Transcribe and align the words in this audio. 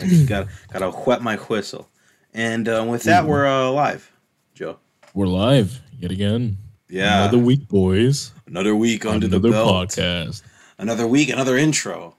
Gotta, 0.00 0.24
gotta, 0.26 0.48
gotta 0.72 0.90
whet 0.90 1.22
my 1.22 1.36
whistle. 1.36 1.88
And 2.32 2.68
uh, 2.68 2.84
with 2.88 3.04
that, 3.04 3.26
we're 3.26 3.46
uh, 3.46 3.70
live, 3.70 4.10
Joe. 4.54 4.78
We're 5.14 5.26
live 5.26 5.80
yet 5.98 6.10
again. 6.10 6.58
Yeah. 6.88 7.22
Another 7.22 7.38
week, 7.38 7.68
boys. 7.68 8.32
Another 8.46 8.74
week 8.74 9.06
under 9.06 9.26
Another 9.26 9.48
the 9.48 9.52
belt. 9.52 9.90
podcast. 9.90 10.42
Another 10.78 11.06
week, 11.06 11.28
another 11.30 11.56
intro. 11.56 12.16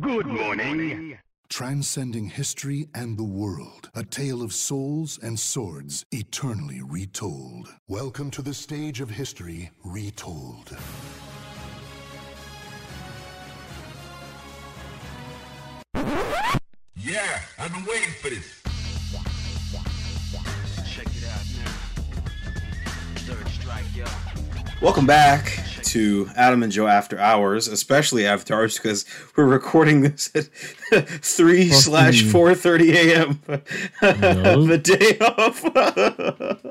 Good 0.00 0.26
morning. 0.26 1.18
Transcending 1.48 2.26
history 2.30 2.88
and 2.94 3.16
the 3.16 3.22
world. 3.24 3.90
A 3.94 4.02
tale 4.02 4.42
of 4.42 4.52
souls 4.52 5.18
and 5.22 5.38
swords 5.38 6.04
eternally 6.10 6.82
retold. 6.82 7.68
Welcome 7.88 8.30
to 8.32 8.42
the 8.42 8.54
stage 8.54 9.00
of 9.00 9.10
history 9.10 9.70
retold. 9.84 10.76
Yeah, 17.04 17.40
I've 17.58 17.72
been 17.72 17.84
waiting 17.84 18.10
for 18.20 18.30
this. 18.30 18.60
Check 20.90 21.06
it 21.06 21.24
out 21.28 21.44
now. 21.58 21.70
Third 23.16 23.48
strike, 23.48 23.84
yo. 23.94 24.04
Welcome 24.80 25.06
back 25.06 25.60
to 25.84 26.28
Adam 26.36 26.62
and 26.62 26.72
Joe 26.72 26.86
After 26.86 27.18
Hours, 27.18 27.68
especially 27.68 28.26
After 28.26 28.54
Hours 28.54 28.76
because 28.76 29.04
we're 29.36 29.44
recording 29.44 30.00
this 30.02 30.30
at 30.34 30.44
three 31.08 31.68
slash 31.70 32.22
four 32.22 32.54
thirty 32.54 32.96
a.m. 32.96 33.40
The 34.00 34.80
day 34.82 35.18
of. 35.20 35.60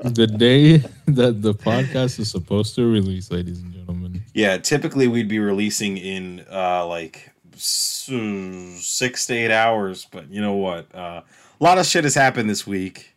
The 0.14 0.26
day 0.26 0.78
that 1.06 1.40
the 1.42 1.54
podcast 1.54 2.18
is 2.20 2.30
supposed 2.30 2.74
to 2.76 2.86
release, 2.90 3.30
ladies 3.30 3.60
and 3.60 3.72
gentlemen. 3.72 4.22
yeah, 4.34 4.58
typically 4.58 5.08
we'd 5.08 5.28
be 5.28 5.38
releasing 5.38 5.96
in 5.96 6.44
uh, 6.52 6.86
like 6.86 7.30
s- 7.30 7.33
six 7.56 9.26
to 9.26 9.34
eight 9.34 9.50
hours, 9.50 10.06
but 10.10 10.30
you 10.30 10.40
know 10.40 10.54
what? 10.54 10.92
Uh, 10.94 11.22
a 11.60 11.64
lot 11.64 11.78
of 11.78 11.86
shit 11.86 12.04
has 12.04 12.14
happened 12.14 12.48
this 12.50 12.66
week. 12.66 13.14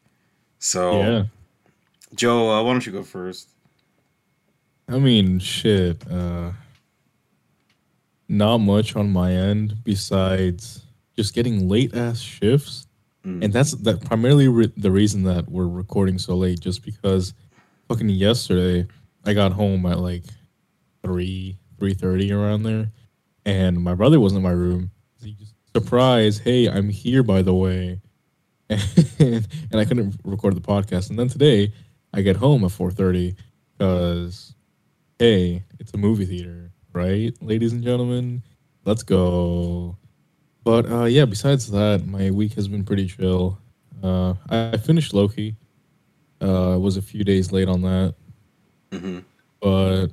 So, 0.59 0.99
Yeah. 1.01 1.23
Joe, 2.15 2.49
uh, 2.51 2.63
why 2.63 2.71
don't 2.71 2.85
you 2.85 2.91
go 2.91 3.03
first? 3.03 3.49
I 4.87 4.97
mean, 4.99 5.39
shit. 5.39 6.09
Uh, 6.09 6.51
not 8.29 8.57
much 8.59 8.95
on 8.95 9.11
my 9.11 9.31
end 9.33 9.75
besides 9.83 10.83
just 11.15 11.33
getting 11.33 11.67
late 11.67 11.95
ass 11.95 12.19
shifts. 12.19 12.83
And 13.23 13.51
that's 13.51 13.71
that 13.71 14.05
primarily 14.05 14.47
re- 14.47 14.71
the 14.77 14.89
reason 14.89 15.23
that 15.23 15.49
we're 15.51 15.67
recording 15.67 16.17
so 16.17 16.35
late, 16.37 16.61
just 16.61 16.81
because 16.81 17.33
fucking 17.89 18.07
yesterday 18.07 18.87
I 19.25 19.33
got 19.33 19.51
home 19.51 19.85
at 19.85 19.99
like 19.99 20.23
three 21.03 21.57
three 21.77 21.93
thirty 21.93 22.31
around 22.31 22.63
there, 22.63 22.89
and 23.47 23.81
my 23.81 23.95
brother 23.95 24.19
was 24.19 24.33
in 24.33 24.43
my 24.43 24.51
room. 24.51 24.91
He 25.23 25.31
just 25.33 25.55
surprise, 25.73 26.37
hey, 26.37 26.67
I'm 26.69 26.89
here 26.89 27.23
by 27.23 27.41
the 27.41 27.53
way, 27.53 28.01
and, 28.69 28.81
and 29.71 29.75
I 29.79 29.85
couldn't 29.85 30.19
record 30.23 30.55
the 30.55 30.61
podcast. 30.61 31.09
And 31.09 31.17
then 31.17 31.29
today 31.29 31.73
I 32.13 32.21
get 32.21 32.35
home 32.35 32.63
at 32.65 32.71
four 32.71 32.91
thirty 32.91 33.35
because 33.77 34.53
hey, 35.17 35.63
it's 35.79 35.93
a 35.93 35.97
movie 35.97 36.25
theater, 36.25 36.71
right, 36.93 37.33
ladies 37.41 37.73
and 37.73 37.83
gentlemen? 37.83 38.43
Let's 38.85 39.03
go. 39.03 39.97
But 40.63 40.91
uh, 40.91 41.05
yeah, 41.05 41.25
besides 41.25 41.71
that, 41.71 42.05
my 42.05 42.29
week 42.31 42.53
has 42.53 42.67
been 42.67 42.83
pretty 42.83 43.07
chill. 43.07 43.57
Uh, 44.03 44.33
I, 44.49 44.77
finished 44.77 45.13
Loki. 45.13 45.55
Uh, 46.41 46.73
I 46.73 46.75
was 46.75 46.97
a 46.97 47.01
few 47.01 47.23
days 47.23 47.51
late 47.51 47.67
on 47.67 47.81
that, 47.81 48.15
Mhm. 48.91 49.23
but 49.59 50.07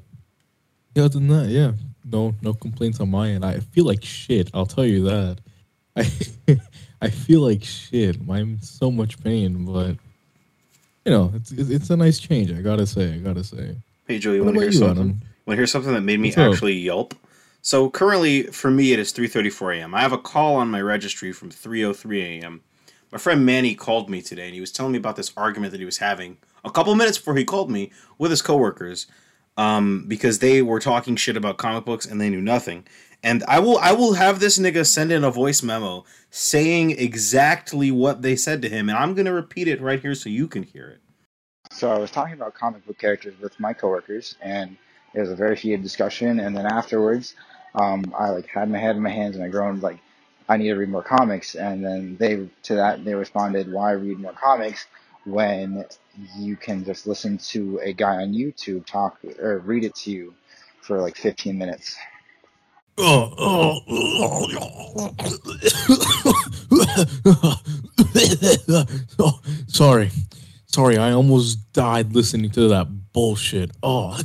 yeah, 0.95 1.05
other 1.05 1.19
than 1.19 1.29
that, 1.29 1.49
yeah, 1.49 1.73
no, 2.15 2.34
no 2.43 2.55
complaints 2.55 3.01
on 3.01 3.11
my 3.11 3.31
end. 3.31 3.45
I 3.45 3.59
feel 3.59 3.84
like 3.84 4.05
shit. 4.05 4.51
I'll 4.55 4.67
tell 4.67 4.84
you 4.87 5.05
that. 5.05 5.39
I, 5.97 6.11
I 7.03 7.11
feel 7.11 7.41
like 7.41 7.65
shit. 7.65 8.17
I'm 8.21 8.31
in 8.31 8.61
so 8.62 8.91
much 8.91 9.23
pain, 9.23 9.65
but 9.65 9.97
you 11.05 11.12
know, 11.12 11.33
it's 11.34 11.51
it's 11.53 11.91
a 11.91 11.97
nice 11.97 12.19
change. 12.19 12.53
I 12.53 12.62
gotta 12.62 12.87
say. 12.87 13.15
I 13.15 13.19
gotta 13.19 13.45
say. 13.45 13.77
Hey, 14.06 14.19
Joe, 14.19 14.33
you 14.33 14.44
want 14.44 14.55
to 14.55 14.61
hear 14.61 14.71
you, 14.71 14.78
something? 14.78 14.99
Adam? 14.99 15.21
Want 15.47 15.56
to 15.56 15.61
hear 15.61 15.66
something 15.66 15.93
that 15.93 16.03
made 16.03 16.21
me 16.21 16.28
What's 16.28 16.38
up? 16.38 16.53
actually 16.53 16.75
yelp? 16.75 17.15
So 17.62 17.91
currently, 17.91 18.44
for 18.44 18.71
me, 18.71 18.93
it 18.93 18.99
is 18.99 19.12
3:34 19.12 19.78
a.m. 19.78 19.94
I 19.94 20.00
have 20.00 20.12
a 20.12 20.19
call 20.19 20.56
on 20.56 20.71
my 20.71 20.81
registry 20.81 21.33
from 21.33 21.50
3:03 21.50 22.41
a.m. 22.41 22.62
My 23.11 23.19
friend 23.19 23.44
Manny 23.44 23.75
called 23.75 24.09
me 24.09 24.22
today, 24.22 24.47
and 24.47 24.55
he 24.55 24.61
was 24.61 24.72
telling 24.72 24.93
me 24.93 24.99
about 24.99 25.17
this 25.17 25.33
argument 25.37 25.72
that 25.72 25.81
he 25.81 25.87
was 25.87 25.99
having 25.99 26.38
a 26.65 26.71
couple 26.71 26.94
minutes 26.94 27.19
before 27.19 27.37
he 27.37 27.44
called 27.44 27.71
me 27.71 27.93
with 28.19 28.31
his 28.31 28.43
coworkers, 28.43 29.06
um, 29.56 30.04
because 30.09 30.38
they 30.38 30.62
were 30.62 30.81
talking 30.81 31.16
shit 31.16 31.37
about 31.37 31.59
comic 31.59 31.84
books 31.84 32.06
and 32.06 32.20
they 32.20 32.31
knew 32.31 32.41
nothing. 32.41 32.87
And 33.22 33.42
I 33.48 33.59
will, 33.59 33.78
I 33.78 33.92
will 33.92 34.15
have 34.15 34.41
this 34.41 34.59
nigga 34.59 34.84
send 34.84 35.10
in 35.10 35.25
a 35.25 35.31
voice 35.31 35.62
memo 35.62 36.04
saying 36.31 36.91
exactly 36.92 37.91
what 37.91 38.22
they 38.22 38.37
said 38.37 38.60
to 38.62 38.69
him, 38.69 38.88
and 38.88 38.98
I'm 38.98 39.14
gonna 39.14 39.32
repeat 39.32 39.66
it 39.69 39.81
right 39.81 40.00
here 40.00 40.14
so 40.14 40.28
you 40.28 40.47
can 40.47 40.62
hear 40.62 40.88
it. 40.88 41.00
So 41.72 41.91
I 41.91 41.98
was 41.98 42.10
talking 42.10 42.34
about 42.34 42.54
comic 42.54 42.87
book 42.87 42.98
characters 42.98 43.34
with 43.41 43.59
my 43.59 43.72
coworkers, 43.72 44.37
and 44.43 44.76
it 45.14 45.20
was 45.20 45.31
a 45.31 45.37
very 45.37 45.56
heated 45.56 45.82
discussion. 45.82 46.41
And 46.41 46.56
then 46.56 46.66
afterwards, 46.66 47.34
um, 47.75 48.12
I 48.16 48.31
like 48.31 48.47
had 48.47 48.70
my 48.70 48.78
head 48.78 48.97
in 48.97 49.03
my 49.03 49.10
hands 49.10 49.37
and 49.37 49.44
I 49.44 49.48
groaned 49.48 49.82
like, 49.82 49.98
I 50.48 50.56
need 50.56 50.69
to 50.69 50.75
read 50.75 50.91
more 50.91 51.03
comics. 51.03 51.54
And 51.54 51.84
then 51.84 52.16
they 52.19 52.48
to 52.64 52.75
that 52.75 53.04
they 53.04 53.14
responded, 53.14 53.72
Why 53.72 53.93
read 53.93 54.19
more 54.19 54.32
comics 54.32 54.87
when 55.25 55.85
you 56.39 56.57
can 56.57 56.85
just 56.85 57.07
listen 57.07 57.39
to 57.39 57.81
a 57.83 57.93
guy 57.93 58.17
on 58.17 58.33
YouTube 58.33 58.87
talk 58.87 59.19
or 59.41 59.59
read 59.59 59.85
it 59.85 59.95
to 59.97 60.11
you 60.11 60.35
for 60.81 61.01
like 61.01 61.17
15 61.17 61.57
minutes? 61.57 61.97
Oh, 62.97 63.81
sorry. 69.67 70.11
Sorry, 70.67 70.97
I 70.99 71.12
almost 71.12 71.73
died 71.73 72.15
listening 72.15 72.51
to 72.51 72.69
that 72.69 72.89
bullshit. 73.12 73.71
Oh. 73.83 74.19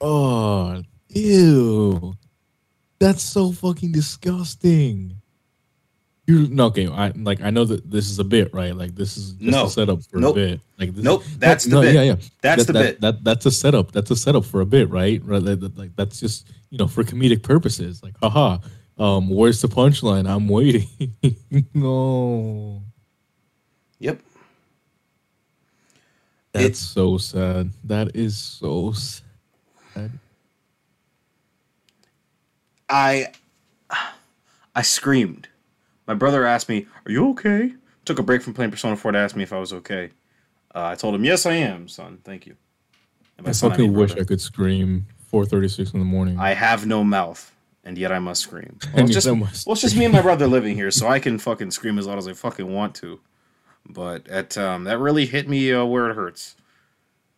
oh, 0.00 0.82
ew. 1.08 2.14
That's 2.98 3.22
so 3.22 3.52
fucking 3.52 3.92
disgusting. 3.92 5.21
You 6.26 6.46
no 6.48 6.66
okay, 6.66 6.86
I 6.86 7.08
like 7.16 7.40
I 7.42 7.50
know 7.50 7.64
that 7.64 7.90
this 7.90 8.08
is 8.08 8.18
a 8.20 8.24
bit, 8.24 8.54
right? 8.54 8.76
Like 8.76 8.94
this 8.94 9.16
is 9.16 9.32
just 9.32 9.42
No. 9.50 9.66
a 9.66 9.70
setup 9.70 10.02
for 10.04 10.18
Nope. 10.18 10.36
a 10.36 10.40
bit. 10.40 10.60
Like 10.78 10.94
this 10.94 11.04
Nope, 11.04 11.24
that's 11.38 11.64
the 11.64 11.70
no, 11.70 11.80
bit. 11.82 11.94
Yeah, 11.96 12.02
yeah. 12.02 12.16
That's 12.40 12.64
That- 12.64 12.66
the 12.66 12.72
that- 12.74 12.82
bit. 12.82 13.00
That 13.00 13.24
that's 13.24 13.46
a 13.46 13.50
setup. 13.50 13.90
That's 13.90 14.10
a 14.12 14.16
setup 14.16 14.44
for 14.44 14.60
a 14.60 14.66
bit, 14.66 14.88
right? 14.88 15.20
Right. 15.24 15.42
Like, 15.42 15.58
that- 15.60 15.96
that's 15.96 16.20
just 16.20 16.48
you 16.70 16.78
know 16.78 16.86
for 16.86 17.02
comedic 17.02 17.42
purposes. 17.42 18.02
Like, 18.04 18.14
haha. 18.22 18.58
Um, 18.98 19.30
where's 19.30 19.60
the 19.60 19.68
punchline? 19.68 20.28
I'm 20.28 20.46
waiting. 20.48 20.86
no, 21.74 22.82
Yep. 23.98 24.20
that's 26.52 26.64
It's- 26.64 26.78
so 26.78 27.18
sad. 27.18 27.70
That 27.82 28.14
is 28.14 28.36
so 28.38 28.92
sad. 28.92 29.22
I 32.88 33.32
I 34.74 34.82
screamed. 34.82 35.48
My 36.06 36.14
brother 36.14 36.44
asked 36.44 36.68
me, 36.68 36.86
"Are 37.06 37.12
you 37.12 37.30
okay?" 37.30 37.74
Took 38.04 38.18
a 38.18 38.22
break 38.22 38.42
from 38.42 38.54
playing 38.54 38.72
Persona 38.72 38.96
4 38.96 39.12
to 39.12 39.18
ask 39.18 39.36
me 39.36 39.44
if 39.44 39.52
I 39.52 39.58
was 39.58 39.72
okay. 39.72 40.10
Uh, 40.74 40.86
I 40.86 40.94
told 40.94 41.14
him, 41.14 41.24
"Yes, 41.24 41.46
I 41.46 41.54
am, 41.54 41.88
son. 41.88 42.18
Thank 42.24 42.46
you." 42.46 42.56
I 43.44 43.52
son, 43.52 43.70
I 43.70 43.74
fucking 43.74 43.90
mean 43.90 43.98
wish 43.98 44.10
brother. 44.10 44.22
I 44.22 44.24
could 44.24 44.40
scream 44.40 45.06
4:36 45.32 45.92
in 45.94 45.98
the 46.00 46.04
morning. 46.04 46.38
I 46.38 46.54
have 46.54 46.86
no 46.86 47.02
mouth, 47.04 47.52
and 47.84 47.96
yet 47.98 48.12
I 48.12 48.18
must 48.18 48.42
scream. 48.42 48.78
Well, 48.94 49.04
it's 49.04 49.14
just, 49.14 49.26
I 49.26 49.32
well, 49.32 49.50
it's 49.68 49.80
just 49.80 49.96
me 49.96 50.04
and 50.04 50.12
my 50.12 50.22
brother 50.22 50.46
living 50.46 50.74
here, 50.74 50.90
so 50.90 51.08
I 51.08 51.18
can 51.18 51.38
fucking 51.38 51.70
scream 51.70 51.98
as 51.98 52.06
loud 52.06 52.18
as 52.18 52.28
I 52.28 52.32
fucking 52.34 52.72
want 52.72 52.94
to. 52.96 53.20
But 53.88 54.28
at 54.28 54.56
um, 54.56 54.84
that 54.84 54.98
really 54.98 55.26
hit 55.26 55.48
me 55.48 55.72
uh, 55.72 55.84
where 55.84 56.08
it 56.10 56.14
hurts, 56.14 56.54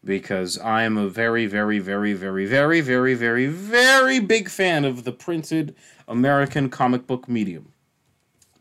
because 0.04 0.58
I 0.58 0.82
am 0.82 0.96
a 0.96 1.08
very, 1.08 1.46
very, 1.46 1.78
very, 1.78 2.12
very, 2.12 2.46
very, 2.46 2.81
very, 2.81 3.14
very, 3.14 3.46
very 3.46 4.20
big 4.20 4.48
fan 4.48 4.84
of 4.84 5.04
the 5.04 5.12
printed 5.12 5.75
American 6.06 6.69
comic 6.69 7.06
book 7.06 7.28
medium. 7.28 7.72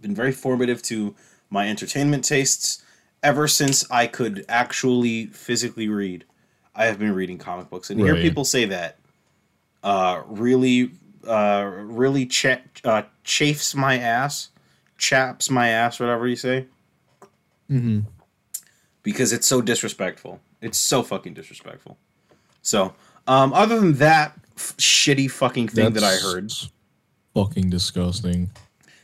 Been 0.03 0.13
very 0.13 0.33
formative 0.33 0.81
to 0.83 1.15
my 1.50 1.69
entertainment 1.69 2.25
tastes 2.25 2.83
ever 3.23 3.47
since 3.47 3.89
I 3.89 4.05
could 4.05 4.44
actually 4.50 5.27
physically 5.27 5.88
read. 5.88 6.25
I 6.75 6.88
have 6.88 7.00
been 7.00 7.15
reading 7.15 7.38
comic 7.38 7.69
books, 7.69 7.89
and 7.89 7.97
to 7.97 8.05
hear 8.05 8.15
people 8.21 8.44
say 8.44 8.65
that 8.65 8.97
uh, 9.81 10.23
really, 10.27 10.91
uh, 11.25 11.71
really 11.73 12.25
cha- 12.25 12.59
uh, 12.83 13.03
chafes 13.23 13.73
my 13.73 13.97
ass, 13.97 14.50
chaps 14.97 15.50
my 15.50 15.69
ass, 15.69 16.01
whatever 16.01 16.27
you 16.27 16.35
say, 16.35 16.65
hmm 17.69 18.01
because 19.03 19.31
it's 19.31 19.47
so 19.47 19.61
disrespectful. 19.61 20.41
It's 20.61 20.77
so 20.77 21.01
fucking 21.01 21.33
disrespectful. 21.33 21.97
So, 22.61 22.94
um, 23.25 23.53
other 23.53 23.79
than 23.79 23.94
that 23.94 24.33
f- 24.57 24.75
shitty 24.77 25.31
fucking 25.31 25.69
thing 25.69 25.94
that 25.94 26.03
I 26.03 26.17
heard, 26.17 26.51
Fucking 27.33 27.69
disgusting. 27.69 28.51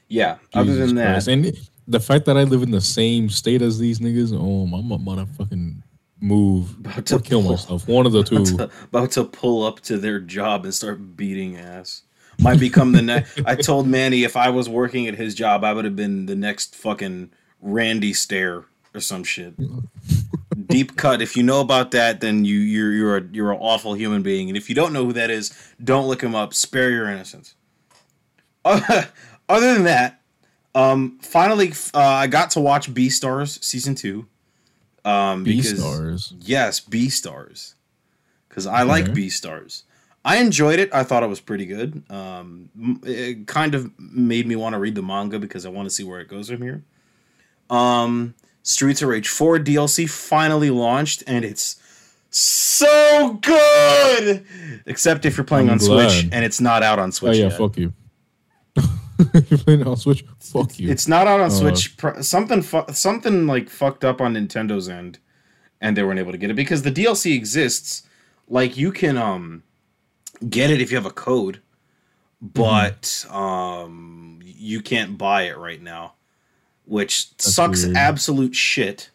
Yeah. 0.10 0.38
other 0.54 0.66
Jesus 0.72 0.88
than 0.88 0.96
that, 0.98 1.28
and 1.28 1.58
the 1.88 2.00
fact 2.00 2.26
that 2.26 2.38
I 2.38 2.44
live 2.44 2.62
in 2.64 2.72
the 2.72 2.82
same 2.82 3.30
state 3.30 3.62
as 3.62 3.80
these 3.80 4.00
niggas, 4.00 4.32
oh, 4.34 4.76
I'm 4.76 4.92
about 4.92 5.16
to 5.16 5.26
fucking 5.34 5.82
move 6.22 6.78
About 6.80 7.06
to 7.08 7.16
or 7.16 7.20
kill 7.20 7.42
pull- 7.42 7.52
myself. 7.52 7.88
One 7.88 8.06
of 8.06 8.12
the 8.12 8.24
two. 8.24 8.38
about 8.38 8.48
to, 8.48 8.72
about 8.84 9.12
to 9.12 9.24
pull 9.24 9.64
up 9.66 9.80
to 9.82 9.98
their 9.98 10.20
job 10.20 10.66
and 10.66 10.74
start 10.74 11.16
beating 11.16 11.58
ass. 11.58 12.04
might 12.40 12.60
become 12.60 12.92
the 12.92 13.02
next. 13.02 13.40
I 13.46 13.56
told 13.56 13.88
Manny 13.88 14.24
if 14.24 14.36
I 14.36 14.50
was 14.50 14.68
working 14.70 15.08
at 15.08 15.16
his 15.16 15.34
job, 15.36 15.64
I 15.64 15.74
would 15.74 15.86
have 15.86 15.96
been 15.96 16.26
the 16.26 16.36
next 16.36 16.76
fucking 16.76 17.32
Randy 17.62 18.14
Stair 18.14 18.66
or 18.94 19.00
some 19.00 19.24
shit. 19.24 19.54
Deep 20.68 20.96
cut. 20.98 21.22
If 21.22 21.36
you 21.38 21.44
know 21.44 21.62
about 21.62 21.92
that, 21.92 22.22
then 22.22 22.46
you 22.46 22.58
you're 22.60 22.92
you're 22.92 23.18
a 23.18 23.24
you're 23.32 23.52
an 23.52 23.60
awful 23.60 23.94
human 23.94 24.22
being. 24.22 24.50
And 24.50 24.58
if 24.58 24.70
you 24.70 24.76
don't 24.76 24.94
know 24.94 25.06
who 25.06 25.14
that 25.14 25.30
is, 25.30 25.54
don't 25.84 26.08
look 26.08 26.22
him 26.22 26.36
up. 26.36 26.54
Spare 26.54 26.92
your 26.92 27.10
innocence. 27.10 27.56
Other 29.50 29.74
than 29.74 29.84
that, 29.84 30.22
um, 30.75 31.19
finally, 31.22 31.74
uh, 31.94 32.00
I 32.00 32.28
got 32.28 32.51
to 32.51 32.60
watch 32.60 32.94
Beastars 32.94 33.62
season 33.63 33.96
two. 33.96 34.28
Um, 35.04 35.44
Beastars. 35.44 36.34
Yes, 36.40 36.80
Beastars. 36.80 37.74
Because 38.48 38.68
I 38.68 38.84
like 38.84 39.06
Beastars. 39.06 39.84
I 40.24 40.38
enjoyed 40.38 40.80
it. 40.80 40.94
I 40.94 41.04
thought 41.04 41.24
it 41.24 41.30
was 41.30 41.40
pretty 41.40 41.66
good. 41.66 42.04
Um, 42.10 42.69
it 43.04 43.48
kind 43.48 43.74
of 43.74 43.92
made 44.00 44.48
me 44.48 44.56
want 44.56 44.74
to 44.74 44.80
read 44.80 44.96
the 44.96 45.01
manga 45.01 45.40
because 45.40 45.66
I 45.66 45.69
want 45.69 45.88
to 45.88 45.90
see 45.90 46.04
where 46.04 46.19
it 46.19 46.28
goes 46.28 46.50
from 46.50 46.62
here. 46.62 46.84
Um, 47.69 48.36
Streets 48.63 49.02
of 49.02 49.10
Rage 49.10 49.30
4 49.30 49.60
DLC 49.60 50.10
finally 50.10 50.69
launched, 50.69 51.24
and 51.25 51.45
it's 51.45 51.81
so 52.30 53.40
good. 53.42 54.45
Except 54.86 55.25
if 55.25 55.38
you're 55.38 55.45
playing 55.45 55.69
I'm 55.69 55.74
on 55.74 55.80
Switch 55.80 56.28
and 56.31 56.45
it's 56.45 56.60
not 56.60 56.84
out 56.84 57.00
on 57.00 57.12
Switch. 57.12 57.36
Oh 57.36 57.40
yeah, 57.40 57.48
yet. 57.48 57.57
fuck 57.57 57.78
you. 57.78 57.94
You're 59.50 59.60
playing 59.60 59.86
on 59.86 59.98
Switch. 59.98 60.24
Fuck 60.39 60.80
you. 60.80 60.89
It's 60.89 61.07
not 61.07 61.27
out 61.27 61.39
on 61.39 61.48
Uh, 61.48 61.50
Switch. 61.50 61.95
Something 62.21 62.62
fu- 62.62 62.86
something 62.92 63.48
like 63.48 63.69
fucked 63.69 64.04
up 64.06 64.21
on 64.21 64.33
Nintendo's 64.33 64.88
end, 64.89 65.19
and 65.81 65.95
they 65.98 66.04
weren't 66.04 66.19
able 66.19 66.31
to 66.31 66.38
get 66.38 66.50
it 66.50 66.56
because 66.56 66.83
the 66.83 66.92
DLC 66.92 67.36
exists. 67.36 68.04
Like 68.48 68.77
you 68.77 68.92
can 68.92 69.18
um 69.18 69.63
get 70.50 70.69
it 70.71 70.81
if 70.81 70.89
you 70.92 70.98
have 70.98 71.06
a 71.06 71.12
code, 71.12 71.62
but 72.42 73.25
um 73.30 74.39
you 74.44 74.81
can't 74.81 75.18
buy 75.18 75.44
it 75.44 75.57
right 75.57 75.81
now, 75.81 76.13
which 76.86 77.30
sucks 77.39 77.83
weird. 77.86 77.98
absolute 77.98 78.56
shit. 78.56 79.10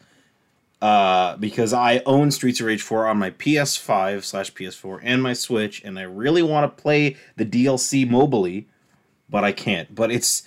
Uh, 0.83 1.37
because 1.39 1.73
I 1.73 2.03
own 2.05 2.31
Streets 2.31 2.61
of 2.61 2.67
Rage 2.67 2.83
4 2.83 3.07
on 3.07 3.17
my 3.19 3.31
PS5 3.31 4.23
slash 4.23 4.53
PS4 4.53 5.01
and 5.03 5.23
my 5.23 5.33
Switch, 5.33 5.83
and 5.83 5.99
I 5.99 6.03
really 6.03 6.43
want 6.43 6.65
to 6.77 6.83
play 6.83 7.17
the 7.37 7.47
DLC 7.47 8.07
mobily, 8.07 8.67
but 9.35 9.43
I 9.43 9.51
can't. 9.51 9.93
But 9.93 10.13
it's 10.13 10.45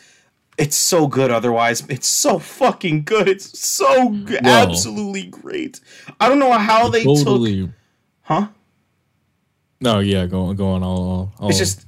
it's 0.58 0.78
so 0.78 1.08
good 1.08 1.30
otherwise. 1.30 1.84
It's 1.90 2.08
so 2.08 2.40
fucking 2.40 3.04
good. 3.04 3.28
It's 3.28 3.60
so 3.60 4.14
g- 4.26 4.38
absolutely 4.44 5.26
great. 5.28 5.82
I 6.22 6.30
don't 6.30 6.40
know 6.40 6.54
how 6.54 6.88
they 6.88 7.04
took 7.04 7.26
totally. 7.26 7.70
huh? 8.22 8.48
No, 9.82 10.00
yeah, 10.00 10.26
go 10.26 10.54
go 10.54 10.70
on. 10.70 10.84
I'll. 10.84 11.34
I'll 11.40 11.50
It's 11.50 11.58
just 11.60 11.86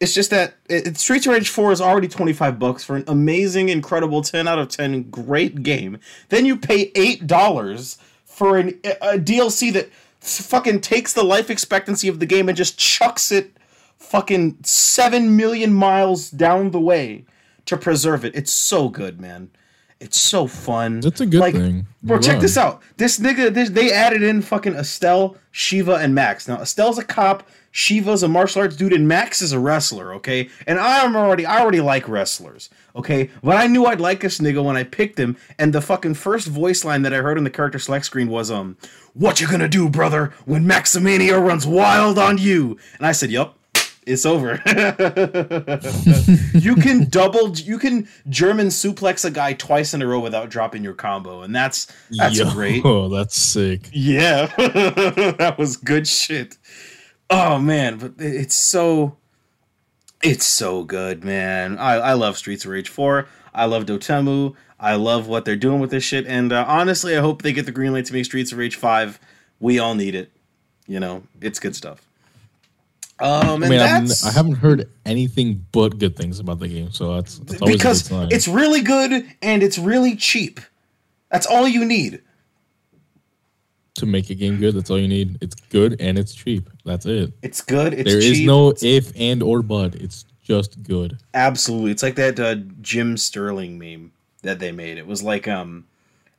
it's 0.00 0.12
just 0.14 0.30
that 0.30 0.54
it, 0.68 0.86
it- 0.86 0.96
Streets 0.98 1.26
of 1.26 1.32
Rage 1.32 1.48
4 1.48 1.72
is 1.72 1.80
already 1.80 2.08
25 2.08 2.58
bucks 2.58 2.84
for 2.84 2.94
an 2.94 3.04
amazing, 3.08 3.70
incredible 3.70 4.20
10 4.22 4.46
out 4.46 4.58
of 4.58 4.68
10 4.68 5.10
great 5.10 5.62
game. 5.62 5.98
Then 6.28 6.44
you 6.46 6.56
pay 6.58 6.92
$8 6.92 7.98
for 8.26 8.58
an, 8.58 8.78
a 8.84 9.18
DLC 9.18 9.72
that 9.72 9.88
fucking 10.20 10.82
takes 10.82 11.14
the 11.14 11.24
life 11.24 11.48
expectancy 11.50 12.06
of 12.06 12.20
the 12.20 12.26
game 12.26 12.48
and 12.48 12.56
just 12.56 12.78
chucks 12.78 13.32
it 13.32 13.56
fucking 13.98 14.58
7 14.62 15.36
million 15.36 15.72
miles 15.72 16.30
down 16.30 16.70
the 16.70 16.80
way 16.80 17.24
to 17.66 17.76
preserve 17.76 18.24
it. 18.24 18.34
It's 18.34 18.52
so 18.52 18.88
good, 18.88 19.20
man. 19.20 19.50
It's 20.00 20.18
so 20.20 20.46
fun. 20.46 21.00
That's 21.00 21.20
a 21.20 21.26
good 21.26 21.40
Like, 21.40 21.54
thing. 21.54 21.86
Bro, 22.04 22.20
check 22.20 22.34
Run. 22.34 22.42
this 22.42 22.56
out. 22.56 22.80
This 22.98 23.18
nigga, 23.18 23.52
this, 23.52 23.70
they 23.70 23.92
added 23.92 24.22
in 24.22 24.42
fucking 24.42 24.74
Estelle, 24.74 25.36
Shiva, 25.50 25.94
and 25.96 26.14
Max. 26.14 26.46
Now, 26.46 26.58
Estelle's 26.58 26.98
a 26.98 27.04
cop, 27.04 27.48
Shiva's 27.72 28.22
a 28.22 28.28
martial 28.28 28.62
arts 28.62 28.76
dude, 28.76 28.92
and 28.92 29.08
Max 29.08 29.42
is 29.42 29.50
a 29.52 29.58
wrestler, 29.58 30.14
okay? 30.14 30.48
And 30.68 30.78
I'm 30.78 31.16
already, 31.16 31.44
I 31.44 31.60
already 31.60 31.80
like 31.80 32.08
wrestlers, 32.08 32.70
okay? 32.94 33.28
But 33.42 33.56
I 33.56 33.66
knew 33.66 33.86
I'd 33.86 34.00
like 34.00 34.20
this 34.20 34.38
nigga 34.38 34.62
when 34.64 34.76
I 34.76 34.84
picked 34.84 35.18
him, 35.18 35.36
and 35.58 35.72
the 35.72 35.80
fucking 35.80 36.14
first 36.14 36.46
voice 36.46 36.84
line 36.84 37.02
that 37.02 37.12
I 37.12 37.16
heard 37.16 37.36
on 37.36 37.42
the 37.44 37.50
character 37.50 37.80
select 37.80 38.04
screen 38.06 38.28
was, 38.28 38.52
um, 38.52 38.76
what 39.14 39.40
you 39.40 39.48
gonna 39.48 39.68
do, 39.68 39.88
brother, 39.90 40.32
when 40.44 40.64
Maximania 40.64 41.44
runs 41.44 41.66
wild 41.66 42.18
on 42.20 42.38
you? 42.38 42.78
And 42.98 43.06
I 43.06 43.10
said, 43.12 43.30
yup. 43.32 43.57
It's 44.08 44.24
over. 44.24 44.62
you 46.54 46.74
can 46.76 47.08
double, 47.10 47.50
you 47.50 47.78
can 47.78 48.08
German 48.28 48.68
suplex 48.68 49.24
a 49.26 49.30
guy 49.30 49.52
twice 49.52 49.92
in 49.92 50.00
a 50.00 50.06
row 50.06 50.18
without 50.18 50.48
dropping 50.48 50.82
your 50.82 50.94
combo, 50.94 51.42
and 51.42 51.54
that's 51.54 51.92
that's 52.16 52.38
Yo, 52.38 52.50
great. 52.50 52.84
Oh, 52.86 53.08
that's 53.14 53.38
sick. 53.38 53.90
Yeah, 53.92 54.46
that 54.56 55.56
was 55.58 55.76
good 55.76 56.08
shit. 56.08 56.56
Oh 57.28 57.58
man, 57.58 57.98
but 57.98 58.14
it's 58.18 58.56
so, 58.56 59.18
it's 60.22 60.46
so 60.46 60.84
good, 60.84 61.22
man. 61.22 61.76
I 61.76 61.96
I 61.96 62.12
love 62.14 62.38
Streets 62.38 62.64
of 62.64 62.70
Rage 62.70 62.88
Four. 62.88 63.28
I 63.54 63.66
love 63.66 63.84
Dotemu. 63.84 64.54
I 64.80 64.94
love 64.94 65.28
what 65.28 65.44
they're 65.44 65.56
doing 65.56 65.80
with 65.80 65.90
this 65.90 66.04
shit, 66.04 66.26
and 66.26 66.50
uh, 66.50 66.64
honestly, 66.66 67.14
I 67.14 67.20
hope 67.20 67.42
they 67.42 67.52
get 67.52 67.66
the 67.66 67.72
green 67.72 67.92
light 67.92 68.06
to 68.06 68.14
make 68.14 68.24
Streets 68.24 68.52
of 68.52 68.58
Rage 68.58 68.76
Five. 68.76 69.20
We 69.60 69.78
all 69.78 69.94
need 69.94 70.14
it. 70.14 70.32
You 70.86 70.98
know, 70.98 71.24
it's 71.42 71.58
good 71.58 71.76
stuff. 71.76 72.07
Um, 73.20 73.62
and 73.62 73.64
I 73.64 73.68
mean, 73.68 73.80
I've 73.80 73.90
n- 74.02 74.06
that's 74.06 74.24
I 74.24 74.32
haven't 74.32 74.56
heard 74.56 74.88
anything 75.04 75.66
but 75.72 75.98
good 75.98 76.16
things 76.16 76.38
about 76.38 76.60
the 76.60 76.68
game, 76.68 76.92
so 76.92 77.14
that's, 77.16 77.38
that's 77.40 77.60
always 77.60 77.76
because 77.76 78.06
a 78.06 78.10
good 78.10 78.14
sign. 78.14 78.28
it's 78.30 78.46
really 78.48 78.80
good 78.80 79.26
and 79.42 79.62
it's 79.62 79.78
really 79.78 80.14
cheap. 80.16 80.60
That's 81.30 81.46
all 81.46 81.66
you 81.66 81.84
need. 81.84 82.22
to 83.94 84.06
make 84.06 84.30
a 84.30 84.34
game 84.34 84.58
good. 84.58 84.74
That's 84.76 84.90
all 84.90 84.98
you 84.98 85.08
need. 85.08 85.38
It's 85.40 85.56
good 85.70 86.00
and 86.00 86.16
it's 86.18 86.32
cheap. 86.34 86.70
That's 86.84 87.04
it. 87.06 87.32
It's 87.42 87.60
good. 87.60 87.92
It's 87.94 88.08
There 88.08 88.18
is 88.20 88.38
cheap. 88.38 88.46
no 88.46 88.72
if 88.80 89.12
and 89.18 89.42
or 89.42 89.62
but. 89.62 89.96
It's 89.96 90.24
just 90.44 90.82
good. 90.84 91.18
Absolutely. 91.34 91.90
It's 91.90 92.02
like 92.04 92.14
that 92.14 92.38
uh, 92.38 92.54
Jim 92.80 93.16
Sterling 93.16 93.78
meme 93.78 94.12
that 94.42 94.60
they 94.60 94.70
made. 94.70 94.98
It 94.98 95.06
was 95.08 95.22
like 95.24 95.48
um 95.48 95.86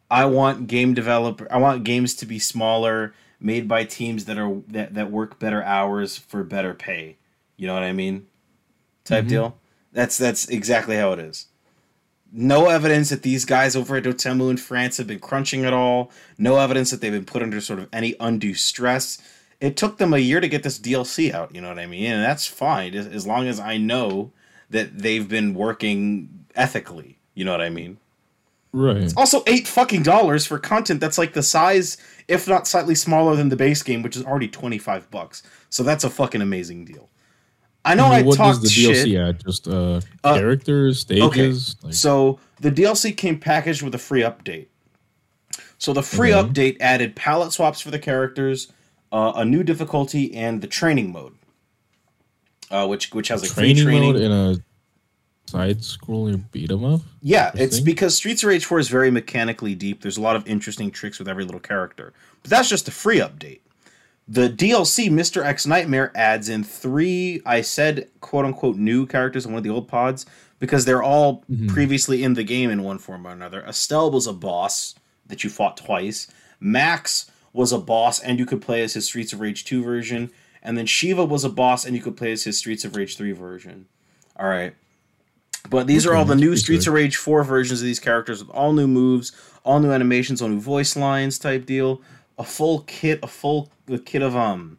I 0.09 0.25
want 0.25 0.67
game 0.67 0.93
developer 0.93 1.47
I 1.51 1.57
want 1.57 1.83
games 1.83 2.15
to 2.15 2.25
be 2.25 2.39
smaller, 2.39 3.13
made 3.39 3.67
by 3.67 3.83
teams 3.83 4.25
that 4.25 4.37
are 4.37 4.61
that, 4.67 4.93
that 4.93 5.11
work 5.11 5.39
better 5.39 5.63
hours 5.63 6.17
for 6.17 6.43
better 6.43 6.73
pay. 6.73 7.17
You 7.57 7.67
know 7.67 7.73
what 7.73 7.83
I 7.83 7.93
mean? 7.93 8.27
Type 9.03 9.21
mm-hmm. 9.21 9.29
deal. 9.29 9.57
That's 9.91 10.17
that's 10.17 10.47
exactly 10.49 10.95
how 10.97 11.13
it 11.13 11.19
is. 11.19 11.47
No 12.31 12.69
evidence 12.69 13.09
that 13.09 13.23
these 13.23 13.43
guys 13.43 13.75
over 13.75 13.95
at 13.95 14.03
Dotemu 14.03 14.51
in 14.51 14.57
France 14.57 14.97
have 14.97 15.07
been 15.07 15.19
crunching 15.19 15.65
at 15.65 15.73
all. 15.73 16.11
No 16.37 16.57
evidence 16.57 16.91
that 16.91 17.01
they've 17.01 17.11
been 17.11 17.25
put 17.25 17.41
under 17.41 17.59
sort 17.59 17.79
of 17.79 17.89
any 17.91 18.15
undue 18.19 18.53
stress. 18.53 19.19
It 19.59 19.75
took 19.75 19.97
them 19.97 20.13
a 20.13 20.19
year 20.19 20.39
to 20.39 20.47
get 20.47 20.63
this 20.63 20.79
DLC 20.79 21.33
out, 21.33 21.53
you 21.53 21.59
know 21.59 21.69
what 21.69 21.79
I 21.79 21.87
mean? 21.87 22.05
And 22.05 22.23
that's 22.23 22.45
fine 22.45 22.93
as, 22.93 23.07
as 23.07 23.25
long 23.25 23.47
as 23.47 23.59
I 23.59 23.77
know 23.77 24.31
that 24.69 24.99
they've 24.99 25.27
been 25.27 25.53
working 25.53 26.45
ethically, 26.55 27.17
you 27.33 27.43
know 27.43 27.51
what 27.51 27.61
I 27.61 27.69
mean? 27.69 27.97
Right. 28.71 28.97
It's 28.97 29.15
also, 29.17 29.41
eight 29.47 29.67
fucking 29.67 30.03
dollars 30.03 30.45
for 30.45 30.59
content 30.59 30.99
that's 30.99 31.17
like 31.17 31.33
the 31.33 31.41
size, 31.43 31.97
if 32.27 32.47
not 32.47 32.67
slightly 32.67 32.93
smaller 32.95 33.35
than 33.35 33.49
the 33.49 33.55
base 33.55 33.81
game, 33.81 34.03
which 34.03 34.15
is 34.15 34.23
already 34.23 34.47
25 34.47 35.09
bucks. 35.09 35.41
So 35.69 35.81
that's 35.83 36.03
a 36.03 36.09
fucking 36.09 36.41
amazing 36.41 36.85
deal. 36.85 37.09
I 37.83 37.95
know 37.95 38.05
I 38.07 38.21
what 38.21 38.37
talked 38.37 38.61
does 38.61 38.63
the 38.63 38.69
shit. 38.69 39.07
DLC 39.07 39.27
add? 39.29 39.43
Just 39.43 39.67
uh, 39.67 40.01
Uh, 40.23 40.35
characters, 40.35 40.99
stages. 40.99 41.75
Like, 41.81 41.93
So 41.93 42.39
the 42.59 42.69
DLC 42.71 43.15
came 43.15 43.39
packaged 43.39 43.81
with 43.81 43.95
a 43.95 43.99
free 43.99 44.21
update. 44.21 44.67
So 45.79 45.93
the 45.93 46.03
free 46.03 46.33
Okay. 46.33 46.47
update 46.73 46.77
added 46.81 47.15
palette 47.15 47.53
swaps 47.53 47.79
for 47.81 47.89
the 47.89 47.97
characters, 47.99 48.67
uh, 49.11 49.31
a 49.35 49.45
new 49.45 49.63
difficulty, 49.63 50.35
and 50.35 50.61
the 50.61 50.67
training 50.67 51.11
mode, 51.11 51.33
uh, 52.69 52.85
which 52.85 53.11
which 53.13 53.29
has 53.29 53.41
free 53.51 53.73
training, 53.73 53.83
training. 53.85 54.13
mode 54.13 54.21
in 54.21 54.31
a 54.31 54.55
side 55.49 55.79
scrolling 55.79 56.43
beat 56.51 56.71
'em 56.71 56.85
up. 56.85 57.01
Yeah, 57.21 57.51
it's 57.55 57.79
because 57.79 58.15
Streets 58.15 58.43
of 58.43 58.49
Rage 58.49 58.65
4 58.65 58.79
is 58.79 58.87
very 58.87 59.11
mechanically 59.11 59.75
deep. 59.75 60.01
There's 60.01 60.17
a 60.17 60.21
lot 60.21 60.35
of 60.35 60.47
interesting 60.47 60.91
tricks 60.91 61.19
with 61.19 61.27
every 61.27 61.43
little 61.43 61.59
character. 61.59 62.13
But 62.41 62.51
that's 62.51 62.69
just 62.69 62.87
a 62.87 62.91
free 62.91 63.19
update. 63.19 63.59
The 64.27 64.47
DLC, 64.47 65.09
Mr. 65.09 65.43
X 65.43 65.65
Nightmare, 65.65 66.11
adds 66.13 66.49
in 66.49 66.63
three, 66.63 67.41
I 67.45 67.61
said, 67.61 68.09
quote 68.21 68.45
unquote, 68.45 68.77
new 68.77 69.07
characters 69.07 69.45
in 69.45 69.51
one 69.51 69.57
of 69.57 69.63
the 69.63 69.71
old 69.71 69.87
pods 69.87 70.25
because 70.59 70.85
they're 70.85 71.01
all 71.01 71.43
mm-hmm. 71.51 71.67
previously 71.67 72.23
in 72.23 72.35
the 72.35 72.43
game 72.43 72.69
in 72.69 72.83
one 72.83 72.99
form 72.99 73.25
or 73.25 73.31
another. 73.31 73.65
Estelle 73.65 74.11
was 74.11 74.27
a 74.27 74.33
boss 74.33 74.93
that 75.25 75.43
you 75.43 75.49
fought 75.49 75.77
twice. 75.77 76.27
Max 76.59 77.31
was 77.53 77.71
a 77.71 77.79
boss 77.79 78.19
and 78.19 78.37
you 78.37 78.45
could 78.45 78.61
play 78.61 78.83
as 78.83 78.93
his 78.93 79.05
Streets 79.05 79.33
of 79.33 79.39
Rage 79.39 79.65
2 79.65 79.83
version. 79.83 80.29
And 80.61 80.77
then 80.77 80.85
Shiva 80.85 81.25
was 81.25 81.43
a 81.43 81.49
boss 81.49 81.85
and 81.85 81.95
you 81.95 82.01
could 82.01 82.17
play 82.17 82.31
as 82.31 82.43
his 82.43 82.57
Streets 82.57 82.85
of 82.85 82.95
Rage 82.95 83.17
3 83.17 83.31
version. 83.31 83.87
All 84.35 84.47
right. 84.47 84.75
But 85.69 85.87
these 85.87 86.05
are 86.05 86.15
all 86.15 86.25
the 86.25 86.35
new 86.35 86.55
Streets 86.55 86.85
good. 86.85 86.91
of 86.91 86.95
Rage 86.95 87.15
4 87.17 87.43
versions 87.43 87.81
of 87.81 87.85
these 87.85 87.99
characters 87.99 88.43
with 88.43 88.55
all 88.55 88.73
new 88.73 88.87
moves, 88.87 89.31
all 89.63 89.79
new 89.79 89.91
animations, 89.91 90.41
all 90.41 90.49
new 90.49 90.59
voice 90.59 90.95
lines 90.95 91.37
type 91.37 91.65
deal. 91.65 92.01
A 92.37 92.43
full 92.43 92.81
kit, 92.81 93.19
a 93.21 93.27
full 93.27 93.69
kit 94.05 94.21
of 94.21 94.35
um 94.35 94.77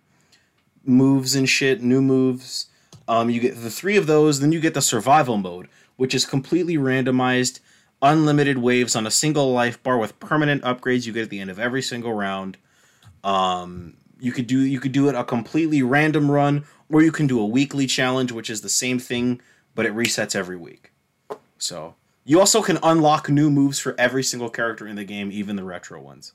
moves 0.84 1.34
and 1.34 1.48
shit, 1.48 1.82
new 1.82 2.00
moves. 2.00 2.66
Um, 3.06 3.28
you 3.28 3.40
get 3.40 3.60
the 3.62 3.70
three 3.70 3.96
of 3.96 4.06
those, 4.06 4.40
then 4.40 4.52
you 4.52 4.60
get 4.60 4.74
the 4.74 4.80
survival 4.82 5.36
mode, 5.36 5.68
which 5.96 6.14
is 6.14 6.24
completely 6.24 6.76
randomized, 6.76 7.60
unlimited 8.00 8.58
waves 8.58 8.96
on 8.96 9.06
a 9.06 9.10
single 9.10 9.52
life 9.52 9.82
bar 9.82 9.98
with 9.98 10.18
permanent 10.20 10.62
upgrades 10.62 11.06
you 11.06 11.12
get 11.12 11.24
at 11.24 11.30
the 11.30 11.40
end 11.40 11.50
of 11.50 11.58
every 11.58 11.82
single 11.82 12.14
round. 12.14 12.56
Um, 13.22 13.94
You 14.20 14.32
could 14.32 14.46
do 14.46 14.58
you 14.60 14.80
could 14.80 14.92
do 14.92 15.08
it 15.08 15.14
a 15.14 15.24
completely 15.24 15.82
random 15.82 16.30
run, 16.30 16.64
or 16.90 17.02
you 17.02 17.12
can 17.12 17.26
do 17.26 17.40
a 17.40 17.46
weekly 17.46 17.86
challenge, 17.86 18.32
which 18.32 18.48
is 18.50 18.60
the 18.62 18.68
same 18.68 18.98
thing, 18.98 19.40
but 19.80 19.86
it 19.86 19.94
resets 19.94 20.36
every 20.36 20.58
week. 20.58 20.92
So 21.56 21.94
you 22.26 22.38
also 22.38 22.60
can 22.60 22.78
unlock 22.82 23.30
new 23.30 23.50
moves 23.50 23.78
for 23.78 23.94
every 23.96 24.22
single 24.22 24.50
character 24.50 24.86
in 24.86 24.94
the 24.94 25.04
game, 25.04 25.32
even 25.32 25.56
the 25.56 25.64
retro 25.64 25.98
ones. 26.02 26.34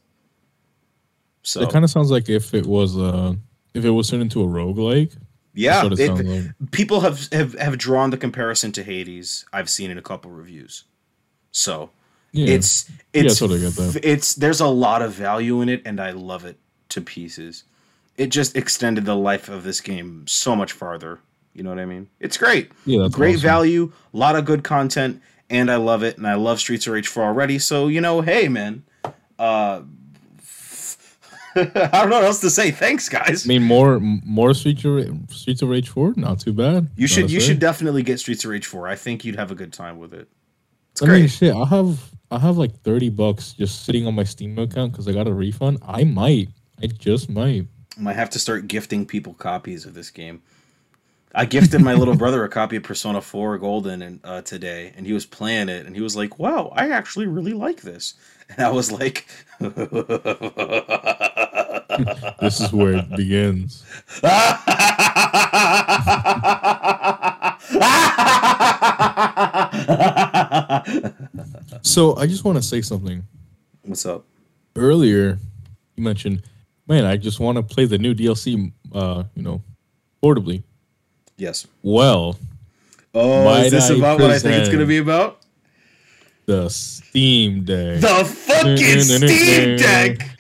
So 1.43 1.61
It 1.61 1.69
kind 1.69 1.85
of 1.85 1.91
sounds 1.91 2.09
like 2.09 2.27
if 2.27 2.55
it 2.55 2.65
was 2.65 2.97
uh 2.97 3.35
if 3.75 3.85
it 3.85 3.91
was 3.91 4.09
turned 4.09 4.23
into 4.23 4.41
a 4.41 4.47
roguelike. 4.47 5.15
yeah, 5.53 5.85
it 5.85 6.09
like. 6.09 6.71
people 6.71 7.01
have, 7.01 7.31
have 7.31 7.53
have 7.59 7.77
drawn 7.77 8.09
the 8.09 8.17
comparison 8.17 8.71
to 8.71 8.83
Hades. 8.83 9.45
I've 9.53 9.69
seen 9.69 9.91
in 9.91 9.99
a 9.99 10.01
couple 10.01 10.31
reviews. 10.31 10.85
So 11.51 11.91
Yeah. 12.31 12.47
it's 12.55 12.89
Yeah, 13.13 13.29
totally 13.37 13.59
it's 14.01 14.33
there's 14.33 14.59
a 14.59 14.67
lot 14.85 15.03
of 15.03 15.13
value 15.13 15.61
in 15.61 15.69
it, 15.69 15.83
and 15.85 15.99
I 15.99 16.09
love 16.09 16.45
it 16.45 16.57
to 16.89 16.99
pieces. 16.99 17.63
It 18.17 18.29
just 18.31 18.57
extended 18.57 19.05
the 19.05 19.15
life 19.15 19.49
of 19.49 19.61
this 19.63 19.81
game 19.81 20.25
so 20.25 20.55
much 20.55 20.71
farther. 20.71 21.19
You 21.55 21.63
know 21.63 21.69
what 21.69 21.79
I 21.79 21.85
mean? 21.85 22.09
It's 22.19 22.37
great. 22.37 22.71
Yeah, 22.85 23.03
that's 23.03 23.15
great 23.15 23.35
awesome. 23.37 23.47
value, 23.47 23.93
a 24.13 24.17
lot 24.17 24.35
of 24.35 24.45
good 24.45 24.63
content, 24.63 25.21
and 25.49 25.71
I 25.71 25.77
love 25.77 26.03
it. 26.03 26.17
And 26.17 26.27
I 26.27 26.35
love 26.35 26.59
Streets 26.59 26.85
of 26.85 26.93
Rage 26.93 27.07
4 27.07 27.23
already. 27.23 27.59
So 27.59 27.87
you 27.87 28.01
know, 28.01 28.21
hey 28.21 28.49
man, 28.49 28.83
uh, 29.39 29.81
I 31.55 31.63
don't 31.63 32.09
know 32.09 32.17
what 32.17 32.25
else 32.25 32.41
to 32.41 32.49
say. 32.49 32.71
Thanks, 32.71 33.07
guys. 33.07 33.45
I 33.45 33.47
mean, 33.47 33.63
more 33.63 33.99
more 33.99 34.53
Streets 34.53 34.83
of 34.83 35.31
Streets 35.31 35.61
of 35.61 35.69
Rage 35.69 35.87
Four, 35.87 36.13
not 36.17 36.39
too 36.39 36.51
bad. 36.51 36.89
You 36.97 37.07
should 37.07 37.31
you 37.31 37.39
should 37.39 37.59
definitely 37.59 38.03
get 38.03 38.19
Streets 38.19 38.43
of 38.43 38.51
Rage 38.51 38.65
4. 38.65 38.87
I 38.89 38.95
think 38.95 39.23
you'd 39.23 39.37
have 39.37 39.51
a 39.51 39.55
good 39.55 39.71
time 39.71 39.97
with 39.97 40.13
it. 40.13 40.27
It's 40.91 41.01
I 41.01 41.05
mean, 41.05 41.15
great. 41.21 41.31
shit. 41.31 41.55
I 41.55 41.65
have 41.65 42.11
I 42.31 42.39
have 42.39 42.57
like 42.57 42.77
thirty 42.81 43.09
bucks 43.09 43.53
just 43.53 43.85
sitting 43.85 44.05
on 44.05 44.15
my 44.15 44.25
Steam 44.25 44.59
account 44.59 44.91
because 44.91 45.07
I 45.07 45.13
got 45.13 45.27
a 45.27 45.33
refund. 45.33 45.79
I 45.87 46.03
might. 46.03 46.49
I 46.83 46.87
just 46.87 47.29
might. 47.29 47.67
I 47.97 48.01
might 48.01 48.17
have 48.17 48.29
to 48.31 48.39
start 48.39 48.67
gifting 48.67 49.05
people 49.05 49.33
copies 49.33 49.85
of 49.85 49.93
this 49.93 50.09
game. 50.09 50.41
I 51.37 51.43
gifted 51.43 51.81
my 51.81 51.93
little 51.93 52.15
brother 52.15 52.45
a 52.45 52.49
copy 52.49 52.77
of 52.77 52.83
Persona 52.83 53.21
4 53.21 53.57
Golden 53.57 54.01
and 54.01 54.21
uh, 54.23 54.41
today, 54.41 54.93
and 54.95 55.05
he 55.05 55.11
was 55.11 55.25
playing 55.25 55.67
it, 55.67 55.85
and 55.85 55.93
he 55.93 56.01
was 56.01 56.15
like, 56.15 56.39
"Wow, 56.39 56.71
I 56.75 56.91
actually 56.91 57.27
really 57.27 57.53
like 57.53 57.81
this." 57.81 58.13
And 58.47 58.59
I 58.63 58.69
was 58.69 58.91
like, 58.91 59.25
This 62.39 62.61
is 62.61 62.71
where 62.71 62.97
it 62.97 63.09
begins. 63.15 63.83
So 71.81 72.15
I 72.17 72.27
just 72.27 72.43
want 72.43 72.57
to 72.57 72.61
say 72.61 72.81
something. 72.81 73.23
"What's 73.81 74.05
up?" 74.05 74.25
Earlier, 74.75 75.39
you 75.95 76.03
mentioned, 76.03 76.43
man, 76.87 77.05
I 77.05 77.17
just 77.17 77.39
want 77.39 77.57
to 77.57 77.63
play 77.63 77.85
the 77.85 77.97
new 77.97 78.13
DLC. 78.13 78.71
Uh, 78.93 79.23
you 79.33 79.41
know, 79.41 79.63
portably. 80.23 80.61
Yes. 81.37 81.67
Well, 81.83 82.37
Oh, 83.13 83.53
is 83.63 83.71
this 83.71 83.89
I 83.89 83.95
about 83.95 84.19
what 84.19 84.29
I 84.31 84.39
think 84.39 84.55
it's 84.55 84.67
going 84.67 84.79
to 84.79 84.85
be 84.85 84.97
about? 84.97 85.39
the 86.45 86.69
Steam 86.69 87.63
Deck. 87.63 88.01
The 88.01 88.23
fucking 88.25 88.99
Steam 89.01 89.77
Deck. 89.77 90.37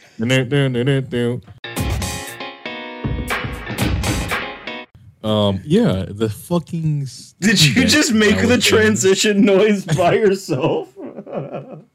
Um, 5.23 5.61
yeah, 5.65 6.05
the 6.07 6.29
fucking. 6.29 7.07
Steam 7.07 7.49
Did 7.49 7.63
you 7.65 7.73
Deck 7.81 7.87
just 7.87 8.13
make 8.13 8.47
the 8.47 8.57
transition 8.59 9.41
noise 9.41 9.83
by 9.85 10.13
yourself? 10.17 10.93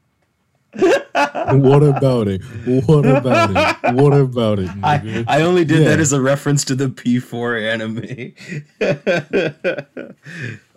What 0.73 1.83
about 1.83 2.27
it? 2.29 2.41
What 2.85 3.05
about 3.05 3.49
it? 3.83 3.93
What 3.95 4.13
about 4.13 4.59
it? 4.59 4.69
I. 4.83 5.25
I 5.27 5.41
only 5.41 5.65
did 5.65 5.79
Yeah. 5.81 5.89
that 5.89 5.99
as 5.99 6.13
a 6.13 6.21
reference 6.21 6.63
to 6.65 6.75
the 6.75 6.87
P4 6.87 7.73
anime. 7.73 8.33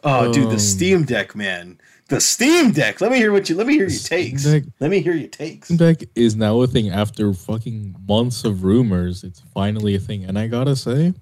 oh, 0.05 0.33
dude, 0.33 0.49
the 0.49 0.55
Um, 0.55 0.59
Steam 0.59 1.05
Deck, 1.05 1.35
man. 1.37 1.79
The 2.09 2.21
Steam 2.21 2.73
Deck. 2.73 3.01
Let 3.01 3.11
me 3.13 3.17
hear 3.19 3.33
what 3.33 3.49
you. 3.49 3.57
Let 3.57 3.67
me 3.67 3.75
hear 3.75 3.89
your 3.89 3.99
takes. 3.99 4.45
Deck- 4.45 4.65
Let 4.81 4.91
me 4.91 5.01
hear 5.01 5.15
your 5.15 5.29
takes. 5.29 5.69
Steam 5.69 5.79
Deck 5.79 6.03
is 6.15 6.37
now 6.37 6.61
a 6.61 6.67
thing 6.67 6.91
after 6.91 7.33
fucking 7.33 7.97
months 8.07 8.45
of 8.45 8.63
rumors. 8.65 9.25
It's 9.25 9.41
finally 9.55 9.95
a 9.95 9.99
thing, 10.01 10.25
and 10.25 10.39
I 10.39 10.47
gotta 10.49 10.77
say, 10.77 11.15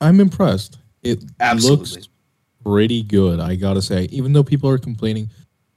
I'm 0.00 0.20
impressed. 0.20 0.78
It 1.02 1.24
Absolutely. 1.40 1.86
looks 1.94 2.08
pretty 2.64 3.02
good. 3.02 3.40
I 3.40 3.56
gotta 3.56 3.82
say, 3.82 4.04
even 4.12 4.32
though 4.32 4.44
people 4.44 4.70
are 4.70 4.78
complaining, 4.78 5.28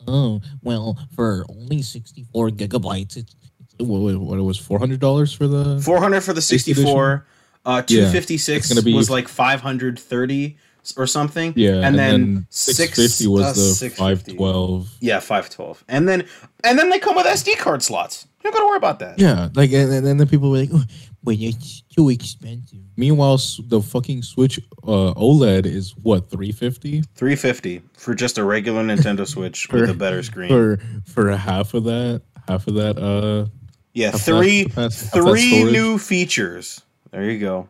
oh 0.07 0.41
well, 0.63 0.97
for 1.15 1.45
only 1.49 1.81
64 1.81 2.49
gigabytes, 2.51 3.17
it's, 3.17 3.35
it's 3.59 3.75
what, 3.79 4.15
what, 4.19 4.39
it 4.39 4.41
was 4.41 4.57
400 4.57 4.99
dollars 4.99 5.33
for 5.33 5.47
the 5.47 5.79
400 5.81 6.21
for 6.21 6.33
the 6.33 6.41
64. 6.41 7.25
Uh, 7.67 7.81
256 7.81 8.65
it's 8.65 8.73
gonna 8.73 8.83
be- 8.83 8.93
was 8.93 9.09
like 9.09 9.27
530 9.27 10.57
or 10.97 11.07
something. 11.07 11.51
yeah, 11.55 11.81
and, 11.83 11.97
then, 11.97 12.45
650 12.51 13.07
six, 13.07 13.27
was 13.27 13.81
uh, 13.81 13.85
the 13.85 13.89
512. 13.89 14.97
Yeah, 14.99 15.19
512. 15.19 15.83
And 15.87 16.07
then 16.07 16.27
and 16.63 16.77
then 16.77 16.89
they 16.89 16.99
come 16.99 17.15
with 17.15 17.25
SD 17.25 17.57
card 17.57 17.81
slots. 17.81 18.27
You 18.43 18.51
don't 18.51 18.53
gotta 18.53 18.67
worry 18.67 18.77
about 18.77 18.99
that. 18.99 19.17
Yeah, 19.17 19.49
like 19.55 19.71
and, 19.71 19.91
and 19.91 20.05
then 20.05 20.17
the 20.17 20.27
people 20.27 20.51
were 20.51 20.57
like, 20.59 20.69
oh, 20.71 20.83
"Wait, 21.25 21.41
it's 21.41 21.81
too 21.93 22.09
expensive." 22.09 22.79
Meanwhile, 22.95 23.39
the 23.67 23.81
fucking 23.81 24.21
Switch 24.23 24.59
uh, 24.83 25.13
OLED 25.15 25.65
is 25.65 25.95
what 26.01 26.29
350 26.29 27.01
350 27.15 27.81
for 27.97 28.15
just 28.15 28.37
a 28.37 28.43
regular 28.43 28.83
Nintendo 28.83 29.27
Switch 29.27 29.67
with 29.71 29.89
a 29.89 29.93
better 29.93 30.23
screen. 30.23 30.49
for 30.49 30.79
for 31.05 31.35
half 31.35 31.73
of 31.73 31.83
that, 31.85 32.21
half 32.47 32.67
of 32.67 32.75
that. 32.75 32.97
Uh, 32.97 33.49
yeah, 33.93 34.11
three 34.11 34.63
that- 34.63 34.73
half 34.73 34.91
that- 34.93 35.03
half 35.03 35.11
that 35.13 35.21
three 35.31 35.63
new 35.65 35.97
features. 35.97 36.81
There 37.11 37.29
you 37.29 37.39
go. 37.39 37.67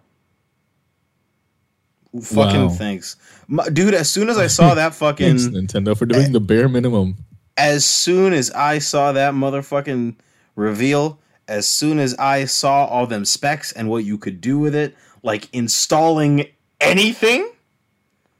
Fucking 2.21 2.61
Wow. 2.61 2.69
thanks. 2.69 3.17
My- 3.47 3.67
dude, 3.69 3.93
as 3.93 4.09
soon 4.09 4.29
as 4.29 4.37
I 4.37 4.47
saw 4.47 4.73
that 4.75 4.95
fucking 5.01 5.37
thanks 5.37 5.43
Nintendo 5.45 5.97
for 5.97 6.05
doing 6.05 6.31
the 6.31 6.39
bare 6.39 6.69
minimum. 6.69 7.17
as 7.57 7.85
soon 7.85 8.31
as 8.33 8.51
I 8.51 8.79
saw 8.79 9.11
that 9.11 9.33
motherfucking 9.33 10.15
reveal, 10.55 11.19
as 11.47 11.67
soon 11.67 11.99
as 11.99 12.15
I 12.15 12.45
saw 12.45 12.85
all 12.85 13.07
them 13.07 13.25
specs 13.25 13.71
and 13.71 13.89
what 13.89 14.03
you 14.03 14.17
could 14.17 14.41
do 14.41 14.57
with 14.59 14.75
it, 14.75 14.95
like 15.23 15.49
installing 15.53 16.47
anything, 16.79 17.49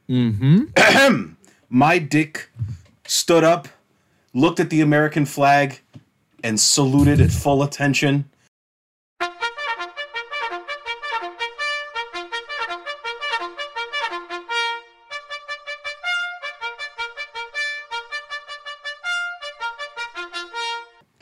Mm-hmm. 0.08 1.34
my 1.68 1.98
dick 1.98 2.48
stood 3.06 3.42
up, 3.42 3.68
looked 4.32 4.60
at 4.60 4.70
the 4.70 4.80
American 4.80 5.26
flag, 5.26 5.80
and 6.44 6.60
saluted 6.60 7.20
at 7.20 7.30
full 7.30 7.62
attention. 7.62 8.30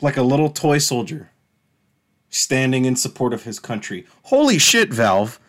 Like 0.01 0.17
a 0.17 0.21
little 0.21 0.49
toy 0.49 0.77
soldier 0.77 1.31
standing 2.35 2.85
in 2.85 2.95
support 2.95 3.33
of 3.33 3.43
his 3.43 3.59
country. 3.59 4.05
Holy 4.23 4.57
shit, 4.59 4.93
Valve. 4.93 5.39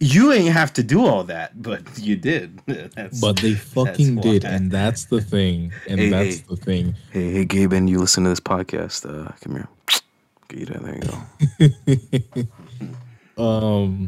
You 0.00 0.32
ain't 0.32 0.52
have 0.52 0.72
to 0.74 0.82
do 0.82 1.06
all 1.06 1.24
that, 1.24 1.62
but 1.62 1.82
you 1.98 2.16
did. 2.16 2.58
That's, 2.66 3.20
But 3.20 3.36
they 3.38 3.54
fucking 3.54 4.16
That's 4.16 4.26
did, 4.26 4.44
and 4.44 4.70
that's 4.70 5.06
the 5.06 5.20
thing, 5.20 5.72
and 5.88 5.98
Hey, 6.00 6.10
that's 6.10 6.36
hey. 6.38 6.44
the 6.48 6.56
thing. 6.56 6.94
Hey, 7.12 7.30
hey, 7.32 7.44
Gaben, 7.46 7.88
you 7.88 7.98
listen 7.98 8.24
to 8.24 8.30
this 8.30 8.40
podcast. 8.40 9.06
Uh, 9.08 9.30
come 9.40 9.54
here. 9.54 9.68
Get 10.48 10.70
it. 10.70 10.82
There 10.82 10.94
you 10.96 12.44
go. 12.44 12.48
Um, 13.36 14.06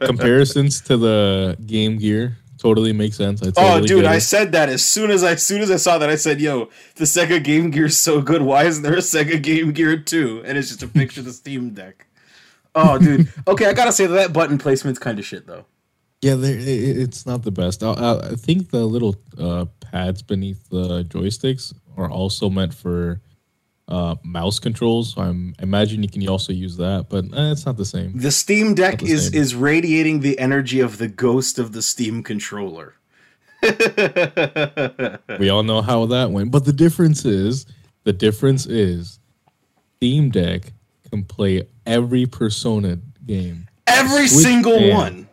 comparisons 0.00 0.80
to 0.82 0.96
the 0.96 1.54
Game 1.66 1.98
Gear 1.98 2.38
totally 2.64 2.92
makes 2.92 3.16
sense. 3.16 3.42
I 3.42 3.52
Oh, 3.56 3.80
dude, 3.80 4.02
get 4.02 4.06
I 4.10 4.18
said 4.18 4.52
that 4.52 4.68
as 4.68 4.84
soon 4.84 5.10
as 5.12 5.22
I 5.22 5.32
as 5.32 5.44
soon 5.44 5.60
as 5.62 5.70
I 5.70 5.76
saw 5.76 5.98
that. 5.98 6.08
I 6.10 6.16
said, 6.16 6.40
"Yo, 6.40 6.70
the 6.96 7.04
Sega 7.04 7.42
Game 7.44 7.70
Gear 7.70 7.84
is 7.86 7.98
so 7.98 8.20
good. 8.20 8.42
Why 8.42 8.64
isn't 8.64 8.82
there 8.82 8.94
a 8.94 8.98
Sega 9.12 9.40
Game 9.42 9.72
Gear 9.72 9.96
2? 9.98 10.42
And 10.46 10.56
it's 10.58 10.68
just 10.68 10.82
a 10.82 10.88
picture 10.88 11.20
of 11.20 11.26
the 11.26 11.32
Steam 11.32 11.70
Deck. 11.70 12.06
Oh, 12.74 12.98
dude. 12.98 13.28
Okay, 13.46 13.66
I 13.66 13.72
gotta 13.74 13.92
say 13.92 14.06
that, 14.06 14.32
button 14.32 14.58
placement's 14.58 14.98
kind 14.98 15.18
of 15.18 15.24
shit 15.24 15.46
though. 15.46 15.64
Yeah, 16.22 16.34
they're- 16.36 16.58
i- 16.58 16.62
i- 16.62 17.02
it's 17.04 17.26
not 17.26 17.42
the 17.42 17.50
best. 17.52 17.82
I, 17.82 17.92
I, 17.92 18.28
I 18.30 18.34
think 18.34 18.70
the 18.70 18.84
little 18.86 19.14
uh, 19.38 19.66
pads 19.92 20.22
beneath 20.22 20.68
the 20.70 21.04
joysticks 21.04 21.74
are 21.98 22.10
also 22.10 22.48
meant 22.50 22.72
for 22.74 23.20
uh, 23.88 24.14
mouse 24.22 24.58
controls. 24.58 25.16
I'm 25.18 25.54
I 25.58 25.62
imagine 25.64 26.02
you 26.02 26.08
can 26.08 26.26
also 26.28 26.52
use 26.52 26.76
that, 26.78 27.06
but 27.08 27.24
eh, 27.26 27.50
it's 27.52 27.66
not 27.66 27.76
the 27.76 27.84
same. 27.84 28.16
The 28.18 28.30
Steam 28.30 28.74
Deck 28.74 28.98
the 29.00 29.10
is 29.12 29.26
same. 29.30 29.40
is 29.40 29.54
radiating 29.54 30.20
the 30.20 30.38
energy 30.38 30.80
of 30.80 30.98
the 30.98 31.08
ghost 31.08 31.58
of 31.58 31.72
the 31.72 31.82
Steam 31.82 32.22
controller. 32.22 32.94
We 35.38 35.48
all 35.48 35.62
know 35.62 35.82
how 35.82 36.06
that 36.06 36.30
went, 36.30 36.50
but 36.50 36.64
the 36.64 36.72
difference 36.72 37.24
is 37.24 37.66
the 38.04 38.12
difference 38.12 38.66
is 38.66 39.18
Steam 39.96 40.30
Deck 40.30 40.72
can 41.10 41.24
play 41.24 41.66
every 41.86 42.26
Persona 42.26 42.98
game. 43.26 43.66
Every 43.86 44.28
Switch 44.28 44.44
single 44.44 44.74
and- 44.76 44.92
one. 44.94 45.28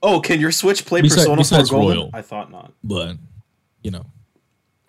Oh, 0.00 0.20
can 0.20 0.38
your 0.40 0.52
Switch 0.52 0.86
play 0.86 1.00
Besi- 1.02 1.08
Persona 1.16 1.26
4 1.28 1.36
besides 1.38 1.70
Golden? 1.70 1.96
Royal. 1.98 2.10
I 2.14 2.22
thought 2.22 2.50
not. 2.52 2.72
but 2.84 3.16
you 3.82 3.90
know, 3.90 4.06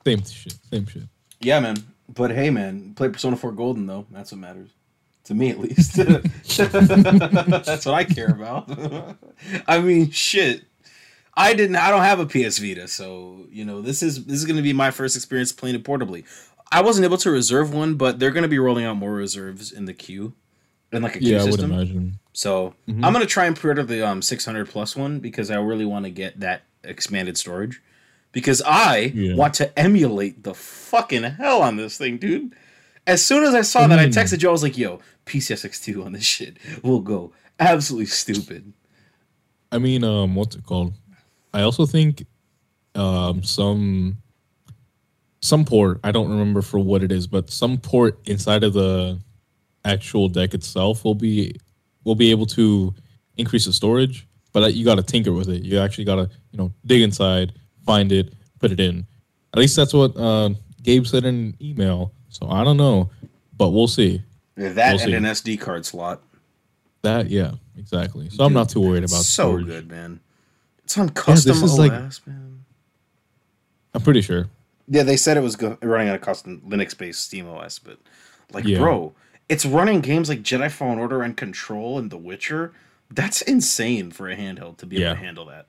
same 0.06 0.24
shit, 0.24 0.54
same 0.72 0.86
shit. 0.86 1.04
Yeah, 1.42 1.60
man. 1.60 1.78
But 2.14 2.32
hey, 2.32 2.50
man, 2.50 2.94
play 2.96 3.10
Persona 3.10 3.36
4 3.36 3.52
Golden 3.52 3.86
though. 3.86 4.06
That's 4.12 4.32
what 4.32 4.40
matters. 4.40 4.70
To 5.26 5.36
me, 5.36 5.52
at 5.52 5.60
least. 5.60 5.96
That's 6.74 7.86
what 7.86 7.94
I 7.96 8.04
care 8.04 8.30
about. 8.30 8.70
I 9.68 9.80
mean, 9.80 10.10
shit. 10.12 10.64
I 11.36 11.54
didn't. 11.54 11.76
I 11.76 11.90
don't 11.92 12.02
have 12.02 12.20
a 12.20 12.26
PS 12.26 12.58
Vita, 12.58 12.88
so 12.88 13.46
you 13.50 13.64
know 13.64 13.82
this 13.82 14.02
is 14.04 14.26
this 14.26 14.38
is 14.40 14.46
going 14.46 14.58
to 14.58 14.62
be 14.64 14.74
my 14.74 14.92
first 14.92 15.16
experience 15.16 15.52
playing 15.52 15.76
it 15.76 15.84
portably. 15.84 16.26
I 16.72 16.82
wasn't 16.82 17.06
able 17.06 17.18
to 17.18 17.32
reserve 17.32 17.74
one, 17.74 17.96
but 17.96 18.20
they're 18.20 18.32
going 18.32 18.44
to 18.44 18.50
be 18.50 18.60
rolling 18.60 18.86
out 18.86 18.96
more 18.98 19.14
reserves 19.14 19.72
in 19.72 19.86
the 19.86 19.94
queue, 19.94 20.34
in 20.92 21.02
like 21.02 21.16
a 21.16 21.20
queue 21.20 21.36
Yeah, 21.36 21.42
I 21.44 21.46
would 21.46 21.60
imagine. 21.62 22.20
So 22.34 22.74
Mhm. 22.88 23.06
I'm 23.06 23.14
gonna 23.14 23.26
try 23.26 23.46
and 23.46 23.56
pre-order 23.56 23.84
the 23.84 24.06
um 24.06 24.22
600 24.22 24.68
plus 24.70 24.96
one 24.96 25.20
because 25.20 25.50
I 25.52 25.56
really 25.56 25.86
want 25.86 26.06
to 26.06 26.12
get 26.12 26.40
that 26.42 26.64
expanded 26.84 27.38
storage. 27.38 27.82
Because 28.32 28.62
I 28.66 29.12
Yeah. 29.16 29.36
want 29.36 29.56
to 29.56 29.78
emulate 29.80 30.44
the 30.44 30.54
fucking 30.54 31.24
hell 31.24 31.62
on 31.62 31.78
this 31.78 31.98
thing, 31.98 32.18
dude. 32.18 32.54
As 33.08 33.26
soon 33.26 33.44
as 33.44 33.56
I 33.56 33.62
saw 33.62 33.88
that, 33.88 33.98
I 34.00 34.06
Mm. 34.06 34.14
texted 34.14 34.40
Joe. 34.40 34.50
I 34.50 34.52
was 34.52 34.62
like, 34.64 34.78
"Yo, 34.78 35.00
PCSX2 35.26 36.04
on 36.06 36.12
this 36.14 36.24
shit 36.24 36.58
will 36.84 37.00
go 37.02 37.34
absolutely 37.60 38.06
stupid." 38.06 38.74
I 39.72 39.78
mean, 39.80 40.04
um, 40.04 40.36
what's 40.36 40.56
it 40.56 40.64
called? 40.64 40.94
I 41.54 41.62
also 41.62 41.86
think 41.86 42.26
um 42.96 43.44
some 43.44 44.18
some 45.42 45.64
port, 45.64 46.00
I 46.04 46.12
don't 46.12 46.30
remember 46.30 46.62
for 46.62 46.80
what 46.80 47.02
it 47.04 47.12
is, 47.12 47.26
but 47.28 47.50
some 47.50 47.78
port 47.78 48.20
inside 48.26 48.64
of 48.64 48.74
the 48.74 49.20
actual 49.86 50.28
deck 50.28 50.54
itself 50.54 51.04
will 51.06 51.16
be 51.16 51.56
will 52.04 52.16
be 52.16 52.30
able 52.32 52.46
to 52.48 52.94
increase 53.38 53.66
the 53.66 53.74
storage, 53.74 54.28
but 54.52 54.74
you 54.74 54.84
got 54.84 54.96
to 54.96 55.04
tinker 55.04 55.32
with 55.32 55.48
it. 55.50 55.64
You 55.64 55.80
actually 55.80 56.04
got 56.04 56.16
to, 56.16 56.30
you 56.52 56.58
know, 56.58 56.74
dig 56.86 57.02
inside, 57.02 57.54
find 57.86 58.12
it, 58.12 58.34
put 58.60 58.72
it 58.72 58.80
in. 58.80 59.06
At 59.54 59.60
least 59.60 59.76
that's 59.76 59.94
what 59.94 60.16
uh, 60.18 60.50
Gabe 60.84 61.06
said 61.06 61.26
in 61.26 61.36
an 61.36 61.58
email. 61.62 62.12
So 62.30 62.50
I 62.50 62.64
don't 62.64 62.78
know, 62.78 63.10
but 63.58 63.70
we'll 63.70 63.88
see. 63.88 64.22
That 64.56 64.76
We'll 64.76 65.02
and 65.02 65.02
see. 65.02 65.14
an 65.14 65.24
SD 65.56 65.60
card 65.62 65.86
slot. 65.86 66.22
That 67.02 67.30
yeah, 67.30 67.54
exactly. 67.78 68.30
So 68.30 68.44
I'm 68.44 68.54
not 68.54 68.70
too 68.70 68.82
worried 68.82 69.04
about 69.06 69.18
that. 69.20 69.24
so 69.24 69.50
storage. 69.52 69.66
good, 69.68 69.90
man. 69.90 70.20
It's 70.84 70.98
on 70.98 71.10
custom 71.10 71.54
this 71.54 71.64
is 71.64 71.72
OS, 71.74 71.80
like- 71.80 72.28
man. 72.28 72.66
I'm 73.94 74.02
pretty 74.02 74.22
sure. 74.22 74.48
Yeah, 74.88 75.04
they 75.04 75.18
said 75.18 75.38
it 75.38 75.42
was 75.44 75.56
go- 75.56 75.78
running 75.82 76.10
on 76.10 76.16
a 76.16 76.20
custom 76.20 76.62
Linux-based 76.68 77.22
Steam 77.24 77.48
OS, 77.48 77.80
but 77.80 78.00
like, 78.52 78.66
Yeah. 78.66 78.80
bro, 78.80 79.14
it's 79.48 79.66
running 79.66 80.02
games 80.02 80.30
like 80.30 80.42
Jedi 80.44 80.70
Fallen 80.72 81.00
Order 81.00 81.22
and 81.24 81.36
Control 81.38 81.98
and 81.98 82.12
The 82.12 82.18
Witcher. 82.18 82.74
That's 83.10 83.42
insane 83.42 84.12
for 84.12 84.30
a 84.30 84.36
handheld 84.36 84.78
to 84.78 84.86
be 84.86 84.98
able 84.98 85.04
Yeah. 85.06 85.14
to 85.14 85.20
handle 85.20 85.46
that. 85.46 85.68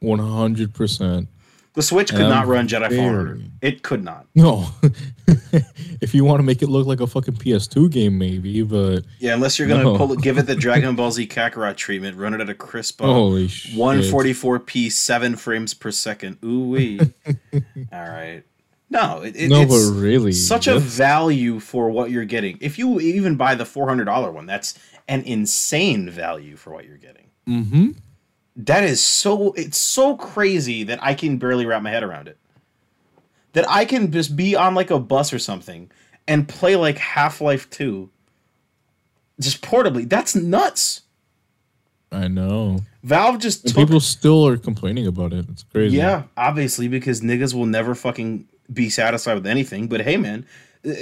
100 0.00 0.74
percent. 0.74 1.28
The 1.74 1.82
Switch 1.82 2.08
could 2.10 2.20
And 2.20 2.30
not 2.30 2.46
run 2.46 2.66
Jedi 2.66 2.88
Fallen 2.88 3.14
Order. 3.14 3.38
It 3.60 3.82
could 3.82 4.02
not. 4.02 4.26
No. 4.34 4.66
if 6.00 6.14
you 6.14 6.24
want 6.24 6.38
to 6.38 6.42
make 6.42 6.62
it 6.62 6.68
look 6.70 6.86
like 6.86 7.00
a 7.00 7.06
fucking 7.06 7.34
PS2 7.34 7.90
game, 7.90 8.16
maybe, 8.16 8.62
but 8.62 9.00
Yeah, 9.18 9.34
unless 9.34 9.58
you're 9.58 9.68
gonna 9.68 9.82
No. 9.84 9.96
pull 9.98 10.10
it, 10.14 10.22
give 10.22 10.38
it 10.38 10.46
the 10.46 10.56
Dragon 10.56 10.96
Ball 10.96 11.10
Z 11.10 11.26
Kakarot 11.26 11.76
treatment, 11.76 12.16
run 12.16 12.32
it 12.32 12.40
at 12.40 12.48
a 12.48 12.54
crisp 12.54 13.02
uh, 13.02 13.06
holy 13.06 13.48
shit. 13.48 13.76
144p, 13.76 14.90
seven 14.90 15.36
frames 15.36 15.74
per 15.74 15.90
second. 15.90 16.38
Ooh 16.42 16.68
wee. 16.68 16.98
All 17.54 18.08
right. 18.08 18.42
No, 18.88 19.20
it, 19.20 19.36
it, 19.36 19.48
No, 19.50 19.60
it's 19.60 19.90
but 19.90 20.00
really, 20.00 20.32
such 20.32 20.68
a 20.68 20.78
value 20.78 21.58
for 21.60 21.90
what 21.90 22.10
you're 22.10 22.24
getting. 22.24 22.56
If 22.62 22.78
you 22.78 23.00
even 23.00 23.36
buy 23.36 23.54
the 23.54 23.66
four 23.66 23.86
hundred 23.86 24.04
dollar 24.04 24.30
one, 24.32 24.46
that's 24.46 24.78
an 25.08 25.22
insane 25.24 26.08
value 26.08 26.56
for 26.56 26.70
what 26.72 26.86
you're 26.86 26.96
getting. 26.96 27.26
Mm-hmm. 27.48 27.90
That 28.56 28.84
is 28.84 29.02
so. 29.02 29.52
It's 29.52 29.78
so 29.78 30.16
crazy 30.16 30.82
that 30.84 30.98
I 31.02 31.14
can 31.14 31.36
barely 31.36 31.66
wrap 31.66 31.82
my 31.82 31.90
head 31.90 32.02
around 32.02 32.28
it. 32.28 32.38
That 33.52 33.68
I 33.68 33.84
can 33.84 34.10
just 34.10 34.34
be 34.36 34.56
on 34.56 34.74
like 34.74 34.90
a 34.90 34.98
bus 34.98 35.32
or 35.32 35.38
something 35.38 35.90
and 36.26 36.48
play 36.48 36.76
like 36.76 36.98
Half 36.98 37.40
Life 37.40 37.68
Two, 37.70 38.10
just 39.40 39.62
portably. 39.62 40.08
That's 40.08 40.34
nuts. 40.34 41.02
I 42.12 42.28
know. 42.28 42.80
Valve 43.02 43.38
just 43.38 43.68
took 43.68 43.76
people 43.76 44.00
still 44.00 44.46
are 44.46 44.56
complaining 44.56 45.06
about 45.06 45.32
it. 45.32 45.46
It's 45.50 45.62
crazy. 45.64 45.96
Yeah, 45.96 46.24
obviously 46.36 46.88
because 46.88 47.20
niggas 47.20 47.54
will 47.54 47.66
never 47.66 47.94
fucking 47.94 48.48
be 48.72 48.90
satisfied 48.90 49.34
with 49.34 49.46
anything. 49.46 49.86
But 49.86 50.00
hey, 50.00 50.16
man, 50.16 50.46
uh, 50.84 50.92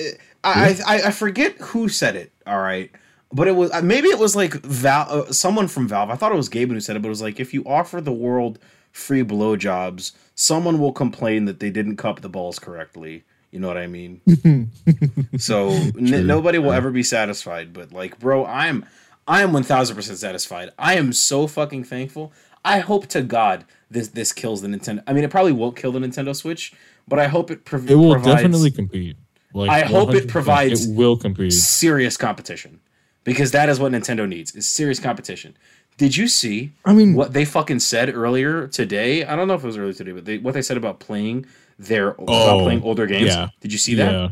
I 0.43 0.77
I, 0.87 1.03
I 1.07 1.11
forget 1.11 1.57
who 1.61 1.89
said 1.89 2.17
it. 2.17 2.33
All 2.47 2.61
right, 2.61 2.91
but 3.33 3.49
it 3.49 3.53
was 3.57 3.71
uh, 3.73 3.81
maybe 3.83 4.09
it 4.09 4.19
was 4.19 4.35
like 4.37 4.55
Val, 4.63 5.07
uh, 5.11 5.33
someone 5.33 5.69
from 5.69 5.89
Valve. 5.89 6.11
I 6.11 6.15
thought 6.17 6.33
it 6.33 6.37
was 6.37 6.49
Gaben 6.49 6.71
who 6.73 6.81
said 6.81 6.97
it, 6.97 7.03
but 7.03 7.09
it 7.09 7.11
was 7.11 7.23
like 7.23 7.41
if 7.41 7.53
you 7.55 7.65
offer 7.65 8.01
the 8.01 8.13
world 8.13 8.59
free 8.93 9.25
blowjobs, 9.25 10.13
someone 10.35 10.79
will 10.79 10.93
complain 10.93 11.47
that 11.47 11.59
they 11.61 11.71
didn't 11.71 11.97
cup 11.97 12.21
the 12.21 12.29
balls 12.29 12.59
correctly. 12.59 13.25
You 13.51 13.61
know 13.61 13.69
what 13.69 13.77
I 13.79 13.87
mean? 13.87 14.21
so 15.39 15.69
n- 15.71 16.27
nobody 16.27 16.59
will 16.59 16.73
ever 16.73 16.91
be 16.91 17.03
satisfied. 17.03 17.73
But 17.73 17.93
like, 17.93 18.19
bro, 18.19 18.45
I'm 18.45 18.85
I 19.29 19.43
am 19.43 19.53
one 19.53 19.63
thousand 19.63 19.97
percent 19.97 20.19
satisfied. 20.19 20.71
I 20.79 20.95
am 20.97 21.13
so 21.13 21.47
fucking 21.47 21.85
thankful. 21.85 22.33
I 22.65 22.79
hope 22.81 23.07
to 23.09 23.23
God 23.23 23.65
this 23.91 24.09
this 24.09 24.33
kills 24.33 24.63
the 24.63 24.69
Nintendo. 24.69 25.03
I 25.07 25.13
mean, 25.13 25.25
it 25.25 25.31
probably 25.31 25.53
won't 25.53 25.77
kill 25.77 25.93
the 25.93 26.01
Nintendo 26.01 26.35
Switch, 26.35 26.73
but 27.07 27.19
I 27.19 27.29
hope 27.29 27.51
it, 27.51 27.65
prov- 27.65 27.89
It 27.91 27.95
will 27.95 28.13
provides 28.15 28.43
definitely 28.43 28.71
compete. 28.71 29.17
Like, 29.53 29.71
I 29.71 29.81
hope 29.83 30.13
it 30.15 30.27
provides- 30.29 30.87
It 30.89 30.97
will 30.97 31.17
compete. 31.17 31.53
serious 31.53 32.17
competition 32.17 32.81
because 33.25 33.51
that 33.51 33.69
is 33.69 33.81
what 33.81 33.93
Nintendo 33.93 34.29
needs 34.29 34.55
is 34.55 34.69
serious 34.69 35.01
competition. 35.01 35.57
Did 35.97 36.17
you 36.17 36.29
see? 36.29 36.73
I 36.85 36.93
mean- 36.93 37.15
what 37.15 37.33
they 37.33 37.45
fucking 37.45 37.81
said 37.81 38.13
earlier 38.15 38.67
today? 38.69 39.25
I 39.25 39.37
don't 39.37 39.49
know 39.49 39.55
if 39.55 39.63
it 39.65 39.67
was 39.67 39.77
earlier 39.79 39.93
today, 39.93 40.13
but 40.13 40.25
they, 40.25 40.39
what 40.39 40.55
they 40.55 40.63
said 40.63 40.77
about 40.77 40.99
playing 41.01 41.47
their 41.79 42.11
about 42.11 42.25
Oh, 42.29 42.63
playing 42.65 42.83
older 42.83 43.07
games. 43.07 43.27
yeah. 43.35 43.49
Did 43.61 43.73
you 43.73 43.79
see 43.79 43.95
that? 43.97 44.13
Yeah. 44.13 44.29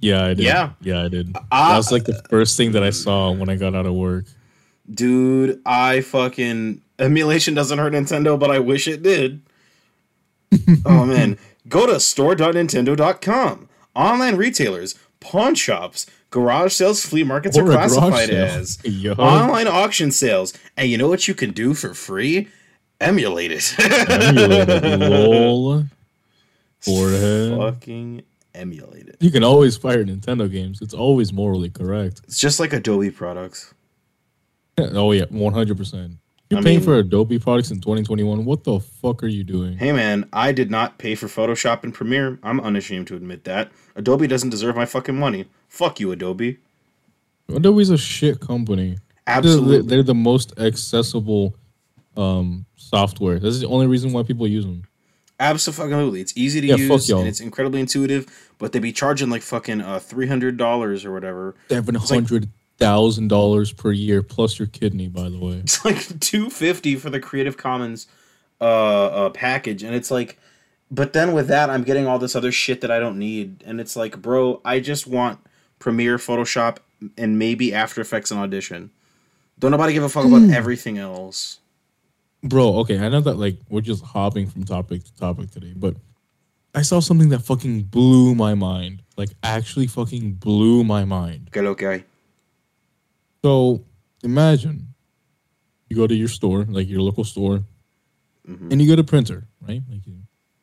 Yeah, 0.00 0.24
I 0.24 0.28
did. 0.34 0.40
Yeah. 0.40 0.70
Yeah, 0.82 1.04
I 1.04 1.08
did. 1.08 1.34
Ah. 1.50 1.70
that 1.70 1.76
was 1.78 1.90
like 1.92 2.04
the 2.04 2.22
first 2.28 2.56
thing 2.58 2.72
that 2.72 2.82
I 2.82 2.90
saw 2.90 3.32
when 3.32 3.48
I 3.48 3.56
got 3.56 3.74
out 3.74 3.86
of 3.86 3.94
work. 3.94 4.26
Dude, 4.92 5.60
I 5.64 6.02
fucking 6.02 6.82
emulation 6.98 7.54
doesn't 7.54 7.78
hurt 7.78 7.92
Nintendo, 7.94 8.38
but 8.38 8.50
I 8.50 8.58
wish 8.58 8.86
it 8.88 9.02
did. 9.02 9.40
oh 10.86 11.04
man, 11.06 11.38
go 11.68 11.86
to 11.86 11.98
store.nintendo.com. 11.98 13.68
Online 13.94 14.36
retailers, 14.36 14.94
pawn 15.20 15.54
shops, 15.54 16.06
garage 16.30 16.72
sales, 16.74 17.04
flea 17.04 17.24
markets 17.24 17.56
Or 17.56 17.62
are 17.64 17.72
classified 17.72 18.30
as 18.30 18.78
Yo. 18.84 19.12
online 19.14 19.68
auction 19.68 20.10
sales. 20.10 20.52
And 20.76 20.88
you 20.90 20.98
know 20.98 21.08
what 21.08 21.28
you 21.28 21.34
can 21.34 21.50
do 21.52 21.74
for 21.74 21.94
free? 21.94 22.48
Emulate 23.00 23.52
it. 23.52 23.74
Emulated. 23.78 25.00
Lol. 25.00 25.84
Forehead. 26.80 27.56
Fucking 27.58 28.22
emulate 28.54 29.08
it. 29.08 29.16
You 29.20 29.30
can 29.30 29.44
always 29.44 29.76
fire 29.76 30.04
Nintendo 30.04 30.50
games. 30.50 30.80
It's 30.80 30.94
always 30.94 31.32
morally 31.32 31.68
correct. 31.68 32.22
It's 32.24 32.38
just 32.38 32.58
like 32.60 32.72
Adobe 32.72 33.10
products. 33.10 33.72
Oh 34.78 35.12
yeah, 35.12 35.24
one 35.30 35.54
hundred 35.54 35.78
percent. 35.78 36.18
You're 36.50 36.60
I 36.60 36.62
paying 36.62 36.78
mean- 36.78 36.84
for 36.84 36.96
Adobe 36.98 37.38
products 37.38 37.70
in 37.70 37.80
2021. 37.80 38.44
What 38.44 38.64
the 38.64 38.78
fuck 38.80 39.22
are 39.24 39.26
you 39.28 39.42
doing? 39.44 39.76
Hey 39.78 39.92
man, 39.92 40.28
I 40.32 40.52
did 40.52 40.70
not 40.70 40.98
pay 40.98 41.14
for 41.16 41.26
Photoshop 41.26 41.82
and 41.82 41.92
Premiere. 41.92 42.38
I'm 42.42 42.60
unashamed 42.60 43.08
to 43.08 43.16
admit 43.16 43.44
that. 43.44 43.70
Adobe 43.96 44.26
doesn't 44.26 44.50
deserve 44.50 44.76
my 44.76 44.86
fucking 44.86 45.18
money. 45.18 45.46
Fuck 45.68 45.98
you, 45.98 46.12
Adobe. 46.12 46.58
Adobe's 47.48 47.90
a 47.90 47.98
shit 47.98 48.40
company. 48.40 48.90
They're, 49.26 49.36
Absolutely. 49.38 49.88
they're 49.88 50.02
the 50.04 50.14
most 50.14 50.56
accessible 50.58 51.54
um, 52.16 52.64
software. 52.76 53.38
This 53.40 53.54
is 53.54 53.60
the 53.60 53.66
only 53.68 53.86
reason 53.88 54.12
why 54.12 54.22
people 54.22 54.46
use 54.46 54.64
them. 54.64 54.84
Absolutely. 55.40 56.20
It's 56.20 56.32
easy 56.36 56.60
to 56.62 56.66
Yeah, 56.68 56.76
fuck 56.76 56.82
use 56.98 57.08
y'all. 57.08 57.18
and 57.20 57.28
it's 57.28 57.40
incredibly 57.40 57.80
intuitive, 57.80 58.26
but 58.58 58.72
they 58.72 58.78
be 58.78 58.92
charging 58.92 59.28
like 59.30 59.42
fucking 59.42 59.80
uh, 59.80 59.98
$300 59.98 61.04
or 61.04 61.12
whatever. 61.12 61.54
Seven 61.68 61.94
hundred 61.96 62.48
thousand 62.78 63.28
dollars 63.28 63.72
per 63.72 63.92
year 63.92 64.22
plus 64.22 64.58
your 64.58 64.68
kidney, 64.68 65.08
by 65.08 65.28
the 65.28 65.38
way. 65.38 65.54
It's 65.64 65.84
like 65.84 66.20
250 66.20 66.96
for 66.96 67.10
the 67.10 67.20
Creative 67.20 67.56
Commons 67.56 68.06
uh, 68.60 68.64
uh 68.64 69.30
package 69.30 69.82
and 69.82 69.94
it's 69.94 70.10
like 70.10 70.38
but 70.90 71.12
then 71.12 71.32
with 71.32 71.48
that 71.48 71.68
I'm 71.68 71.82
getting 71.82 72.06
all 72.06 72.18
this 72.18 72.34
other 72.36 72.50
shit 72.52 72.80
that 72.80 72.90
I 72.90 72.98
don't 72.98 73.18
need 73.18 73.62
and 73.66 73.80
it's 73.80 73.96
like, 73.96 74.20
bro, 74.22 74.60
I 74.64 74.80
just 74.80 75.06
want 75.06 75.40
Premiere, 75.78 76.16
Photoshop 76.16 76.78
and 77.18 77.38
maybe 77.38 77.74
After 77.74 78.00
Effects 78.00 78.30
and 78.30 78.40
Audition. 78.40 78.90
Don't 79.58 79.70
nobody 79.70 79.92
give 79.92 80.02
a 80.04 80.08
fuck 80.08 80.24
Hmm. 80.24 80.34
about 80.44 80.56
everything 80.56 80.96
else. 80.98 81.58
Bro, 82.42 82.76
okay, 82.80 82.98
I 82.98 83.08
know 83.08 83.20
that 83.20 83.36
like 83.38 83.56
we're 83.68 83.80
just 83.80 84.04
hopping 84.04 84.46
from 84.46 84.64
topic 84.64 85.04
to 85.04 85.14
topic 85.16 85.50
today, 85.50 85.72
but 85.74 85.96
I 86.74 86.82
saw 86.82 87.00
something 87.00 87.30
that 87.30 87.40
fucking 87.40 87.84
blew 87.84 88.34
my 88.34 88.54
mind. 88.54 89.02
Like 89.16 89.30
actually 89.42 89.86
fucking 89.86 90.34
blew 90.34 90.84
my 90.84 91.04
mind. 91.04 91.50
Get 91.52 91.64
okay. 91.64 92.04
So 93.46 93.84
imagine 94.24 94.88
you 95.88 95.94
go 95.94 96.08
to 96.08 96.14
your 96.16 96.26
store, 96.26 96.64
like 96.64 96.88
your 96.88 97.00
local 97.00 97.22
store, 97.22 97.62
mm-hmm. 98.44 98.72
and 98.72 98.82
you 98.82 98.88
get 98.88 98.98
a 98.98 99.04
printer, 99.04 99.46
right? 99.60 99.80
Like 99.88 100.04
you, 100.04 100.16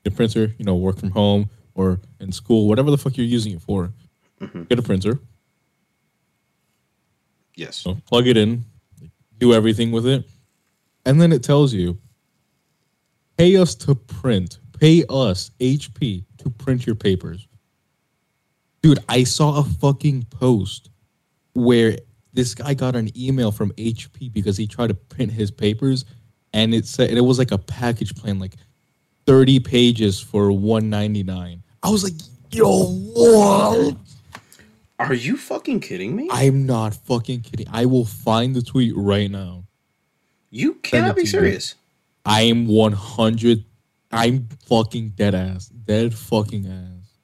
a 0.06 0.12
printer, 0.12 0.54
you 0.58 0.65
know, 0.65 0.76
work 0.76 1.00
from 1.00 1.12
home 1.12 1.50
or 1.76 2.02
in 2.19 2.34
school, 2.34 2.67
whatever 2.67 2.91
the 2.91 2.98
fuck 2.98 3.15
you're 3.15 3.26
using 3.26 3.54
it 3.54 3.62
for. 3.62 3.93
Mm-hmm. 4.41 4.63
Get 4.63 4.80
a 4.80 4.82
printer, 4.82 5.22
Yes. 7.56 7.78
so 7.78 7.96
plug 8.06 8.28
it 8.28 8.36
in, 8.36 8.65
do 9.38 9.54
everything 9.54 9.93
with 9.93 10.06
it, 10.06 10.30
and 11.06 11.22
then 11.22 11.32
it 11.32 11.41
tells 11.41 11.74
you, 11.74 11.98
pay 13.38 13.56
us 13.56 13.76
to 13.76 13.96
print, 13.96 14.60
pay 14.78 15.06
us 15.08 15.52
HP 15.62 16.26
to 16.39 16.50
print 16.50 16.86
your 16.86 16.96
papers. 16.96 17.48
Dude, 18.82 19.00
I 19.08 19.24
saw 19.24 19.60
a 19.60 19.63
fucking 19.63 20.24
post 20.24 20.89
where 21.54 21.98
this 22.34 22.56
guy 22.56 22.74
got 22.74 22.96
an 22.96 23.10
email 23.17 23.52
from 23.52 23.72
HP 23.74 24.32
because 24.34 24.58
he 24.58 24.67
tried 24.67 24.88
to 24.88 24.93
print 24.93 25.32
his 25.32 25.52
papers, 25.52 26.06
and 26.54 26.74
it 26.74 26.86
said 26.86 27.12
it 27.12 27.22
was 27.22 27.39
like 27.39 27.52
a 27.52 27.58
package 27.58 28.15
plan, 28.15 28.39
like 28.39 28.56
thirty 29.26 29.60
pages 29.60 30.19
for 30.19 30.52
one 30.52 30.89
ninety 30.89 31.24
nine. 31.24 31.63
I 31.84 31.89
was 31.89 32.04
like, 32.04 32.13
yo, 32.52 32.88
what? 33.13 33.98
Are 35.00 35.13
you 35.13 35.36
fucking 35.38 35.82
kidding 35.82 36.15
me? 36.15 36.30
I'm 36.32 36.65
not 36.65 36.93
fucking 36.93 37.41
kidding. 37.41 37.67
I 37.72 37.86
will 37.86 38.06
find 38.06 38.56
the 38.56 38.62
tweet 38.62 38.93
right 38.96 39.30
now. 39.30 39.65
you 40.50 40.76
cannot 40.76 41.15
be 41.15 41.26
serious. 41.26 41.76
I 42.26 42.43
am 42.43 42.67
100. 42.67 43.65
I'm 44.12 44.48
fucking 44.67 45.10
dead 45.10 45.36
ass. 45.36 45.67
Dead 45.67 46.13
fucking 46.13 46.67
ass. 46.67 47.17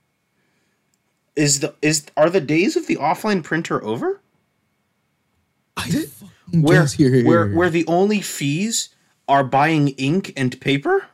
Is 1.35 1.61
the 1.61 1.73
is 1.81 2.07
are 2.17 2.29
the 2.29 2.41
days 2.41 2.75
of 2.75 2.87
the 2.87 2.97
offline 2.97 3.43
printer 3.43 3.81
over? 3.83 4.19
I 5.79 5.89
fucking 5.89 6.61
Where 6.61 6.85
here, 6.85 7.25
where 7.25 7.47
where 7.47 7.69
the 7.69 7.85
only 7.87 8.21
fees 8.21 8.89
are 9.27 9.43
buying 9.43 9.89
ink 9.89 10.33
and 10.35 10.59
paper? 10.59 11.07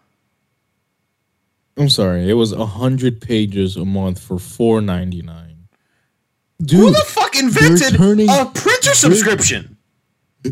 I'm 1.77 1.89
sorry. 1.89 2.29
It 2.29 2.33
was 2.33 2.55
100 2.55 3.19
pages 3.19 3.75
a 3.75 3.83
month 3.83 4.19
for 4.19 4.37
4.99. 4.37 5.55
Who 6.71 6.89
the 6.91 7.03
fuck 7.05 7.35
invented 7.35 7.95
turning- 7.95 8.29
a 8.29 8.45
printer 8.53 8.93
subscription? 8.93 9.77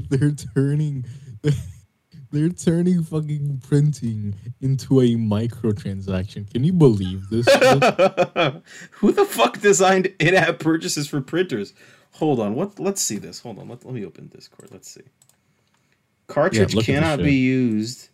they're 0.10 0.32
turning 0.32 1.06
they're 2.32 2.50
turning 2.50 3.04
fucking 3.04 3.62
printing 3.68 4.34
into 4.60 5.00
a 5.02 5.14
microtransaction. 5.16 6.52
Can 6.52 6.64
you 6.64 6.74
believe 6.74 7.30
this? 7.30 7.46
Who 8.94 9.12
the 9.12 9.26
fuck 9.30 9.62
designed 9.62 10.12
in-app 10.20 10.58
purchases 10.60 11.08
for 11.08 11.22
printers? 11.22 11.74
Hold 12.14 12.40
on, 12.40 12.56
what? 12.56 12.80
Let's 12.80 13.02
see 13.02 13.18
this. 13.18 13.40
Hold 13.40 13.60
on, 13.60 13.68
let, 13.70 13.86
let 13.86 13.94
me 13.94 14.06
open 14.06 14.28
Discord. 14.28 14.70
Let's 14.72 14.90
see. 14.90 15.02
Cartridge 16.28 16.74
Yeah, 16.74 16.78
look 16.78 16.84
at 16.90 16.94
this 16.94 17.02
cannot 17.02 17.20
be 17.20 17.34
used 17.34 18.10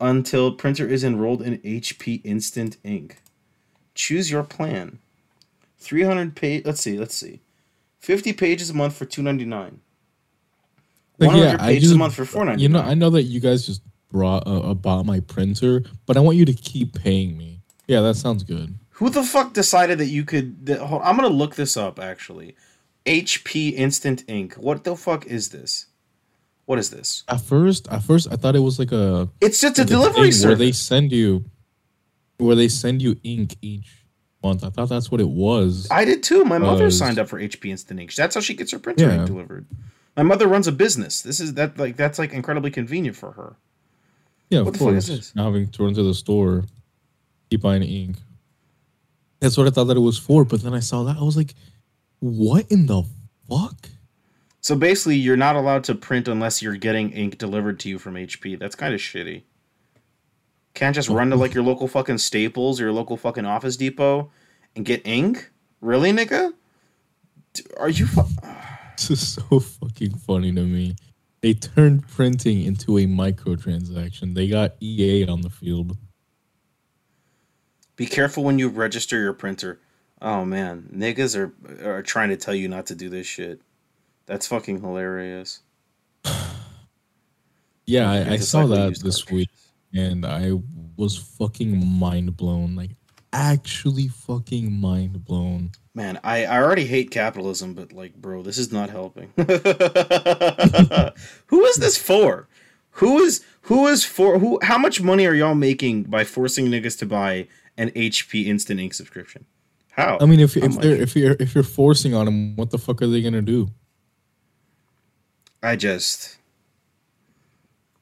until 0.00 0.52
printer 0.52 0.86
is 0.86 1.04
enrolled 1.04 1.42
in 1.42 1.58
HP 1.58 2.20
Instant 2.24 2.76
Ink. 2.84 3.18
Choose 3.94 4.30
your 4.30 4.42
plan. 4.42 4.98
300 5.78 6.34
page. 6.34 6.64
Let's 6.64 6.80
see. 6.80 6.98
Let's 6.98 7.14
see. 7.14 7.40
50 8.00 8.32
pages 8.32 8.70
a 8.70 8.74
month 8.74 8.96
for 8.96 9.06
2.99. 9.06 9.78
Like, 11.18 11.28
100 11.28 11.60
I 11.60 11.66
pages 11.68 11.90
a 11.90 11.94
just- 11.94 11.98
month 11.98 12.14
for 12.14 12.24
4.99. 12.24 12.58
You 12.60 12.68
know, 12.68 12.80
I 12.80 12.94
know 12.94 13.10
that 13.10 13.22
you 13.24 13.40
guys 13.40 13.66
just 13.66 13.82
brought 14.10 14.46
uh, 14.46 14.62
about 14.62 15.06
my 15.06 15.20
printer, 15.20 15.82
but 16.06 16.16
I 16.16 16.20
want 16.20 16.36
you 16.36 16.44
to 16.44 16.52
keep 16.52 16.94
paying 16.94 17.36
me. 17.36 17.60
Yeah, 17.86 18.00
that 18.00 18.14
sounds 18.14 18.42
good. 18.44 18.74
Who 18.92 19.10
the 19.10 19.22
fuck 19.24 19.52
decided 19.52 19.98
that 19.98 20.06
you 20.06 20.24
could? 20.24 20.66
That, 20.66 20.78
hold, 20.80 21.02
I'm 21.02 21.16
gonna 21.16 21.28
look 21.28 21.56
this 21.56 21.76
up 21.76 21.98
actually. 21.98 22.54
HP 23.06 23.72
Instant 23.74 24.24
Ink. 24.28 24.54
What 24.54 24.84
the 24.84 24.96
fuck 24.96 25.26
is 25.26 25.50
this? 25.50 25.86
What 26.66 26.78
is 26.78 26.90
this? 26.90 27.24
At 27.28 27.40
first, 27.42 27.88
at 27.88 28.02
first, 28.02 28.28
I 28.32 28.36
thought 28.36 28.56
it 28.56 28.60
was 28.60 28.78
like 28.78 28.92
a 28.92 29.28
It's 29.40 29.60
just 29.60 29.78
a 29.78 29.84
delivery 29.84 30.32
service 30.32 30.44
where 30.46 30.54
they 30.56 30.72
send 30.72 31.12
you, 31.12 31.44
where 32.38 32.54
they 32.56 32.68
send 32.68 33.02
you 33.02 33.16
ink 33.22 33.56
each 33.60 34.04
month. 34.42 34.64
I 34.64 34.70
thought 34.70 34.88
that's 34.88 35.10
what 35.10 35.20
it 35.20 35.28
was. 35.28 35.86
I 35.90 36.06
did 36.06 36.22
too. 36.22 36.44
My 36.44 36.56
mother 36.58 36.90
signed 36.90 37.18
up 37.18 37.28
for 37.28 37.38
HP 37.38 37.66
Instant 37.70 38.00
Ink. 38.00 38.14
That's 38.14 38.34
how 38.34 38.40
she 38.40 38.54
gets 38.54 38.72
her 38.72 38.78
printer 38.78 39.04
Yeah. 39.08 39.16
ink 39.18 39.26
delivered. 39.26 39.66
My 40.16 40.22
mother 40.22 40.46
runs 40.48 40.66
a 40.66 40.72
business. 40.72 41.20
This 41.22 41.40
is 41.40 41.54
that 41.54 41.76
like 41.78 41.96
that's 41.96 42.18
like 42.18 42.32
incredibly 42.32 42.70
convenient 42.70 43.16
for 43.16 43.32
her. 43.32 43.56
yeah, 44.48 44.60
of 44.60 44.66
what 44.66 44.76
fuck 44.76 44.88
is 44.94 45.06
course. 45.08 45.18
this? 45.18 45.34
Not 45.34 45.46
having 45.46 45.68
to 45.68 45.84
run 45.84 45.92
to 45.94 46.02
the 46.02 46.14
store, 46.14 46.64
keep 47.50 47.60
buying 47.60 47.82
ink. 47.82 48.16
That's 49.40 49.58
what 49.58 49.66
I 49.66 49.70
thought 49.70 49.84
that 49.84 49.96
it 49.98 50.00
was 50.00 50.18
for. 50.18 50.44
But 50.46 50.62
then 50.62 50.72
I 50.72 50.80
saw 50.80 51.02
that 51.04 51.18
I 51.18 51.22
was 51.22 51.36
like, 51.36 51.54
what 52.24 52.70
in 52.70 52.86
the 52.86 53.02
fuck? 53.50 53.90
So 54.62 54.74
basically, 54.74 55.16
you're 55.16 55.36
not 55.36 55.56
allowed 55.56 55.84
to 55.84 55.94
print 55.94 56.26
unless 56.26 56.62
you're 56.62 56.76
getting 56.76 57.10
ink 57.10 57.36
delivered 57.36 57.78
to 57.80 57.90
you 57.90 57.98
from 57.98 58.14
HP. 58.14 58.58
That's 58.58 58.74
kind 58.74 58.94
of 58.94 59.00
shitty. 59.00 59.42
Can't 60.72 60.94
just 60.94 61.10
run 61.10 61.28
to 61.28 61.36
like 61.36 61.52
your 61.52 61.62
local 61.62 61.86
fucking 61.86 62.16
Staples 62.16 62.80
or 62.80 62.84
your 62.84 62.92
local 62.94 63.18
fucking 63.18 63.44
Office 63.44 63.76
Depot 63.76 64.30
and 64.74 64.86
get 64.86 65.06
ink? 65.06 65.50
Really, 65.82 66.12
nigga? 66.12 66.54
Are 67.78 67.90
you? 67.90 68.06
Fu- 68.06 68.22
This 68.96 69.10
is 69.10 69.28
so 69.34 69.58
fucking 69.60 70.14
funny 70.18 70.52
to 70.52 70.62
me. 70.62 70.94
They 71.42 71.52
turned 71.52 72.08
printing 72.08 72.64
into 72.64 72.96
a 72.96 73.06
microtransaction. 73.06 74.34
They 74.34 74.48
got 74.48 74.76
EA 74.80 75.26
on 75.26 75.42
the 75.42 75.50
field. 75.50 75.98
Be 77.96 78.06
careful 78.06 78.44
when 78.44 78.58
you 78.58 78.68
register 78.68 79.20
your 79.20 79.34
printer. 79.34 79.80
Oh 80.24 80.44
man, 80.46 80.88
niggas 80.90 81.36
are 81.36 81.52
are 81.86 82.02
trying 82.02 82.30
to 82.30 82.36
tell 82.36 82.54
you 82.54 82.66
not 82.66 82.86
to 82.86 82.94
do 82.94 83.10
this 83.10 83.26
shit. 83.26 83.60
That's 84.24 84.46
fucking 84.48 84.80
hilarious. 84.80 85.60
Yeah, 87.86 88.10
I, 88.10 88.30
I 88.30 88.36
saw 88.38 88.66
that 88.68 88.98
this 89.02 89.22
cartridges. 89.22 89.30
week 89.30 89.50
and 89.92 90.24
I 90.24 90.52
was 90.96 91.18
fucking 91.18 91.86
mind 91.86 92.34
blown. 92.34 92.74
Like, 92.74 92.92
actually 93.34 94.08
fucking 94.08 94.72
mind 94.72 95.22
blown. 95.26 95.72
Man, 95.94 96.18
I, 96.24 96.46
I 96.46 96.62
already 96.62 96.86
hate 96.86 97.10
capitalism, 97.10 97.74
but 97.74 97.92
like, 97.92 98.14
bro, 98.14 98.42
this 98.42 98.56
is 98.56 98.72
not 98.72 98.88
helping. 98.88 99.32
who 99.36 99.44
is 101.66 101.76
this 101.76 101.98
for? 101.98 102.48
Who 102.92 103.18
is 103.18 103.44
who 103.60 103.86
is 103.86 104.02
for 104.02 104.38
who? 104.38 104.58
How 104.62 104.78
much 104.78 105.02
money 105.02 105.26
are 105.26 105.34
y'all 105.34 105.54
making 105.54 106.04
by 106.04 106.24
forcing 106.24 106.68
niggas 106.68 106.98
to 107.00 107.06
buy 107.06 107.48
an 107.76 107.90
HP 107.90 108.46
Instant 108.46 108.80
Ink 108.80 108.94
subscription? 108.94 109.44
How? 109.96 110.18
I 110.20 110.26
mean, 110.26 110.40
if 110.40 110.54
How 110.60 110.66
if 110.66 110.74
much? 110.74 110.82
they're 110.82 110.96
if 110.96 111.16
you're 111.16 111.36
if 111.40 111.54
you're 111.54 111.64
forcing 111.64 112.14
on 112.14 112.26
them, 112.26 112.56
what 112.56 112.70
the 112.70 112.78
fuck 112.78 113.02
are 113.02 113.06
they 113.06 113.22
gonna 113.22 113.42
do? 113.42 113.68
I 115.62 115.76
just 115.76 116.38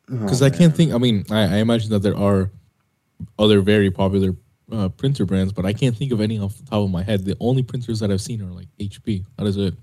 Because 0.08 0.42
Oh, 0.42 0.46
I 0.46 0.50
can't 0.50 0.74
think. 0.76 0.92
I 0.92 0.98
mean, 0.98 1.24
I, 1.30 1.42
I 1.42 1.56
imagine 1.58 1.90
that 1.90 2.00
there 2.02 2.16
are 2.16 2.50
other 3.38 3.60
very 3.60 3.90
popular 3.90 4.34
uh, 4.70 4.88
printer 4.88 5.24
brands, 5.26 5.52
but 5.52 5.64
I 5.66 5.72
can't 5.72 5.96
think 5.96 6.12
of 6.12 6.20
any 6.20 6.38
off 6.38 6.56
the 6.56 6.64
top 6.64 6.82
of 6.84 6.90
my 6.90 7.02
head. 7.02 7.24
The 7.24 7.36
only 7.40 7.62
printers 7.62 8.00
that 8.00 8.10
I've 8.10 8.20
seen 8.22 8.42
are 8.42 8.50
like 8.52 8.68
HP. 8.80 9.24
That 9.36 9.46
is 9.46 9.56
it. 9.56 9.74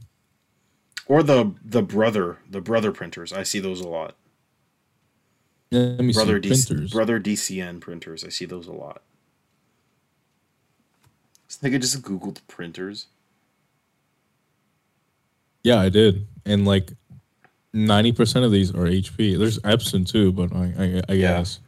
or 1.07 1.23
the 1.23 1.53
the 1.63 1.81
brother 1.81 2.39
the 2.49 2.61
brother 2.61 2.91
printers. 2.91 3.31
I 3.33 3.43
see 3.43 3.59
those 3.59 3.81
a 3.81 3.87
lot. 3.87 4.15
Let 5.71 5.99
me 6.01 6.13
Brother 6.13 6.41
see 6.41 6.49
DC, 6.49 6.67
printers. 6.67 6.91
brother 6.91 7.19
DCN 7.19 7.79
printers. 7.79 8.23
I 8.23 8.29
see 8.29 8.45
those 8.45 8.67
a 8.67 8.71
lot. 8.73 9.03
This 11.49 11.57
nigga 11.57 11.81
just 11.81 12.01
googled 12.03 12.37
printers. 12.47 13.07
Yeah, 15.63 15.79
I 15.79 15.89
did, 15.89 16.25
and 16.45 16.63
like 16.65 16.93
ninety 17.73 18.11
percent 18.11 18.45
of 18.45 18.51
these 18.51 18.71
are 18.71 18.85
HP. 18.85 19.37
There's 19.37 19.59
Epson 19.59 20.07
too, 20.09 20.31
but 20.31 20.53
I 20.55 20.73
I, 20.77 21.01
I 21.09 21.13
Yeah. 21.13 21.37
guess. 21.39 21.59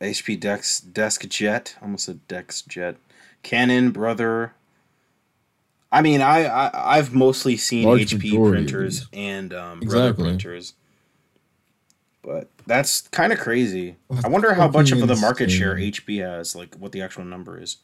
HP 0.00 0.38
Dex 0.38 0.80
Desk 0.80 1.26
Jet, 1.28 1.76
almost 1.80 2.08
a 2.08 2.14
Dex 2.14 2.62
Jet, 2.62 2.96
Canon 3.42 3.90
Brother. 3.90 4.52
I 5.90 6.02
mean, 6.02 6.20
I, 6.20 6.44
I 6.44 6.98
I've 6.98 7.14
mostly 7.14 7.56
seen 7.56 7.84
Large 7.84 8.12
HP 8.14 8.50
printers 8.50 9.06
and 9.12 9.54
um, 9.54 9.80
Brother 9.80 10.08
Exactly. 10.10 10.24
printers, 10.24 10.74
but 12.22 12.50
that's 12.66 13.08
kind 13.08 13.32
of 13.32 13.38
crazy. 13.38 13.96
That's 14.10 14.24
I 14.24 14.28
wonder 14.28 14.52
how 14.54 14.68
much 14.68 14.92
of 14.92 15.06
the 15.06 15.16
market 15.16 15.50
share. 15.50 15.76
HP 15.76 16.20
has, 16.20 16.54
like 16.54 16.74
what 16.74 16.92
the 16.92 17.00
actual 17.02 17.24
number 17.24 17.58
is. 17.60 17.78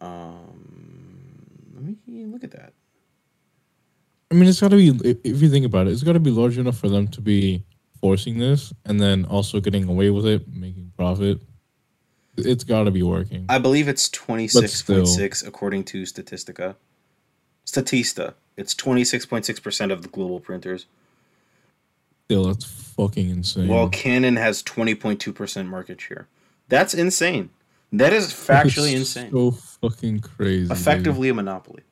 Um, 0.00 1.72
let 1.74 1.96
me 2.06 2.26
look 2.26 2.44
at 2.44 2.52
that. 2.52 2.72
I 4.30 4.34
mean, 4.34 4.48
it's 4.48 4.60
got 4.60 4.70
to 4.70 4.76
be. 4.76 4.88
if- 5.08 5.42
you 5.42 5.48
think 5.48 5.64
about 5.66 5.86
it, 5.86 5.92
it's 5.92 6.02
got 6.02 6.12
to 6.12 6.20
be 6.20 6.30
large 6.30 6.58
enough 6.58 6.78
for 6.78 6.88
them 6.88 7.08
to 7.08 7.20
be 7.20 7.64
forcing 8.00 8.38
this, 8.38 8.72
and 8.84 9.00
then 9.00 9.24
also 9.24 9.60
getting 9.60 9.88
away 9.88 10.10
with 10.10 10.26
it, 10.26 10.46
making 10.52 10.92
profit. 10.96 11.40
It's 12.36 12.62
got 12.62 12.84
to 12.84 12.90
be 12.92 13.02
working. 13.02 13.46
I 13.48 13.58
believe 13.58 13.88
it's 13.88 14.08
twenty 14.08 14.46
six 14.46 14.82
point 14.82 15.08
six 15.08 15.42
according 15.42 15.84
to 15.84 16.02
Statistica. 16.02 16.76
Statista. 17.66 18.34
It's 18.56 18.74
twenty 18.74 19.04
six 19.04 19.26
point 19.26 19.44
six 19.44 19.58
percent 19.58 19.90
of 19.90 20.02
the 20.02 20.08
global 20.08 20.38
printers. 20.38 20.86
Still, 22.26 22.44
that's 22.44 22.64
fucking 22.64 23.30
insane. 23.30 23.68
While 23.68 23.88
Canon 23.88 24.36
has 24.36 24.62
20.2% 24.62 25.66
market 25.66 25.98
share. 25.98 26.28
That's 26.68 26.92
insane. 26.92 27.48
That 27.90 28.12
is 28.12 28.24
It's 28.26 28.34
factually 28.46 28.94
insane. 28.94 29.30
So 29.30 29.52
fucking 29.80 30.20
crazy. 30.20 30.62
dude. 30.68 30.72
Effectively 30.72 31.28
a 31.28 31.34
monopoly. 31.34 31.82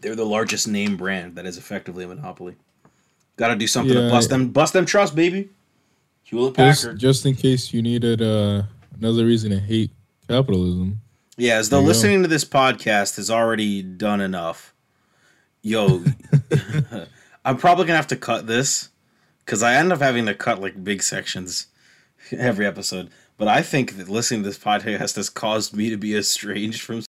They're 0.00 0.14
the 0.14 0.26
largest 0.26 0.68
name 0.68 0.96
brand 0.96 1.36
that 1.36 1.46
is 1.46 1.56
effectively 1.56 2.04
a 2.04 2.08
monopoly. 2.08 2.56
Got 3.36 3.48
to 3.48 3.56
do 3.56 3.66
something 3.66 3.94
to 3.94 4.02
Yeah. 4.02 4.10
bust 4.10 4.28
them, 4.30 4.50
bust 4.50 4.72
them 4.74 4.84
trust, 4.84 5.14
baby. 5.14 5.48
Hewlett 6.24 6.56
Just, 6.56 6.82
Packard. 6.82 6.98
just 6.98 7.26
in 7.26 7.34
case 7.34 7.72
you 7.72 7.82
needed 7.82 8.20
uh, 8.22 8.62
another 8.98 9.24
reason 9.24 9.50
to 9.50 9.58
hate 9.58 9.90
capitalism. 10.28 11.00
Yeah, 11.36 11.56
as 11.56 11.68
though 11.68 11.78
There 11.78 11.88
listening 11.88 12.22
to 12.22 12.28
this 12.28 12.44
podcast 12.44 13.16
has 13.16 13.30
already 13.30 13.82
done 13.82 14.20
enough. 14.20 14.72
Yo, 15.62 16.04
I'm 17.44 17.56
probably 17.56 17.86
gonna 17.86 17.96
have 17.96 18.06
to 18.08 18.16
cut 18.16 18.46
this 18.46 18.90
because 19.44 19.62
I 19.62 19.74
end 19.74 19.92
up 19.92 20.00
having 20.00 20.26
to 20.26 20.34
cut 20.34 20.60
like 20.60 20.82
big 20.84 21.02
sections 21.02 21.66
every 22.30 22.66
episode. 22.66 23.10
But 23.36 23.48
I 23.48 23.62
think 23.62 23.96
that 23.96 24.08
listening 24.08 24.42
to 24.42 24.48
this 24.48 24.58
podcast 24.58 25.16
has 25.16 25.28
caused 25.28 25.74
me 25.74 25.90
to 25.90 25.96
be 25.96 26.16
estranged 26.16 26.82
from 26.82 27.02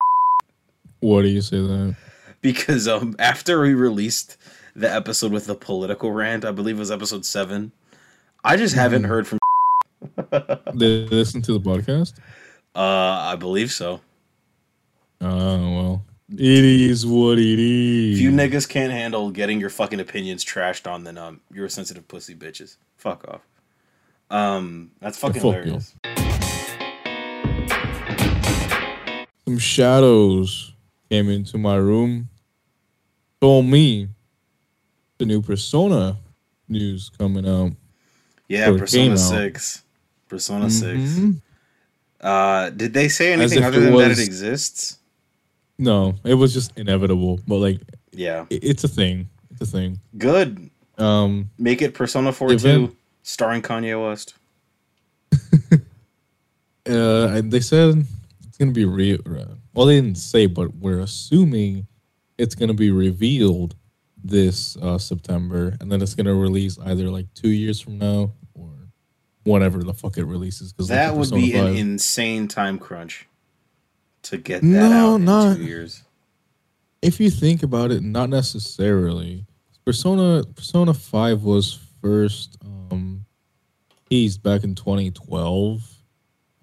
What 0.99 1.21
do 1.21 1.27
you 1.27 1.41
say 1.41 1.57
that? 1.57 1.95
because 2.41 2.87
um 2.87 3.15
after 3.19 3.61
we 3.61 3.73
released 3.73 4.37
the 4.75 4.91
episode 4.91 5.31
with 5.31 5.45
the 5.47 5.55
political 5.55 6.11
rant, 6.11 6.43
I 6.45 6.51
believe 6.51 6.75
it 6.77 6.79
was 6.79 6.91
episode 6.91 7.25
seven. 7.25 7.71
I 8.43 8.55
just 8.57 8.75
haven't 8.75 9.03
Mhm. 9.03 9.07
heard 9.07 9.27
from. 9.27 9.39
They 10.77 11.05
listen 11.05 11.41
to 11.43 11.57
the 11.57 11.59
podcast. 11.59 12.13
Uh, 12.75 12.79
I 13.31 13.35
believe 13.37 13.71
so. 13.71 14.01
Oh 15.21 15.75
well, 15.75 16.03
it 16.37 16.41
is 16.65 17.05
what 17.05 17.39
it 17.39 17.57
is. 17.59 18.17
If 18.17 18.21
you 18.21 18.31
niggas 18.31 18.67
can't 18.67 18.91
handle 18.91 19.31
getting 19.31 19.59
your 19.59 19.69
fucking 19.69 19.99
opinions 19.99 20.43
trashed 20.43 20.91
on, 20.91 21.03
then 21.05 21.17
um, 21.17 21.41
you're 21.53 21.65
a 21.65 21.69
sensitive 21.69 22.07
pussy 22.07 22.35
bitches. 22.35 22.75
Fuck 22.97 23.25
off. 23.27 23.41
Um, 24.29 24.91
that's 24.99 25.17
fucking 25.17 25.41
fuck 25.41 25.65
you. 25.65 26.14
Some 29.45 29.57
shadows 29.57 30.73
came 31.09 31.29
into 31.29 31.57
my 31.57 31.75
room, 31.75 32.29
told 33.39 33.65
me 33.65 34.07
the 35.17 35.25
new 35.25 35.41
Persona 35.41 36.17
news 36.67 37.09
coming 37.17 37.47
out. 37.47 37.71
Yeah, 38.47 38.69
Or 38.69 38.75
it 38.83 38.89
came 38.89 39.11
Persona 39.11 39.13
out. 39.13 39.17
Six. 39.43 39.83
Persona 40.27 40.69
Six. 40.69 40.99
Mhm. 40.99 41.41
Uh, 42.21 42.69
did 42.71 42.93
they 42.93 43.07
say 43.07 43.33
anything 43.33 43.63
other 43.63 43.79
than 43.79 43.95
that 43.97 44.11
it 44.11 44.19
exists? 44.19 44.97
No, 45.77 46.15
it 46.23 46.33
was 46.33 46.53
just 46.53 46.71
inevitable, 46.77 47.39
but 47.47 47.57
like 47.57 47.79
Yeah, 48.11 48.45
it- 48.49 48.63
it's 48.63 48.83
a 48.83 48.87
thing. 48.87 49.29
It's 49.51 49.61
a 49.61 49.65
thing. 49.65 49.99
good. 50.17 50.69
Um, 50.97 51.49
Make 51.59 51.81
it 51.81 51.93
Persona 51.93 52.31
Four 52.31 52.55
Two, 52.55 52.95
starring 53.23 53.61
Kanye 53.61 54.01
West. 54.01 54.33
uh, 56.87 57.41
they 57.43 57.59
said 57.59 58.05
it's 58.55 58.57
gonna 58.57 58.71
be 58.71 58.85
real. 58.85 59.17
Well, 59.73 59.85
they 59.87 59.95
didn't 59.99 60.17
say, 60.17 60.45
but 60.45 60.73
we're 60.75 61.01
assuming 61.01 61.87
it's 62.37 62.55
gonna 62.55 62.73
be 62.73 62.89
revealed 62.89 63.75
this 64.23 64.77
uh, 64.77 64.97
September, 64.97 65.75
and 65.81 65.91
then 65.91 66.01
it's 66.01 66.15
gonna 66.15 66.33
release 66.33 66.79
either 66.85 67.09
like 67.09 67.25
two 67.33 67.49
years 67.49 67.81
from 67.81 67.97
now 67.97 68.31
or 68.53 68.69
whenever 69.43 69.83
the 69.83 69.93
fuck 69.93 70.17
it 70.17 70.23
releases. 70.23 70.71
Because 70.71 70.87
That 70.87 71.17
would 71.17 71.31
be 71.31 71.53
an 71.53 71.75
insane 71.75 72.47
time 72.47 72.79
crunch 72.79 73.27
to 74.21 74.37
get 74.37 74.61
that 74.61 74.67
No, 74.67 75.11
out 75.11 75.15
in 75.17 75.25
not- 75.25 75.57
two 75.57 75.63
years. 75.65 76.03
if 77.01 77.19
you 77.19 77.29
think 77.29 77.61
about 77.61 77.91
it, 77.91 78.03
not 78.03 78.29
necessarily. 78.29 79.45
Persona 79.83 80.45
Persona 80.55 80.93
Five 80.93 81.43
was 81.43 81.77
first 82.01 82.57
um 82.63 83.25
teased 84.09 84.41
back 84.41 84.63
in 84.63 84.75
2012, 84.75 85.94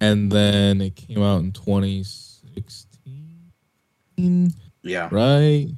and 0.03 0.33
then 0.33 0.81
it 0.81 0.97
came 0.97 1.23
out 1.23 1.41
in 1.41 1.53
2016, 1.53 4.53
Yeah, 4.83 5.09
right? 5.13 5.69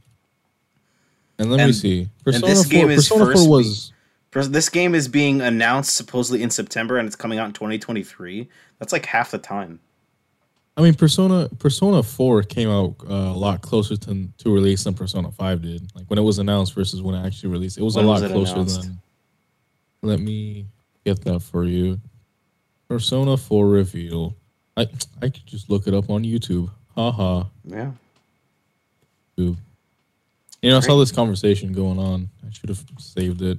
And 1.38 1.50
let 1.50 1.66
me 1.66 1.72
see. 1.72 2.08
Persona 2.24 2.46
this 2.46 2.64
4, 2.64 2.70
game 2.70 2.90
is 2.90 3.08
Persona 3.08 3.24
first 3.26 3.44
4 3.44 3.50
was 3.50 3.92
Pers- 4.30 4.48
this 4.48 4.68
game 4.68 4.94
is 4.94 5.08
being 5.08 5.40
announced 5.42 5.94
supposedly 5.94 6.42
in 6.42 6.50
September, 6.50 6.96
and 6.96 7.06
it's 7.06 7.16
coming 7.16 7.38
out 7.38 7.46
in 7.46 7.52
2023. 7.52 8.48
That's 8.78 8.92
like 8.92 9.06
half 9.06 9.30
the 9.30 9.38
time. 9.38 9.80
I 10.76 10.82
mean, 10.82 10.94
Persona 10.94 11.48
Persona 11.60 12.02
Four 12.02 12.42
came 12.42 12.68
out 12.68 12.96
uh, 13.08 13.14
a 13.14 13.38
lot 13.38 13.62
closer 13.62 13.96
to 13.96 14.28
to 14.38 14.52
release 14.52 14.82
than 14.84 14.94
Persona 14.94 15.30
Five 15.30 15.62
did. 15.62 15.88
Like 15.94 16.06
when 16.08 16.18
it 16.18 16.22
was 16.22 16.40
announced 16.40 16.74
versus 16.74 17.00
when 17.00 17.14
it 17.14 17.24
actually 17.24 17.50
released, 17.50 17.78
it 17.78 17.82
was 17.82 17.94
When 17.94 18.06
a 18.06 18.08
was 18.08 18.22
lot 18.22 18.30
it 18.30 18.34
closer 18.34 18.54
announced? 18.54 18.82
than. 18.82 18.98
Let 20.02 20.18
me 20.18 20.66
get 21.04 21.22
that 21.24 21.40
for 21.40 21.64
you. 21.64 22.00
Persona 22.94 23.37
Four 23.37 23.66
reveal. 23.66 24.37
I 24.76 24.83
I 25.20 25.28
could 25.28 25.44
just 25.46 25.68
look 25.68 25.88
it 25.88 25.94
up 25.94 26.11
on 26.11 26.22
YouTube. 26.22 26.70
Haha. 26.94 27.42
Yeah. 27.64 27.90
YouTube. 29.37 29.57
You 30.62 30.70
know, 30.70 30.76
I 30.76 30.80
saw 30.80 30.96
this 31.00 31.11
conversation 31.11 31.72
going 31.72 31.98
on. 31.98 32.28
I 32.46 32.52
should 32.52 32.68
have 32.68 32.85
saved 32.98 33.42
it. 33.42 33.59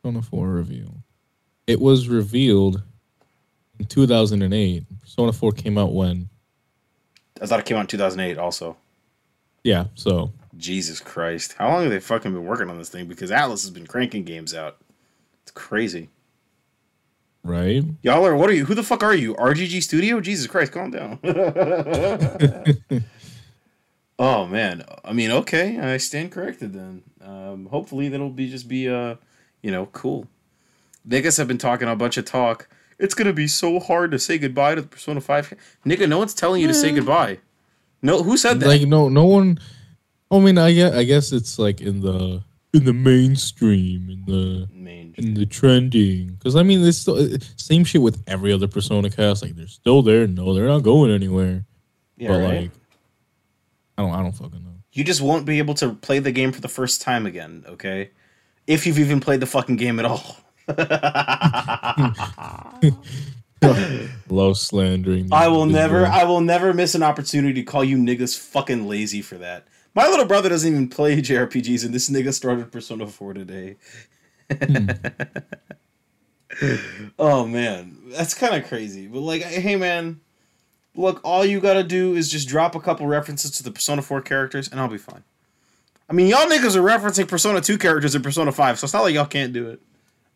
Persona 0.00 0.22
4 0.22 0.48
reveal. 0.48 0.94
It 1.66 1.80
was 1.80 2.08
revealed 2.08 2.82
in 3.80 3.86
2008. 3.86 4.84
Persona 5.00 5.32
4 5.32 5.52
came 5.52 5.76
out 5.76 5.92
when? 5.92 6.28
I 7.42 7.46
thought 7.46 7.58
it 7.58 7.66
came 7.66 7.76
out 7.76 7.80
in 7.80 7.86
2008 7.88 8.38
also. 8.38 8.76
Yeah, 9.64 9.86
so 9.94 10.30
Jesus 10.56 11.00
Christ. 11.00 11.56
How 11.58 11.68
long 11.68 11.82
have 11.82 11.90
they 11.90 12.00
fucking 12.00 12.32
been 12.32 12.46
working 12.46 12.70
on 12.70 12.78
this 12.78 12.90
thing? 12.90 13.06
Because 13.06 13.30
Atlus 13.30 13.64
has 13.64 13.70
been 13.70 13.86
cranking 13.86 14.24
games 14.24 14.54
out. 14.54 14.78
It's 15.44 15.52
crazy. 15.52 16.08
right? 17.42 17.84
Y'all 18.02 18.26
are, 18.26 18.34
what 18.34 18.48
are 18.48 18.54
you? 18.54 18.64
Who 18.64 18.74
the 18.74 18.82
fuck 18.82 19.02
are 19.02 19.14
you? 19.14 19.34
RGG 19.34 19.82
Studio? 19.82 20.20
Jesus 20.20 20.46
Christ, 20.46 20.72
calm 20.72 20.90
down. 20.90 21.18
oh, 24.18 24.46
man. 24.46 24.84
I 25.04 25.12
mean, 25.12 25.30
okay. 25.30 25.78
I 25.78 25.98
stand 25.98 26.32
corrected 26.32 26.72
then. 26.72 27.02
Um, 27.20 27.66
hopefully 27.66 28.08
that'll 28.08 28.30
be 28.30 28.50
just 28.50 28.66
be, 28.68 28.88
uh, 28.88 29.16
you 29.62 29.70
know, 29.70 29.86
cool. 29.86 30.26
Niggas 31.06 31.36
have 31.36 31.46
been 31.46 31.58
talking 31.58 31.86
a 31.88 31.94
bunch 31.94 32.16
of 32.16 32.24
talk. 32.24 32.68
It's 32.98 33.14
going 33.14 33.26
to 33.26 33.34
be 33.34 33.46
so 33.46 33.78
hard 33.78 34.10
to 34.12 34.18
say 34.18 34.38
goodbye 34.38 34.76
to 34.76 34.80
the 34.80 34.88
Persona 34.88 35.20
5. 35.20 35.54
Nigga, 35.84 36.08
no 36.08 36.18
one's 36.18 36.32
telling 36.32 36.62
you 36.62 36.68
to 36.68 36.74
say 36.74 36.90
goodbye. 36.92 37.38
No, 38.00 38.22
who 38.22 38.38
said 38.38 38.60
that? 38.60 38.68
Like 38.68 38.82
no 38.82 39.08
no 39.08 39.24
one 39.24 39.58
I 40.30 40.38
mean, 40.40 40.58
I 40.58 40.72
guess, 40.72 40.94
I 40.94 41.04
guess 41.04 41.32
it's 41.32 41.58
like 41.58 41.80
in 41.80 42.00
the 42.00 42.42
in 42.74 42.84
the 42.84 42.92
mainstream 42.92 44.10
in 44.10 44.24
the 44.26 44.68
Main. 44.72 45.14
in 45.16 45.34
the 45.34 45.46
trending 45.46 46.34
because 46.34 46.56
I 46.56 46.62
mean 46.62 46.84
it's 46.84 46.98
still 46.98 47.28
same 47.56 47.84
shit 47.84 48.02
with 48.02 48.22
every 48.26 48.52
other 48.52 48.66
Persona 48.66 49.08
cast. 49.08 49.42
Like 49.42 49.54
they're 49.54 49.68
still 49.68 50.02
there. 50.02 50.26
No, 50.26 50.52
they're 50.52 50.66
not 50.66 50.82
going 50.82 51.12
anywhere. 51.12 51.64
Yeah, 52.16 52.28
but 52.28 52.40
right? 52.40 52.60
like, 52.62 52.70
I 53.96 54.02
don't 54.02 54.12
I 54.12 54.22
don't 54.22 54.32
fucking 54.32 54.62
know. 54.62 54.74
You 54.92 55.04
just 55.04 55.20
won't 55.20 55.46
be 55.46 55.58
able 55.58 55.74
to 55.74 55.94
play 55.94 56.18
the 56.18 56.32
game 56.32 56.52
for 56.52 56.60
the 56.60 56.68
first 56.68 57.00
time 57.00 57.26
again, 57.26 57.64
okay? 57.66 58.10
If 58.66 58.86
you've 58.86 58.98
even 58.98 59.20
played 59.20 59.40
the 59.40 59.46
fucking 59.46 59.76
game 59.76 59.98
at 59.98 60.04
all. 60.04 60.36
low 64.28 64.52
slandering. 64.52 65.28
I 65.32 65.48
will 65.48 65.66
never. 65.66 66.06
I 66.06 66.24
will 66.24 66.40
never 66.40 66.72
miss 66.72 66.94
an 66.94 67.02
opportunity 67.02 67.54
to 67.54 67.62
call 67.62 67.84
you 67.84 67.98
niggas 67.98 68.38
fucking 68.38 68.88
lazy 68.88 69.22
for 69.22 69.36
that. 69.38 69.66
My 69.94 70.08
little 70.08 70.26
brother 70.26 70.48
doesn't 70.48 70.70
even 70.70 70.88
play 70.88 71.18
JRPGs 71.18 71.84
and 71.84 71.94
this 71.94 72.10
nigga 72.10 72.32
started 72.32 72.72
Persona 72.72 73.06
4 73.06 73.34
today. 73.34 73.76
Hmm. 74.50 74.88
oh 77.18 77.46
man, 77.46 77.98
that's 78.08 78.34
kind 78.34 78.54
of 78.54 78.68
crazy. 78.68 79.06
But 79.06 79.20
like 79.20 79.42
hey 79.42 79.76
man, 79.76 80.20
look, 80.94 81.20
all 81.24 81.44
you 81.44 81.60
got 81.60 81.74
to 81.74 81.84
do 81.84 82.14
is 82.14 82.30
just 82.30 82.48
drop 82.48 82.74
a 82.74 82.80
couple 82.80 83.06
references 83.06 83.50
to 83.52 83.62
the 83.62 83.70
Persona 83.70 84.02
4 84.02 84.20
characters 84.22 84.68
and 84.68 84.80
I'll 84.80 84.88
be 84.88 84.98
fine. 84.98 85.22
I 86.08 86.12
mean, 86.12 86.26
y'all 86.26 86.46
niggas 86.46 86.76
are 86.76 86.82
referencing 86.82 87.26
Persona 87.26 87.60
2 87.60 87.78
characters 87.78 88.14
in 88.14 88.22
Persona 88.22 88.52
5, 88.52 88.78
so 88.78 88.84
it's 88.84 88.92
not 88.92 89.02
like 89.02 89.14
y'all 89.14 89.24
can't 89.24 89.52
do 89.52 89.70
it. 89.70 89.80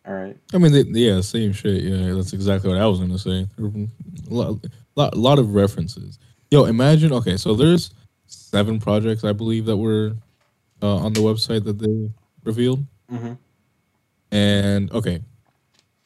All 0.07 0.15
right. 0.15 0.37
I 0.55 0.59
mean, 0.59 0.73
they, 0.73 0.85
yeah, 0.99 1.21
same 1.21 1.53
shit. 1.53 1.83
Yeah, 1.83 2.15
that's 2.15 2.33
exactly 2.33 2.71
what 2.71 2.81
I 2.81 2.87
was 2.87 2.99
gonna 2.99 3.19
say. 3.19 3.47
A 3.59 4.35
lot, 4.35 4.65
lot, 4.97 5.17
lot 5.17 5.39
of 5.39 5.55
references. 5.55 6.19
Yo, 6.51 6.65
imagine. 6.65 7.13
Okay, 7.13 7.37
so 7.37 7.55
there's 7.55 7.91
seven 8.29 8.79
projects 8.79 9.25
I 9.25 9.33
believe 9.33 9.65
that 9.67 9.77
were 9.77 10.17
uh, 10.83 10.97
on 10.97 11.13
the 11.13 11.21
website 11.21 11.65
that 11.65 11.79
they 11.79 12.11
revealed. 12.45 12.85
Mhm. 13.13 13.37
And 14.31 14.93
okay, 14.93 15.21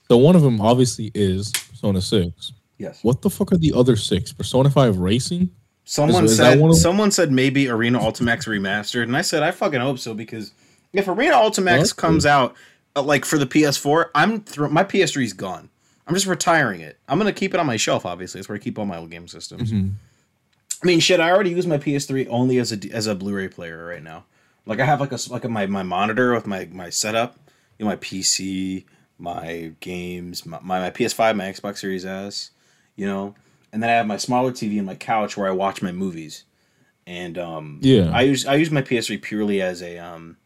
so 0.09 0.17
one 0.17 0.37
of 0.37 0.43
them 0.43 0.61
obviously 0.61 1.11
is 1.15 1.51
Persona 1.51 2.01
Six. 2.01 2.53
Yes. 2.79 3.03
What 3.03 3.23
the 3.23 3.31
fuck 3.31 3.53
are 3.53 3.57
the 3.59 3.73
other 3.75 3.97
six? 3.97 4.33
Persona 4.33 4.71
Five 4.71 4.99
Racing? 4.99 5.51
Someone 5.85 6.25
Is- 6.25 6.33
is 6.33 6.37
said 6.39 6.61
of- 6.61 6.77
someone 6.77 7.11
said 7.11 7.33
maybe 7.33 7.69
Arena 7.69 7.99
Ultimax 7.99 8.47
remastered, 8.47 9.03
and 9.05 9.17
I 9.17 9.23
said 9.23 9.43
I 9.43 9.51
fucking 9.51 9.81
hope 9.81 9.99
so 9.99 10.15
because 10.15 10.53
if 10.93 11.09
Arena 11.09 11.35
Ultimax 11.35 11.65
that's 11.79 11.93
comes 11.93 12.25
out 12.27 12.55
uh, 12.95 13.03
like 13.03 13.25
for 13.25 13.39
the 13.39 13.47
PS4, 13.47 14.11
I'm 14.15 14.41
thro- 14.43 14.69
my 14.69 14.85
PS3 14.85 15.25
is 15.25 15.33
gone. 15.33 15.69
I'm 16.07 16.15
just 16.15 16.27
retiring 16.27 16.81
it. 16.81 16.99
I'm 17.09 17.19
gonna 17.19 17.33
keep 17.33 17.55
it 17.55 17.61
on 17.61 17.67
my 17.67 17.77
shelf. 17.77 18.07
Obviously, 18.07 18.39
that's 18.41 18.49
where 18.49 18.57
I 18.57 18.59
keep 18.61 18.79
all 18.79 18.87
my 18.87 18.99
old 18.99 19.11
game 19.11 19.27
systems. 19.29 19.73
Mhm. 19.73 19.93
I 20.83 20.87
mean, 20.87 21.01
shit. 21.01 21.21
I 21.21 21.31
already 21.31 21.51
use 21.51 21.66
my 21.66 21.79
PS3 21.79 22.27
only 22.29 22.59
as 22.59 22.73
a 22.73 22.79
as 22.92 23.07
a 23.07 23.14
Blu-ray 23.14 23.49
player 23.49 23.87
right 23.87 24.03
now. 24.03 24.25
Like 24.66 24.81
I 24.81 24.85
have 24.85 25.01
like 25.01 25.12
a 25.12 25.18
like 25.31 25.45
a, 25.45 25.49
my 25.49 25.66
my 25.66 25.83
monitor 25.83 26.35
with 26.35 26.47
my 26.47 26.68
my 26.73 26.90
setup, 26.90 27.38
you 27.79 27.85
know, 27.85 27.90
my 27.90 27.97
PC, 27.97 28.85
my 29.18 29.73
games, 29.81 30.45
my, 30.45 30.59
my 30.62 30.81
my 30.81 30.90
PS5, 30.90 31.37
my 31.37 31.45
Xbox 31.45 31.79
Series 31.79 32.05
S, 32.05 32.51
you 32.97 33.07
know, 33.07 33.35
and 33.73 33.83
then 33.83 33.90
I 33.90 33.95
have 33.95 34.07
my 34.07 34.16
smaller 34.16 34.53
TV 34.53 34.77
and 34.79 34.87
my 34.87 34.95
couch 34.95 35.37
where 35.37 35.49
I 35.49 35.53
watch 35.53 35.83
my 35.83 35.92
movies. 35.92 36.45
And 37.07 37.38
um, 37.38 37.79
Yeah. 37.83 38.11
I 38.12 38.23
use 38.23 38.47
I 38.47 38.55
use 38.55 38.71
my 38.71 38.83
PS3 38.83 39.21
purely 39.23 39.61
as 39.61 39.83
a 39.83 39.99
um, 39.99 40.37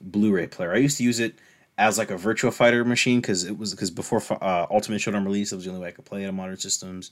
Blu-ray 0.00 0.46
player. 0.46 0.72
I 0.74 0.78
used 0.78 0.98
to 0.98 1.04
use 1.04 1.20
it 1.20 1.38
as 1.76 1.96
like 1.96 2.10
a 2.10 2.16
Virtua 2.16 2.52
Fighter 2.52 2.84
machine 2.84 3.20
because 3.20 3.44
it 3.44 3.58
was 3.58 3.72
because 3.72 3.90
before 3.90 4.22
uh, 4.42 4.66
Ultimate 4.70 5.00
Showdown 5.00 5.24
release, 5.24 5.52
it 5.52 5.56
was 5.56 5.64
the 5.64 5.70
only 5.70 5.82
way 5.82 5.88
I 5.88 5.92
could 5.92 6.04
play 6.04 6.24
it 6.24 6.28
on 6.28 6.36
modern 6.36 6.58
systems, 6.58 7.10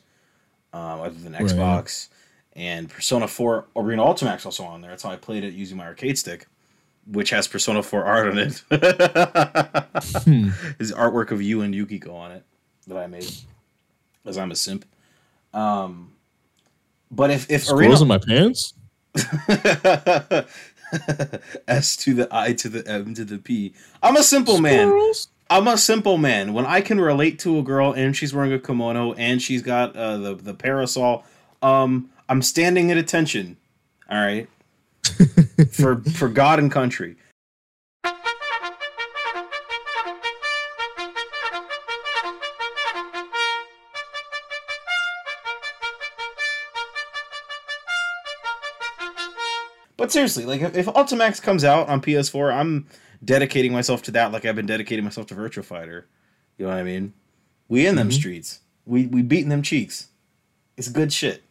um, 0.72 1.00
other 1.00 1.11
than 1.11 1.33
Xbox. 1.33 2.09
And 2.54 2.88
Persona 2.90 3.28
4 3.28 3.66
Arena 3.76 4.02
Ultimax 4.02 4.44
also 4.44 4.64
on 4.64 4.80
there. 4.80 4.90
That's 4.90 5.02
how 5.04 5.11
I 5.11 5.16
played 5.16 5.44
it 5.44 5.54
using 5.54 5.76
my 5.76 5.84
arcade 5.87 6.18
stick, 6.18 6.46
which 7.06 7.30
has 7.30 7.46
Persona 7.46 7.82
4 7.82 8.04
art 8.04 8.28
on 8.28 8.38
it. 8.38 8.62
His 10.78 10.92
artwork 10.92 11.30
of 11.30 11.40
you 11.40 11.61
and 11.61 11.74
Yukiko 11.74 12.14
on 12.14 12.32
it 12.32 12.44
that 12.88 12.96
I 12.98 13.06
made, 13.06 13.30
as 14.26 14.37
I'm 14.38 14.50
a 14.50 14.56
simp. 14.56 14.84
Um, 15.54 16.12
But 17.11 17.30
if 17.30 17.50
if 17.50 17.64
Squirrels 17.64 18.02
in 18.02 18.08
my 18.08 18.18
pants? 18.18 18.74
S 21.68 21.96
to 21.96 22.14
the 22.14 22.28
I 22.30 22.52
to 22.54 22.68
the 22.68 22.87
M 22.88 23.14
to 23.14 23.24
the 23.24 23.38
P. 23.38 23.74
I'm 24.02 24.16
a 24.16 24.22
simple 24.22 24.61
man. 24.61 25.12
I'm 25.50 25.66
a 25.68 25.78
simple 25.78 26.18
man. 26.18 26.52
When 26.52 26.66
I 26.66 26.80
can 26.80 27.00
relate 27.00 27.38
to 27.40 27.58
a 27.58 27.62
girl 27.62 27.92
and 27.92 28.14
she's 28.16 28.34
wearing 28.34 28.52
a 28.52 28.58
kimono 28.58 29.12
and 29.14 29.40
she's 29.40 29.62
got 29.62 29.96
uh, 29.96 30.16
the 30.18 30.34
the 30.34 30.54
parasol, 30.54 31.24
um, 31.62 32.11
I'm 32.28 32.42
standing 32.42 32.90
at 32.90 32.98
attention. 32.98 33.56
All 34.10 34.18
right, 34.18 34.48
for 35.72 35.96
for 36.02 36.28
God 36.28 36.58
and 36.58 36.70
country. 36.70 37.16
But 49.96 50.12
seriously, 50.12 50.46
like 50.46 50.60
if, 50.60 50.76
if 50.76 50.86
Ultimax 50.86 51.42
comes 51.42 51.64
out 51.64 51.88
on 51.88 52.00
PS4, 52.00 52.54
I'm 52.54 52.86
dedicating 53.24 53.72
myself 53.72 54.02
to 54.02 54.10
that 54.12 54.32
like 54.32 54.44
I've 54.44 54.54
been 54.56 54.64
dedicating 54.66 55.04
myself 55.04 55.26
to 55.28 55.34
Virtua 55.34 55.64
Fighter. 55.64 56.06
You 56.56 56.66
know 56.66 56.72
what 56.72 56.78
I 56.78 56.82
mean? 56.82 57.14
We 57.68 57.86
in 57.86 57.96
them 57.96 58.08
mm-hmm. 58.08 58.18
streets. 58.18 58.60
We 58.86 59.06
we 59.06 59.22
beating 59.22 59.48
them 59.48 59.62
cheeks. 59.62 60.08
It's 60.76 60.88
good 60.88 61.12
shit. 61.12 61.42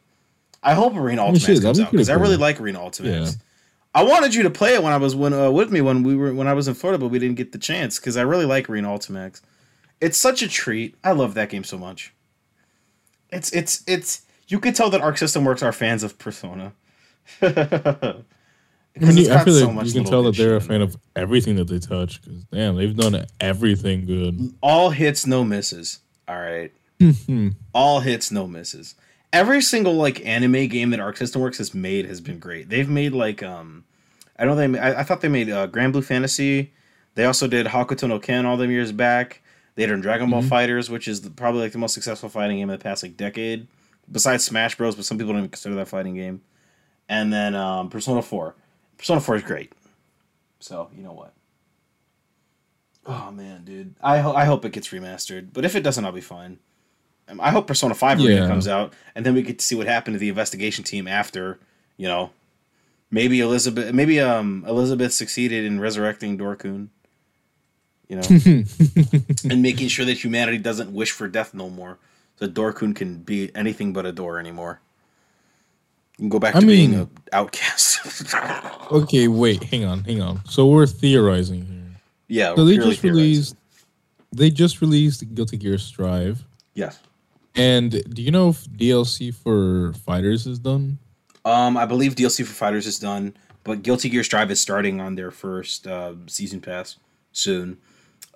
I 0.63 0.74
hope 0.74 0.96
Arena 0.96 1.22
Ultimax 1.22 1.62
comes 1.62 1.80
out 1.80 1.91
because 1.91 2.10
I 2.10 2.15
really 2.15 2.38
like 2.38 2.60
Arena 2.60 2.80
Ultimax. 2.80 3.06
Yeah. 3.06 3.32
I 3.93 4.04
wanted 4.04 4.36
you 4.36 4.43
to 4.43 4.50
play 4.50 4.76
it 4.76 4.84
when 4.84 4.93
I 4.93 4.98
was 4.98 5.15
when 5.15 5.34
uh, 5.34 5.50
with 5.50 5.72
me 5.72 5.82
when 5.82 6.04
we 6.04 6.15
were 6.15 6.34
when 6.34 6.48
I 6.48 6.54
was 6.54 6.67
in 6.67 6.74
Florida, 6.74 7.00
but 7.00 7.08
we 7.10 7.20
didn't 7.20 7.38
get 7.38 7.52
the 7.52 7.58
chance 7.58 7.98
because 8.00 8.17
I 8.17 8.22
really 8.22 8.46
like 8.46 8.70
Arena 8.70 8.89
Ultimax. 8.89 9.41
It's 10.00 10.17
such 10.17 10.41
a 10.41 10.48
treat. 10.48 10.96
I 11.04 11.12
love 11.13 11.34
that 11.34 11.50
game 11.50 11.63
so 11.63 11.78
much. 11.78 12.13
It's 13.32 13.52
it's 13.52 13.84
it's 13.88 14.24
you 14.48 14.60
could 14.60 14.76
tell 14.76 14.89
that 14.91 15.02
Arc 15.02 15.17
System 15.17 15.46
Works 15.46 15.63
are 15.63 15.72
fans 15.72 16.04
of 16.04 16.17
Persona. 16.20 16.74
It's 19.00 19.30
I 19.30 19.43
feel 19.43 19.54
so 19.54 19.70
like 19.70 19.86
you 19.86 19.93
can 19.93 20.06
tell 20.06 20.24
that 20.24 20.36
they're 20.36 20.56
a 20.56 20.62
fan 20.62 20.82
of 20.82 20.98
everything 21.15 21.56
that 21.58 21.67
they 21.67 21.80
touch. 21.80 22.22
Because 22.22 22.43
damn, 22.46 22.76
they've 22.76 22.96
done 22.96 23.26
everything 23.39 24.06
good. 24.06 24.54
all 24.62 24.89
hits, 24.89 25.28
no 25.28 25.43
misses. 25.43 26.00
All 26.28 26.39
right. 26.39 26.72
all 27.74 28.00
hits, 28.00 28.32
no 28.32 28.48
misses. 28.48 28.96
Every 29.33 29.61
single 29.61 29.93
like 29.95 30.25
anime 30.25 30.67
game 30.67 30.89
that 30.91 30.99
Arc 30.99 31.17
System 31.17 31.41
Works 31.41 31.57
has 31.57 31.73
made 31.73 32.05
has 32.05 32.21
been 32.21 32.39
great. 32.39 32.69
They've 32.69 32.89
made 32.89 33.13
like 33.13 33.43
um, 33.43 33.83
I 34.39 34.45
know 34.45 34.55
they. 34.55 34.67
ma- 34.67 34.79
I, 34.79 34.99
I 34.99 35.03
thought 35.03 35.21
they 35.21 35.27
made 35.27 35.49
uh, 35.49 35.67
Granblue 35.67 36.03
Fantasy. 36.03 36.71
They 37.15 37.25
also 37.25 37.47
did 37.47 37.67
Hokuto 37.67 38.07
no 38.07 38.19
Ken 38.19 38.45
all 38.45 38.57
them 38.57 38.71
years 38.71 38.91
back. 38.91 39.41
They 39.75 39.85
did 39.85 40.01
Dragon 40.01 40.29
Ball 40.29 40.41
FighterZ, 40.41 40.89
which 40.89 41.07
is 41.07 41.21
the, 41.21 41.29
probably 41.29 41.61
like 41.61 41.71
the 41.71 41.77
most 41.77 41.93
successful 41.93 42.29
fighting 42.29 42.57
game 42.57 42.69
of 42.69 42.79
the 42.79 42.83
past 42.83 43.03
like 43.03 43.17
decade, 43.17 43.67
besides 44.11 44.43
Smash 44.45 44.75
Bros. 44.75 44.95
But 44.95 45.05
some 45.05 45.17
people 45.17 45.33
don't 45.33 45.41
even 45.41 45.49
consider 45.51 45.75
that 45.75 45.87
fighting 45.87 46.15
game. 46.15 46.41
And 47.09 47.31
then 47.31 47.53
um, 47.53 47.89
Persona 47.89 48.21
Four. 48.21 48.55
Persona 48.97 49.19
Four 49.21 49.35
is 49.35 49.43
great. 49.43 49.73
So 50.59 50.89
you 50.95 51.03
know 51.03 51.13
what. 51.13 51.33
Oh 53.05 53.31
man, 53.31 53.63
dude. 53.65 53.95
I 54.01 54.19
ho- 54.19 54.33
I 54.35 54.45
hope 54.45 54.65
it 54.65 54.71
gets 54.73 54.89
remastered, 54.89 55.49
but 55.53 55.63
if 55.65 55.75
it 55.75 55.81
doesn't, 55.83 56.03
I'll 56.03 56.11
be 56.11 56.21
fine. 56.21 56.59
Um, 57.29 57.41
I 57.41 57.51
hope 57.51 57.67
Persona 57.67 57.93
Five 57.93 58.19
Yeah. 58.19 58.47
comes 58.47 58.67
out, 58.67 58.93
and 59.15 59.25
then 59.25 59.33
we 59.33 59.41
get 59.41 59.59
to 59.59 59.65
see 59.65 59.75
what 59.75 59.87
happened 59.87 60.15
to 60.15 60.19
the 60.19 60.29
investigation 60.29 60.83
team 60.83 61.07
after. 61.07 61.59
You 61.97 62.07
know, 62.07 62.29
maybe 63.11 63.39
Elizabeth, 63.41 63.93
maybe 63.93 64.19
um 64.19 64.63
Elizabeth 64.67 65.13
succeeded 65.13 65.65
in 65.65 65.79
resurrecting 65.79 66.37
Door-kun. 66.37 66.89
You 68.09 68.15
know, 68.15 68.21
and 69.49 69.61
making 69.61 69.89
sure 69.89 70.05
that 70.05 70.23
humanity 70.23 70.57
doesn't 70.59 70.93
wish 70.93 71.11
for 71.11 71.27
death 71.27 71.53
no 71.53 71.69
more, 71.69 71.97
so 72.39 72.47
Door-kun 72.47 72.93
can 72.93 73.17
be 73.17 73.51
anything 73.53 73.91
but 73.91 74.05
a 74.05 74.13
door 74.13 74.39
anymore. 74.39 74.79
You 76.17 76.23
can 76.23 76.29
go 76.29 76.39
back 76.39 76.55
I 76.55 76.61
to 76.61 76.65
being 76.65 76.91
mean- 76.91 76.99
an 77.01 77.09
outcast. 77.33 77.99
Okay, 78.89 79.27
wait, 79.27 79.63
hang 79.63 79.83
on, 79.83 80.05
hang 80.05 80.21
on. 80.21 80.39
So 80.45 80.65
we're 80.67 80.85
theorizing 80.87 81.65
here. 81.65 81.83
yeah, 82.29 82.55
So 82.55 82.63
they 82.63 82.77
just 82.77 83.01
theorizing. 83.01 83.11
released. 83.11 83.55
They 84.31 84.49
just 84.49 84.79
released 84.79 85.35
Guilty 85.35 85.57
Gear 85.57 85.77
Strive. 85.77 86.41
Yes. 86.73 86.99
And 87.58 88.04
do 88.13 88.22
you 88.22 88.32
know 88.32 88.50
if 88.50 88.65
DLC 88.65 89.34
for 89.34 89.93
Fighters 89.93 90.46
is 90.46 90.60
done? 90.60 91.00
Um, 91.43 91.76
I 91.76 91.86
believe 91.86 92.15
DLC 92.15 92.46
for 92.46 92.54
Fighters 92.54 92.86
is 92.86 93.00
done, 93.00 93.36
but 93.63 93.82
Guilty 93.82 94.10
Gear 94.10 94.24
Strive 94.24 94.52
is 94.52 94.60
starting 94.60 95.02
on 95.02 95.15
their 95.15 95.32
first 95.32 95.88
uh, 95.88 96.13
season 96.28 96.62
pass 96.62 96.98
soon. 97.32 97.78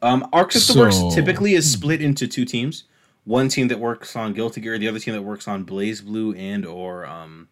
Um, 0.01 0.27
Arc 0.33 0.51
System 0.51 0.79
Works 0.79 0.99
typically 1.13 1.53
is 1.53 1.71
split 1.71 2.01
into 2.01 2.27
two 2.27 2.45
teams. 2.45 2.85
One 3.23 3.49
team 3.49 3.67
that 3.67 3.79
works 3.79 4.15
on 4.15 4.33
Guilty 4.33 4.61
Gear, 4.61 4.79
the 4.79 4.87
other 4.87 4.97
team 4.97 5.13
that 5.13 5.21
works 5.21 5.47
on 5.47 5.65
BlazBlue 5.65 6.37
and 6.39 6.65
or 6.65 7.05
um, 7.05 7.49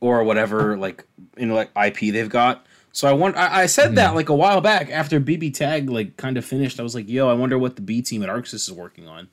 or 0.00 0.24
whatever 0.24 0.76
like 0.76 1.06
know 1.36 1.54
like 1.54 1.70
IP 1.76 2.12
they've 2.12 2.28
got. 2.28 2.66
So 2.92 3.08
I 3.08 3.12
want 3.12 3.36
I, 3.36 3.62
I 3.62 3.66
said 3.66 3.94
that 3.94 4.16
like 4.16 4.28
a 4.28 4.34
while 4.34 4.60
back 4.60 4.90
after 4.90 5.20
BB 5.20 5.54
Tag 5.54 5.88
like 5.88 6.16
kind 6.16 6.36
of 6.36 6.44
finished. 6.44 6.80
I 6.80 6.82
was 6.82 6.96
like, 6.96 7.08
yo, 7.08 7.28
I 7.28 7.34
wonder 7.34 7.56
what 7.56 7.76
the 7.76 7.82
B 7.82 8.02
team 8.02 8.24
at 8.24 8.28
ArcSys 8.28 8.54
is 8.54 8.72
working 8.72 9.06
on. 9.06 9.28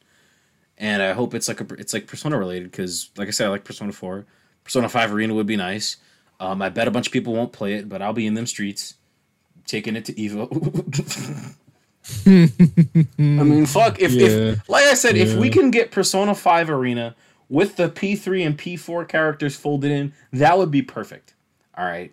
And 0.77 1.01
I 1.01 1.13
hope 1.13 1.33
it's 1.33 1.47
like 1.47 1.59
a 1.61 1.73
it's 1.75 1.93
like 1.93 2.05
Persona 2.07 2.37
related 2.37 2.71
because 2.71 3.09
like 3.17 3.27
I 3.27 3.31
said, 3.31 3.47
I 3.47 3.49
like 3.49 3.63
Persona 3.63 3.91
Four. 3.91 4.25
Persona 4.63 4.89
Five 4.89 5.11
Arena 5.13 5.33
would 5.33 5.47
be 5.47 5.55
nice. 5.55 5.97
Um, 6.39 6.61
I 6.61 6.69
bet 6.69 6.87
a 6.87 6.91
bunch 6.91 7.07
of 7.07 7.13
people 7.13 7.33
won't 7.33 7.51
play 7.51 7.73
it, 7.73 7.89
but 7.89 8.01
I'll 8.01 8.13
be 8.13 8.27
in 8.27 8.35
them 8.35 8.45
streets, 8.45 8.93
taking 9.65 9.95
it 9.95 10.05
to 10.05 10.13
Evo. 10.13 10.47
I 12.25 13.43
mean, 13.43 13.65
fuck. 13.65 13.99
If, 13.99 14.11
Yeah. 14.11 14.27
if 14.27 14.69
like 14.69 14.85
I 14.85 14.93
said, 14.93 15.17
if 15.17 15.35
we 15.35 15.49
can 15.49 15.71
get 15.71 15.91
Persona 15.91 16.35
Five 16.35 16.69
Arena 16.69 17.15
with 17.49 17.75
the 17.75 17.89
P 17.89 18.15
three 18.15 18.43
and 18.43 18.57
P 18.57 18.77
four 18.77 19.03
characters 19.05 19.55
folded 19.55 19.91
in, 19.91 20.13
that 20.31 20.57
would 20.57 20.71
be 20.71 20.81
perfect. 20.81 21.33
All 21.77 21.85
right. 21.85 22.11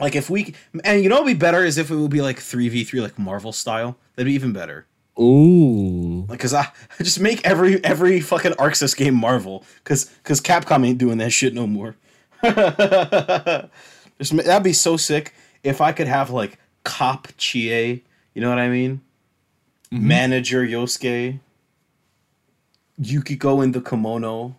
Like 0.00 0.16
if 0.16 0.28
we 0.30 0.54
and 0.84 1.02
you 1.02 1.08
know 1.08 1.16
what 1.16 1.24
would 1.24 1.34
be 1.34 1.38
better 1.38 1.64
is 1.64 1.78
if 1.78 1.90
it 1.90 1.96
would 1.96 2.10
be 2.10 2.22
like 2.22 2.38
three 2.40 2.68
v 2.68 2.82
three 2.82 3.00
like 3.00 3.18
Marvel 3.18 3.52
style. 3.52 3.96
That'd 4.16 4.26
be 4.26 4.34
even 4.34 4.52
better. 4.52 4.86
Ooh. 5.20 6.26
Like, 6.28 6.40
cause 6.40 6.54
I 6.54 6.66
I 6.98 7.02
just 7.02 7.20
make 7.20 7.44
every 7.46 7.82
every 7.84 8.20
fucking 8.20 8.52
ArcSys 8.52 8.96
game 8.96 9.14
Marvel, 9.14 9.64
cause 9.84 10.10
cause 10.24 10.40
Capcom 10.40 10.86
ain't 10.86 10.98
doing 10.98 11.18
that 11.18 11.30
shit 11.30 11.54
no 11.54 11.66
more. 11.66 11.94
just 12.42 14.36
that'd 14.36 14.62
be 14.62 14.72
so 14.72 14.96
sick 14.96 15.34
if 15.62 15.80
I 15.80 15.92
could 15.92 16.08
have 16.08 16.30
like 16.30 16.58
Cop 16.84 17.28
Chie, 17.38 18.02
you 18.34 18.40
know 18.42 18.48
what 18.48 18.58
I 18.58 18.68
mean? 18.68 19.00
Mm-hmm. 19.92 20.08
Manager 20.08 20.66
Yosuke, 20.66 21.38
Yukiko 22.98 23.60
in 23.60 23.72
the 23.72 23.80
kimono. 23.80 24.56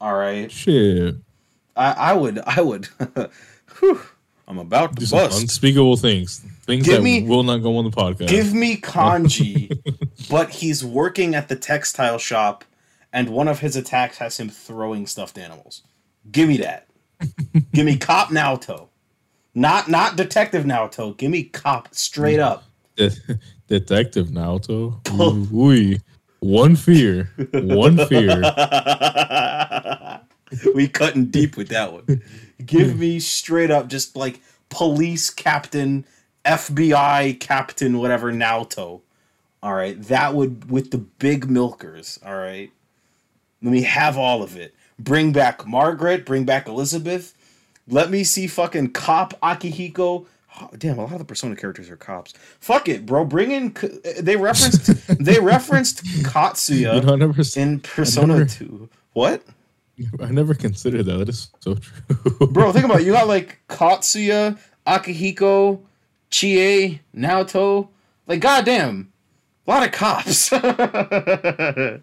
All 0.00 0.14
right, 0.14 0.50
Shit. 0.50 1.16
I 1.76 1.92
I 1.92 2.12
would 2.14 2.38
I 2.46 2.60
would. 2.60 2.86
Whew, 3.78 4.00
I'm 4.46 4.58
about 4.58 4.94
Do 4.94 5.00
to 5.02 5.06
some 5.06 5.18
bust. 5.20 5.40
unspeakable 5.42 5.96
things. 5.96 6.44
Things 6.70 6.86
Give 6.86 6.96
that 6.98 7.02
me- 7.02 7.22
will 7.24 7.42
not 7.42 7.58
go 7.58 7.76
on 7.78 7.84
the 7.84 7.90
podcast. 7.90 8.28
Give 8.28 8.54
me 8.54 8.76
kanji, 8.80 9.76
but 10.30 10.50
he's 10.50 10.84
working 10.84 11.34
at 11.34 11.48
the 11.48 11.56
textile 11.56 12.16
shop, 12.18 12.64
and 13.12 13.28
one 13.30 13.48
of 13.48 13.58
his 13.58 13.74
attacks 13.74 14.18
has 14.18 14.38
him 14.38 14.48
throwing 14.48 15.06
stuffed 15.08 15.36
animals. 15.36 15.82
Give 16.30 16.48
me 16.48 16.58
that. 16.58 16.86
Give 17.72 17.84
me 17.84 17.96
cop 17.96 18.28
Naoto, 18.28 18.86
not 19.52 19.88
not 19.88 20.14
detective 20.16 20.64
Naoto. 20.64 21.16
Give 21.16 21.30
me 21.30 21.42
cop 21.42 21.92
straight 21.94 22.38
up. 22.38 22.64
De- 22.96 23.10
Detective 23.66 24.28
Naoto. 24.28 25.00
Ooh, 25.20 25.70
ooh. 25.72 25.96
One 26.38 26.74
fear. 26.76 27.30
One 27.52 27.96
fear. 28.06 28.40
we 30.74 30.88
cutting 30.88 31.26
deep 31.26 31.56
with 31.56 31.68
that 31.68 31.92
one. 31.92 32.22
Give 32.64 32.98
me 32.98 33.20
straight 33.20 33.70
up, 33.70 33.88
just 33.88 34.16
like 34.16 34.40
police 34.70 35.30
captain, 35.30 36.04
FBI 36.44 37.38
captain, 37.40 37.98
whatever 37.98 38.32
Naoto. 38.32 39.00
All 39.62 39.74
right, 39.74 40.00
that 40.04 40.34
would 40.34 40.70
with 40.70 40.90
the 40.90 40.98
big 40.98 41.50
milkers. 41.50 42.18
All 42.24 42.34
right, 42.36 42.70
let 43.62 43.72
me 43.72 43.82
have 43.82 44.16
all 44.16 44.42
of 44.42 44.56
it. 44.56 44.74
Bring 44.98 45.32
back 45.32 45.66
Margaret. 45.66 46.24
Bring 46.24 46.44
back 46.44 46.66
Elizabeth. 46.66 47.34
Let 47.88 48.10
me 48.10 48.24
see 48.24 48.46
fucking 48.46 48.92
cop 48.92 49.38
Akihiko. 49.40 50.26
Oh, 50.60 50.70
damn, 50.78 50.98
a 50.98 51.02
lot 51.02 51.12
of 51.12 51.18
the 51.18 51.24
Persona 51.24 51.56
characters 51.56 51.88
are 51.90 51.96
cops. 51.96 52.34
Fuck 52.60 52.88
it, 52.88 53.06
bro. 53.06 53.24
Bring 53.24 53.50
in. 53.50 53.74
They 54.20 54.36
referenced. 54.36 54.86
they 55.24 55.38
referenced 55.40 56.04
Katsuya 56.04 56.96
You 56.96 57.00
know, 57.02 57.16
never, 57.16 57.42
in 57.56 57.80
Persona 57.80 58.34
never- 58.34 58.44
2. 58.46 58.88
What? 59.12 59.42
I 60.20 60.26
never 60.30 60.54
considered 60.54 61.04
that. 61.06 61.18
That 61.18 61.28
is 61.28 61.50
so 61.60 61.74
true. 61.76 62.46
Bro, 62.48 62.72
think 62.72 62.84
about 62.86 63.00
it. 63.00 63.06
You 63.06 63.12
got 63.20 63.28
like 63.28 63.60
Katsuya, 63.68 64.58
Akihiko, 64.86 65.80
Chie, 66.30 67.00
Naoto. 67.14 67.88
Like, 68.26 68.40
goddamn. 68.40 69.12
A 69.66 69.70
lot 69.70 69.86
of 69.86 69.92
cops. 69.92 70.50
but 70.50 72.02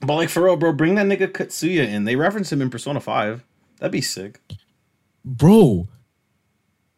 like 0.00 0.28
for 0.28 0.44
real, 0.44 0.56
bro, 0.56 0.72
bring 0.72 0.96
that 0.96 1.06
nigga 1.06 1.28
Katsuya 1.28 1.86
in. 1.86 2.04
They 2.04 2.16
reference 2.16 2.52
him 2.52 2.60
in 2.60 2.70
Persona 2.70 3.00
5. 3.00 3.44
That'd 3.78 3.92
be 3.92 4.00
sick. 4.00 4.40
Bro, 5.24 5.88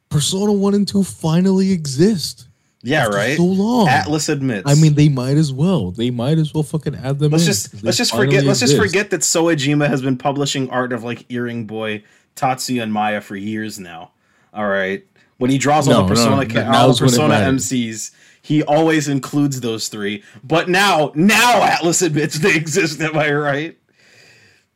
Persona 0.09 0.53
1 0.53 0.75
and 0.75 0.89
2 0.89 1.05
finally 1.05 1.73
exist. 1.73 2.49
Yeah, 2.83 3.03
After 3.05 3.16
right. 3.16 3.37
So 3.37 3.45
long. 3.45 3.87
Atlus 3.87 4.29
admits. 4.29 4.68
I 4.68 4.75
mean, 4.75 4.95
they 4.95 5.09
might 5.09 5.37
as 5.37 5.53
well. 5.53 5.93
They 5.93 6.11
might 6.11 6.39
as 6.39 6.53
well 6.53 6.64
fucking 6.64 6.97
add 6.97 7.20
them. 7.20 7.31
let's 7.31 7.45
just 7.45 7.83
let's 7.85 7.97
just 7.97 8.14
forget 8.14 8.45
let's 8.45 8.59
just 8.61 8.77
forget 8.77 9.11
that 9.11 9.20
Soejima 9.20 9.87
has 9.87 10.03
been 10.03 10.16
publishing 10.16 10.68
art 10.70 10.93
of 10.93 11.05
like 11.05 11.25
Earring 11.31 11.66
Boy, 11.66 12.03
Tatsuya, 12.35 12.83
and 12.83 12.93
Maya 12.93 13.20
for 13.20 13.37
years 13.37 13.79
now. 13.79 14.11
All 14.53 14.66
right, 14.66 15.07
when 15.43 15.51
he 15.51 15.59
draws 15.59 15.88
all 15.88 16.05
the 16.05 16.09
Persona 16.09 16.43
n- 16.43 16.51
ca- 16.51 16.70
all 16.72 16.93
the 16.93 16.99
Persona. 17.01 17.34
MCs, 17.34 18.12
he 18.43 18.62
always 18.62 19.09
includes 19.09 19.61
those 19.61 19.88
three. 19.88 20.22
But 20.45 20.68
now 20.68 21.11
now 21.16 21.61
Atlus 21.66 22.01
admits 22.01 22.38
they 22.38 22.55
exist. 22.55 23.01
Am 23.01 23.18
I 23.18 23.32
right? 23.32 23.76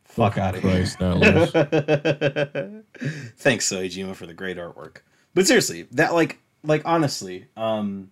Fuck 0.03 0.37
out 0.37 0.55
of 0.55 0.63
here. 0.63 0.71
Christ, 0.71 0.99
Atlus. 0.99 2.83
Thanks, 3.37 3.71
Soejima, 3.71 4.13
for 4.13 4.25
the 4.25 4.33
great 4.33 4.57
artwork. 4.57 4.97
But 5.33 5.47
seriously, 5.47 5.87
that 5.91 6.13
like 6.13 6.39
like 6.63 6.81
honestly, 6.83 7.45
um 7.55 8.11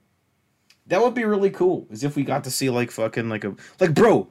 that 0.87 1.01
would 1.01 1.13
be 1.13 1.25
really 1.25 1.49
cool. 1.49 1.87
Is 1.89 2.05
if 2.05 2.15
we 2.15 2.23
got 2.23 2.45
to 2.45 2.51
see 2.51 2.69
like 2.69 2.89
fucking 2.89 3.27
like 3.27 3.43
a 3.43 3.53
like 3.81 3.93
bro, 3.93 4.29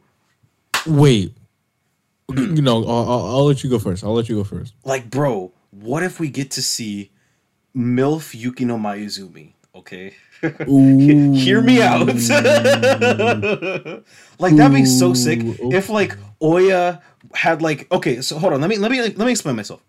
Wait. 0.87 1.35
You 2.35 2.62
know, 2.62 2.83
I'll, 2.87 3.11
I'll, 3.11 3.27
I'll 3.27 3.45
let 3.45 3.62
you 3.62 3.68
go 3.68 3.79
first. 3.79 4.03
I'll 4.03 4.14
let 4.14 4.31
you 4.31 4.37
go 4.37 4.45
first. 4.45 4.72
like 4.83 5.11
bro, 5.11 5.53
what 5.72 6.03
if 6.03 6.18
we 6.18 6.31
get 6.31 6.53
to 6.53 6.62
see 6.62 7.11
MILF 7.77 8.41
Yukino 8.41 8.79
Mayuzumi? 8.79 9.53
Okay. 9.75 10.14
Hear 10.41 11.61
me 11.61 11.83
out. 11.83 12.07
like 14.39 14.57
that'd 14.57 14.75
be 14.75 14.85
so 14.85 15.14
sick 15.14 15.41
if 15.43 15.89
like 15.89 16.16
Oya 16.41 17.03
had 17.35 17.62
like 17.62 17.91
okay, 17.91 18.20
so 18.20 18.39
hold 18.39 18.53
on, 18.53 18.61
let 18.61 18.70
me 18.70 18.77
let 18.77 18.91
me 18.91 19.01
let 19.01 19.18
me 19.18 19.33
explain 19.33 19.57
myself. 19.57 19.83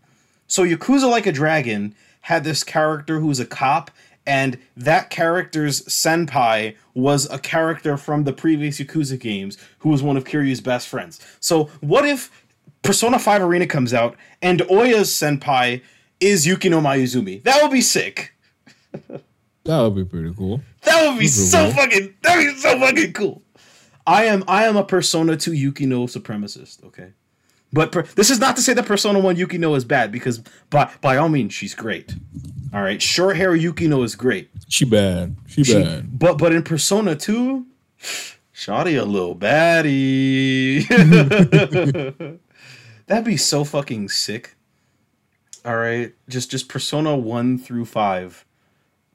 So 0.48 0.64
Yakuza 0.64 1.10
Like 1.10 1.28
a 1.28 1.32
Dragon 1.32 1.96
had 2.22 2.44
this 2.44 2.64
character 2.64 3.20
who's 3.20 3.40
a 3.40 3.46
cop, 3.46 3.92
and 4.26 4.58
that 4.76 5.12
character's 5.12 5.84
senpai 5.84 6.76
was 6.96 7.30
a 7.30 7.38
character 7.38 7.98
from 7.98 8.24
the 8.24 8.34
previous 8.34 8.80
Yakuza 8.80 9.20
games 9.20 9.58
who 9.80 9.90
was 9.90 10.02
one 10.02 10.18
of 10.18 10.24
Kiryu's 10.24 10.62
best 10.62 10.88
friends. 10.88 11.20
So 11.40 11.66
what 11.82 12.06
if 12.06 12.32
Persona 12.82 13.20
5 13.20 13.42
Arena 13.42 13.68
comes 13.68 13.94
out 13.94 14.16
and 14.42 14.62
Oya's 14.70 15.12
senpai 15.12 15.82
is 16.20 16.46
Yukino 16.46 16.82
Mayuzumi? 16.82 17.44
That 17.44 17.62
would 17.62 17.72
be 17.72 17.82
sick. 17.82 18.34
That 19.66 19.82
would 19.82 19.96
be 19.96 20.06
pretty 20.06 20.34
cool. 20.36 20.62
That 20.84 21.10
would 21.10 21.20
be 21.20 21.28
so 21.28 21.64
cool. 21.66 21.72
fucking 21.74 22.14
that 22.22 22.38
would 22.38 22.54
be 22.54 22.60
so 22.60 22.80
fucking 22.80 23.14
cool. 23.14 23.42
I 24.08 24.26
am 24.26 24.44
I 24.48 24.66
am 24.66 24.76
a 24.78 24.84
Persona 24.84 25.36
2 25.36 25.52
Yukino 25.52 26.06
supremacist, 26.08 26.84
okay? 26.86 27.14
But 27.74 27.92
per, 27.92 28.04
this 28.04 28.30
is 28.30 28.40
not 28.40 28.56
to 28.58 28.62
say 28.62 28.74
that 28.74 28.86
Persona 28.86 29.20
1 29.20 29.36
Yukino 29.36 29.76
is 29.76 29.84
bad 29.84 30.12
because 30.12 30.40
by 30.70 30.92
by 31.02 31.18
all 31.18 31.30
means 31.30 31.54
she's 31.54 31.74
great. 31.74 32.16
All 32.74 32.82
right, 32.82 33.02
short 33.02 33.36
hair 33.38 33.52
Yukino 33.52 34.04
is 34.04 34.16
great. 34.16 34.50
She 34.70 34.86
bad. 34.86 35.36
She, 35.48 35.64
She- 35.64 35.74
bad. 35.84 36.18
but 36.20 36.38
but 36.38 36.54
in 36.54 36.62
Persona 36.62 37.16
2, 37.16 37.66
Shoddy 38.52 38.96
a 38.96 39.04
little 39.06 39.36
baddie. 39.36 40.86
That'd 43.08 43.26
be 43.26 43.38
so 43.38 43.64
fucking 43.64 44.10
sick. 44.10 44.55
All 45.66 45.78
right, 45.78 46.14
just 46.30 46.52
just 46.52 46.70
Persona 46.70 47.18
1 47.18 47.58
through 47.58 47.86
5 47.86 48.46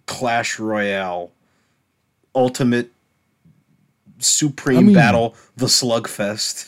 Clash 0.07 0.59
Royale 0.59 1.30
Ultimate 2.34 2.90
Supreme 4.18 4.78
I 4.78 4.82
mean- 4.82 4.94
Battle 4.94 5.36
the 5.57 5.66
Slugfest. 5.66 6.66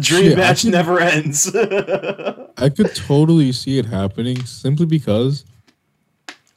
Dream 0.00 0.36
match 0.36 0.64
never 0.64 1.00
ends. 1.00 1.54
I 2.56 2.68
could 2.68 2.94
totally 2.94 3.52
see 3.52 3.78
it 3.78 3.86
happening 3.86 4.44
simply 4.44 4.86
because 4.86 5.44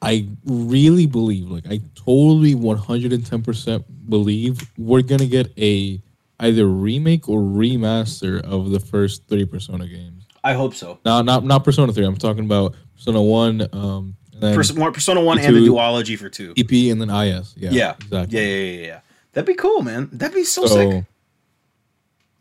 I 0.00 0.28
really 0.44 1.06
believe, 1.06 1.50
like, 1.50 1.66
I 1.66 1.80
totally 1.94 2.54
110% 2.54 3.84
believe 4.08 4.60
we're 4.78 5.02
going 5.02 5.18
to 5.20 5.26
get 5.26 5.52
a 5.58 6.00
either 6.38 6.66
remake 6.66 7.28
or 7.28 7.40
remaster 7.40 8.40
of 8.42 8.70
the 8.70 8.80
first 8.80 9.28
three 9.28 9.44
Persona 9.44 9.86
games. 9.86 10.19
I 10.42 10.54
hope 10.54 10.74
so. 10.74 10.98
Not 11.04 11.24
not 11.24 11.44
not 11.44 11.64
Persona 11.64 11.92
3. 11.92 12.04
I'm 12.04 12.16
talking 12.16 12.44
about 12.44 12.74
Persona 12.96 13.22
1, 13.22 13.68
um, 13.72 14.16
Pers- 14.40 14.74
more 14.74 14.90
Persona 14.92 15.20
1 15.20 15.38
and 15.38 15.54
the 15.56 15.60
duology 15.60 16.18
for 16.18 16.28
2. 16.30 16.54
EP, 16.56 16.90
and 16.90 17.00
then 17.00 17.10
IS. 17.10 17.54
Yeah, 17.56 17.70
Yeah. 17.70 17.94
exactly. 18.00 18.38
Yeah, 18.38 18.46
yeah, 18.46 18.80
yeah, 18.80 18.86
yeah. 18.86 19.00
That'd 19.32 19.46
be 19.46 19.54
cool, 19.54 19.82
man. 19.82 20.08
That'd 20.12 20.34
be 20.34 20.44
so, 20.44 20.66
sick. 20.66 21.04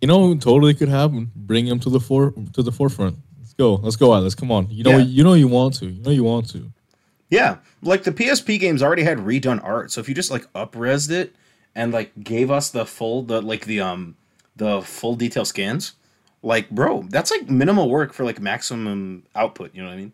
You 0.02 0.08
know, 0.08 0.34
totally 0.36 0.74
could 0.74 0.88
happen. 0.90 1.32
Bring 1.36 1.68
him 1.68 1.80
to 1.82 1.90
the 1.90 2.00
fore 2.00 2.34
to 2.54 2.64
the 2.64 2.72
forefront. 2.72 3.18
Let's 3.40 3.54
go. 3.54 3.76
Let's 3.76 3.96
go, 3.98 4.10
Atlus. 4.12 4.36
Come 4.36 4.52
on. 4.52 4.70
You 4.70 4.84
know, 4.84 4.92
Yeah. 4.92 5.04
you 5.04 5.24
know, 5.24 5.34
you 5.34 5.48
want 5.50 5.74
to. 5.76 5.88
You 5.88 6.02
know, 6.02 6.12
you 6.12 6.24
want 6.24 6.50
to. 6.52 6.72
Yeah, 7.30 7.58
like 7.84 8.04
the 8.04 8.12
PSP 8.12 8.60
games 8.60 8.82
already 8.82 9.04
had 9.04 9.20
redone 9.20 9.64
art, 9.64 9.92
so 9.92 10.02
if 10.02 10.10
you 10.10 10.16
just 10.16 10.32
like 10.32 10.52
upresed 10.54 11.12
it 11.12 11.36
and 11.76 11.92
like 11.94 12.12
gave 12.24 12.50
us 12.50 12.70
the 12.72 12.86
full 12.88 13.22
the 13.24 13.40
like 13.42 13.66
the 13.66 13.82
um 13.82 14.16
the 14.56 14.82
full 14.82 15.16
detail 15.16 15.46
scans, 15.46 15.94
like 16.42 16.70
bro, 16.70 17.04
that's 17.10 17.32
like 17.32 17.50
minimal 17.50 17.90
work 17.90 18.14
for 18.14 18.24
like 18.24 18.40
maximum 18.40 19.24
output. 19.36 19.74
You 19.76 19.82
know 19.82 19.88
what 19.90 19.94
I 19.96 19.98
mean? 19.98 20.12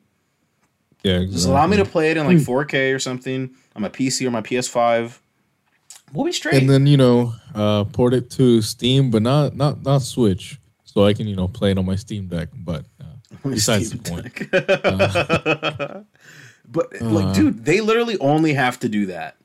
Yeah, 1.04 1.14
exactly. 1.18 1.34
Just 1.36 1.48
allow 1.48 1.68
me 1.68 1.78
to 1.78 1.86
play 1.86 2.10
it 2.12 2.18
in 2.18 2.26
like 2.26 2.38
4K 2.38 2.96
or 2.96 3.00
something 3.00 3.52
on 3.76 3.82
my 3.84 3.90
PC 3.90 4.26
or 4.26 4.32
my 4.32 4.42
PS5. 4.42 5.20
We'll 6.14 6.26
be 6.26 6.32
straight. 6.32 6.56
and 6.62 6.70
then 6.70 6.88
you 6.88 6.98
know, 6.98 7.34
uh, 7.54 7.84
port 7.86 8.14
it 8.14 8.30
to 8.32 8.62
Steam, 8.62 9.12
but 9.12 9.22
not 9.22 9.56
not 9.56 9.84
not 9.84 10.02
Switch, 10.02 10.60
so 10.84 11.06
I 11.06 11.14
can 11.14 11.28
you 11.28 11.36
know 11.36 11.48
play 11.48 11.72
it 11.72 11.78
on 11.78 11.86
my 11.86 11.96
Steam 11.96 12.28
Deck. 12.28 12.50
But 12.56 12.86
uh, 13.02 13.06
besides 13.50 13.92
the 13.92 13.98
point, 13.98 14.24
Deck. 14.52 16.06
but 16.68 17.02
like, 17.02 17.26
Uh. 17.26 17.34
dude, 17.34 17.66
they 17.66 17.82
literally 17.82 18.18
only 18.20 18.54
have 18.54 18.80
to 18.80 18.90
do 18.90 19.06
that. 19.08 19.36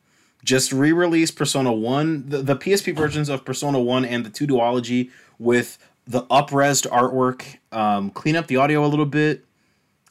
Just 0.45 0.72
re-release 0.72 1.31
Persona 1.31 1.72
One, 1.72 2.26
the, 2.28 2.39
the 2.39 2.57
PSP 2.57 2.97
versions 2.97 3.28
of 3.28 3.45
Persona 3.45 3.78
One 3.78 4.05
and 4.07 4.24
the 4.24 4.31
two 4.31 4.47
duology 4.47 5.11
with 5.39 5.76
the 6.11 6.22
upresed 6.26 6.88
artwork. 6.90 7.44
Um, 7.72 8.11
clean 8.11 8.34
up 8.36 8.48
the 8.48 8.56
audio 8.56 8.84
a 8.84 8.88
little 8.88 9.06
bit. 9.06 9.44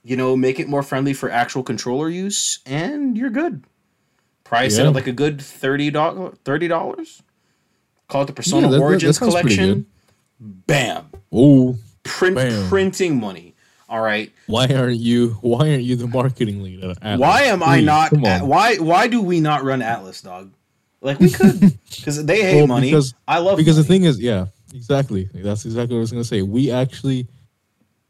You 0.04 0.16
know, 0.16 0.36
make 0.36 0.60
it 0.60 0.70
more 0.70 0.82
friendly 0.82 1.14
for 1.14 1.30
actual 1.30 1.62
controller 1.62 2.10
use, 2.10 2.60
and 2.66 3.18
you're 3.18 3.30
good. 3.30 3.64
Price 4.46 4.78
it 4.78 4.86
at 4.86 4.94
like 4.94 5.08
a 5.08 5.12
good 5.12 5.42
thirty 5.42 5.92
dollars. 5.92 6.38
Thirty 6.46 6.68
dollars. 6.68 7.22
Call 8.08 8.24
it 8.24 8.26
the 8.28 8.34
Persona 8.34 8.62
that- 8.68 8.72
that- 8.72 8.78
that 8.78 8.84
Origins 8.84 9.18
sounds 9.20 9.36
pretty 9.36 9.56
Collection. 9.58 9.86
Bam. 10.40 11.10
oh, 11.32 11.78
Print 12.04 12.36
Bam. 12.38 12.70
printing 12.70 13.20
money. 13.20 13.54
All 13.90 14.00
right. 14.02 14.32
why 14.48 14.68
aren't 14.68 14.98
you? 15.00 15.38
Why 15.42 15.70
aren't 15.72 15.84
you 15.84 15.96
the 15.96 16.08
marketing 16.08 16.64
lead? 16.64 16.84
At? 17.02 17.20
Why 17.20 17.44
am 17.44 17.62
I 17.62 17.82
not? 17.82 18.14
On. 18.14 18.48
Why 18.48 18.78
why 18.78 19.08
do 19.08 19.22
we 19.22 19.40
not 19.42 19.64
run 19.64 19.82
Atlus, 19.82 20.24
dog? 20.24 20.52
Like 21.02 21.20
we 21.20 21.30
could, 21.30 21.60
because 21.96 22.24
they 22.26 22.42
hate 22.42 22.56
Well, 22.58 22.68
money. 22.68 22.88
because- 22.90 23.14
I 23.28 23.40
love 23.40 23.58
because 23.58 23.78
the 23.78 23.84
thing 23.84 24.04
is, 24.06 24.20
yeah, 24.20 24.48
exactly. 24.74 25.30
That's 25.34 25.66
exactly 25.66 25.96
what 25.96 26.00
I 26.00 26.02
was 26.02 26.12
gonna 26.12 26.24
say. 26.24 26.42
We 26.42 26.72
actually 26.72 27.28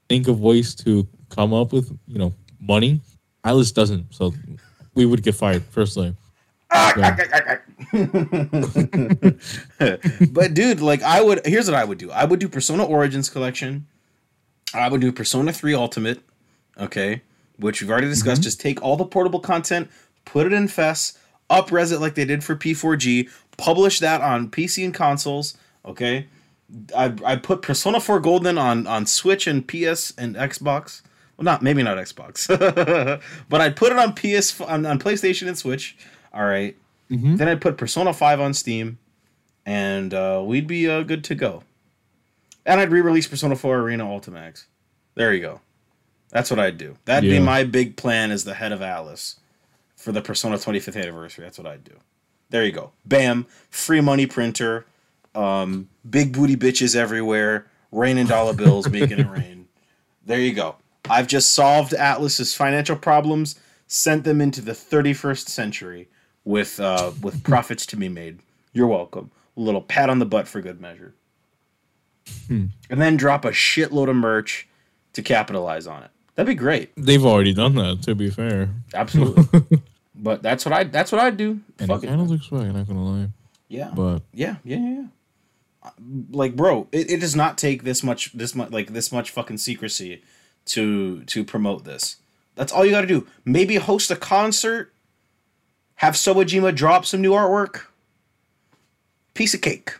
think 0.07 0.27
of 0.27 0.39
ways 0.39 0.75
to 0.75 1.07
come 1.29 1.53
up 1.53 1.71
with 1.73 1.97
you 2.07 2.19
know 2.19 2.33
money. 2.59 3.01
Atlus 3.45 3.73
doesn't, 3.73 4.13
so 4.13 4.33
we 4.93 5.05
would 5.05 5.23
get 5.23 5.35
fired 5.35 5.63
firstly. 5.63 6.15
but 10.31 10.53
dude, 10.53 10.81
like 10.81 11.01
I 11.01 11.21
would. 11.21 11.45
Here's 11.45 11.67
what 11.67 11.75
I 11.75 11.83
would 11.83 11.97
do. 11.97 12.11
I 12.11 12.25
would 12.25 12.39
do 12.39 12.47
Persona 12.47 12.85
Origins 12.85 13.29
collection. 13.29 13.87
I 14.73 14.87
would 14.89 15.01
do 15.01 15.11
Persona 15.11 15.51
Three 15.51 15.73
Ultimate. 15.73 16.19
Okay, 16.77 17.21
which 17.57 17.81
we've 17.81 17.89
already 17.89 18.07
discussed. 18.07 18.41
Mm-hmm. 18.41 18.43
Just 18.43 18.61
take 18.61 18.81
all 18.83 18.97
the 18.97 19.05
portable 19.05 19.39
content, 19.39 19.89
put 20.25 20.45
it 20.45 20.53
in 20.53 20.67
FES, 20.67 21.17
upres 21.49 21.91
it 21.91 21.99
like 21.99 22.15
they 22.15 22.25
did 22.25 22.43
for 22.43 22.55
P4G, 22.55 23.29
publish 23.57 23.99
that 23.99 24.21
on 24.21 24.49
PC 24.49 24.85
and 24.85 24.93
consoles. 24.93 25.57
Okay, 25.85 26.27
I 26.95 27.13
I 27.25 27.35
put 27.35 27.61
Persona 27.61 27.99
4 27.99 28.19
Golden 28.19 28.57
on 28.57 28.87
on 28.87 29.05
Switch 29.05 29.47
and 29.47 29.67
PS 29.67 30.13
and 30.17 30.35
Xbox. 30.35 31.01
Well, 31.37 31.45
not 31.45 31.61
maybe 31.61 31.83
not 31.83 31.97
Xbox, 31.97 32.47
but 33.49 33.61
I'd 33.61 33.75
put 33.75 33.91
it 33.91 33.97
on 33.97 34.13
PS 34.13 34.59
on, 34.61 34.85
on 34.85 34.99
PlayStation 34.99 35.47
and 35.47 35.57
Switch. 35.57 35.97
All 36.33 36.45
right. 36.45 36.75
Then 37.37 37.47
I'd 37.47 37.61
put 37.61 37.77
Persona 37.77 38.13
5 38.13 38.39
on 38.39 38.53
Steam, 38.53 38.99
and 39.65 40.13
uh, 40.13 40.43
we'd 40.45 40.67
be 40.67 40.87
uh, 40.87 41.01
good 41.01 41.23
to 41.23 41.35
go. 41.35 41.63
And 42.65 42.79
I'd 42.79 42.91
re-release 42.91 43.25
Persona 43.27 43.55
4 43.55 43.79
Arena 43.79 44.05
Ultimax. 44.05 44.65
There 45.15 45.33
you 45.33 45.41
go. 45.41 45.61
That's 46.29 46.51
what 46.51 46.59
I'd 46.59 46.77
do. 46.77 46.97
That'd 47.05 47.27
be 47.29 47.39
my 47.39 47.63
big 47.63 47.95
plan 47.95 48.29
as 48.29 48.43
the 48.43 48.53
head 48.53 48.71
of 48.71 48.81
Atlus 48.81 49.37
for 49.95 50.11
the 50.11 50.21
Persona 50.21 50.57
25th 50.57 51.01
anniversary. 51.01 51.43
That's 51.43 51.57
what 51.57 51.65
I'd 51.65 51.83
do. 51.83 51.95
There 52.51 52.63
you 52.63 52.71
go. 52.71 52.91
Bam. 53.05 53.47
Free 53.71 54.01
money 54.01 54.27
printer. 54.27 54.85
Um, 55.35 55.89
big 56.09 56.33
booty 56.33 56.55
bitches 56.55 56.95
everywhere. 56.95 57.67
Raining 57.91 58.27
dollar 58.27 58.53
bills, 58.53 58.87
making 58.91 59.19
it 59.19 59.29
rain. 59.29 59.67
There 60.25 60.39
you 60.39 60.53
go. 60.53 60.75
I've 61.09 61.27
just 61.27 61.51
solved 61.55 61.93
Atlus's 61.93 62.53
financial 62.53 62.95
problems, 62.95 63.59
sent 63.87 64.23
them 64.25 64.41
into 64.41 64.61
the 64.61 64.73
31st 64.73 65.47
century 65.49 66.07
with 66.45 66.79
uh, 66.79 67.11
with 67.21 67.43
profits 67.51 67.85
to 67.87 67.95
be 67.95 68.09
made. 68.09 68.39
You're 68.73 68.87
welcome. 68.87 69.31
A 69.57 69.59
little 69.59 69.81
pat 69.81 70.09
on 70.09 70.19
the 70.19 70.25
butt 70.25 70.47
for 70.47 70.61
good 70.61 70.79
measure. 70.79 71.13
And 72.47 72.71
then 72.89 73.17
drop 73.17 73.43
a 73.45 73.49
shitload 73.51 74.09
of 74.09 74.15
merch 74.15 74.67
to 75.13 75.21
capitalize 75.23 75.87
on 75.87 76.03
it. 76.03 76.11
That'd 76.35 76.47
be 76.47 76.55
great. 76.55 76.91
They've 76.95 77.25
already 77.25 77.53
done 77.53 77.75
that. 77.75 78.03
To 78.03 78.15
be 78.15 78.29
fair, 78.29 78.69
Absolutely. 78.93 79.79
But 80.21 80.43
that's 80.43 80.65
what 80.65 80.73
I 80.73 80.83
that's 80.83 81.11
what 81.13 81.21
I 81.21 81.29
do. 81.29 81.61
And 81.79 81.87
Fuck 81.87 82.03
it. 82.03 82.07
kind 82.07 82.19
of 82.19 82.29
looks 82.29 82.45
swag. 82.47 82.73
Not 82.73 82.87
gonna 82.87 83.03
lie, 83.05 83.29
Yeah. 83.69 83.91
but 83.95 84.21
Yeah, 84.33 84.57
yeah, 84.65 84.77
yeah. 84.77 85.03
Like, 86.31 86.55
bro, 86.55 86.87
it, 86.91 87.09
it 87.11 87.19
does 87.21 87.35
not 87.35 87.57
take 87.57 87.83
this 87.83 88.03
much, 88.03 88.33
this 88.33 88.53
much, 88.53 88.71
like 88.71 88.93
this 88.93 89.11
much 89.11 89.31
fucking 89.31 89.57
secrecy 89.59 90.21
to 90.65 91.23
to 91.23 91.43
promote 91.43 91.85
this. 91.85 92.17
That's 92.55 92.71
all 92.73 92.83
you 92.85 92.91
got 92.91 93.01
to 93.01 93.07
do. 93.07 93.25
Maybe 93.45 93.75
host 93.75 94.11
a 94.11 94.15
concert, 94.17 94.93
have 95.95 96.15
Soejima 96.15 96.75
drop 96.75 97.05
some 97.05 97.21
new 97.21 97.31
artwork. 97.31 97.85
Piece 99.33 99.53
of 99.53 99.61
cake. 99.61 99.93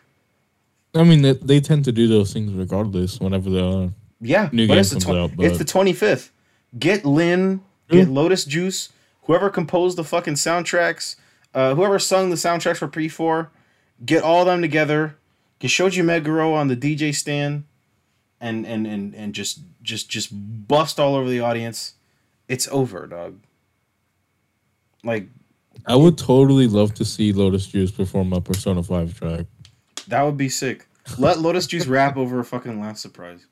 I 0.94 1.04
mean 1.04 1.22
they, 1.22 1.34
they 1.34 1.60
tend 1.62 1.86
to 1.86 1.92
do 1.92 2.08
those 2.08 2.34
things 2.34 2.52
regardless. 2.52 3.20
Whenever 3.20 3.50
they 3.50 3.62
are. 3.62 3.90
Yeah, 4.20 4.50
New 4.52 4.68
but 4.68 4.74
game 4.74 4.80
it's 4.82 4.90
the 4.90 4.96
comes 4.96 5.04
twen- 5.06 5.18
out, 5.18 5.32
it's 5.40 5.58
the 5.58 5.64
twenty 5.66 5.94
fifth. 5.94 6.32
Get 6.78 7.06
Lyn, 7.06 7.62
get 7.90 8.08
Mm. 8.10 8.14
Lotus 8.14 8.44
Juice, 8.44 8.90
whoever 9.24 9.50
composed 9.50 9.98
the 9.98 10.04
fucking 10.04 10.34
soundtracks, 10.34 11.16
uh, 11.54 11.74
whoever 11.76 12.00
sung 12.00 12.30
the 12.32 12.36
soundtracks 12.36 12.78
for 12.78 12.88
Pre 12.90 13.08
Four, 13.08 13.50
get 14.06 14.24
all 14.24 14.42
of 14.42 14.48
them 14.48 14.62
together. 14.62 15.16
Get 15.60 15.70
Shoji 15.72 16.02
Meguro 16.02 16.54
on 16.54 16.70
the 16.70 16.76
DJ 16.78 17.14
stand, 17.14 17.66
and 18.40 18.66
and 18.66 18.88
and 18.88 19.14
and 19.14 19.34
just 19.34 19.60
just 19.84 20.10
just 20.10 20.30
bust 20.32 21.00
all 21.00 21.16
over 21.16 21.30
the 21.30 21.40
audience. 21.42 21.94
It's 22.48 22.68
over, 22.70 23.06
dog. 23.08 23.40
Like 25.04 25.28
I 25.86 25.96
would 25.96 26.18
totally 26.18 26.68
love 26.68 26.94
to 26.96 27.06
see 27.06 27.32
Lotus 27.34 27.68
Juice 27.68 27.92
perform 27.92 28.34
a 28.34 28.42
Persona 28.42 28.84
Five 28.84 29.18
track. 29.18 29.46
that 30.08 30.24
would 30.24 30.38
be 30.38 30.50
sick. 30.50 30.88
Let 31.18 31.40
Lotus 31.40 31.68
Juice 31.68 31.88
rap 31.88 32.18
over 32.18 32.40
a 32.40 32.46
fucking 32.46 32.80
last 32.80 33.02
surprise. 33.02 33.46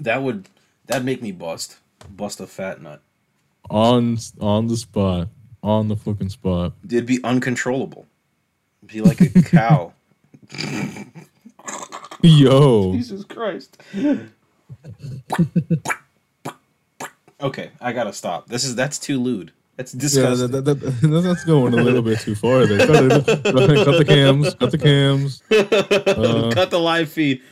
That 0.00 0.22
would 0.22 0.48
that'd 0.86 1.04
make 1.04 1.22
me 1.22 1.32
bust 1.32 1.78
bust 2.10 2.40
a 2.40 2.46
fat 2.46 2.80
nut. 2.82 3.02
on 3.70 4.18
on 4.40 4.66
the 4.68 4.76
spot, 4.76 5.28
on 5.62 5.88
the 5.88 5.96
fucking 5.96 6.28
spot. 6.30 6.72
It'd 6.84 7.06
be 7.06 7.22
uncontrollable. 7.24 8.06
Be 8.88 9.02
like 9.02 9.20
a 9.20 9.42
cow. 9.42 9.92
Yo, 12.22 12.92
Jesus 12.92 13.22
Christ. 13.24 13.76
okay, 17.40 17.70
I 17.80 17.92
gotta 17.92 18.14
stop. 18.14 18.48
This 18.48 18.64
is 18.64 18.74
that's 18.74 18.98
too 18.98 19.20
lewd. 19.20 19.52
That's 19.76 19.94
yeah, 19.94 20.00
disgusting. 20.00 20.50
that, 20.52 20.64
that, 20.64 20.80
that, 20.80 21.20
that's 21.22 21.44
going 21.44 21.74
a 21.74 21.76
little 21.76 22.00
bit 22.00 22.18
too 22.20 22.34
far 22.34 22.66
there. 22.66 22.86
Cut, 22.86 23.04
it. 23.04 23.26
cut 23.44 23.98
the 23.98 24.04
cams, 24.06 24.54
cut 24.54 24.70
the 24.70 24.78
cams. 24.78 25.42
Uh, 25.50 26.50
Cut 26.52 26.70
the 26.70 26.80
live 26.80 27.10
feed. 27.10 27.42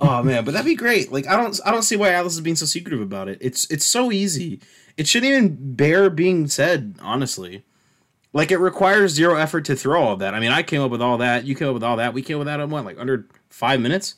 oh 0.00 0.22
man, 0.22 0.44
but 0.44 0.52
that'd 0.52 0.66
be 0.66 0.74
great. 0.74 1.12
Like 1.12 1.28
I 1.28 1.36
don't 1.36 1.58
I 1.64 1.70
don't 1.70 1.82
see 1.82 1.96
why 1.96 2.10
Atlus 2.10 2.32
is 2.32 2.40
being 2.40 2.56
so 2.56 2.66
secretive 2.66 3.00
about 3.00 3.28
it. 3.28 3.38
It's 3.40 3.70
it's 3.70 3.86
so 3.86 4.10
easy. 4.10 4.60
It 4.96 5.06
shouldn't 5.06 5.30
even 5.32 5.76
bear 5.76 6.10
being 6.10 6.48
said, 6.48 6.96
honestly. 7.00 7.64
Like 8.36 8.50
it 8.50 8.58
requires 8.58 9.12
zero 9.12 9.34
effort 9.36 9.64
to 9.64 9.74
throw 9.74 10.02
all 10.02 10.12
of 10.12 10.18
that. 10.18 10.34
I 10.34 10.40
mean, 10.40 10.52
I 10.52 10.62
came 10.62 10.82
up 10.82 10.90
with 10.90 11.00
all 11.00 11.16
that. 11.16 11.46
You 11.46 11.54
came 11.54 11.68
up 11.68 11.72
with 11.72 11.82
all 11.82 11.96
that. 11.96 12.12
We 12.12 12.20
came 12.20 12.36
up 12.36 12.40
with 12.40 12.48
that 12.48 12.60
in 12.60 12.68
what, 12.68 12.84
like 12.84 12.98
under 12.98 13.26
five 13.48 13.80
minutes? 13.80 14.16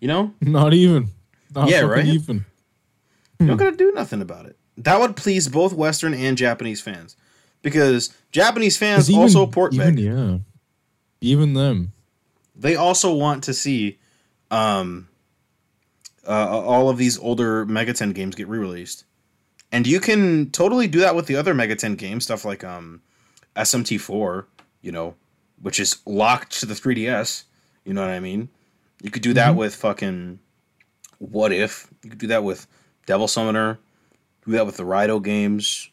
You 0.00 0.08
know, 0.08 0.34
not 0.40 0.74
even. 0.74 1.10
Not 1.54 1.68
Yeah, 1.68 1.82
right? 1.82 2.04
Even. 2.04 2.44
you're 3.38 3.50
not 3.50 3.58
gonna 3.58 3.76
do 3.76 3.92
nothing 3.92 4.20
about 4.20 4.46
it. 4.46 4.56
That 4.78 4.98
would 4.98 5.14
please 5.14 5.46
both 5.46 5.72
Western 5.72 6.12
and 6.12 6.36
Japanese 6.36 6.80
fans, 6.80 7.14
because 7.62 8.12
Japanese 8.32 8.76
fans 8.76 9.08
even- 9.08 9.22
also 9.22 9.46
port 9.46 9.74
even. 9.74 9.96
Yeah, 9.96 10.38
even 11.20 11.54
them. 11.54 11.92
they 12.56 12.74
also 12.74 13.14
want 13.14 13.44
to 13.44 13.54
see 13.54 14.00
um 14.50 15.06
uh, 16.26 16.32
all 16.32 16.90
of 16.90 16.98
these 16.98 17.16
older 17.16 17.64
Megaten 17.64 18.12
games 18.12 18.34
get 18.34 18.48
re-released. 18.48 19.04
And 19.70 19.86
you 19.86 20.00
can 20.00 20.50
totally 20.50 20.88
do 20.88 20.98
that 20.98 21.14
with 21.14 21.26
the 21.26 21.36
other 21.36 21.54
Megaten 21.54 21.96
games, 21.96 22.24
stuff 22.24 22.44
like 22.44 22.64
um 22.64 23.02
SMT4, 23.56 24.44
you 24.80 24.92
know, 24.92 25.14
which 25.60 25.78
is 25.78 25.98
locked 26.06 26.58
to 26.60 26.66
the 26.66 26.74
3DS, 26.74 27.44
you 27.84 27.94
know 27.94 28.00
what 28.00 28.10
I 28.10 28.20
mean? 28.20 28.48
You 29.02 29.10
could 29.10 29.22
do 29.22 29.32
that 29.34 29.56
with 29.56 29.74
fucking 29.74 30.38
What 31.18 31.52
If. 31.52 31.88
You 32.02 32.10
could 32.10 32.18
do 32.18 32.28
that 32.28 32.44
with 32.44 32.66
Devil 33.06 33.28
Summoner. 33.28 33.78
Do 34.44 34.52
that 34.52 34.66
with 34.66 34.76
the 34.76 34.84
Raidou 34.84 35.22
games. 35.22 35.90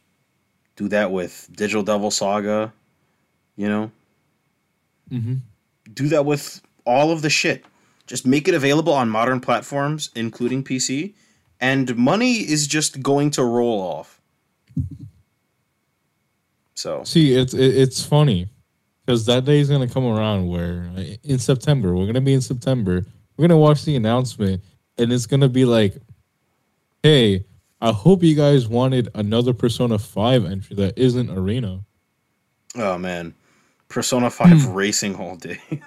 Do 0.76 0.88
that 0.90 1.12
with 1.12 1.50
Digital 1.52 1.84
Devil 1.84 2.12
Saga, 2.12 2.74
you 3.56 3.68
know? 3.68 3.92
hmm 5.10 5.36
do 5.94 6.08
that 6.10 6.26
with 6.26 6.62
all 6.86 7.12
of 7.12 7.22
the 7.22 7.30
shit. 7.30 7.66
Just 8.08 8.26
make 8.26 8.48
it 8.48 8.54
available 8.54 8.94
on 8.94 9.10
modern 9.10 9.40
platforms, 9.40 10.10
including 10.16 10.64
PC, 10.64 11.14
and 11.60 11.96
money 11.96 12.38
is 12.38 12.68
just 12.68 13.02
going 13.04 13.32
to 13.32 13.44
roll 13.44 13.80
off. 13.82 14.22
So 16.80 17.04
See, 17.04 17.34
it's 17.34 17.54
it's 17.54 18.02
funny 18.06 18.48
because 19.06 19.26
that 19.26 19.44
day 19.44 19.60
is 19.60 19.70
gonna 19.70 19.90
come 19.90 20.06
around 20.06 20.48
where 20.48 20.90
uh, 20.96 21.04
in 21.26 21.38
September 21.38 21.94
we're 21.94 22.06
gonna 22.06 22.22
be 22.22 22.34
in 22.34 22.40
September. 22.40 23.06
We're 23.36 23.50
gonna 23.50 23.60
watch 23.60 23.84
the 23.84 23.98
announcement, 23.98 24.64
and 24.98 25.12
it's 25.12 25.26
gonna 25.26 25.50
be 25.50 25.66
like, 25.66 25.98
"Hey, 27.04 27.44
I 27.82 27.92
hope 27.92 28.24
you 28.24 28.34
guys 28.34 28.70
wanted 28.70 29.10
another 29.14 29.52
Persona 29.52 30.00
Five 30.00 30.46
entry 30.46 30.78
that 30.78 30.98
isn't 30.98 31.30
Arena." 31.30 31.82
Oh 32.76 32.98
man, 32.98 33.34
Persona 33.90 34.30
Five 34.30 34.68
racing 34.68 35.18
all 35.18 35.36
day. 35.36 35.60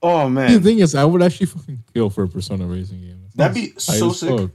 oh 0.00 0.28
man. 0.28 0.52
The 0.52 0.60
thing 0.62 0.78
is, 0.78 0.94
I 0.94 1.04
would 1.04 1.22
actually 1.24 1.46
fucking 1.46 1.82
kill 1.92 2.08
for 2.08 2.22
a 2.22 2.28
Persona 2.28 2.66
racing 2.66 3.00
game. 3.00 3.22
It's 3.26 3.34
That'd 3.34 3.56
not 3.56 3.74
be 3.74 3.80
so 3.80 4.12
sick. 4.12 4.38
fuck. 4.38 4.50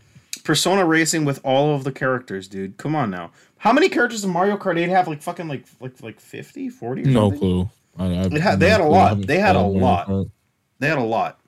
Persona 0.45 0.85
racing 0.85 1.25
with 1.25 1.41
all 1.43 1.75
of 1.75 1.83
the 1.83 1.91
characters, 1.91 2.47
dude. 2.47 2.77
Come 2.77 2.95
on 2.95 3.09
now. 3.09 3.31
How 3.57 3.73
many 3.73 3.89
characters 3.89 4.21
does 4.21 4.29
Mario 4.31 4.55
Kart 4.57 4.79
8 4.79 4.87
have? 4.89 5.07
Like 5.07 5.21
fucking 5.21 5.47
like 5.49 5.65
like 5.81 6.01
like 6.01 6.19
50, 6.21 6.69
40 6.69 7.01
or 7.01 7.05
No 7.07 7.31
clue. 7.31 7.69
I, 7.97 8.05
I, 8.05 8.09
It 8.25 8.33
had- 8.41 8.59
they 8.61 8.69
had 8.69 8.79
a 8.79 8.85
lot. 8.85 9.25
They 9.27 9.39
had 9.39 9.55
a 9.57 9.61
lot. 9.61 10.07
They 10.79 10.87
had 10.87 10.97
a 10.99 11.03
lot. 11.03 11.39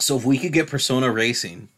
So 0.00 0.16
if 0.16 0.24
we 0.24 0.38
could 0.38 0.52
get 0.52 0.68
Persona 0.68 1.10
Racing 1.10 1.68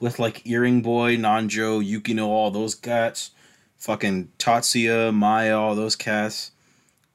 with 0.00 0.18
like 0.18 0.46
Earring 0.46 0.82
Boy, 0.82 1.16
Nanjo, 1.16 1.80
Yukino, 1.86 2.26
all 2.26 2.50
those 2.50 2.74
cats, 2.74 3.30
fucking 3.76 4.32
Tatsuya, 4.38 5.14
Maya, 5.14 5.56
all 5.58 5.74
those 5.74 5.96
cats, 5.96 6.50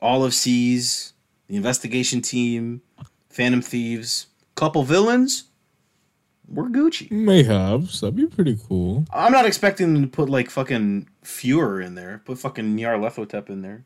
all 0.02 0.24
of 0.24 0.34
SEES, 0.34 1.14
the 1.48 1.56
investigation 1.56 2.22
team, 2.22 2.82
Phantom 3.30 3.62
Thieves, 3.62 4.28
couple 4.56 4.84
villains, 4.84 5.46
we're 6.48 6.70
Gucci. 6.70 7.10
Mayhaps 7.12 8.02
that'd 8.02 8.16
be 8.16 8.28
pretty 8.28 8.58
cool. 8.68 9.06
I'm 9.14 9.32
not 9.32 9.46
expecting 9.46 9.94
them 9.94 10.04
to 10.04 10.08
put 10.10 10.30
like 10.30 10.50
fucking 10.50 11.08
Fuhrer 11.24 11.84
in 11.86 11.96
there, 11.96 12.22
put 12.26 12.40
fucking 12.40 12.78
Nyarlathotep 12.78 13.50
in 13.50 13.62
there. 13.62 13.84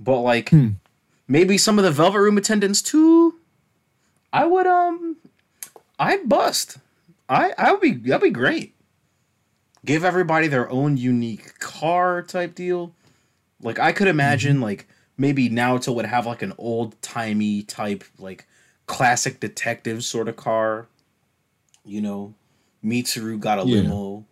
But 0.00 0.20
like 0.20 0.50
Hmm. 0.50 0.70
maybe 1.26 1.58
some 1.58 1.78
of 1.78 1.84
the 1.84 1.90
Velvet 1.90 2.18
Room 2.20 2.38
attendants 2.38 2.82
too. 2.82 3.34
I 4.32 4.44
would 4.44 4.66
um 4.66 5.16
I'd 5.98 6.28
bust. 6.28 6.78
I 7.28 7.52
I 7.58 7.72
would 7.72 7.80
be 7.80 7.92
that'd 7.92 8.22
be 8.22 8.30
great. 8.30 8.74
Give 9.84 10.04
everybody 10.04 10.48
their 10.48 10.70
own 10.70 10.96
unique 10.96 11.58
car 11.60 12.22
type 12.22 12.54
deal. 12.54 12.92
Like 13.62 13.78
I 13.78 13.92
could 13.92 14.08
imagine 14.08 14.60
like 14.60 14.86
maybe 15.16 15.48
Naoto 15.48 15.94
would 15.94 16.06
have 16.06 16.26
like 16.26 16.42
an 16.42 16.52
old 16.58 17.00
timey 17.02 17.62
type 17.62 18.04
like 18.18 18.46
classic 18.86 19.40
detective 19.40 20.04
sort 20.04 20.28
of 20.28 20.36
car. 20.36 20.86
You 21.88 22.00
know, 22.02 22.34
Mitsuru 22.84 23.40
got 23.40 23.58
a 23.58 23.66
Yeah. 23.66 23.82
limo. 23.82 24.24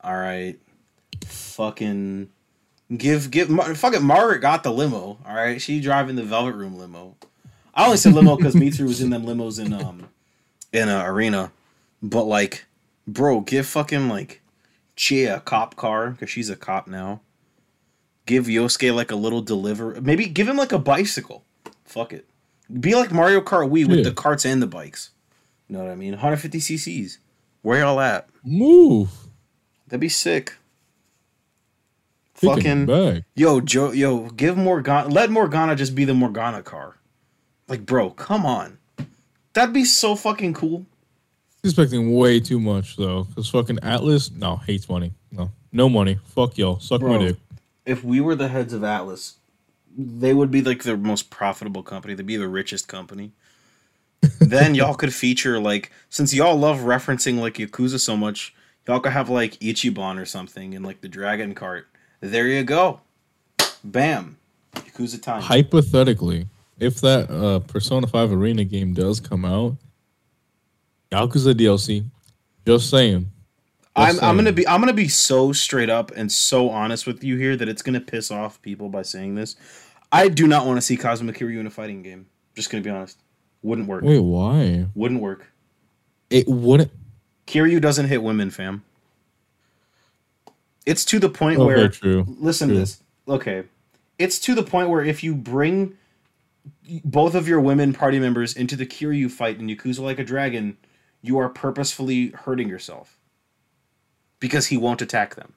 All 0.00 0.16
right. 0.16 0.56
Fucking 1.26 2.28
give 2.96 3.30
give 3.30 3.48
fucking 3.76 4.02
Margaret 4.04 4.40
got 4.40 4.62
the 4.62 4.72
limo. 4.72 5.18
All 5.26 5.34
right, 5.34 5.60
she 5.60 5.80
driving 5.80 6.16
the 6.16 6.22
Velvet 6.22 6.54
Room 6.54 6.78
limo. 6.78 7.16
I 7.74 7.84
only 7.86 7.96
said 7.96 8.14
limo 8.14 8.36
because 8.36 8.54
Mitsuru 8.54 8.88
was 8.88 9.00
in 9.00 9.10
them 9.10 9.24
limos 9.24 9.58
in 9.64 9.72
um 9.72 10.08
in 10.72 10.88
a 10.88 11.04
arena, 11.04 11.50
but 12.02 12.24
like, 12.24 12.66
bro, 13.06 13.40
give 13.40 13.66
fucking 13.66 14.08
like 14.08 14.40
Chie 14.94 15.24
a 15.24 15.40
cop 15.40 15.74
car 15.76 16.10
because 16.10 16.30
she's 16.30 16.48
a 16.50 16.56
cop 16.56 16.86
now. 16.86 17.20
Give 18.26 18.46
Yosuke 18.46 18.94
like 18.94 19.10
a 19.10 19.16
little 19.16 19.42
deliver. 19.42 20.00
Maybe 20.00 20.26
give 20.26 20.48
him 20.48 20.56
like 20.56 20.72
a 20.72 20.78
bicycle. 20.78 21.44
Fuck 21.84 22.12
it. 22.12 22.26
Be 22.80 22.94
like 22.94 23.12
Mario 23.12 23.40
Kart 23.40 23.70
Wii 23.70 23.86
with 23.86 23.98
Yeah. 23.98 24.04
the 24.04 24.12
carts 24.12 24.44
and 24.44 24.60
the 24.60 24.66
bikes. 24.66 25.10
You 25.68 25.76
know 25.76 25.84
what 25.84 25.90
I 25.90 25.96
mean? 25.96 26.12
150 26.12 26.58
cc's. 26.58 27.18
Where 27.62 27.80
y'all 27.80 28.00
at? 28.00 28.28
Move. 28.44 29.10
That'd 29.88 30.00
be 30.00 30.08
sick. 30.08 30.56
Fucking 32.34 33.24
yo, 33.34 33.60
Joe, 33.62 33.92
yo, 33.92 34.28
give 34.28 34.58
Morgana, 34.58 35.08
let 35.08 35.30
Morgana 35.30 35.74
just 35.74 35.94
be 35.94 36.04
the 36.04 36.12
Morgana 36.12 36.62
car. 36.62 36.98
Like, 37.66 37.86
bro, 37.86 38.10
come 38.10 38.44
on, 38.44 38.76
that'd 39.54 39.72
be 39.72 39.86
so 39.86 40.14
fucking 40.14 40.52
cool. 40.52 40.84
Expecting 41.64 42.14
way 42.14 42.38
too 42.38 42.60
much 42.60 42.96
though, 42.96 43.24
because 43.24 43.48
fucking 43.48 43.78
Atlus 43.78 44.30
no 44.30 44.56
hates 44.56 44.86
money. 44.86 45.14
No, 45.32 45.50
no 45.72 45.88
money. 45.88 46.18
Fuck 46.26 46.58
y'all. 46.58 46.78
Suck 46.78 47.00
my 47.00 47.16
dick. 47.16 47.36
If 47.86 48.04
we 48.04 48.20
were 48.20 48.34
the 48.34 48.48
heads 48.48 48.74
of 48.74 48.82
Atlus, 48.82 49.36
they 49.96 50.34
would 50.34 50.50
be 50.50 50.60
like 50.60 50.82
the 50.82 50.98
most 50.98 51.30
profitable 51.30 51.82
company. 51.82 52.12
They'd 52.12 52.26
be 52.26 52.36
the 52.36 52.48
richest 52.48 52.86
company. 52.86 53.32
then 54.40 54.74
y'all 54.74 54.94
could 54.94 55.14
feature 55.14 55.58
like 55.58 55.90
since 56.08 56.34
y'all 56.34 56.56
love 56.56 56.80
referencing 56.80 57.38
like 57.38 57.54
Yakuza 57.54 58.00
so 58.00 58.16
much, 58.16 58.54
y'all 58.86 59.00
could 59.00 59.12
have 59.12 59.28
like 59.28 59.52
Ichiban 59.60 60.20
or 60.20 60.24
something 60.24 60.72
in 60.72 60.82
like 60.82 61.00
the 61.00 61.08
Dragon 61.08 61.54
Cart. 61.54 61.88
There 62.20 62.48
you 62.48 62.64
go. 62.64 63.00
Bam. 63.84 64.38
Yakuza 64.74 65.22
time. 65.22 65.42
Hypothetically, 65.42 66.46
if 66.78 67.00
that 67.00 67.30
uh, 67.30 67.60
Persona 67.60 68.06
5 68.06 68.32
Arena 68.32 68.64
game 68.64 68.94
does 68.94 69.20
come 69.20 69.44
out, 69.44 69.76
Yakuza 71.10 71.54
DLC, 71.54 72.04
just 72.66 72.90
saying. 72.90 73.30
I'm 73.94 74.12
Just 74.12 74.22
I'm 74.22 74.36
gonna 74.36 74.52
be 74.52 74.68
I'm 74.68 74.80
gonna 74.80 74.92
be 74.92 75.08
so 75.08 75.52
straight 75.52 75.88
up 75.88 76.10
and 76.14 76.30
so 76.30 76.68
honest 76.68 77.06
with 77.06 77.24
you 77.24 77.36
here 77.36 77.56
that 77.56 77.66
it's 77.66 77.80
gonna 77.80 78.00
piss 78.00 78.30
off 78.30 78.60
people 78.60 78.90
by 78.90 79.02
saying 79.02 79.36
this. 79.36 79.56
I 80.12 80.28
do 80.28 80.46
not 80.46 80.66
want 80.66 80.76
to 80.76 80.82
see 80.82 80.96
Kazuma 80.96 81.32
Kiryu 81.32 81.60
in 81.60 81.66
a 81.66 81.70
fighting 81.70 82.02
game. 82.02 82.26
Just 82.54 82.70
gonna 82.70 82.84
be 82.84 82.90
honest. 82.90 83.18
Wouldn't 83.66 83.88
work. 83.88 84.04
Wait, 84.04 84.20
why? 84.20 84.86
Wouldn't 84.94 85.20
work. 85.20 85.50
It 86.30 86.46
wouldn't. 86.46 86.92
Kiryu 87.48 87.80
doesn't 87.80 88.06
hit 88.06 88.22
women, 88.22 88.48
fam. 88.50 88.84
It's 90.86 91.04
to 91.06 91.18
the 91.18 91.28
point 91.28 91.58
Okay, 91.58 91.66
where 91.66 91.88
true. 91.88 92.24
listen 92.28 92.68
to 92.68 92.76
this. 92.76 93.02
Okay. 93.26 93.64
It's 94.20 94.38
to 94.38 94.54
the 94.54 94.62
point 94.62 94.88
where 94.88 95.02
if 95.02 95.24
you 95.24 95.34
bring 95.34 95.96
both 97.04 97.34
of 97.34 97.48
your 97.48 97.60
women 97.60 97.92
party 97.92 98.20
members 98.20 98.56
into 98.56 98.76
the 98.76 98.86
Kiryu 98.86 99.28
fight 99.28 99.58
in 99.58 99.66
Yakuza 99.66 99.98
Like 99.98 100.20
a 100.20 100.24
Dragon, 100.24 100.76
you 101.20 101.36
are 101.38 101.48
purposefully 101.48 102.28
hurting 102.28 102.68
yourself. 102.68 103.18
Because 104.38 104.68
he 104.68 104.76
won't 104.76 105.02
attack 105.02 105.34
them 105.34 105.54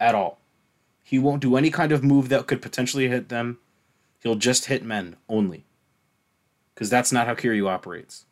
at 0.00 0.16
all. 0.16 0.40
He 1.04 1.20
won't 1.20 1.42
do 1.42 1.56
any 1.56 1.70
kind 1.70 1.92
of 1.92 2.02
move 2.02 2.28
that 2.28 2.48
could 2.48 2.60
potentially 2.60 3.06
hit 3.06 3.28
them. 3.28 3.58
He'll 4.20 4.34
just 4.34 4.64
hit 4.64 4.84
men 4.84 5.14
only. 5.28 5.64
Because 6.74 6.90
that's 6.90 7.12
not 7.12 7.26
how 7.26 7.34
Kiryu 7.34 7.68
operates. 7.68 8.24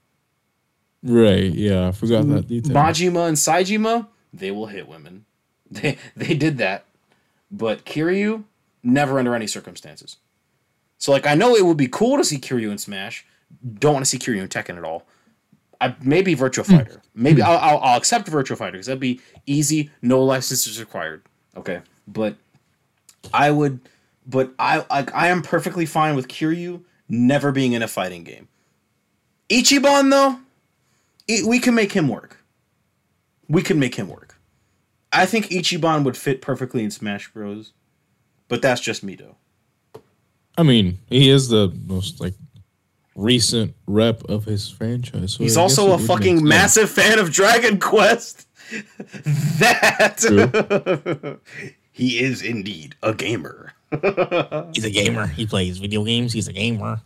Right, 1.03 1.53
yeah, 1.53 1.89
I 1.89 1.93
forgot 1.93 2.29
that 2.29 2.47
detail. 2.49 2.75
Majima 2.75 3.29
and 3.29 3.37
Saejima, 3.37 4.09
they 4.33 4.51
will 4.51 4.67
hit 4.67 4.89
women. 4.89 5.25
They 5.73 5.99
they 6.17 6.35
did 6.35 6.59
that. 6.59 6.85
But 7.49 7.85
Kiryu, 7.85 8.43
never 8.83 9.21
under 9.21 9.37
any 9.37 9.47
circumstances. 9.47 10.17
So 10.99 11.13
like 11.13 11.29
I 11.29 11.35
know 11.35 11.55
it 11.55 11.65
would 11.65 11.77
be 11.77 11.87
cool 11.87 12.17
to 12.17 12.25
see 12.25 12.39
Kiryu 12.39 12.73
in 12.73 12.79
Smash. 12.79 13.25
Don't 13.79 13.95
want 13.95 14.05
to 14.05 14.09
see 14.11 14.19
Kiryu 14.19 14.43
in 14.43 14.49
Tekken 14.49 14.77
at 14.77 14.83
all. 14.83 15.07
I 15.81 15.95
maybe 16.03 16.35
Virtual 16.35 16.65
hmm. 16.65 16.77
Fighter. 16.77 17.03
Maybe 17.15 17.41
I'll, 17.41 17.59
I'll 17.59 17.79
I'll 17.79 17.99
accept 17.99 18.29
Virtua 18.29 18.57
Fighter 18.57 18.73
because 18.73 18.87
that'd 18.87 18.99
be 18.99 19.21
easy, 19.47 19.91
no 20.03 20.23
licenses 20.25 20.81
required. 20.81 21.23
Okay, 21.57 21.81
but 22.07 22.35
I 23.33 23.51
would, 23.51 23.81
but 24.27 24.53
I 24.59 24.85
like 24.91 25.15
I 25.15 25.29
am 25.29 25.43
perfectly 25.43 25.87
fine 25.87 26.17
with 26.17 26.29
Kiryu 26.29 26.83
never 27.11 27.53
being 27.53 27.73
in 27.73 27.83
a 27.83 27.89
fighting 27.89 28.25
game. 28.25 28.49
Ichiban 29.51 30.11
though, 30.11 30.39
we 31.47 31.59
can 31.59 31.75
make 31.75 31.93
him 31.93 32.09
work. 32.09 32.39
We 33.49 33.63
can 33.63 33.79
make 33.79 33.97
him 33.97 34.09
work. 34.09 34.37
I 35.13 35.27
think 35.27 35.47
Ichiban 35.47 36.05
would 36.05 36.17
fit 36.17 36.41
perfectly 36.41 36.85
in 36.85 36.91
Smash 36.91 37.33
Bros. 37.33 37.73
But 38.49 38.63
that's 38.63 38.81
just 38.81 39.05
me 39.05 39.17
though. 39.17 39.37
I 40.59 40.63
mean, 40.63 40.99
he 41.09 41.31
is 41.31 41.49
the 41.49 41.73
most 41.87 42.21
like 42.21 42.35
recent 43.15 43.75
rep 43.87 44.25
of 44.25 44.45
his 44.45 44.69
franchise. 44.69 45.35
so 45.35 45.43
He's 45.43 45.57
I 45.57 45.63
also 45.63 45.93
a 45.93 45.99
fucking 45.99 46.45
massive 46.45 46.91
fan 46.91 47.19
of 47.19 47.31
Dragon 47.31 47.79
Quest. 47.79 48.47
that 49.59 50.21
he 51.93 52.21
is 52.21 52.43
indeed 52.43 52.95
a 53.03 53.15
gamer. 53.15 53.73
He's 54.73 54.85
a 54.85 54.91
gamer. 54.91 55.27
He 55.27 55.47
plays 55.47 55.79
video 55.79 56.05
games. 56.05 56.33
He's 56.33 56.49
a 56.49 56.53
gamer. 56.53 57.01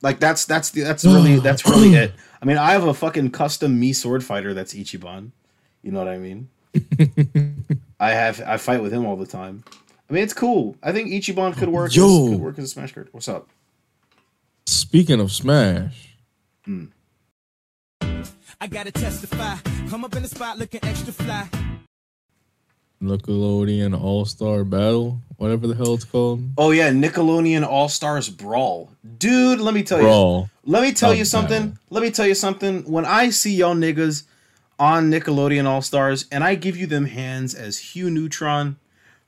Like 0.00 0.20
that's 0.20 0.44
that's 0.44 0.70
the, 0.70 0.82
that's 0.82 1.04
really 1.04 1.38
that's 1.40 1.66
really 1.66 1.94
it. 1.94 2.12
I 2.40 2.46
mean, 2.46 2.56
I 2.56 2.72
have 2.72 2.84
a 2.84 2.94
fucking 2.94 3.30
custom 3.30 3.78
me 3.78 3.92
sword 3.92 4.24
fighter 4.24 4.54
that's 4.54 4.74
Ichiban. 4.74 5.32
You 5.82 5.92
know 5.92 5.98
what 5.98 6.08
I 6.08 6.18
mean? 6.18 6.48
I 8.00 8.10
have 8.10 8.40
I 8.46 8.56
fight 8.56 8.82
with 8.82 8.92
him 8.92 9.06
all 9.06 9.16
the 9.16 9.26
time. 9.26 9.64
I 10.08 10.12
mean, 10.12 10.22
it's 10.22 10.34
cool. 10.34 10.76
I 10.82 10.92
think 10.92 11.10
Ichiban 11.10 11.56
could 11.56 11.68
work. 11.68 11.94
Yo. 11.94 12.24
As, 12.24 12.30
could 12.30 12.40
work 12.40 12.58
as 12.58 12.64
a 12.64 12.68
Smash 12.68 12.92
card. 12.92 13.08
What's 13.12 13.28
up? 13.28 13.48
Speaking 14.66 15.20
of 15.20 15.32
Smash, 15.32 16.16
hmm. 16.64 16.86
I 18.60 18.66
gotta 18.68 18.92
testify. 18.92 19.56
Come 19.88 20.04
up 20.04 20.14
in 20.16 20.22
the 20.22 20.28
spot 20.28 20.58
looking 20.58 20.80
extra 20.82 21.12
fly. 21.12 21.48
Nickelodeon 23.02 24.00
All 24.00 24.24
Star 24.24 24.64
Battle, 24.64 25.20
whatever 25.36 25.66
the 25.66 25.74
hell 25.74 25.94
it's 25.94 26.04
called. 26.04 26.42
Oh 26.58 26.70
yeah, 26.72 26.90
Nickelodeon 26.90 27.66
All 27.66 27.88
Stars 27.88 28.28
Brawl, 28.28 28.90
dude. 29.18 29.60
Let 29.60 29.74
me 29.74 29.82
tell 29.82 29.98
you. 29.98 30.04
Brawl. 30.04 30.50
Let 30.64 30.82
me 30.82 30.92
tell 30.92 31.14
you 31.14 31.24
something. 31.24 31.78
Let 31.90 32.02
me 32.02 32.10
tell 32.10 32.26
you 32.26 32.34
something. 32.34 32.82
When 32.90 33.04
I 33.04 33.30
see 33.30 33.54
y'all 33.54 33.74
niggas 33.74 34.24
on 34.78 35.10
Nickelodeon 35.10 35.66
All 35.66 35.82
Stars 35.82 36.26
and 36.30 36.42
I 36.42 36.54
give 36.54 36.76
you 36.76 36.86
them 36.86 37.06
hands 37.06 37.54
as 37.54 37.78
Hugh 37.78 38.10
Neutron, 38.10 38.76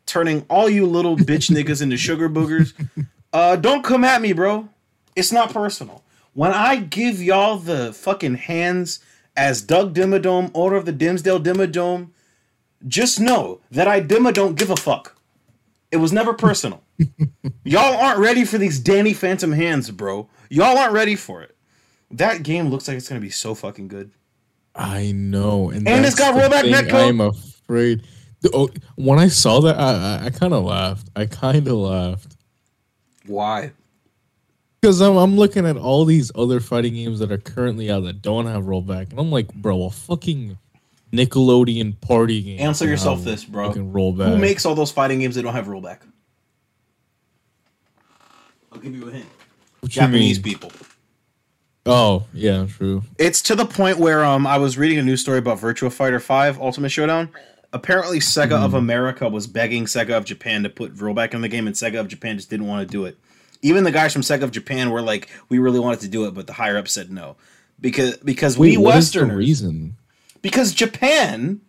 turning 0.04 0.44
all 0.50 0.68
you 0.68 0.86
little 0.86 1.16
bitch 1.16 1.50
niggas 1.56 1.80
into 1.80 1.96
sugar 1.96 2.28
boogers, 2.28 2.72
uh, 3.32 3.56
don't 3.56 3.84
come 3.84 4.04
at 4.04 4.20
me, 4.20 4.32
bro. 4.32 4.68
It's 5.14 5.32
not 5.32 5.52
personal. 5.52 6.02
When 6.34 6.52
I 6.52 6.76
give 6.76 7.22
y'all 7.22 7.56
the 7.56 7.92
fucking 7.92 8.34
hands 8.36 9.00
as 9.36 9.62
Doug 9.62 9.94
Dimmadome, 9.94 10.50
owner 10.54 10.76
of 10.76 10.86
the 10.86 10.92
Dimsdale 10.92 11.40
Dimmadome, 11.40 12.10
just 12.87 13.20
know 13.20 13.61
that 13.70 13.89
I 13.89 14.01
Dimma 14.01 14.33
don't 14.33 14.57
give 14.57 14.70
a 14.70 14.76
fuck. 14.76 15.16
It 15.91 15.97
was 15.97 16.12
never 16.12 16.33
personal. 16.33 16.83
Y'all 17.64 17.97
aren't 17.97 18.18
ready 18.18 18.45
for 18.45 18.59
these 18.59 18.78
Danny 18.78 19.12
Phantom 19.12 19.53
hands, 19.53 19.91
bro. 19.91 20.28
Y'all 20.49 20.78
aren't 20.78 20.93
ready 20.93 21.16
for 21.16 21.43
it. 21.43 21.57
That 22.11 22.43
game 22.43 22.68
looks 22.68 22.89
like 22.89 22.97
it's 22.97 23.09
gonna 23.09 23.20
be 23.20 23.31
so 23.31 23.55
fucking 23.55 23.89
good. 23.89 24.11
I 24.74 25.12
know, 25.12 25.70
and, 25.70 25.87
And 25.87 26.05
it's 26.05 26.14
got 26.14 26.35
rollback 26.35 26.70
netcode. 26.70 27.09
I'm 27.09 27.20
afraid. 27.20 28.07
Oh, 28.55 28.70
when 28.95 29.18
I 29.18 29.28
saw 29.28 29.61
that, 29.61 29.76
I 29.78 30.22
I, 30.22 30.26
I 30.26 30.31
kind 30.31 30.55
of 30.55 30.64
laughed. 30.64 31.09
I 31.14 31.26
kind 31.26 31.66
of 31.68 31.74
laughed 31.74 32.37
Why? 33.26 33.72
because 34.81 35.01
I'm 35.01 35.16
I'm 35.16 35.37
looking 35.37 35.66
at 35.66 35.76
all 35.76 36.05
these 36.05 36.33
other 36.35 36.61
fighting 36.61 36.95
games 36.95 37.18
that 37.18 37.31
are 37.31 37.39
currently 37.39 37.91
out 37.91 38.05
that 38.05 38.22
don't 38.22 38.47
have 38.47 38.64
rollback, 38.64 39.11
and 39.11 39.18
I'm 39.18 39.31
like, 39.31 39.53
bro, 39.55 39.85
a 39.85 39.91
fucking 39.91 40.57
Nickelodeon 41.12 42.00
party 42.00 42.42
game. 42.42 42.61
Answer 42.61 42.86
yourself 42.86 43.24
this, 43.24 43.44
bro. 43.44 43.68
fucking 43.68 43.92
rollback. 43.92 44.28
Who 44.30 44.38
makes 44.38 44.64
all 44.64 44.74
those 44.74 44.92
fighting 44.92 45.20
games 45.20 45.34
that 45.34 45.42
don't 45.42 45.54
have 45.54 45.66
rollback? 45.66 46.00
I'll 48.72 48.78
give 48.78 48.94
you 48.94 49.08
a 49.08 49.12
hint. 49.12 49.26
What 49.80 49.94
you 49.94 50.00
Japanese 50.02 50.42
mean? 50.42 50.54
people. 50.54 50.72
Oh 51.86 52.26
yeah, 52.32 52.66
true. 52.66 53.02
It's 53.18 53.40
to 53.42 53.54
the 53.54 53.64
point 53.64 53.98
where 53.98 54.24
um 54.24 54.46
I 54.46 54.58
was 54.58 54.76
reading 54.78 54.98
a 54.98 55.02
news 55.02 55.20
story 55.20 55.38
about 55.38 55.58
Virtua 55.58 55.92
Fighter 55.92 56.20
5 56.20 56.61
Ultimate 56.61 56.90
Showdown. 56.90 57.30
Apparently 57.72 58.18
Sega 58.18 58.52
of 58.62 58.74
America 58.74 59.28
was 59.28 59.46
begging 59.46 59.84
Sega 59.84 60.16
of 60.16 60.24
Japan 60.24 60.64
to 60.64 60.68
put 60.70 60.94
rollback 60.96 61.34
in 61.34 61.40
the 61.40 61.48
game 61.48 61.66
and 61.66 61.76
Sega 61.76 62.00
of 62.00 62.08
Japan 62.08 62.36
just 62.36 62.50
didn't 62.50 62.66
want 62.66 62.86
to 62.86 62.90
do 62.90 63.04
it. 63.04 63.16
Even 63.62 63.84
the 63.84 63.92
guys 63.92 64.12
from 64.12 64.22
Sega 64.22 64.42
of 64.42 64.50
Japan 64.50 64.90
were 64.90 65.02
like, 65.02 65.28
we 65.48 65.58
really 65.58 65.78
wanted 65.78 66.00
to 66.00 66.08
do 66.08 66.26
it, 66.26 66.34
but 66.34 66.46
the 66.46 66.52
higher 66.52 66.76
up 66.76 66.88
said 66.88 67.11
no. 67.11 67.36
Because 67.80 68.16
because 68.18 68.58
Wait, 68.58 68.76
we 68.76 68.76
what 68.76 68.96
is 68.96 69.11
the 69.12 69.20
Westerners 69.20 69.38
reason? 69.38 69.96
Because 70.43 70.72
Japan 70.72 71.61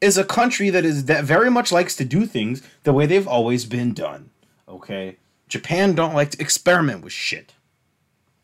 is 0.00 0.16
a 0.16 0.24
country 0.24 0.70
that 0.70 0.84
is 0.84 1.04
that 1.06 1.24
very 1.24 1.50
much 1.50 1.70
likes 1.72 1.94
to 1.96 2.04
do 2.04 2.26
things 2.26 2.62
the 2.84 2.92
way 2.92 3.06
they've 3.06 3.28
always 3.28 3.64
been 3.66 3.92
done. 3.92 4.30
Okay? 4.68 5.16
Japan 5.48 5.94
don't 5.94 6.14
like 6.14 6.30
to 6.30 6.40
experiment 6.40 7.02
with 7.02 7.12
shit. 7.12 7.54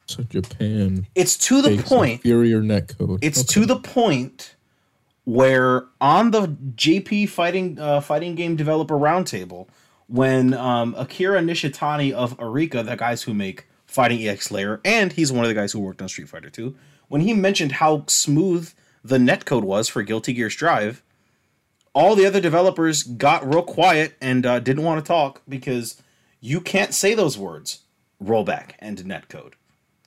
So 0.07 0.23
Japan 0.23 1.07
It's 1.15 1.37
to 1.49 1.61
the 1.63 1.83
point 1.83 2.25
inferior 2.25 2.61
netcode. 2.63 3.19
it's 3.23 3.41
Okay. 3.41 3.61
to 3.61 3.67
the 3.67 3.77
point 3.77 4.55
where 5.25 5.87
on 6.01 6.31
the 6.31 6.47
JP 6.77 7.29
fighting 7.31 7.79
uh, 7.81 8.01
fighting 8.01 8.35
game 8.37 8.55
developer 8.57 8.95
roundtable, 8.95 9.67
when 10.07 10.55
um, 10.55 10.95
Akira 10.97 11.41
Nishitani 11.41 12.13
of 12.13 12.37
Arika, 12.39 12.85
the 12.87 12.97
guys 12.97 13.25
who 13.25 13.35
make 13.35 13.67
Fighting 13.87 14.27
EX 14.29 14.51
Layer, 14.53 14.81
and 14.85 15.13
he's 15.13 15.33
one 15.33 15.45
of 15.45 15.49
the 15.49 15.55
guys 15.55 15.73
who 15.73 15.81
worked 15.81 16.01
on 16.03 16.09
Street 16.09 16.29
Fighter 16.29 16.51
2, 16.51 16.75
when 17.09 17.21
he 17.23 17.33
mentioned 17.35 17.73
how 17.73 18.05
smooth 18.07 18.73
the 19.07 19.19
netcode 19.19 19.63
was 19.63 19.89
for 19.89 20.03
Guilty 20.03 20.33
Gear 20.33 20.51
Strive, 20.51 21.03
all 21.95 22.15
the 22.15 22.27
other 22.27 22.41
developers 22.41 23.03
got 23.03 23.47
real 23.47 23.63
quiet 23.63 24.17
and 24.21 24.45
uh, 24.45 24.61
didn't 24.61 24.85
want 24.85 25.03
to 25.03 25.09
talk 25.09 25.43
because 25.49 26.03
you 26.41 26.61
can't 26.61 26.93
say 26.93 27.15
those 27.15 27.39
words, 27.39 27.81
rollback 28.23 28.73
and 28.79 28.99
netcode. 28.99 29.55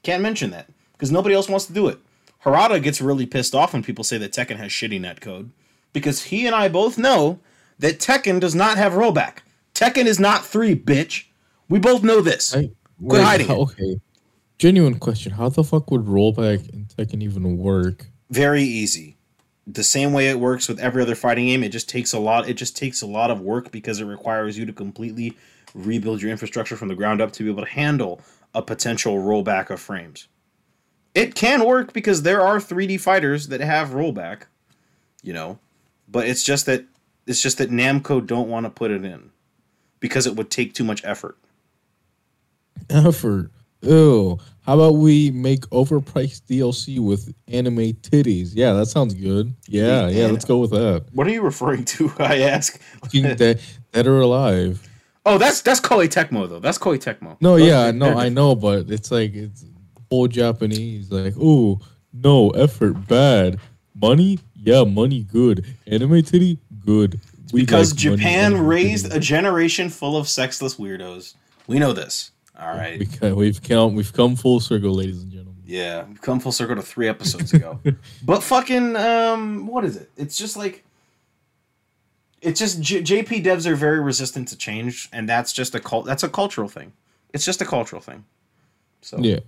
Can't 0.03 0.21
mention 0.21 0.51
that 0.51 0.69
because 0.93 1.11
nobody 1.11 1.33
else 1.33 1.49
wants 1.49 1.65
to 1.65 1.73
do 1.73 1.87
it. 1.87 1.99
Harada 2.43 2.81
gets 2.81 3.01
really 3.01 3.25
pissed 3.25 3.55
off 3.55 3.73
when 3.73 3.83
people 3.83 4.03
say 4.03 4.17
that 4.17 4.31
Tekken 4.31 4.57
has 4.57 4.71
shitty 4.71 4.99
netcode 4.99 5.49
because 5.91 6.23
he 6.25 6.45
and 6.45 6.55
I 6.55 6.69
both 6.69 6.97
know 6.97 7.39
that 7.79 7.99
Tekken 7.99 8.39
does 8.39 8.55
not 8.55 8.77
have 8.77 8.93
rollback. 8.93 9.39
Tekken 9.73 10.05
is 10.05 10.19
not 10.19 10.45
three, 10.45 10.75
bitch. 10.75 11.25
We 11.67 11.79
both 11.79 12.03
know 12.03 12.21
this. 12.21 12.55
I, 12.55 12.71
Quit 13.05 13.23
hiding. 13.23 13.51
Okay. 13.51 13.99
Genuine 14.57 14.99
question: 14.99 15.31
How 15.31 15.49
the 15.49 15.63
fuck 15.63 15.89
would 15.89 16.05
rollback 16.05 16.69
in 16.69 16.85
Tekken 16.85 17.23
even 17.23 17.57
work? 17.57 18.07
Very 18.29 18.63
easy. 18.63 19.17
The 19.65 19.83
same 19.83 20.13
way 20.13 20.29
it 20.29 20.39
works 20.39 20.67
with 20.67 20.79
every 20.79 21.01
other 21.01 21.15
fighting 21.15 21.45
game, 21.45 21.63
it 21.63 21.69
just 21.69 21.89
takes 21.89 22.13
a 22.13 22.19
lot. 22.19 22.49
It 22.49 22.55
just 22.55 22.75
takes 22.75 23.01
a 23.01 23.07
lot 23.07 23.31
of 23.31 23.41
work 23.41 23.71
because 23.71 23.99
it 23.99 24.05
requires 24.05 24.57
you 24.57 24.65
to 24.65 24.73
completely 24.73 25.37
rebuild 25.73 26.21
your 26.21 26.31
infrastructure 26.31 26.75
from 26.75 26.87
the 26.87 26.95
ground 26.95 27.21
up 27.21 27.31
to 27.33 27.43
be 27.43 27.49
able 27.49 27.63
to 27.63 27.69
handle 27.69 28.21
a 28.53 28.61
potential 28.61 29.17
rollback 29.17 29.69
of 29.69 29.79
frames. 29.79 30.27
It 31.13 31.35
can 31.35 31.65
work 31.65 31.93
because 31.93 32.23
there 32.23 32.41
are 32.41 32.57
3D 32.57 32.99
fighters 32.99 33.47
that 33.47 33.61
have 33.61 33.89
rollback, 33.89 34.43
you 35.21 35.33
know, 35.33 35.59
but 36.07 36.27
it's 36.27 36.43
just 36.43 36.65
that 36.65 36.85
it's 37.27 37.41
just 37.41 37.57
that 37.59 37.69
Namco 37.69 38.25
don't 38.25 38.49
want 38.49 38.65
to 38.65 38.69
put 38.69 38.89
it 38.89 39.05
in 39.05 39.31
because 39.99 40.25
it 40.25 40.35
would 40.35 40.49
take 40.49 40.73
too 40.73 40.83
much 40.83 41.03
effort. 41.03 41.37
Effort. 42.89 43.51
Ew. 43.81 44.39
How 44.69 44.75
about 44.75 44.97
we 44.97 45.31
make 45.31 45.61
overpriced 45.71 46.43
DLC 46.43 46.99
with 46.99 47.33
anime 47.47 47.93
titties? 48.03 48.51
Yeah, 48.53 48.73
that 48.73 48.85
sounds 48.85 49.15
good. 49.15 49.55
Yeah, 49.67 50.09
yeah, 50.09 50.27
let's 50.27 50.45
go 50.45 50.59
with 50.59 50.69
that. 50.69 51.05
What 51.11 51.25
are 51.25 51.31
you 51.31 51.41
referring 51.41 51.85
to? 51.85 52.11
I 52.19 52.41
ask. 52.41 52.79
Dead, 53.11 53.59
dead 53.91 54.05
or 54.05 54.19
alive. 54.21 54.87
Oh, 55.25 55.39
that's 55.39 55.63
that's 55.63 55.79
Koei 55.79 56.07
Tecmo 56.07 56.47
though. 56.47 56.59
That's 56.59 56.77
Koei 56.77 56.99
Tecmo. 56.99 57.35
No, 57.41 57.57
Those- 57.57 57.67
yeah, 57.67 57.89
no, 57.89 58.15
I 58.15 58.29
know, 58.29 58.53
but 58.53 58.91
it's 58.91 59.09
like 59.09 59.33
it's 59.33 59.65
whole 60.11 60.27
Japanese. 60.27 61.11
Like, 61.11 61.33
oh 61.41 61.79
no, 62.13 62.51
effort 62.51 63.07
bad, 63.07 63.59
money, 63.95 64.37
yeah, 64.55 64.83
money 64.83 65.23
good, 65.23 65.65
anime 65.87 66.21
titty 66.21 66.59
good. 66.85 67.19
We 67.51 67.61
because 67.61 67.93
like 67.93 67.99
Japan 67.99 68.53
anime 68.53 68.67
raised 68.67 69.11
a 69.11 69.19
generation 69.19 69.89
full 69.89 70.15
of 70.15 70.29
sexless 70.29 70.75
weirdos. 70.75 71.33
We 71.65 71.79
know 71.79 71.91
this. 71.91 72.29
All 72.59 72.67
right. 72.67 72.99
We, 73.21 73.31
we've 73.33 73.61
come 73.63 73.95
we've 73.95 74.11
come 74.13 74.35
full 74.35 74.59
circle, 74.59 74.93
ladies 74.93 75.21
and 75.23 75.31
gentlemen. 75.31 75.55
Yeah, 75.65 76.05
we've 76.05 76.21
come 76.21 76.39
full 76.39 76.51
circle 76.51 76.75
to 76.75 76.81
three 76.81 77.07
episodes 77.07 77.53
ago. 77.53 77.79
but 78.23 78.41
fucking, 78.43 78.95
um, 78.95 79.67
what 79.67 79.85
is 79.85 79.97
it? 79.97 80.09
It's 80.17 80.35
just 80.35 80.57
like, 80.57 80.83
it's 82.41 82.59
just 82.59 82.81
J- 82.81 83.01
JP 83.01 83.43
devs 83.45 83.65
are 83.67 83.75
very 83.75 83.99
resistant 83.99 84.47
to 84.47 84.57
change, 84.57 85.09
and 85.13 85.29
that's 85.29 85.53
just 85.53 85.75
a 85.75 85.79
cult. 85.79 86.05
That's 86.05 86.23
a 86.23 86.29
cultural 86.29 86.67
thing. 86.67 86.93
It's 87.33 87.45
just 87.45 87.61
a 87.61 87.65
cultural 87.65 88.01
thing. 88.01 88.25
So 89.01 89.17
Yeah, 89.19 89.39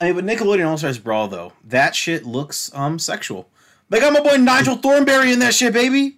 I 0.00 0.12
mean, 0.12 0.14
but 0.16 0.24
Nickelodeon 0.24 0.68
All 0.68 0.76
Stars 0.78 0.98
Brawl 0.98 1.28
though, 1.28 1.52
that 1.64 1.96
shit 1.96 2.24
looks 2.26 2.70
um 2.74 2.98
sexual. 2.98 3.48
They 3.88 3.98
got 4.00 4.12
my 4.12 4.20
boy 4.20 4.36
Nigel 4.36 4.76
Thornberry 4.76 5.32
in 5.32 5.40
that 5.40 5.54
shit, 5.54 5.72
baby. 5.72 6.16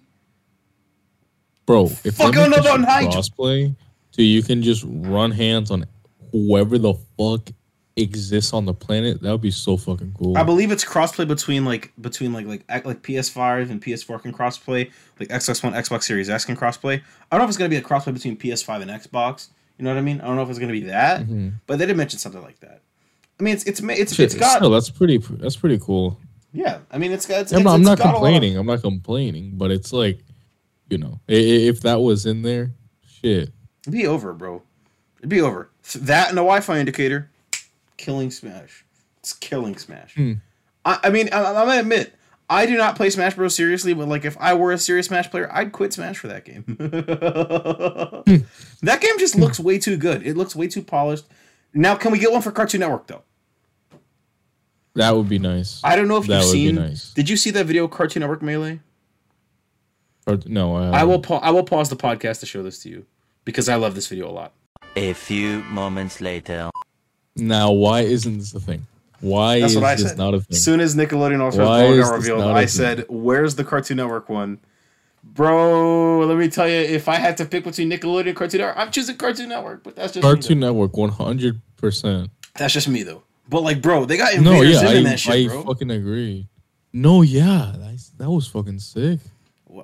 bro. 1.65 1.85
If 2.03 2.15
Fuck, 2.15 2.33
they 2.33 2.41
I 2.41 2.49
don't 2.49 2.49
make 2.51 2.59
about 2.59 2.81
Nigel. 2.81 3.13
crossplay, 3.21 3.75
so 4.13 4.21
you 4.21 4.43
can 4.43 4.61
just 4.61 4.85
run 4.87 5.31
hands 5.31 5.71
on 5.71 5.85
whoever 6.31 6.77
the 6.77 6.93
fuck 7.17 7.49
exists 7.95 8.53
on 8.53 8.65
the 8.65 8.73
planet, 8.73 9.21
that 9.21 9.31
would 9.31 9.41
be 9.41 9.49
so 9.49 9.75
fucking 9.75 10.13
cool. 10.17 10.37
I 10.37 10.43
believe 10.43 10.71
it's 10.71 10.85
crossplay 10.85 11.27
between 11.27 11.65
like 11.65 11.91
between 11.99 12.31
like 12.31 12.45
like 12.45 12.85
like 12.85 13.01
PS5 13.01 13.71
and 13.71 13.81
PS4 13.81 14.21
can 14.21 14.31
crossplay. 14.31 14.91
Like 15.19 15.29
Xbox 15.29 15.63
One, 15.63 15.73
Xbox 15.73 16.03
Series 16.03 16.29
X 16.29 16.45
can 16.45 16.55
crossplay. 16.55 17.01
I 17.31 17.35
don't 17.35 17.39
know 17.39 17.45
if 17.45 17.49
it's 17.49 17.57
gonna 17.57 17.69
be 17.69 17.77
a 17.77 17.81
crossplay 17.81 18.13
between 18.13 18.37
PS5 18.37 18.83
and 18.83 18.91
Xbox. 18.91 19.49
You 19.79 19.85
know 19.85 19.91
what 19.91 19.97
I 19.97 20.01
mean? 20.01 20.21
I 20.21 20.25
don't 20.27 20.35
know 20.35 20.43
if 20.43 20.49
it's 20.49 20.59
gonna 20.59 20.71
be 20.71 20.81
that, 20.81 21.21
mm-hmm. 21.21 21.49
but 21.65 21.79
they 21.79 21.87
did 21.87 21.97
mention 21.97 22.19
something 22.19 22.41
like 22.41 22.59
that. 22.59 22.81
I 23.39 23.43
mean, 23.43 23.55
it's 23.55 23.63
it's 23.63 23.81
it's 23.81 24.13
Shit, 24.13 24.25
it's 24.25 24.35
got 24.35 24.57
still, 24.57 24.69
that's 24.69 24.91
pretty. 24.91 25.17
That's 25.17 25.55
pretty 25.55 25.79
cool. 25.79 26.19
yeah. 26.51 26.79
I 26.91 26.99
mean, 26.99 27.11
it's 27.11 27.25
got. 27.25 27.41
It's, 27.41 27.51
I'm, 27.51 27.59
it's, 27.59 27.65
not, 27.65 27.73
I'm 27.73 27.81
it's 27.81 27.89
not 27.89 27.97
got 27.97 28.05
lot 28.05 28.09
of- 28.09 28.21
complaining. 28.21 28.57
I'm 28.57 28.67
not 28.67 28.81
complaining, 28.81 29.53
but 29.55 29.71
it's 29.71 29.91
like, 29.91 30.19
you 30.89 30.99
know, 30.99 31.19
if 31.27 31.81
that 31.81 31.99
was 31.99 32.25
in 32.25 32.43
there, 32.43 32.71
shit. 33.05 33.51
It'd 33.83 33.93
be 33.93 34.07
over, 34.07 34.33
bro. 34.33 34.63
It'd 35.19 35.29
be 35.29 35.41
over. 35.41 35.69
That 35.95 36.29
and 36.29 36.37
a 36.37 36.41
Wi-Fi 36.41 36.79
indicator, 36.79 37.29
killing 37.97 38.31
Smash. 38.31 38.85
It's 39.19 39.33
killing 39.33 39.77
Smash. 39.77 40.15
Hmm. 40.15 40.33
I, 40.85 40.99
I 41.05 41.09
mean, 41.09 41.29
I, 41.31 41.43
I'm 41.43 41.67
gonna 41.67 41.79
admit, 41.79 42.13
I 42.49 42.65
do 42.65 42.75
not 42.77 42.95
play 42.95 43.09
Smash 43.09 43.35
Bros. 43.35 43.55
seriously, 43.55 43.93
but 43.93 44.07
like 44.07 44.25
if 44.25 44.37
I 44.39 44.53
were 44.53 44.71
a 44.71 44.77
serious 44.77 45.07
Smash 45.07 45.29
player, 45.31 45.49
I'd 45.51 45.71
quit 45.71 45.93
Smash 45.93 46.17
for 46.17 46.27
that 46.27 46.45
game. 46.45 46.63
that 48.81 49.01
game 49.01 49.19
just 49.19 49.35
looks 49.35 49.59
way 49.59 49.79
too 49.79 49.97
good. 49.97 50.25
It 50.25 50.35
looks 50.37 50.55
way 50.55 50.67
too 50.67 50.81
polished. 50.83 51.25
Now, 51.73 51.95
can 51.95 52.11
we 52.11 52.19
get 52.19 52.31
one 52.31 52.41
for 52.41 52.51
Cartoon 52.51 52.81
Network 52.81 53.07
though? 53.07 53.23
That 54.95 55.15
would 55.15 55.27
be 55.27 55.39
nice. 55.39 55.81
I 55.83 55.95
don't 55.95 56.07
know 56.07 56.17
if 56.17 56.27
That 56.27 56.41
you've 56.41 56.45
would 56.47 56.53
be 56.53 56.65
seen. 56.67 56.75
nice. 56.75 57.13
Did 57.13 57.29
you 57.29 57.35
see 57.37 57.49
that 57.51 57.65
video 57.65 57.87
Cartoon 57.87 58.21
Network 58.21 58.41
Melee? 58.43 58.79
Or, 60.27 60.37
no, 60.45 60.75
I, 60.75 60.99
I 61.01 61.03
will. 61.03 61.19
Pa- 61.19 61.39
I 61.39 61.49
will 61.49 61.63
pause 61.63 61.89
the 61.89 61.95
podcast 61.95 62.39
to 62.41 62.45
show 62.45 62.61
this 62.63 62.79
to 62.83 62.89
you 62.89 63.05
because 63.45 63.69
I 63.69 63.75
love 63.75 63.95
this 63.95 64.07
video 64.07 64.29
a 64.29 64.31
lot. 64.31 64.53
A 64.95 65.13
few 65.13 65.63
moments 65.63 66.21
later. 66.21 66.69
Now, 67.35 67.71
why 67.71 68.01
isn't 68.01 68.37
this 68.37 68.53
a 68.53 68.59
thing? 68.59 68.85
Why 69.19 69.59
That's 69.61 69.71
is 69.73 69.79
what 69.79 69.85
I 69.85 69.95
this 69.95 70.09
said. 70.09 70.17
not 70.17 70.33
a 70.33 70.39
thing? 70.41 70.47
As 70.51 70.63
soon 70.63 70.79
as 70.81 70.95
Nickelodeon 70.95 71.39
All 71.39 71.51
Stars 71.51 71.67
Why 71.67 71.81
Brawl 71.87 71.93
is 71.99 72.09
got 72.09 72.15
revealed, 72.15 72.39
not 72.41 72.49
a 72.51 72.53
I 72.53 72.59
thing? 72.61 72.67
said, 72.67 73.05
"Where's 73.09 73.55
the 73.55 73.63
Cartoon 73.63 73.97
Network 73.97 74.27
one?" 74.29 74.59
Bro, 75.23 76.25
let 76.27 76.37
me 76.37 76.49
tell 76.49 76.67
you, 76.67 76.75
if 76.75 77.07
I 77.07 77.15
had 77.15 77.37
to 77.37 77.45
pick 77.45 77.63
between 77.63 77.89
Nickelodeon 77.89 78.27
and 78.27 78.35
Cartoon 78.35 78.59
Network, 78.59 78.77
I'm 78.77 78.91
choosing 78.91 79.15
Cartoon 79.15 79.49
Network. 79.49 79.83
But 79.83 79.95
that's 79.95 80.13
just 80.13 80.21
Cartoon 80.23 80.59
Me, 80.59 80.65
Network, 80.67 80.95
100. 80.97 81.61
percent 81.77 82.29
that's 82.55 82.73
just 82.73 82.87
me 82.87 83.03
though. 83.03 83.23
But 83.49 83.61
like, 83.61 83.81
bro, 83.81 84.05
they 84.05 84.17
got 84.17 84.37
No, 84.39 84.61
yeah, 84.61 84.81
in 84.91 85.05
I, 85.07 85.09
that 85.11 85.19
shit, 85.19 85.33
I 85.33 85.47
bro. 85.47 85.63
fucking 85.63 85.89
agree. 85.89 86.47
No, 86.91 87.21
yeah, 87.23 87.73
that's, 87.77 88.09
that 88.11 88.29
was 88.29 88.45
fucking 88.47 88.79
sick. 88.79 89.19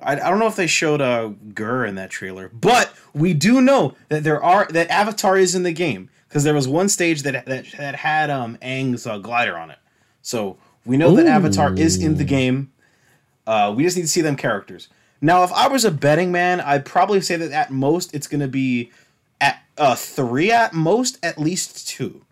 I, 0.02 0.12
I 0.12 0.30
don't 0.30 0.38
know 0.38 0.46
if 0.46 0.56
they 0.56 0.66
showed 0.66 1.00
uh, 1.00 1.30
Gir 1.54 1.84
in 1.84 1.94
that 1.96 2.10
trailer, 2.10 2.48
but 2.48 2.92
we 3.14 3.34
do 3.34 3.60
know 3.60 3.94
that 4.08 4.24
there 4.24 4.42
are 4.42 4.66
that 4.70 4.90
Avatar 4.90 5.36
is 5.36 5.54
in 5.54 5.62
the 5.62 5.72
game 5.72 6.10
because 6.28 6.44
there 6.44 6.54
was 6.54 6.68
one 6.68 6.88
stage 6.88 7.22
that 7.22 7.46
that, 7.46 7.66
that 7.78 7.96
had 7.96 8.30
um 8.30 8.58
Aang's 8.62 9.06
uh, 9.06 9.18
glider 9.18 9.56
on 9.56 9.70
it. 9.70 9.78
So 10.22 10.56
we 10.84 10.96
know 10.96 11.14
that 11.16 11.26
Avatar 11.26 11.74
is 11.74 12.02
in 12.02 12.16
the 12.16 12.24
game. 12.24 12.72
Uh, 13.46 13.72
we 13.76 13.82
just 13.82 13.96
need 13.96 14.02
to 14.02 14.08
see 14.08 14.20
them 14.20 14.36
characters. 14.36 14.88
Now, 15.20 15.42
if 15.44 15.52
I 15.52 15.68
was 15.68 15.84
a 15.84 15.90
betting 15.90 16.32
man, 16.32 16.60
I'd 16.60 16.84
probably 16.84 17.20
say 17.20 17.36
that 17.36 17.50
at 17.52 17.70
most 17.70 18.14
it's 18.14 18.26
going 18.26 18.40
to 18.40 18.48
be 18.48 18.90
at 19.40 19.62
uh, 19.76 19.94
three 19.94 20.50
at 20.50 20.72
most, 20.72 21.18
at 21.22 21.38
least 21.38 21.88
two. 21.88 22.24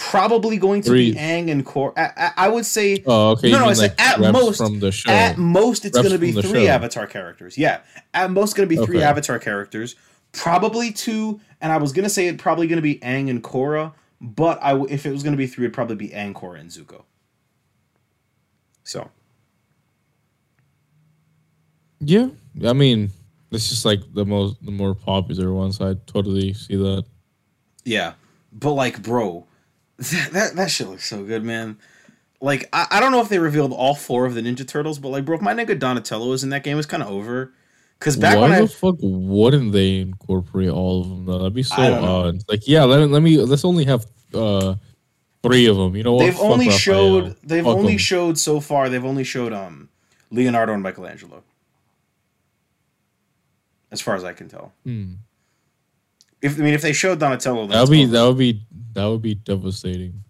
Probably 0.00 0.56
going 0.56 0.80
to 0.82 0.92
be 0.92 1.12
Aang 1.14 1.50
and 1.50 1.64
Korra. 1.64 1.92
I, 1.96 2.12
I, 2.16 2.32
I 2.46 2.48
would 2.48 2.64
say. 2.64 3.02
Oh, 3.06 3.32
okay. 3.32 3.50
No, 3.50 3.58
no, 3.58 3.64
mean 3.64 3.70
I 3.70 3.74
said 3.74 3.90
like 3.90 4.00
at 4.00 4.32
most. 4.32 4.56
from 4.56 4.80
the 4.80 4.90
show. 4.90 5.10
At 5.10 5.36
most, 5.36 5.84
it's 5.84 5.96
going 5.96 6.10
to 6.10 6.18
be 6.18 6.32
three. 6.32 6.68
Avatar 6.68 7.06
characters. 7.06 7.58
Yeah, 7.58 7.80
at 8.14 8.30
most, 8.30 8.56
going 8.56 8.66
to 8.66 8.74
be 8.74 8.82
three 8.82 8.96
Okay. 8.96 9.04
Avatar 9.04 9.38
characters. 9.38 9.96
Probably 10.32 10.90
two, 10.90 11.40
and 11.60 11.70
I 11.70 11.76
was 11.76 11.92
going 11.92 12.04
to 12.04 12.08
say 12.08 12.28
it 12.28 12.38
probably 12.38 12.66
going 12.66 12.78
to 12.78 12.82
be 12.82 12.96
Aang 13.00 13.28
and 13.28 13.42
Korra, 13.44 13.92
but 14.20 14.58
I 14.62 14.80
if 14.84 15.04
it 15.04 15.12
was 15.12 15.22
going 15.22 15.34
to 15.34 15.38
be 15.38 15.46
three, 15.46 15.66
it'd 15.66 15.74
probably 15.74 15.96
be 15.96 16.08
Aang, 16.08 16.32
Korra, 16.32 16.60
and 16.60 16.70
Zuko. 16.70 17.04
So 18.84 19.10
Yeah, 22.00 22.28
I 22.64 22.72
mean, 22.72 23.10
it's 23.50 23.68
just 23.68 23.84
like 23.84 24.00
the 24.14 24.24
most, 24.24 24.64
the 24.64 24.70
more 24.70 24.94
popular 24.94 25.52
ones. 25.52 25.80
I 25.80 25.94
totally 26.06 26.54
see 26.54 26.76
that. 26.76 27.04
yeah, 27.84 28.14
but 28.52 28.72
like, 28.72 29.02
bro, 29.02 29.46
that 30.00 30.30
that, 30.32 30.56
that 30.56 30.70
shit 30.70 30.88
looks 30.88 31.06
so 31.06 31.22
good, 31.24 31.44
man. 31.44 31.78
Like, 32.40 32.68
I, 32.72 32.86
I 32.90 33.00
don't 33.00 33.12
know 33.12 33.20
if 33.20 33.28
they 33.28 33.38
revealed 33.38 33.72
all 33.72 33.94
four 33.94 34.24
of 34.26 34.34
the 34.34 34.40
Ninja 34.40 34.66
Turtles, 34.66 34.98
but 34.98 35.08
like, 35.10 35.24
bro, 35.26 35.36
if 35.36 35.42
my 35.42 35.52
nigga 35.54 35.78
Donatello 35.78 36.28
was 36.30 36.42
in 36.42 36.50
that 36.50 36.64
game, 36.64 36.78
it's 36.78 36.86
kind 36.86 37.02
of 37.02 37.10
over. 37.10 37.52
Because 37.98 38.16
back 38.16 38.36
Why 38.36 38.42
when 38.42 38.52
I 38.52 38.60
the 38.62 38.68
fuck 38.68 38.94
wouldn't 39.02 39.72
they 39.72 39.98
incorporate 39.98 40.70
all 40.70 41.02
of 41.02 41.08
them? 41.10 41.26
Though? 41.26 41.38
That'd 41.38 41.52
be 41.54 41.62
so 41.62 41.74
I 41.76 41.88
know. 41.90 42.02
odd. 42.28 42.38
Like, 42.48 42.66
yeah, 42.66 42.84
let, 42.84 43.06
let 43.10 43.20
me 43.22 43.36
let's 43.36 43.62
only 43.64 43.84
have 43.84 44.06
uh 44.32 44.76
three 45.42 45.66
of 45.66 45.76
them. 45.76 45.94
You 45.94 46.02
know 46.04 46.14
what? 46.14 46.24
they've 46.24 46.32
Fuck 46.34 46.42
only 46.44 46.66
Raphael. 46.68 46.78
showed 46.78 47.36
they've 47.42 47.62
Fuck 47.64 47.76
only 47.76 47.92
'em. 47.92 47.98
showed 47.98 48.38
so 48.38 48.58
far 48.60 48.88
they've 48.88 49.04
only 49.04 49.24
showed 49.24 49.52
um 49.52 49.90
leonardo 50.30 50.72
and 50.72 50.82
michelangelo 50.82 51.42
as 53.90 54.00
far 54.00 54.14
as 54.14 54.22
i 54.24 54.32
can 54.32 54.48
tell 54.48 54.72
Hmm. 54.84 55.14
If 56.42 56.58
i 56.58 56.62
mean 56.62 56.74
if 56.74 56.82
they 56.82 56.92
showed 56.92 57.18
donatello 57.18 57.66
That 57.66 57.80
would 57.82 57.90
be 57.90 58.04
cool. 58.04 58.12
that 58.12 58.22
would 58.26 58.38
be 58.38 58.62
that 58.94 59.06
would 59.06 59.22
be 59.22 59.34
devastating. 59.34 60.22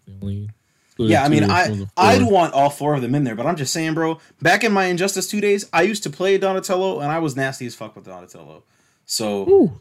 Yeah 0.98 1.24
i 1.24 1.28
mean 1.28 1.44
I 1.44 1.86
I'd 1.96 2.22
want 2.22 2.52
all 2.52 2.68
four 2.68 2.94
of 2.94 3.00
them 3.00 3.14
in 3.14 3.24
there 3.24 3.34
but 3.34 3.46
i'm 3.46 3.56
just 3.56 3.72
saying 3.72 3.94
bro 3.94 4.20
back 4.42 4.64
in 4.64 4.72
my 4.72 4.84
injustice 4.84 5.26
two 5.26 5.40
days 5.40 5.66
i 5.72 5.80
used 5.82 6.02
to 6.02 6.10
play 6.10 6.36
donatello 6.36 7.00
and 7.00 7.10
i 7.10 7.18
was 7.18 7.36
nasty 7.36 7.64
as 7.66 7.74
fuck 7.74 7.96
with 7.96 8.04
donatello 8.04 8.64
so 9.06 9.48
Ooh. 9.48 9.80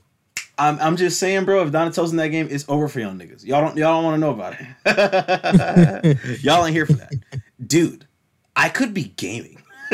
I'm, 0.58 0.78
I'm 0.80 0.98
just 0.98 1.20
saying, 1.20 1.46
bro. 1.46 1.64
If 1.64 1.72
Donatello's 1.72 2.12
in 2.12 2.18
that 2.18 2.28
game, 2.30 2.50
it's 2.52 2.66
over 2.68 2.90
for 2.90 3.00
y'all 3.00 3.14
niggas. 3.14 3.46
Y'all 3.46 3.62
don't 3.62 3.78
y'all 3.78 4.02
don't 4.02 4.04
want 4.04 4.16
to 4.16 4.20
know 4.20 4.32
about 4.32 4.56
it. 4.86 6.42
y'all 6.44 6.66
ain't 6.66 6.76
here 6.76 6.86
for 6.86 6.94
that, 6.94 7.14
dude. 7.66 8.06
I 8.58 8.68
could 8.68 8.94
be 8.94 9.06
gaming. 9.16 9.62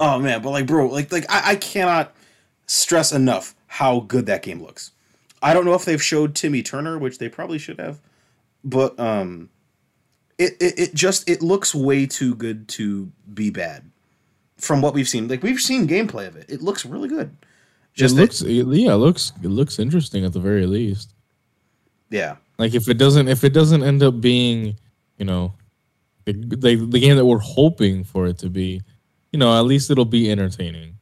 oh 0.00 0.18
man, 0.20 0.42
but 0.42 0.50
like, 0.50 0.66
bro, 0.66 0.86
like 0.86 1.10
like 1.10 1.24
I, 1.28 1.52
I 1.52 1.56
cannot 1.56 2.14
stress 2.66 3.10
enough 3.12 3.56
how 3.76 4.00
good 4.00 4.26
that 4.26 4.42
game 4.42 4.62
looks. 4.62 4.92
I 5.42 5.52
don't 5.52 5.64
know 5.66 5.74
if 5.74 5.84
they've 5.84 6.02
showed 6.02 6.34
Timmy 6.34 6.62
Turner, 6.62 6.98
which 6.98 7.18
they 7.18 7.28
probably 7.28 7.58
should 7.58 7.78
have, 7.78 8.00
but 8.64 8.98
um, 8.98 9.50
it 10.38 10.54
it, 10.60 10.78
it 10.78 10.94
just 10.94 11.28
it 11.28 11.42
looks 11.42 11.74
way 11.74 12.06
too 12.06 12.34
good 12.34 12.68
to 12.68 13.10
be 13.34 13.50
bad. 13.50 13.90
From 14.56 14.80
what 14.80 14.94
we've 14.94 15.06
seen, 15.08 15.28
like 15.28 15.42
we've 15.42 15.60
seen 15.60 15.86
gameplay 15.86 16.26
of 16.26 16.36
it, 16.36 16.46
it 16.48 16.62
looks 16.62 16.86
really 16.86 17.08
good. 17.08 17.28
It 17.42 17.98
Just 17.98 18.16
that- 18.16 18.22
looks 18.22 18.42
yeah, 18.42 18.94
it 18.94 18.96
looks 18.96 19.32
it 19.42 19.48
looks 19.48 19.78
interesting 19.78 20.24
at 20.24 20.32
the 20.32 20.40
very 20.40 20.66
least. 20.66 21.12
yeah. 22.10 22.36
Like 22.58 22.72
if 22.74 22.88
it 22.88 22.96
doesn't 22.96 23.28
if 23.28 23.44
it 23.44 23.52
doesn't 23.52 23.82
end 23.82 24.02
up 24.02 24.20
being, 24.22 24.76
you 25.18 25.26
know, 25.26 25.52
the 26.24 26.32
the, 26.32 26.76
the 26.76 26.98
game 27.00 27.16
that 27.16 27.26
we're 27.26 27.38
hoping 27.38 28.02
for 28.04 28.26
it 28.26 28.38
to 28.38 28.48
be, 28.48 28.80
you 29.32 29.38
know, 29.38 29.52
at 29.58 29.66
least 29.66 29.90
it'll 29.90 30.06
be 30.06 30.30
entertaining. 30.30 30.96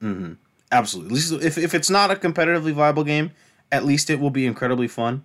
hmm 0.00 0.32
Absolutely. 0.72 1.10
At 1.10 1.14
least 1.14 1.32
if 1.44 1.58
if 1.58 1.74
it's 1.74 1.90
not 1.90 2.10
a 2.10 2.14
competitively 2.16 2.72
viable 2.72 3.04
game, 3.04 3.30
at 3.72 3.84
least 3.84 4.10
it 4.10 4.18
will 4.20 4.30
be 4.30 4.46
incredibly 4.46 4.88
fun. 4.88 5.22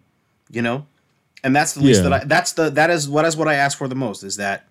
You 0.50 0.62
know, 0.62 0.86
and 1.44 1.56
that's 1.56 1.74
the 1.74 1.82
least 1.82 2.04
Yeah. 2.04 2.10
that 2.10 2.22
I. 2.22 2.26
That's 2.26 2.52
the 2.54 2.70
that 2.72 2.90
is 2.90 3.08
what 3.10 3.26
is 3.26 3.36
what 3.38 3.48
I 3.48 3.56
ask 3.56 3.78
for 3.78 3.88
the 3.88 3.96
most 3.96 4.24
is 4.24 4.36
that 4.38 4.68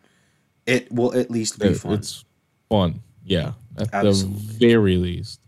it 0.66 0.90
will 0.92 1.14
at 1.16 1.30
least 1.30 1.58
be 1.58 1.68
It- 1.68 1.78
fun. 1.78 1.94
It's 1.94 2.24
fun. 2.68 3.00
Yeah, 3.24 3.52
at 3.78 3.92
Absolutely. 3.92 4.40
the 4.46 4.52
very 4.70 4.96
least. 4.96 5.40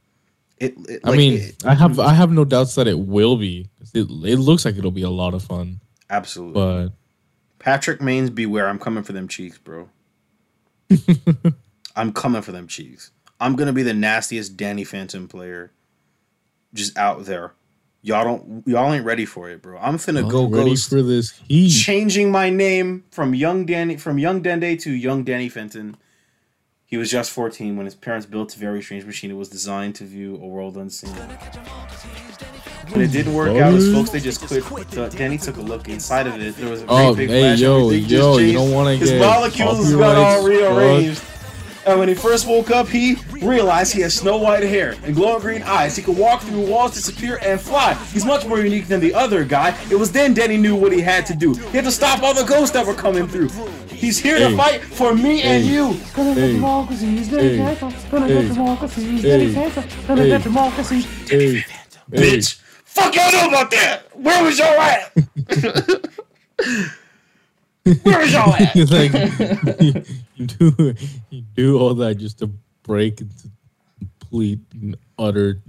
It, 0.59 0.75
it- 0.89 1.01
I 1.05 1.17
mean, 1.17 1.35
it- 1.35 1.65
I 1.65 1.75
have 1.75 1.99
I 2.01 2.15
have 2.15 2.31
no 2.33 2.45
doubts 2.45 2.75
that 2.77 2.87
it 2.87 2.99
will 2.99 3.37
be. 3.37 3.69
It, 3.95 4.07
it 4.11 4.39
looks 4.39 4.65
like 4.65 4.77
it'll 4.77 4.91
be 4.91 5.03
a 5.03 5.11
lot 5.11 5.35
of 5.35 5.43
fun, 5.43 5.81
absolutely. 6.09 6.55
but 6.55 6.93
Patrick 7.59 8.01
Maines, 8.01 8.35
beware! 8.35 8.69
I'm 8.69 8.79
coming 8.79 9.03
for 9.05 9.13
them 9.13 9.29
cheeks, 9.29 9.59
bro. 9.59 9.89
I'm 11.97 12.13
coming 12.13 12.43
for 12.43 12.53
them 12.53 12.67
cheeks. 12.69 13.11
I'm 13.43 13.57
gonna 13.57 13.73
be 13.73 13.83
the 13.83 13.93
nastiest 13.95 14.57
Danny 14.57 14.85
Phantom 14.85 15.27
player, 15.29 15.73
just 16.73 16.97
out 16.97 17.25
there. 17.25 17.53
Y'all 18.05 18.25
don't, 18.25 18.67
y'all 18.67 18.93
ain't 18.93 19.05
ready 19.05 19.25
for 19.25 19.49
it, 19.51 19.63
bro. 19.63 19.79
I'm 19.79 19.97
finna 19.97 20.29
go 20.29 20.47
I'm 20.47 20.53
ready 20.53 20.71
ghost. 20.71 20.89
for 20.91 21.03
this 21.03 21.33
heat. 21.49 21.71
changing 21.71 22.31
my 22.33 22.51
name 22.51 23.05
from 23.11 23.35
young 23.35 23.65
Danny 23.67 23.97
from 23.97 24.19
young 24.19 24.43
Dende 24.43 24.81
to 24.83 24.91
young 24.93 25.23
Danny 25.25 25.49
Fenton. 25.49 25.97
He 26.85 26.97
was 26.99 27.11
just 27.11 27.31
14 27.31 27.77
when 27.77 27.87
his 27.87 27.95
parents 27.95 28.27
built 28.27 28.55
a 28.55 28.59
very 28.59 28.83
strange 28.83 29.05
machine. 29.07 29.31
It 29.31 29.35
was 29.37 29.49
designed 29.49 29.95
to 29.97 30.05
view 30.05 30.35
a 30.37 30.47
world 30.47 30.77
unseen. 30.77 31.15
When 32.91 33.01
it 33.01 33.13
didn't 33.13 33.35
work 33.35 33.57
out, 33.57 33.73
his 33.73 33.93
folks 33.93 34.11
they 34.11 34.21
just 34.21 34.41
quit. 34.47 34.99
Uh, 34.99 35.09
Danny 35.09 35.39
took 35.39 35.57
a 35.57 35.63
look 35.63 35.89
inside 35.89 36.27
of 36.27 36.41
it. 36.41 36.55
There 36.57 36.69
was 36.71 36.83
a 36.83 36.87
great 36.87 36.95
Oh, 37.07 37.15
big 37.15 37.31
hey, 37.31 37.41
flash. 37.41 37.61
yo, 37.61 37.91
yo, 37.91 38.39
you 38.39 38.53
don't 38.53 38.73
wanna 38.73 38.97
get 38.99 39.09
His 39.09 39.13
molecules 39.21 39.93
got 39.95 40.17
all 40.17 40.47
rearranged. 40.47 41.23
And 41.85 41.99
when 41.99 42.09
he 42.09 42.15
first 42.15 42.47
woke 42.47 42.71
up, 42.71 42.87
he 42.89 43.17
realized 43.41 43.93
he 43.93 44.03
has 44.03 44.15
snow 44.15 44.37
white 44.39 44.63
hair 44.63 44.95
and 45.05 45.15
glowing 45.17 45.41
green 45.41 45.63
eyes. 45.63 45.97
He 45.97 46.03
could 46.03 46.17
walk 46.17 46.43
through 46.43 46.65
walls, 46.67 46.95
disappear, 46.95 47.39
and 47.43 47.61
fly. 47.61 47.95
He's 48.13 48.25
much 48.25 48.47
more 48.47 48.61
unique 48.61 48.87
than 48.87 49.01
the 49.01 49.13
other 49.15 49.45
guy. 49.45 49.77
It 49.91 49.97
was 49.97 50.13
then 50.13 50.33
Danny 50.33 50.57
knew 50.57 50.77
what 50.77 50.93
he 50.93 51.01
had 51.01 51.27
to 51.27 51.35
do. 51.35 51.55
He 51.55 51.77
had 51.77 51.85
to 51.85 51.91
stop 51.93 52.23
all 52.23 52.35
the 52.35 52.45
ghosts 52.45 52.71
that 52.75 52.87
were 52.87 52.95
coming 52.95 53.27
through. 53.27 53.49
He's 53.89 54.19
here 54.19 54.39
to 54.39 54.57
fight 54.57 54.83
for 54.83 55.15
me 55.15 55.43
and 55.43 55.65
Hey. 55.65 55.73
you. 55.73 55.95
Hey, 57.41 57.57
hey, 57.57 57.59
hey, 57.99 58.19
hey, 58.29 58.49
hey, 60.19 60.35
hey. 61.29 61.65
Bitch. 62.11 62.61
Fuck 62.85 63.15
y'all 63.17 63.33
know 63.33 63.49
about 63.49 63.71
that. 63.73 64.03
Where 64.17 64.45
was 64.45 64.59
y'all 64.59 64.81
at? 64.81 65.13
Where 68.05 68.19
was 68.21 68.33
y'all 68.33 68.55
at? 68.55 68.77
It's 68.77 68.91
like 68.93 69.13
you, 70.37 70.47
do 70.47 70.95
you 71.31 71.43
do 71.55 71.79
all 71.79 71.95
that 71.95 72.17
just 72.17 72.39
to 72.41 72.51
break 72.83 73.21
into 73.21 73.51
complete 74.33 74.61
and 74.73 74.97
utter 75.19 75.61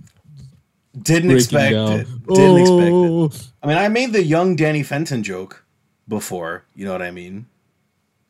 Didn't 0.99 1.31
expect 1.31 1.73
down. 1.73 1.91
it. 1.99 2.07
Didn't 2.27 2.57
expect 2.57 2.81
it. 2.81 2.93
Oh, 2.93 3.29
I 3.61 3.67
mean, 3.67 3.77
I 3.77 3.87
made 3.89 4.13
the 4.13 4.23
young 4.23 4.55
Danny 4.55 4.83
Fenton 4.83 5.23
joke 5.23 5.65
before. 6.07 6.63
You 6.75 6.85
know 6.85 6.91
what 6.93 7.01
I 7.01 7.11
mean? 7.11 7.47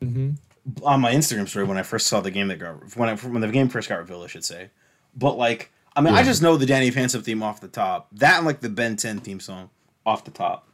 Mm-hmm. 0.02 0.30
On 0.84 1.00
my 1.00 1.12
Instagram 1.12 1.48
story 1.48 1.66
when 1.66 1.78
I 1.78 1.82
first 1.82 2.06
saw 2.06 2.20
the 2.20 2.30
game 2.30 2.48
that 2.48 2.58
got 2.58 2.96
when 2.96 3.08
I, 3.08 3.14
when 3.16 3.40
the 3.42 3.48
game 3.48 3.68
first 3.68 3.88
got 3.88 3.98
revealed, 3.98 4.24
I 4.24 4.28
should 4.28 4.44
say. 4.44 4.70
But 5.14 5.36
like, 5.36 5.70
I 5.94 6.00
mean, 6.00 6.14
I 6.14 6.22
just 6.22 6.42
know 6.42 6.56
the 6.56 6.66
Danny 6.66 6.90
Phantom 6.90 7.22
theme 7.22 7.42
off 7.42 7.60
the 7.60 7.68
top. 7.68 8.08
That 8.12 8.38
and 8.38 8.46
like 8.46 8.60
the 8.60 8.68
Ben 8.68 8.96
10 8.96 9.20
theme 9.20 9.40
song 9.40 9.70
off 10.04 10.24
the 10.24 10.30
top, 10.30 10.68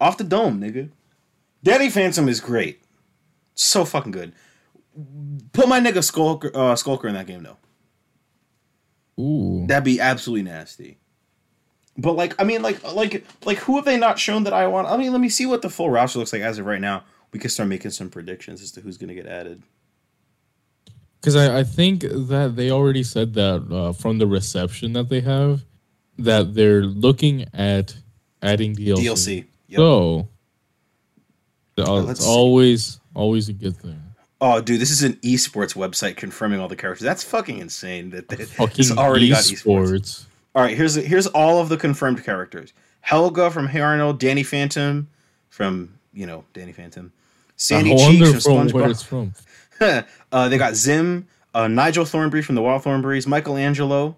off 0.00 0.16
the 0.16 0.24
dome, 0.24 0.60
nigga. 0.60 0.90
Danny 1.62 1.90
Phantom 1.90 2.28
is 2.28 2.40
great, 2.40 2.82
so 3.54 3.84
fucking 3.84 4.12
good. 4.12 4.32
Put 5.52 5.68
my 5.68 5.80
nigga 5.80 6.04
Skulker, 6.04 6.50
uh, 6.54 6.76
Skulker 6.76 7.08
in 7.08 7.14
that 7.14 7.26
game 7.26 7.42
though. 7.42 7.56
Ooh. 9.22 9.66
That'd 9.66 9.84
be 9.84 10.00
absolutely 10.00 10.50
nasty. 10.50 10.98
But 11.96 12.14
like, 12.14 12.40
I 12.40 12.44
mean, 12.44 12.62
like, 12.62 12.82
like, 12.94 13.24
like, 13.44 13.58
who 13.58 13.76
have 13.76 13.84
they 13.84 13.98
not 13.98 14.18
shown 14.18 14.44
that 14.44 14.52
I 14.52 14.66
want? 14.66 14.88
I 14.88 14.96
mean, 14.96 15.12
let 15.12 15.20
me 15.20 15.28
see 15.28 15.44
what 15.44 15.62
the 15.62 15.68
full 15.68 15.90
roster 15.90 16.18
looks 16.18 16.32
like 16.32 16.42
as 16.42 16.58
of 16.58 16.66
right 16.66 16.80
now. 16.80 17.04
We 17.32 17.38
can 17.38 17.50
start 17.50 17.68
making 17.68 17.90
some 17.90 18.08
predictions 18.08 18.62
as 18.62 18.72
to 18.72 18.80
who's 18.80 18.96
gonna 18.96 19.14
get 19.14 19.26
added. 19.26 19.62
Because 21.20 21.36
I, 21.36 21.60
I 21.60 21.64
think 21.64 22.02
that 22.02 22.54
they 22.56 22.70
already 22.70 23.02
said 23.02 23.34
that 23.34 23.66
uh, 23.70 23.92
from 23.92 24.18
the 24.18 24.26
reception 24.26 24.94
that 24.94 25.08
they 25.08 25.20
have, 25.20 25.64
that 26.18 26.54
they're 26.54 26.82
looking 26.82 27.46
at 27.54 27.94
adding 28.42 28.74
DLC. 28.74 28.96
DLC. 29.04 29.44
Yep. 29.68 29.76
So 29.76 30.28
uh, 31.78 32.06
it's 32.08 32.26
always 32.26 33.00
always 33.14 33.48
a 33.48 33.52
good 33.52 33.76
thing. 33.76 34.01
Oh, 34.44 34.60
dude, 34.60 34.80
this 34.80 34.90
is 34.90 35.04
an 35.04 35.12
esports 35.22 35.76
website 35.76 36.16
confirming 36.16 36.58
all 36.58 36.66
the 36.66 36.74
characters. 36.74 37.04
That's 37.04 37.22
fucking 37.22 37.58
insane. 37.58 38.10
That 38.10 38.28
that- 38.28 38.40
Fucking 38.48 38.74
it's 38.80 38.90
already 38.90 39.28
got 39.28 39.44
esports. 39.44 40.24
All 40.54 40.62
right, 40.62 40.76
here's 40.76 40.96
here's 40.96 41.28
all 41.28 41.60
of 41.60 41.68
the 41.68 41.76
confirmed 41.76 42.24
characters: 42.24 42.72
Helga 43.02 43.52
from 43.52 43.68
Hey 43.68 43.80
Arnold, 43.80 44.18
Danny 44.18 44.42
Phantom 44.42 45.08
from 45.48 45.94
you 46.12 46.26
know 46.26 46.44
Danny 46.52 46.72
Phantom, 46.72 47.12
Sandy 47.56 47.96
Cheeks 47.96 48.42
from 48.42 48.68
from 48.68 48.80
where 48.80 48.88
SpongeBob. 48.88 48.90
it's 48.90 49.02
from. 49.02 49.34
uh, 50.32 50.48
they 50.48 50.58
got 50.58 50.74
Zim, 50.74 51.28
uh, 51.54 51.68
Nigel 51.68 52.04
Thornberry 52.04 52.42
from 52.42 52.56
the 52.56 52.62
Wild 52.62 52.82
Thornberries, 52.82 53.28
Michelangelo 53.28 54.16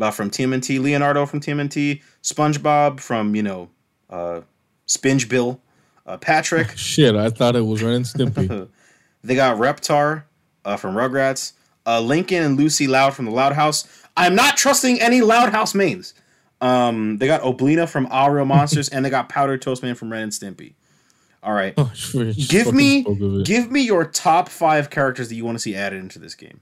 uh, 0.00 0.10
from 0.10 0.30
TMNT, 0.30 0.80
Leonardo 0.80 1.26
from 1.26 1.40
TMNT, 1.40 2.02
SpongeBob 2.22 3.00
from 3.00 3.36
you 3.36 3.42
know 3.42 3.68
uh, 4.08 4.40
Spinge 4.88 5.28
Bill, 5.28 5.60
uh, 6.06 6.16
Patrick. 6.16 6.70
Shit, 6.76 7.14
I 7.14 7.28
thought 7.28 7.54
it 7.54 7.66
was 7.66 7.82
Ren 7.82 8.02
Stimpy. 8.04 8.68
They 9.24 9.34
got 9.34 9.56
Reptar 9.58 10.24
uh, 10.64 10.76
from 10.76 10.94
Rugrats, 10.94 11.52
uh, 11.86 12.00
Lincoln 12.00 12.42
and 12.42 12.56
Lucy 12.56 12.86
Loud 12.86 13.14
from 13.14 13.24
the 13.26 13.30
Loud 13.30 13.52
House. 13.52 13.86
I'm 14.16 14.34
not 14.34 14.56
trusting 14.56 15.00
any 15.00 15.20
Loud 15.20 15.50
House 15.52 15.74
mains. 15.74 16.14
Um, 16.60 17.18
they 17.18 17.26
got 17.26 17.42
Oblina 17.42 17.88
from 17.88 18.06
All 18.06 18.30
Real 18.30 18.44
Monsters, 18.44 18.88
and 18.88 19.04
they 19.04 19.10
got 19.10 19.28
Powdered 19.28 19.62
Toast 19.62 19.82
Man 19.82 19.94
from 19.94 20.12
Ren 20.12 20.22
and 20.24 20.32
Stimpy. 20.32 20.74
All 21.42 21.52
right, 21.52 21.74
Oh, 21.76 21.90
give 22.12 22.72
me 22.72 23.02
spoke 23.02 23.20
of 23.20 23.40
it. 23.40 23.46
give 23.46 23.68
me 23.70 23.80
your 23.80 24.04
top 24.04 24.48
five 24.48 24.90
characters 24.90 25.28
that 25.28 25.34
you 25.34 25.44
want 25.44 25.56
to 25.56 25.60
see 25.60 25.74
added 25.74 25.98
into 25.98 26.20
this 26.20 26.36
game. 26.36 26.60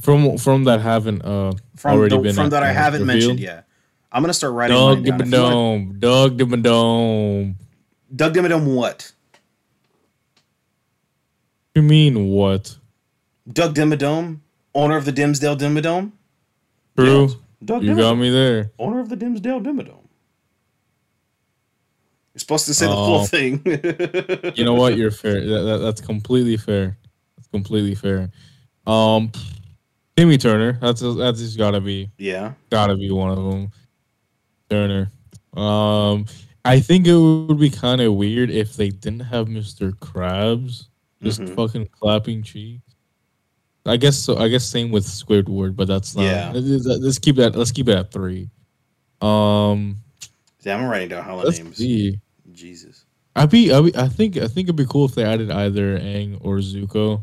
from 0.00 0.38
from 0.38 0.64
that 0.64 0.80
haven't 0.80 1.24
uh 1.24 1.52
From 1.76 1.98
already 1.98 2.16
the, 2.16 2.22
been 2.22 2.34
from 2.36 2.50
that 2.50 2.62
I 2.62 2.70
haven't 2.72 3.04
mentioned 3.06 3.40
yet. 3.40 3.66
I'm 4.12 4.22
gonna 4.22 4.32
start 4.34 4.52
writing 4.52 4.76
Doug 4.76 5.04
down. 5.04 5.20
If 5.20 5.26
you 5.32 5.42
wanna- 5.42 5.54
Dimmadome, 5.56 5.98
Doug 5.98 6.38
Dimmadome. 6.38 7.54
Doug 8.14 8.34
Dimmadome 8.34 8.74
what? 8.76 9.12
You 11.76 11.82
mean 11.82 12.28
what? 12.30 12.74
Doug 13.52 13.74
Dimmadome, 13.74 14.40
owner 14.74 14.96
of 14.96 15.04
the 15.04 15.12
Dimsdale 15.12 15.58
Dimmadome. 15.58 16.10
True. 16.96 17.24
Yes. 17.26 17.36
Doug 17.62 17.82
You 17.82 17.90
Dimmadome. 17.90 17.96
got 17.98 18.14
me 18.14 18.30
there. 18.30 18.72
owner 18.78 18.98
of 18.98 19.10
the 19.10 19.16
Dimsdale 19.16 19.60
Dimmadome. 19.60 20.08
You're 22.32 22.38
supposed 22.40 22.64
to 22.66 22.72
say 22.72 22.86
the 22.86 22.92
whole 22.96 23.20
Oh. 23.20 23.24
thing. 23.26 23.60
You 24.56 24.64
know 24.64 24.72
what? 24.72 24.96
You're 24.96 25.10
fair. 25.22 25.34
That, 25.46 25.62
that- 25.64 25.78
that's 25.78 26.00
completely 26.00 26.56
fair. 26.56 26.96
That's 27.36 27.48
completely 27.48 27.94
fair. 27.94 28.30
Um, 28.86 29.30
Timmy 30.16 30.38
Turner. 30.38 30.78
That's 30.80 31.02
that's 31.02 31.40
just 31.40 31.58
gotta 31.58 31.82
be 31.82 32.10
yeah. 32.16 32.54
gotta 32.70 32.96
be 32.96 33.10
one 33.10 33.30
of 33.36 33.44
them. 33.50 33.70
Turner. 34.70 35.10
Um, 35.54 36.24
I 36.64 36.80
think 36.80 37.06
it 37.06 37.14
would 37.16 37.58
be 37.60 37.68
kind 37.68 38.00
of 38.00 38.14
weird 38.14 38.50
if 38.50 38.76
they 38.76 38.88
didn't 38.88 39.20
have 39.20 39.48
Mr. 39.48 39.92
Krabs 39.92 40.86
just 41.26 41.40
Mhm. 41.40 41.54
fucking 41.56 41.88
clapping 41.92 42.42
cheeks. 42.42 42.82
I 43.84 43.96
guess 43.96 44.16
so. 44.18 44.36
I 44.36 44.48
guess 44.48 44.64
same 44.64 44.90
with 44.90 45.04
Squidward, 45.06 45.76
but 45.76 45.86
that's 45.88 46.16
not. 46.16 46.22
Yeah. 46.24 46.52
Let's 46.54 47.18
keep 47.18 47.36
that. 47.36 47.54
Let's 47.54 47.70
keep 47.72 47.88
it 47.88 47.96
at 47.96 48.10
three. 48.10 48.50
Um, 49.20 49.98
Yeah, 50.62 50.76
I'm 50.76 50.86
writing 50.88 51.08
down 51.10 51.24
hella 51.24 51.48
names. 51.50 51.76
see. 51.76 52.20
Jesus. 52.52 53.04
I'd 53.36 53.50
be, 53.50 53.72
I'd 53.72 53.84
be. 53.84 53.96
I 53.96 54.08
think. 54.08 54.36
I 54.38 54.48
think 54.48 54.66
it'd 54.66 54.76
be 54.76 54.86
cool 54.86 55.04
if 55.04 55.14
they 55.14 55.22
added 55.24 55.50
either 55.50 55.98
Aang 56.00 56.38
or 56.40 56.56
Zuko. 56.58 57.22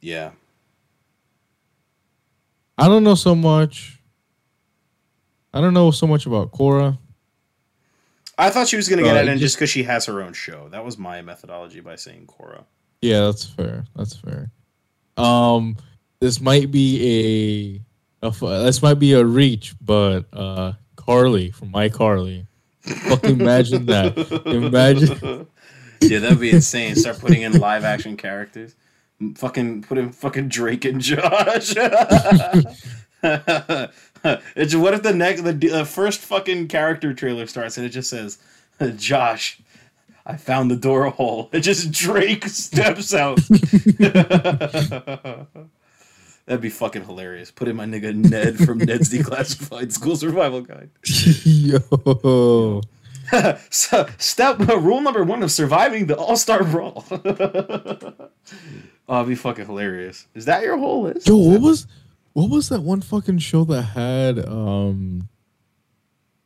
Yeah. 0.00 0.32
I 2.78 2.88
don't 2.88 3.04
know 3.04 3.14
so 3.14 3.34
much. 3.34 3.98
I 5.54 5.60
don't 5.62 5.72
know 5.72 5.90
so 5.90 6.06
much 6.06 6.26
about 6.26 6.52
Korra. 6.52 6.98
I 8.36 8.50
thought 8.50 8.68
she 8.68 8.76
was 8.76 8.86
gonna 8.88 9.02
get 9.02 9.16
Uh, 9.16 9.20
it 9.20 9.28
in 9.28 9.38
just- 9.38 9.40
just 9.40 9.56
because 9.56 9.70
she 9.70 9.84
has 9.84 10.04
her 10.06 10.20
own 10.20 10.34
show. 10.34 10.68
That 10.68 10.84
was 10.84 10.98
my 10.98 11.22
methodology 11.22 11.80
by 11.80 11.96
saying 11.96 12.26
Korra. 12.26 12.64
Yeah, 13.00 13.20
that's 13.26 13.44
fair. 13.44 13.84
That's 13.94 14.16
fair. 14.16 14.50
Um, 15.16 15.76
this 16.20 16.40
might 16.40 16.70
be 16.70 17.82
a, 18.22 18.26
a 18.26 18.30
this 18.64 18.82
might 18.82 18.98
be 18.98 19.12
a 19.12 19.24
reach, 19.24 19.74
but 19.80 20.24
uh, 20.32 20.72
Carly 20.96 21.50
from 21.50 21.72
iCarly. 21.72 22.46
Fucking 22.82 23.40
imagine 23.40 23.86
that. 23.86 24.16
Imagine. 24.46 25.46
Yeah, 26.02 26.18
that'd 26.18 26.38
be 26.38 26.50
insane. 26.50 26.94
Start 26.94 27.20
putting 27.20 27.40
in 27.40 27.58
live 27.58 27.82
action 27.82 28.18
characters. 28.18 28.74
Fucking 29.36 29.80
put 29.82 29.96
in 29.96 30.12
fucking 30.12 30.48
Drake 30.48 30.84
and 30.84 31.00
Josh. 31.00 31.72
it's 33.24 34.74
what 34.74 34.92
if 34.92 35.02
the 35.02 35.14
next 35.14 35.40
the, 35.42 35.52
the 35.52 35.86
first 35.86 36.20
fucking 36.20 36.68
character 36.68 37.14
trailer 37.14 37.46
starts 37.46 37.78
and 37.78 37.86
it 37.86 37.90
just 37.90 38.10
says 38.10 38.38
Josh. 38.96 39.58
I 40.28 40.36
found 40.36 40.70
the 40.72 40.76
door 40.76 41.08
hole. 41.08 41.48
It 41.52 41.60
just 41.60 41.92
Drake 41.92 42.48
steps 42.48 43.14
out. 43.14 43.38
That'd 46.46 46.60
be 46.60 46.68
fucking 46.68 47.04
hilarious. 47.04 47.52
Put 47.52 47.68
in 47.68 47.76
my 47.76 47.86
nigga 47.86 48.12
Ned 48.14 48.58
from 48.58 48.78
Ned's 48.78 49.08
Declassified 49.12 49.92
School 49.92 50.16
Survival 50.16 50.62
Guide. 50.62 50.90
Yo. 51.44 52.82
so, 53.70 54.06
step 54.18 54.58
rule 54.58 55.00
number 55.00 55.22
one 55.24 55.42
of 55.42 55.50
surviving 55.50 56.06
the 56.06 56.16
All 56.16 56.36
Star 56.36 56.64
Brawl. 56.64 57.04
oh, 57.10 58.30
it'd 59.08 59.28
be 59.28 59.34
fucking 59.34 59.66
hilarious. 59.66 60.26
Is 60.34 60.44
that 60.46 60.62
your 60.62 60.76
whole 60.76 61.02
list? 61.02 61.28
Yo, 61.28 61.36
what 61.36 61.60
was 61.60 61.86
what 62.32 62.50
was 62.50 62.68
that 62.68 62.82
one 62.82 63.00
fucking 63.00 63.38
show 63.38 63.64
that 63.64 63.82
had 63.82 64.38
um 64.46 65.28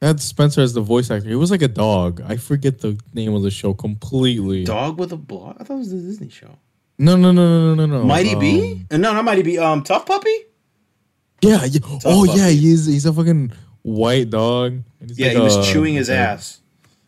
had 0.06 0.20
Spencer 0.20 0.60
as 0.62 0.72
the 0.72 0.80
voice 0.80 1.10
actor? 1.10 1.28
It 1.28 1.34
was 1.36 1.50
like 1.50 1.62
a 1.62 1.68
dog. 1.68 2.22
I 2.26 2.36
forget 2.36 2.80
the 2.80 2.98
name 3.14 3.34
of 3.34 3.42
the 3.42 3.50
show 3.50 3.74
completely. 3.74 4.64
Dog 4.64 4.98
with 4.98 5.12
a 5.12 5.16
blog? 5.16 5.56
I 5.60 5.64
thought 5.64 5.74
it 5.74 5.78
was 5.78 5.90
the 5.90 5.98
Disney 5.98 6.30
show. 6.30 6.56
No, 6.98 7.16
no, 7.16 7.32
no, 7.32 7.74
no, 7.74 7.86
no, 7.86 7.98
no. 7.98 8.04
Mighty 8.04 8.34
B? 8.34 8.72
um, 8.72 8.86
Uh, 8.90 8.96
No, 8.98 9.12
not 9.14 9.24
Mighty 9.24 9.42
B. 9.42 9.58
Um, 9.58 9.82
T.U.F.F. 9.82 10.06
Puppy? 10.06 10.34
Yeah, 11.42 11.64
yeah. 11.64 11.80
Oh 12.04 12.26
puppy. 12.26 12.38
yeah, 12.38 12.48
he's 12.48 12.84
he's 12.84 13.06
a 13.06 13.12
fucking 13.14 13.52
white 13.82 14.28
dog. 14.28 14.82
he's 15.00 15.18
Yeah, 15.18 15.28
like 15.28 15.36
he 15.36 15.42
was 15.42 15.56
a- 15.56 15.72
chewing 15.72 15.94
his 15.94 16.08
like 16.10 16.18
ass. 16.18 16.60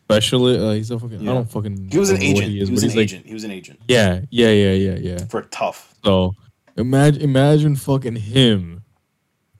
Specialist. 0.05 0.59
Uh, 0.59 0.71
he's 0.71 0.89
a 0.91 0.97
fucking. 0.99 1.21
Yeah. 1.21 1.31
I 1.31 1.33
don't 1.35 1.51
fucking. 1.51 1.89
He 1.91 1.97
was 1.99 2.09
an 2.09 2.21
agent. 2.21 2.49
He, 2.51 2.59
is, 2.61 2.71
was 2.71 2.81
an 2.83 2.89
he's 2.89 2.95
like- 2.95 3.03
agent. 3.03 3.25
he 3.27 3.33
was 3.33 3.43
an 3.43 3.51
agent 3.51 3.79
yeah, 3.87 4.21
yeah, 4.31 4.49
yeah, 4.49 4.71
yeah, 4.73 4.95
yeah. 4.97 5.25
for 5.25 5.43
Tough. 5.43 5.93
So 6.03 6.33
imagine 6.77 7.21
imagine 7.21 7.75
fucking 7.75 8.15
him 8.15 8.83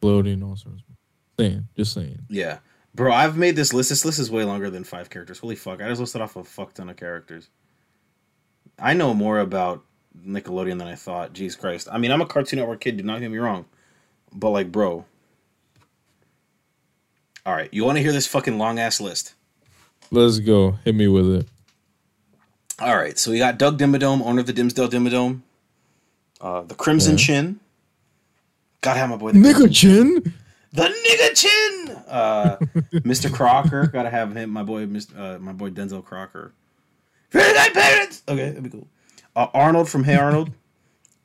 floating 0.01 0.41
all 0.43 0.55
sorts. 0.55 0.81
Of, 0.89 0.95
saying, 1.39 1.67
just 1.77 1.93
saying. 1.93 2.19
Yeah. 2.29 2.57
Bro, 2.95 3.13
I've 3.13 3.37
made 3.37 3.55
this 3.55 3.73
list. 3.73 3.89
This 3.89 4.05
list 4.05 4.19
is 4.19 4.29
way 4.29 4.43
longer 4.43 4.69
than 4.69 4.83
five 4.83 5.09
characters. 5.09 5.39
Holy 5.39 5.55
fuck. 5.55 5.81
I 5.81 5.87
just 5.89 5.99
listed 6.01 6.21
off 6.21 6.35
a 6.35 6.43
fuck 6.43 6.73
ton 6.73 6.89
of 6.89 6.97
characters. 6.97 7.49
I 8.77 8.93
know 8.93 9.13
more 9.13 9.39
about 9.39 9.83
Nickelodeon 10.25 10.77
than 10.77 10.87
I 10.87 10.95
thought. 10.95 11.33
Jesus 11.33 11.59
Christ. 11.59 11.87
I 11.91 11.97
mean, 11.97 12.11
I'm 12.11 12.21
a 12.21 12.25
Cartoon 12.25 12.59
Network 12.59 12.81
kid, 12.81 12.97
do 12.97 13.03
not 13.03 13.19
get 13.19 13.31
me 13.31 13.37
wrong. 13.39 13.65
But, 14.31 14.49
like, 14.51 14.71
bro. 14.71 15.05
All 17.45 17.53
right. 17.55 17.69
You 17.73 17.83
want 17.83 17.97
to 17.97 18.01
hear 18.03 18.11
this 18.11 18.27
fucking 18.27 18.57
long 18.57 18.79
ass 18.79 19.01
list? 19.01 19.33
Let's 20.11 20.39
go. 20.39 20.73
Hit 20.85 20.95
me 20.95 21.07
with 21.07 21.27
it. 21.33 21.47
All 22.79 22.95
right. 22.95 23.17
So 23.17 23.31
we 23.31 23.39
got 23.39 23.57
Doug 23.57 23.79
Dimmadome, 23.79 24.23
owner 24.23 24.41
of 24.41 24.45
the 24.45 24.53
Dimsdale 24.53 24.89
Dimmadome. 24.89 25.41
Uh, 26.39 26.61
the 26.61 26.75
Crimson 26.75 27.13
Yeah. 27.13 27.23
Chin. 27.23 27.59
Gotta 28.81 28.99
have 28.99 29.09
my 29.09 29.15
boy. 29.17 29.31
The 29.31 29.39
Nigga 29.39 29.73
chin. 29.73 30.33
The 30.73 30.83
nigga 30.83 31.35
chin. 31.35 31.95
Uh, 32.07 32.57
Mr. 33.03 33.31
Crocker. 33.31 33.87
Gotta 33.93 34.09
have 34.09 34.35
him. 34.35 34.49
My 34.49 34.63
boy, 34.63 34.85
Mr. 34.87 35.17
Uh, 35.17 35.39
my 35.39 35.53
boy 35.53 35.69
Denzel 35.69 36.03
Crocker. 36.03 36.53
Parents. 37.31 38.23
Okay, 38.27 38.49
that'd 38.49 38.63
be 38.63 38.69
cool. 38.69 38.87
Uh, 39.35 39.47
Arnold 39.53 39.89
from 39.89 40.03
Hey 40.03 40.15
Arnold. 40.15 40.51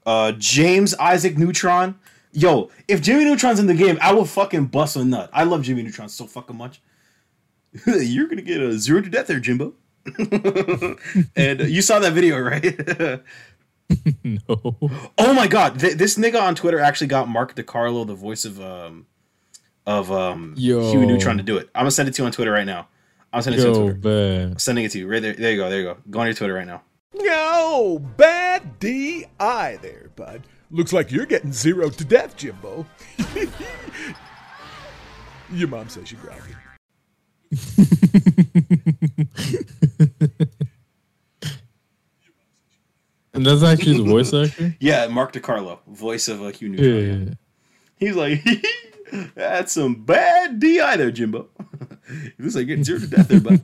Uh, 0.07 0.33
James 0.39 0.95
Isaac 0.95 1.37
Neutron. 1.37 1.99
Yo, 2.33 2.71
if 2.87 3.03
Jimmy 3.03 3.25
Neutron's 3.27 3.59
in 3.61 3.67
the 3.67 3.75
game, 3.75 3.99
I 4.01 4.15
will 4.15 4.25
fucking 4.25 4.67
bust 4.67 4.97
a 4.97 5.05
nut. 5.05 5.29
I 5.35 5.45
love 5.45 5.61
Jimmy 5.65 5.83
Neutron 5.83 6.09
so 6.09 6.27
fucking 6.27 6.57
much. 6.57 6.81
You're 7.87 8.27
gonna 8.27 8.41
get 8.41 8.63
a 8.63 8.79
zero 8.79 9.03
to 9.03 9.11
death 9.11 9.27
there, 9.27 9.39
Jimbo. 9.39 9.75
and 11.37 11.61
you 11.61 11.83
saw 11.83 11.99
that 11.99 12.15
video, 12.15 12.39
right? 12.39 13.21
No. 14.25 14.77
Oh 15.19 15.35
my 15.35 15.47
god, 15.47 15.79
th- 15.79 15.99
this 15.99 16.17
nigga 16.17 16.41
on 16.41 16.55
Twitter 16.55 16.79
actually 16.81 17.09
got 17.09 17.29
Mark 17.29 17.55
DeCarlo, 17.55 18.07
the 18.07 18.15
voice 18.15 18.47
of 18.47 18.59
um 18.63 19.07
of 19.89 20.13
um 20.13 20.55
Yo. 20.57 20.93
Huey 20.93 21.07
Neutron, 21.07 21.39
to 21.39 21.43
do 21.43 21.57
it. 21.57 21.69
I'm 21.75 21.81
gonna 21.81 21.91
send 21.91 22.09
it 22.11 22.15
to 22.17 22.23
you 22.23 22.27
on 22.27 22.33
Twitter 22.33 22.53
right 22.53 22.67
now. 22.67 22.87
I'm 23.33 23.41
sending 23.43 23.61
it 23.61 23.65
to 23.65 23.71
you 23.71 23.75
on 23.75 23.81
Twitter. 23.95 23.99
bad. 23.99 24.51
I'm 24.53 24.59
sending 24.59 24.85
it 24.85 24.91
to 24.93 24.99
you 24.99 25.09
right 25.09 25.23
there. 25.23 25.33
There 25.33 25.51
you 25.51 25.57
go. 25.57 25.71
There 25.71 25.79
you 25.81 25.85
go. 25.85 25.97
Go 26.11 26.21
on 26.21 26.27
your 26.27 26.35
Twitter 26.35 26.53
right 26.53 26.67
now. 26.67 26.83
No, 27.15 27.99
bad 28.19 28.79
DI 28.81 29.79
there, 29.81 30.11
bud. 30.15 30.43
Looks 30.71 30.93
like 30.93 31.11
you're 31.11 31.25
getting 31.25 31.53
zero 31.53 31.89
to 31.89 32.05
death, 32.05 32.37
Jimbo. 32.37 32.87
Your 35.51 35.69
mom 35.69 35.89
says 35.89 36.13
you 36.13 36.19
grabbed 36.19 36.51
it. 36.51 36.57
And 43.35 43.45
that's 43.47 43.63
actually 43.63 43.99
the 43.99 44.05
voice 44.05 44.33
actor. 44.35 44.75
Yeah, 44.81 45.07
Mark 45.07 45.33
DeCarlo, 45.33 45.79
voice 45.87 46.27
of 46.29 46.43
uh, 46.43 46.49
Huey 46.49 46.71
Neutron. 46.71 47.29
Yeah. 47.29 47.35
He's 47.99 48.17
like, 48.17 48.43
that's 49.35 49.73
some 49.73 49.95
bad 50.05 50.59
DI 50.61 50.97
there, 50.97 51.11
Jimbo. 51.11 51.49
it 52.09 52.33
looks 52.39 52.55
like 52.55 52.67
you're 52.67 52.83
zero 52.83 52.99
to 53.01 53.07
death 53.07 53.29
there, 53.29 53.41
bud. 53.41 53.61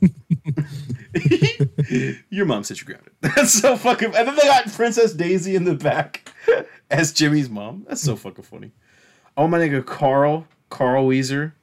Your 2.31 2.47
mom 2.47 2.65
said 2.65 2.79
you 2.81 2.87
grabbed 2.87 3.07
it. 3.07 3.13
That's 3.37 3.53
so 3.53 3.77
fucking. 3.77 4.15
And 4.15 4.29
then 4.29 4.35
they 4.37 4.43
got 4.43 4.71
Princess 4.73 5.13
Daisy 5.13 5.55
in 5.55 5.65
the 5.65 5.75
back 5.75 6.33
as 6.91 7.13
Jimmy's 7.13 7.49
mom. 7.49 7.85
That's 7.89 8.01
so 8.03 8.17
fucking 8.17 8.45
funny. 8.45 8.73
Oh 9.37 9.47
my 9.49 9.59
nigga, 9.59 9.85
Carl, 9.85 10.47
Carl 10.71 11.07
Wheezer. 11.07 11.55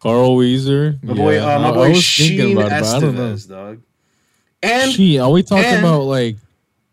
Carl 0.00 0.36
Wheezer. 0.36 0.98
My 1.02 1.14
boy, 1.14 1.34
Yeah, 1.36 1.56
uh, 1.56 1.58
my 1.60 1.66
I- 1.68 1.70
I 1.70 1.74
boy 1.74 1.88
was 1.90 2.16
thinking 2.16 2.38
Sheen 2.38 2.56
about 2.58 2.66
it, 2.66 2.80
but 2.80 2.84
I 2.94 3.00
don't 3.00 3.14
know. 3.14 3.34
Estevez, 3.34 3.48
dog. 3.48 3.80
And 4.62 4.92
Sheen. 4.92 5.20
Are 5.20 5.30
we 5.30 5.42
talking 5.42 5.64
and- 5.64 5.78
about 5.80 6.02
like 6.02 6.36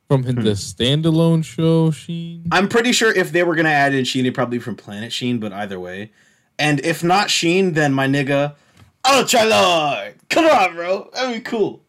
from 0.08 0.24
the 0.24 0.32
standalone 0.52 1.44
show? 1.44 1.92
Sheen. 1.92 2.48
I'm 2.52 2.68
pretty 2.68 2.92
sure 2.92 3.14
if 3.16 3.32
they 3.32 3.44
were 3.44 3.56
gonna 3.56 3.70
add 3.70 3.94
in 3.94 4.04
Sheen, 4.06 4.26
it'd 4.26 4.36
probably 4.36 4.58
be 4.58 4.64
from 4.64 4.76
Planet 4.76 5.12
Sheen, 5.14 5.40
but 5.40 5.54
either 5.54 5.80
way. 5.80 6.12
And 6.62 6.80
if 6.86 7.04
not 7.04 7.32
Sheen, 7.32 7.74
then 7.74 7.92
my 7.92 8.08
nigga, 8.08 8.54
Ultra 9.04 9.46
Lord. 9.46 10.14
Come 10.30 10.46
on, 10.46 10.76
bro. 10.76 11.10
That'd 11.12 11.34
be 11.34 11.42
cool. 11.42 11.82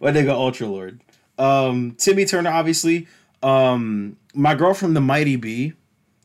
My 0.00 0.10
nigga 0.10 0.30
Ultra 0.30 0.66
Lord. 0.66 1.00
Um, 1.38 1.94
Timmy 1.98 2.24
Turner, 2.24 2.50
obviously. 2.50 3.06
Um, 3.42 4.16
my 4.32 4.54
girl 4.54 4.72
from 4.72 4.94
the 4.94 5.02
Mighty 5.02 5.36
B. 5.36 5.74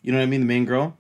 You 0.02 0.12
know 0.14 0.20
what 0.20 0.24
I 0.24 0.28
mean? 0.28 0.40
The 0.40 0.46
main 0.46 0.64
girl. 0.64 0.96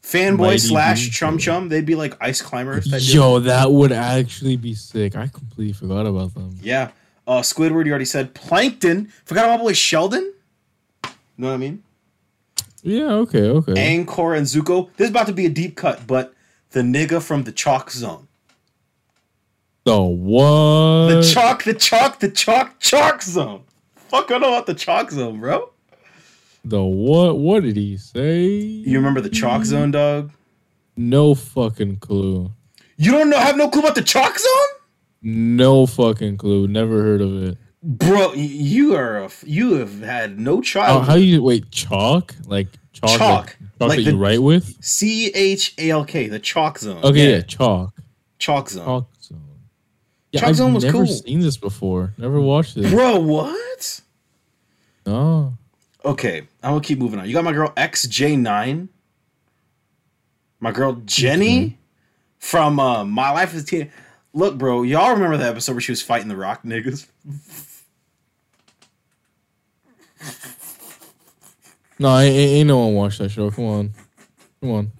Fanboy 0.00 0.38
Mighty 0.38 0.58
slash 0.58 1.06
B. 1.06 1.10
Chum 1.10 1.38
Chum. 1.38 1.68
They'd 1.68 1.84
be 1.84 1.96
like 1.96 2.16
ice 2.20 2.40
climbers. 2.40 2.88
type 2.88 3.00
deal. 3.00 3.14
Yo, 3.14 3.38
that 3.40 3.72
would 3.72 3.90
actually 3.90 4.56
be 4.56 4.74
sick. 4.74 5.16
I 5.16 5.26
completely 5.26 5.72
forgot 5.72 6.06
about 6.06 6.34
them. 6.34 6.56
Yeah. 6.62 6.92
Uh, 7.26 7.40
Squidward, 7.40 7.86
you 7.86 7.90
already 7.90 8.04
said. 8.04 8.32
Plankton. 8.34 9.06
Forgot 9.24 9.46
about 9.46 9.58
my 9.58 9.64
boy 9.64 9.72
Sheldon. 9.72 10.22
You 11.04 11.10
know 11.36 11.48
what 11.48 11.54
I 11.54 11.56
mean? 11.56 11.82
Yeah. 12.82 13.12
Okay. 13.12 13.42
Okay. 13.48 13.74
Angkor 13.74 14.36
and 14.36 14.46
Zuko. 14.46 14.88
This 14.96 15.06
is 15.06 15.10
about 15.10 15.26
to 15.26 15.32
be 15.32 15.46
a 15.46 15.50
deep 15.50 15.76
cut, 15.76 16.06
but 16.06 16.34
the 16.70 16.80
nigga 16.82 17.22
from 17.22 17.44
the 17.44 17.52
Chalk 17.52 17.90
Zone. 17.90 18.26
the 19.84 20.00
what? 20.02 21.14
The 21.14 21.22
chalk, 21.22 21.64
the 21.64 21.74
chalk, 21.74 22.20
the 22.20 22.30
chalk, 22.30 22.78
chalk 22.80 23.22
zone. 23.22 23.62
Fuck, 24.08 24.26
I 24.26 24.28
don't 24.30 24.40
know 24.42 24.48
about 24.48 24.66
the 24.66 24.74
chalk 24.74 25.10
zone, 25.10 25.40
bro. 25.40 25.70
The 26.64 26.82
what? 26.82 27.38
What 27.38 27.62
did 27.62 27.76
he 27.76 27.96
say? 27.96 28.44
You 28.46 28.98
remember 28.98 29.20
the 29.20 29.30
chalk 29.30 29.64
zone, 29.64 29.90
dog? 29.92 30.30
No 30.96 31.34
fucking 31.34 31.96
clue. 31.98 32.50
You 32.96 33.12
don't 33.12 33.30
know, 33.30 33.38
have 33.38 33.56
no 33.56 33.68
clue 33.70 33.80
about 33.80 33.94
the 33.94 34.02
chalk 34.02 34.38
zone, 34.38 34.68
No 35.22 35.86
fucking 35.86 36.36
clue. 36.36 36.68
Never 36.68 37.02
heard 37.02 37.22
of 37.22 37.42
it. 37.42 37.58
Bro. 37.82 38.32
You 38.34 38.94
are 38.96 39.18
a, 39.18 39.24
f- 39.24 39.44
you 39.46 39.74
have 39.74 40.00
had 40.02 40.38
no 40.38 40.58
Oh, 40.58 40.62
child. 40.62 41.04
how 41.06 41.14
you 41.14 41.42
wait? 41.42 41.70
Chalk? 41.70 42.34
Like 42.46 42.68
chalk? 42.92 43.18
Chalk. 43.18 43.18
Like, 43.18 43.46
chalk 43.48 43.56
Like 43.80 43.88
that 43.90 44.04
the- 44.04 44.10
you 44.12 44.16
write 44.18 44.42
with? 44.42 44.76
C 44.84 45.28
H 45.34 45.74
A 45.78 45.90
L 45.90 46.04
K, 46.04 46.28
the 46.28 46.38
chalk 46.38 46.78
zone. 46.78 47.02
Okay, 47.04 47.30
yeah, 47.32 47.40
chalk. 47.42 47.94
chalk 48.38 48.68
zone. 48.70 48.84
Chalk 48.84 49.08
zone. 49.22 49.40
Yeah, 50.32 50.40
Chalk 50.40 50.48
I've 50.50 50.56
Zone 50.56 50.74
was 50.74 50.84
never 50.84 50.98
cool. 50.98 51.06
seen 51.08 51.40
this 51.40 51.56
before. 51.56 52.14
Never 52.16 52.40
watched 52.40 52.76
it. 52.76 52.88
Bro, 52.90 53.18
what? 53.20 54.00
No. 55.04 55.54
Okay, 56.04 56.42
I'm 56.62 56.70
gonna 56.72 56.80
keep 56.80 56.98
moving 57.00 57.18
on. 57.18 57.26
You 57.26 57.34
got 57.34 57.42
my 57.44 57.52
girl 57.52 57.70
XJ9. 57.76 58.88
My 60.60 60.70
girl 60.72 61.00
Jenny 61.04 61.78
from 62.38 62.78
uh, 62.78 63.04
My 63.04 63.30
Life 63.32 63.54
as 63.54 63.62
a 63.62 63.66
Teen. 63.66 63.90
Look, 64.32 64.56
bro, 64.56 64.82
y'all 64.82 65.12
remember 65.12 65.36
that 65.38 65.48
episode 65.50 65.72
where 65.72 65.80
she 65.80 65.90
was 65.90 66.00
fighting 66.02 66.28
the 66.28 66.36
rock 66.36 66.62
niggas? 66.62 67.06
No, 72.00 72.18
ain't, 72.18 72.34
ain't 72.34 72.68
no 72.68 72.78
one 72.78 72.94
watched 72.94 73.18
that 73.18 73.28
show. 73.28 73.50
Come 73.50 73.64
on. 73.66 73.90
Come 74.62 74.70
on. 74.70 74.92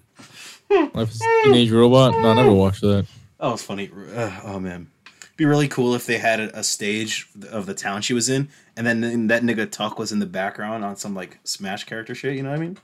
Life 0.93 1.11
is 1.11 1.21
a 1.21 1.41
Teenage 1.43 1.71
Robot? 1.71 2.13
No, 2.21 2.29
I 2.29 2.35
never 2.35 2.53
watched 2.53 2.81
that. 2.81 3.07
That 3.39 3.47
was 3.47 3.63
funny. 3.63 3.89
Uh, 4.15 4.39
oh 4.43 4.59
man, 4.59 4.87
be 5.35 5.45
really 5.45 5.67
cool 5.67 5.95
if 5.95 6.05
they 6.05 6.19
had 6.19 6.39
a, 6.39 6.59
a 6.59 6.63
stage 6.63 7.27
of 7.49 7.65
the 7.65 7.73
town 7.73 8.03
she 8.03 8.13
was 8.13 8.29
in, 8.29 8.49
and 8.77 8.85
then 8.85 9.27
that 9.27 9.41
nigga 9.41 9.69
Tuck 9.69 9.97
was 9.97 10.11
in 10.11 10.19
the 10.19 10.27
background 10.27 10.85
on 10.85 10.95
some 10.95 11.15
like 11.15 11.39
Smash 11.43 11.85
character 11.85 12.13
shit. 12.13 12.35
You 12.35 12.43
know 12.43 12.51
what 12.51 12.59
I 12.59 12.61
mean? 12.61 12.77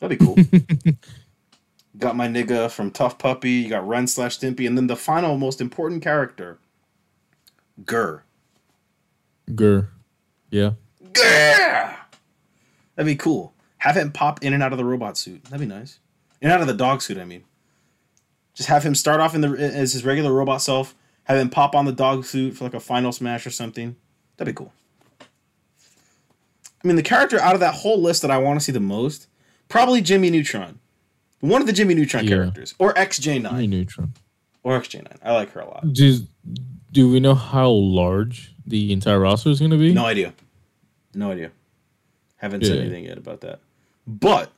That'd 0.00 0.18
be 0.18 0.26
cool. 0.26 0.36
got 1.98 2.16
my 2.16 2.26
nigga 2.26 2.68
from 2.68 2.90
T.U.F.F. 2.90 3.18
Puppy. 3.18 3.50
You 3.52 3.68
got 3.68 3.86
Ren 3.86 4.08
slash 4.08 4.40
Stimpy, 4.40 4.66
and 4.66 4.76
then 4.76 4.88
the 4.88 4.96
final 4.96 5.38
most 5.38 5.60
important 5.60 6.02
character, 6.02 6.58
Gir. 7.84 8.24
Gir. 9.54 9.88
Yeah. 10.50 10.72
Gir. 11.16 11.96
That'd 12.94 13.06
be 13.06 13.16
cool. 13.16 13.52
Have 13.78 13.96
him 13.96 14.10
pop 14.12 14.42
in 14.42 14.52
and 14.52 14.62
out 14.62 14.72
of 14.72 14.78
the 14.78 14.84
robot 14.84 15.16
suit. 15.18 15.44
That'd 15.44 15.60
be 15.60 15.66
nice. 15.74 15.98
In 16.40 16.50
and 16.50 16.54
out 16.54 16.60
of 16.60 16.66
the 16.66 16.74
dog 16.74 17.02
suit. 17.02 17.18
I 17.18 17.24
mean. 17.24 17.44
Just 18.54 18.68
have 18.70 18.82
him 18.84 18.94
start 18.94 19.20
off 19.20 19.34
in 19.34 19.42
the 19.42 19.48
as 19.50 19.92
his 19.92 20.04
regular 20.04 20.32
robot 20.32 20.62
self. 20.62 20.94
Have 21.24 21.36
him 21.38 21.50
pop 21.50 21.74
on 21.74 21.84
the 21.84 21.92
dog 21.92 22.24
suit 22.24 22.56
for 22.56 22.64
like 22.64 22.72
a 22.74 22.80
final 22.80 23.12
smash 23.12 23.46
or 23.46 23.50
something. 23.50 23.96
That'd 24.36 24.54
be 24.54 24.56
cool. 24.56 24.72
I 26.82 26.86
mean, 26.86 26.96
the 26.96 27.02
character 27.02 27.38
out 27.40 27.54
of 27.54 27.60
that 27.60 27.74
whole 27.74 28.00
list 28.00 28.22
that 28.22 28.30
I 28.30 28.38
want 28.38 28.58
to 28.60 28.64
see 28.64 28.72
the 28.72 28.80
most, 28.80 29.28
Probably 29.68 30.00
Jimmy 30.00 30.30
Neutron. 30.30 30.78
One 31.40 31.60
of 31.60 31.66
the 31.66 31.72
Jimmy 31.72 31.94
Neutron 31.94 32.24
Yeah. 32.24 32.30
characters. 32.36 32.74
Or 32.78 32.94
XJ9. 32.94 33.50
Jimmy 33.50 33.66
Neutron. 33.66 34.14
Or 34.62 34.78
XJ9. 34.80 35.16
I 35.24 35.32
like 35.32 35.50
her 35.52 35.60
a 35.60 35.66
lot. 35.66 35.92
Do 35.92 36.20
do 36.92 37.10
we 37.10 37.18
know 37.20 37.34
how 37.34 37.68
large 37.68 38.54
the 38.66 38.92
entire 38.92 39.18
roster 39.20 39.50
is 39.50 39.58
going 39.58 39.72
to 39.72 39.76
be? 39.76 39.92
No 39.92 40.06
idea. 40.06 40.32
No 41.16 41.32
idea. 41.32 41.50
Haven't 42.36 42.64
said 42.64 42.76
Yeah. 42.76 42.82
anything 42.82 43.04
yet 43.04 43.18
about 43.18 43.40
that. 43.40 43.60
But 44.06 44.52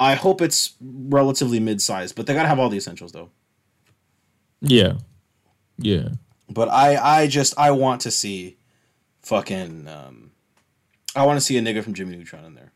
I 0.00 0.14
hope 0.14 0.40
it's 0.40 0.72
relatively 0.80 1.60
mid-sized. 1.60 2.16
But 2.16 2.26
they 2.26 2.34
gotta 2.34 2.48
have 2.48 2.58
all 2.58 2.68
the 2.68 2.76
essentials 2.78 3.12
though. 3.12 3.28
Yeah. 4.60 4.94
Yeah. 5.78 6.08
But 6.48 6.68
I, 6.68 6.96
I 7.22 7.26
just, 7.26 7.58
I 7.58 7.70
want 7.70 8.00
to 8.02 8.10
see, 8.10 8.56
fucking, 9.22 9.88
um, 9.88 10.30
I 11.16 11.24
want 11.26 11.36
to 11.38 11.40
see 11.40 11.56
a 11.56 11.62
nigga 11.62 11.82
from 11.82 11.94
Jimmy 11.94 12.16
Neutron 12.16 12.44
in 12.44 12.54
there. 12.54 12.72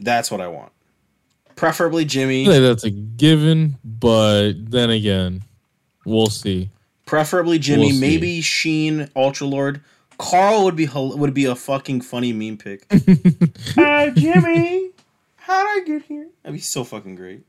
That's 0.00 0.30
what 0.30 0.40
I 0.40 0.48
want. 0.48 0.72
Preferably 1.56 2.04
Jimmy. 2.04 2.46
that's 2.46 2.84
a 2.84 2.90
given, 2.90 3.78
but 3.84 4.52
then 4.70 4.90
again, 4.90 5.42
we'll 6.04 6.28
see. 6.28 6.70
Preferably 7.04 7.58
Jimmy. 7.58 7.86
We'll 7.86 7.94
see. 7.94 8.00
maybe 8.00 8.40
Sheen, 8.40 9.08
Ultra 9.16 9.46
Lord. 9.46 9.80
Carl 10.18 10.64
would 10.64 10.76
be 10.76 10.88
would 10.92 11.32
be 11.32 11.44
a 11.44 11.54
fucking 11.54 12.00
funny 12.02 12.32
meme 12.32 12.58
pick. 12.58 12.84
Hi 13.76 14.10
Jimmy, 14.10 14.90
how 15.36 15.62
did 15.74 15.82
I 15.82 15.86
get 15.86 16.02
here? 16.02 16.28
That'd 16.42 16.56
be 16.56 16.60
so 16.60 16.84
fucking 16.84 17.14
great. 17.14 17.42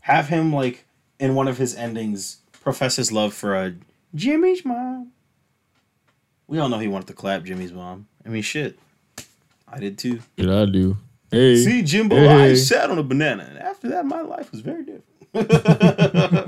Have 0.00 0.28
him 0.28 0.52
like 0.52 0.86
in 1.18 1.34
one 1.34 1.46
of 1.46 1.58
his 1.58 1.74
endings 1.76 2.38
profess 2.62 2.96
his 2.96 3.12
love 3.12 3.34
for 3.34 3.54
uh, 3.54 3.72
Jimmy's 4.14 4.64
mom. 4.64 5.12
We 6.46 6.58
all 6.58 6.68
know 6.68 6.78
he 6.78 6.88
wanted 6.88 7.06
to 7.08 7.12
clap 7.12 7.44
Jimmy's 7.44 7.72
mom. 7.72 8.06
I 8.24 8.28
mean, 8.28 8.42
shit, 8.42 8.78
I 9.68 9.78
did 9.78 9.98
too. 9.98 10.20
What 10.36 10.48
I 10.48 10.64
do? 10.66 10.96
Hey, 11.30 11.56
See, 11.56 11.82
Jimbo, 11.82 12.28
I 12.28 12.54
sat 12.54 12.90
on 12.90 12.98
a 12.98 13.04
banana, 13.04 13.46
and 13.48 13.58
after 13.58 13.88
that, 13.90 14.04
my 14.04 14.20
life 14.20 14.50
was 14.50 14.62
very 14.62 14.82
different. 14.82 15.04
Ah, 15.34 16.44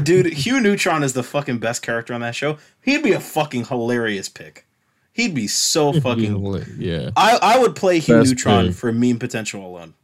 dude, 0.02 0.26
Hugh 0.26 0.60
Neutron 0.60 1.02
is 1.02 1.12
the 1.12 1.22
fucking 1.22 1.58
best 1.58 1.82
character 1.82 2.14
on 2.14 2.20
that 2.22 2.34
show. 2.34 2.58
He'd 2.82 3.02
be 3.02 3.12
a 3.12 3.20
fucking 3.20 3.66
hilarious 3.66 4.28
pick. 4.28 4.66
He'd 5.12 5.34
be 5.34 5.46
so 5.46 5.92
fucking. 5.92 6.44
yeah. 6.78 7.10
I 7.16 7.38
I 7.40 7.58
would 7.58 7.74
play 7.74 7.98
Hugh 8.00 8.18
Best 8.18 8.30
Neutron 8.30 8.66
pick. 8.68 8.76
for 8.76 8.92
meme 8.92 9.18
potential 9.18 9.66
alone. 9.66 9.94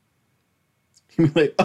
He'd 1.16 1.34
be 1.34 1.40
like, 1.40 1.56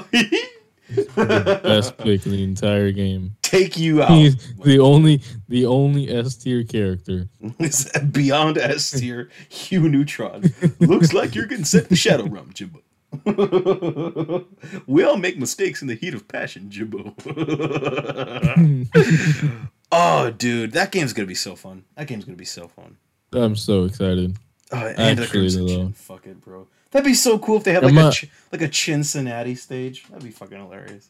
Best 1.16 1.98
pick 1.98 2.26
in 2.26 2.32
the 2.32 2.44
entire 2.44 2.92
game. 2.92 3.36
take 3.42 3.78
you 3.78 4.02
out. 4.04 4.10
He's 4.12 4.36
the 4.64 4.80
only 4.80 5.22
the 5.48 5.66
only 5.66 6.10
S 6.10 6.36
tier 6.36 6.64
character. 6.64 7.28
It's 7.60 7.98
beyond 8.00 8.58
S 8.58 8.92
tier. 8.92 9.30
Hugh 9.50 9.88
Neutron 9.90 10.54
looks 10.80 11.14
like 11.14 11.36
you're 11.36 11.46
getting 11.46 11.66
sent 11.66 11.90
to 11.90 11.96
Shadow 11.96 12.26
Realm, 12.28 12.52
Jimbo. 12.54 12.82
we 14.86 15.04
all 15.04 15.18
make 15.18 15.38
mistakes 15.38 15.82
in 15.82 15.88
the 15.88 15.96
heat 15.96 16.14
of 16.14 16.28
passion, 16.28 16.70
Jimbo. 16.70 17.16
oh, 19.92 20.32
dude, 20.32 20.74
that 20.74 20.92
game's 20.92 21.14
gonna 21.14 21.28
be 21.28 21.36
so 21.36 21.56
fun. 21.56 21.86
That 21.96 22.08
game's 22.08 22.26
gonna 22.26 22.38
be 22.38 22.46
so 22.46 22.68
fun. 22.68 22.98
I'm 23.32 23.56
so 23.56 23.86
excited. 23.86 24.38
Oh, 24.72 24.78
and 24.98 25.20
the 25.20 25.24
Actually, 25.24 25.76
though. 25.76 25.92
Fuck 25.96 26.28
it, 26.28 26.42
bro. 26.42 26.68
That'd 26.92 27.06
be 27.06 27.14
so 27.14 27.38
cool 27.40 27.58
if 27.58 27.64
they 27.64 27.74
had 27.74 27.84
like 27.84 27.94
I'm 27.94 28.08
a 28.08 28.12
Ch- 28.12 28.30
like 28.52 28.62
a 28.62 28.74
Cincinnati 28.74 29.56
stage. 29.56 30.06
That'd 30.10 30.24
be 30.24 30.32
fucking 30.32 30.58
hilarious. 30.58 31.10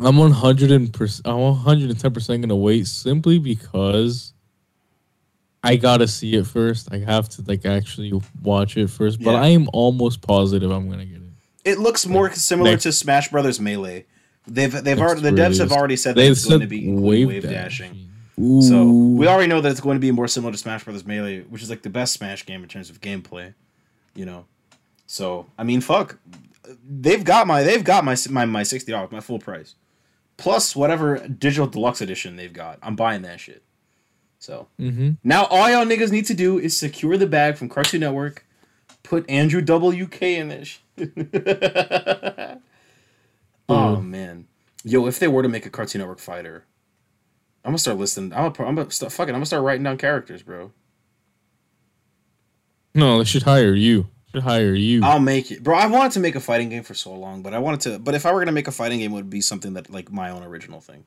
I'm 0.00 0.16
100 0.16 0.70
and 0.70 0.92
perc- 0.92 1.22
I'm 1.24 1.40
110 1.40 2.12
percent 2.12 2.42
gonna 2.42 2.56
wait 2.56 2.86
simply 2.86 3.38
because 3.38 4.32
I 5.62 5.76
gotta 5.76 6.06
see 6.06 6.34
it 6.34 6.46
first. 6.46 6.92
I 6.92 6.98
have 6.98 7.28
to 7.30 7.42
like 7.42 7.66
actually 7.66 8.12
watch 8.42 8.76
it 8.76 8.90
first. 8.90 9.22
But 9.22 9.32
Yeah. 9.32 9.42
I 9.42 9.48
am 9.48 9.68
almost 9.72 10.22
positive 10.22 10.70
I'm 10.70 10.88
gonna 10.88 11.04
get 11.04 11.16
it. 11.16 11.22
It 11.64 11.78
looks 11.78 12.06
more 12.06 12.32
similar 12.32 12.70
next- 12.72 12.84
to 12.84 12.92
Smash 12.92 13.30
Brothers 13.30 13.60
Melee. 13.60 14.06
They've 14.46 14.72
they've 14.82 14.98
already 15.00 15.20
the 15.20 15.30
devs 15.30 15.58
have 15.58 15.72
already 15.72 15.96
said 15.96 16.14
that 16.14 16.22
They 16.22 16.28
it's 16.28 16.46
going 16.46 16.60
to 16.60 16.66
be 16.66 16.90
wave, 16.90 17.28
wave 17.28 17.42
dashing. 17.42 18.08
Ooh. 18.40 18.62
So 18.62 18.88
we 18.88 19.26
already 19.26 19.48
know 19.48 19.60
that 19.60 19.70
it's 19.70 19.80
going 19.80 19.96
to 19.96 20.00
be 20.00 20.10
more 20.10 20.28
similar 20.28 20.52
to 20.52 20.58
Smash 20.58 20.84
Brothers 20.84 21.04
Melee, 21.04 21.40
which 21.42 21.62
is 21.62 21.68
like 21.68 21.82
the 21.82 21.90
best 21.90 22.14
Smash 22.14 22.46
game 22.46 22.62
in 22.62 22.68
terms 22.68 22.88
of 22.88 23.00
gameplay. 23.00 23.52
You 24.14 24.24
know, 24.24 24.46
so 25.06 25.46
I 25.58 25.64
mean, 25.64 25.80
fuck, 25.82 26.18
they've 26.88 27.22
got 27.24 27.46
my 27.46 27.62
they've 27.62 27.84
got 27.84 28.04
my 28.04 28.16
my 28.30 28.46
my 28.46 28.62
sixty 28.62 28.90
dollars, 28.92 29.12
my 29.12 29.20
full 29.20 29.38
price, 29.38 29.74
plus 30.38 30.74
whatever 30.74 31.18
digital 31.28 31.66
deluxe 31.66 32.00
edition 32.00 32.36
they've 32.36 32.52
got. 32.52 32.78
I'm 32.82 32.96
buying 32.96 33.22
that 33.22 33.40
shit. 33.40 33.62
So 34.38 34.68
Mhm. 34.80 35.18
now 35.24 35.44
all 35.46 35.68
y'all 35.70 35.84
niggas 35.84 36.10
need 36.12 36.26
to 36.26 36.34
do 36.34 36.58
is 36.58 36.76
secure 36.76 37.16
the 37.18 37.26
bag 37.26 37.56
from 37.56 37.68
Cartoon 37.68 38.00
Network, 38.00 38.46
put 39.02 39.28
Andrew 39.28 39.60
WK 39.60 40.22
in 40.38 40.48
that 40.48 40.66
oh 43.68 44.00
man, 44.00 44.46
yo, 44.84 45.06
if 45.06 45.18
they 45.18 45.28
were 45.28 45.42
to 45.42 45.48
make 45.48 45.66
a 45.66 45.70
Cartoon 45.70 46.00
Network 46.00 46.20
fighter. 46.20 46.64
I'm 47.64 47.72
gonna 47.72 47.78
start 47.78 47.98
listing. 47.98 48.32
I'm 48.32 48.52
gonna, 48.52 48.68
I'm 48.68 48.74
gonna 48.76 48.90
start 48.90 49.12
fucking. 49.12 49.34
I'm 49.34 49.40
gonna 49.40 49.46
start 49.46 49.62
writing 49.62 49.82
down 49.82 49.98
characters, 49.98 50.42
bro. 50.42 50.72
No, 52.94 53.18
they 53.18 53.24
should 53.24 53.42
hire 53.42 53.74
you. 53.74 54.08
Should 54.32 54.42
hire 54.42 54.74
you. 54.74 55.02
I'll 55.02 55.20
make 55.20 55.50
it, 55.50 55.62
bro. 55.62 55.76
I 55.76 55.86
wanted 55.86 56.12
to 56.12 56.20
make 56.20 56.34
a 56.34 56.40
fighting 56.40 56.68
game 56.68 56.82
for 56.82 56.94
so 56.94 57.12
long, 57.12 57.42
but 57.42 57.52
I 57.52 57.58
wanted 57.58 57.80
to. 57.80 57.98
But 57.98 58.14
if 58.14 58.24
I 58.24 58.32
were 58.32 58.40
gonna 58.40 58.52
make 58.52 58.68
a 58.68 58.72
fighting 58.72 59.00
game, 59.00 59.12
it 59.12 59.16
would 59.16 59.30
be 59.30 59.40
something 59.40 59.74
that 59.74 59.90
like 59.90 60.10
my 60.10 60.30
own 60.30 60.42
original 60.42 60.80
thing. 60.80 61.04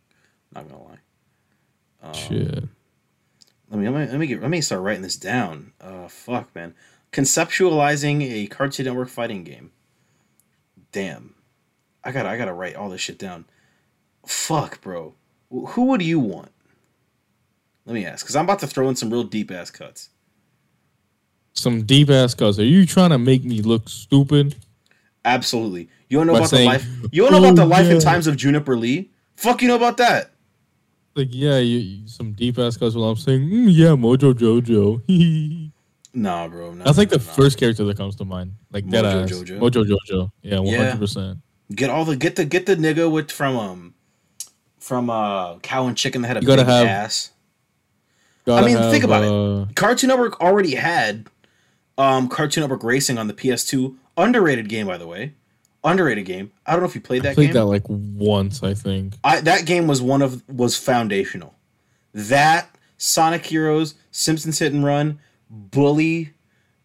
Not 0.54 0.68
gonna 0.70 0.84
lie. 0.84 1.00
Um, 2.04 2.14
Shit. 2.14 2.64
Let 3.70 3.80
me 3.80 3.90
let 3.90 4.00
me 4.00 4.12
let 4.12 4.20
me 4.20 4.28
get 4.28 4.42
let 4.42 4.50
me 4.50 4.62
start 4.62 4.82
writing 4.82 5.02
this 5.02 5.18
down. 5.18 5.74
Uh, 5.80 6.08
fuck, 6.08 6.54
man. 6.54 6.76
Conceptualizing 7.12 8.22
a 8.22 8.48
Cartoon 8.48 8.86
Network 8.86 9.10
fighting 9.10 9.44
game. 9.44 9.72
Damn, 10.92 11.36
I 12.04 12.12
gotta 12.12 12.30
I 12.30 12.38
gotta 12.38 12.54
write 12.54 12.76
all 12.76 12.90
this 12.90 13.02
shit 13.02 13.18
down. 13.18 13.46
Fuck, 14.26 14.82
bro. 14.82 15.14
Who 15.50 15.86
would 15.86 16.02
you 16.02 16.20
want? 16.20 16.52
Let 17.86 17.94
me 17.94 18.06
ask, 18.06 18.24
because 18.26 18.36
I'm 18.36 18.46
about 18.46 18.60
to 18.60 18.68
throw 18.68 18.88
in 18.90 18.96
some 18.96 19.10
real 19.10 19.24
deep 19.24 19.52
ass 19.52 19.72
cuts. 19.72 20.10
Some 21.54 21.84
deep 21.84 22.10
ass 22.10 22.34
cuts. 22.34 22.60
Are 22.60 22.64
you 22.64 22.86
trying 22.86 23.10
to 23.10 23.18
make 23.18 23.44
me 23.44 23.62
look 23.62 23.90
stupid? 23.90 24.56
Absolutely. 25.26 25.90
You 26.08 26.18
don't 26.18 26.28
know 26.28 26.34
By 26.34 26.40
about 26.40 26.50
saying, 26.50 26.70
the 26.70 26.74
life. 26.74 26.88
You 27.12 27.24
don't 27.24 27.32
know 27.32 27.38
about 27.40 27.52
"Oh, 27.52 27.56
the 27.56 27.66
life 27.66 27.88
and 27.88 28.02
times 28.02 28.28
of 28.28 28.38
Juniper 28.38 28.78
Lee. 28.78 29.10
Fuck, 29.36 29.62
you 29.62 29.68
know 29.68 29.76
about 29.76 29.98
that? 29.98 30.32
Like, 31.16 31.30
yeah, 31.32 31.58
you, 31.58 31.80
you- 31.80 32.08
some 32.08 32.32
deep 32.34 32.58
ass 32.58 32.78
cuts 32.78 32.96
while 32.96 33.10
I'm 33.10 33.18
saying, 33.18 33.42
mm, 33.50 33.68
yeah, 33.70 33.88
Mojo 33.90 34.34
Jojo. 34.34 35.02
Nah, 36.14 36.48
bro. 36.48 36.76
That's 36.76 36.98
like 36.98 37.10
the 37.10 37.18
no. 37.18 37.24
first 37.24 37.58
character 37.58 37.84
that 37.86 37.98
comes 37.98 38.16
to 38.18 38.26
mind. 38.26 38.54
Like 38.72 38.90
that 38.90 39.06
Mojo 39.06 39.24
ass. 39.24 39.32
Jojo? 39.32 39.60
Mojo 39.60 39.86
Jojo. 40.10 40.32
Yeah, 40.42 40.58
hundred 40.58 41.00
percent. 41.00 41.40
Get 41.74 41.90
all 41.90 42.04
the 42.06 42.16
get 42.18 42.36
the 42.36 42.44
get 42.46 42.66
the 42.66 42.76
nigga 42.76 43.10
with 43.10 43.32
from 43.32 43.56
um 43.58 43.94
from 44.80 45.10
uh 45.10 45.58
cow 45.60 45.88
and 45.88 45.96
chicken 45.98 46.22
that 46.24 46.28
had 46.28 46.38
a 46.38 46.42
You 46.42 46.48
gotta 46.48 46.64
big 46.64 46.70
have- 46.70 46.88
ass. 46.88 47.32
I 48.48 48.66
mean, 48.66 48.78
think 48.92 49.04
about 49.04 49.24
it. 49.24 49.70
it. 49.70 49.76
Cartoon 49.76 50.08
Network 50.10 50.42
already 50.42 50.76
had 50.76 51.28
um 51.98 52.28
Cartoon 52.28 52.62
Network 52.64 52.84
Racing 52.84 53.18
on 53.18 53.28
the 53.28 53.34
PS2. 53.34 53.96
Underrated 54.18 54.68
game, 54.68 54.88
by 54.88 54.98
the 54.98 55.08
way. 55.08 55.34
Underrated 55.84 56.26
game. 56.26 56.52
I 56.66 56.72
don't 56.74 56.82
know 56.82 56.88
if 56.88 56.96
you 56.96 57.02
played 57.02 57.22
I 57.22 57.30
that 57.30 57.36
played 57.36 57.48
game. 57.48 57.54
that 57.54 57.66
like 57.66 57.84
once, 57.88 58.62
I 58.64 58.74
think. 58.74 59.14
I 59.24 59.40
that 59.42 59.66
game 59.66 59.88
was 59.88 60.02
one 60.02 60.22
of 60.22 60.44
was 60.50 60.76
foundational. 60.76 61.56
That 62.14 62.68
Sonic 62.98 63.46
Heroes, 63.46 63.96
Simpsons 64.12 64.60
Hit 64.60 64.74
and 64.74 64.84
Run, 64.84 65.20
Bully, 65.54 66.34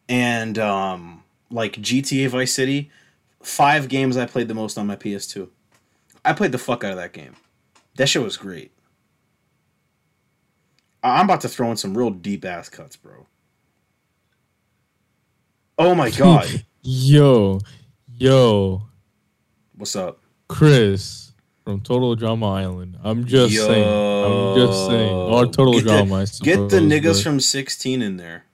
and 0.09 0.59
um 0.59 1.23
like 1.51 1.75
GTA 1.75 2.29
Vice 2.29 2.53
City. 2.53 2.91
Five 3.43 3.89
games 3.89 4.17
I 4.17 4.27
played 4.27 4.49
the 4.49 4.55
most 4.55 4.77
on 4.77 4.89
my 4.89 4.97
PS2. 4.97 5.49
I 6.25 6.33
played 6.33 6.51
the 6.51 6.59
fuck 6.59 6.83
out 6.83 6.91
of 6.91 6.97
that 6.97 7.13
game. 7.13 7.37
That 7.97 8.09
shit 8.09 8.21
was 8.23 8.37
great. 8.37 8.73
I'm 11.05 11.27
about 11.27 11.43
to 11.43 11.49
throw 11.49 11.71
in 11.71 11.77
some 11.77 11.97
real 11.97 12.11
deep 12.11 12.45
ass 12.45 12.69
cuts, 12.69 12.97
bro. 12.97 13.27
Oh 15.79 15.95
my 15.95 16.11
god. 16.19 16.65
Yo, 16.83 17.61
yo, 18.09 18.83
What's 19.77 19.95
up? 19.95 20.21
Chris 20.49 21.33
from 21.65 21.81
Total 21.81 22.15
Drama 22.15 22.51
Island. 22.53 22.97
I'm 23.05 23.25
just 23.25 23.55
saying. 23.55 23.85
I'm 23.89 24.57
just 24.57 24.87
saying. 24.87 25.13
Or 25.13 25.47
Total 25.47 25.73
Get 25.75 25.85
the- 25.85 25.89
Drama. 25.91 26.15
I 26.17 26.25
Get 26.43 26.69
the 26.71 26.79
niggas 26.79 27.15
but- 27.15 27.23
from 27.23 27.41
16 27.41 28.03
in 28.03 28.17
there. 28.17 28.45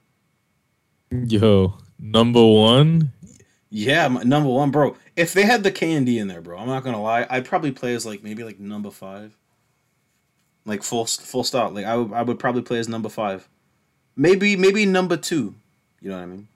Yo, 1.13 1.75
number 1.99 2.45
one. 2.45 3.13
Yeah, 3.69 4.09
my, 4.09 4.23
number 4.23 4.49
one, 4.49 4.71
bro. 4.71 4.97
If 5.15 5.35
they 5.35 5.43
had 5.43 5.63
the 5.63 5.71
K 5.71 5.93
and 5.93 6.07
D 6.07 6.19
in 6.19 6.29
there, 6.29 6.41
bro, 6.41 6.59
I'm 6.59 6.67
not 6.67 6.85
gonna 6.85 7.03
lie. 7.03 7.27
I'd 7.29 7.45
probably 7.45 7.71
play 7.71 7.95
as 7.95 8.07
like 8.07 8.23
maybe 8.23 8.45
like 8.45 8.59
number 8.59 8.91
five, 8.91 9.37
like 10.65 10.83
full 10.83 11.05
full 11.05 11.45
stop. 11.45 11.75
Like 11.75 11.85
I 11.85 11.97
would 11.97 12.13
I 12.15 12.23
would 12.23 12.39
probably 12.39 12.63
play 12.63 12.79
as 12.79 12.89
number 12.89 13.11
five, 13.11 13.47
maybe 14.17 14.57
maybe 14.57 14.87
number 14.87 15.19
two. 15.19 15.55
You 16.01 16.11
know 16.11 16.17
what 16.17 16.23
I 16.23 16.27
mean? 16.27 16.49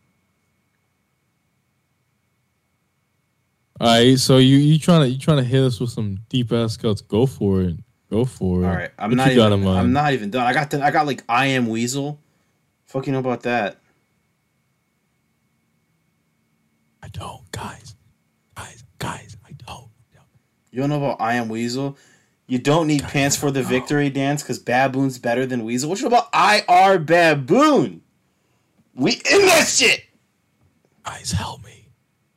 All 3.78 3.86
right, 3.88 4.18
so 4.18 4.38
you 4.38 4.56
you 4.56 4.78
trying 4.78 5.02
to 5.02 5.08
you 5.08 5.18
trying 5.18 5.38
to 5.38 5.44
hit 5.44 5.62
us 5.62 5.78
with 5.78 5.90
some 5.90 6.20
deep 6.30 6.50
ass 6.50 6.78
cuts? 6.78 7.02
Go 7.02 7.26
for 7.26 7.60
it. 7.60 7.76
Go 8.10 8.24
for 8.24 8.62
it. 8.62 8.66
All 8.66 8.74
right, 8.74 8.90
I'm 8.98 9.10
What 9.10 9.16
not 9.16 9.32
even. 9.32 9.68
I'm 9.68 9.92
not 9.92 10.14
even 10.14 10.30
done. 10.30 10.46
I 10.46 10.54
got 10.54 10.70
the, 10.70 10.82
I 10.82 10.90
got 10.90 11.06
like 11.06 11.24
I 11.28 11.46
am 11.46 11.68
Weasel. 11.68 12.18
Fuck 12.86 13.06
you 13.06 13.12
know 13.12 13.18
about 13.18 13.42
that? 13.42 13.80
I 17.06 17.08
don't, 17.10 17.48
guys, 17.52 17.94
guys, 18.56 18.82
guys, 18.98 19.36
I 19.46 19.52
don't. 19.64 19.88
You 20.72 20.80
don't 20.80 20.90
know 20.90 20.96
about 20.96 21.20
I 21.20 21.34
Am 21.34 21.48
Weasel? 21.48 21.96
You 22.48 22.58
don't 22.58 22.88
need 22.88 23.04
pants 23.04 23.36
for 23.36 23.52
the 23.52 23.62
victory 23.62 24.10
dance 24.10 24.42
because 24.42 24.58
Baboon's 24.58 25.16
better 25.16 25.46
than 25.46 25.64
Weasel. 25.64 25.88
What 25.88 26.00
you 26.00 26.08
know 26.08 26.18
about 26.18 26.68
IR 26.68 26.98
Baboon? 26.98 28.02
We 28.96 29.12
in 29.12 29.46
that 29.46 29.68
shit! 29.68 30.02
Guys, 31.04 31.30
help 31.30 31.64
me. 31.64 31.90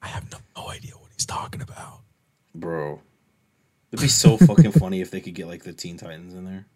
I 0.04 0.08
have 0.08 0.32
no, 0.32 0.38
no 0.56 0.70
idea 0.70 0.92
what 0.92 1.10
he's 1.14 1.26
talking 1.26 1.64
about. 1.64 2.02
Bro. 2.54 3.02
It'd 3.92 4.04
be 4.04 4.08
so 4.08 4.38
fucking 4.46 4.74
funny 4.74 5.02
if 5.02 5.10
they 5.10 5.20
could 5.20 5.34
get 5.34 5.48
like 5.48 5.64
the 5.64 5.74
Teen 5.74 5.98
Titans 5.98 6.36
in 6.36 6.46
there. 6.46 6.68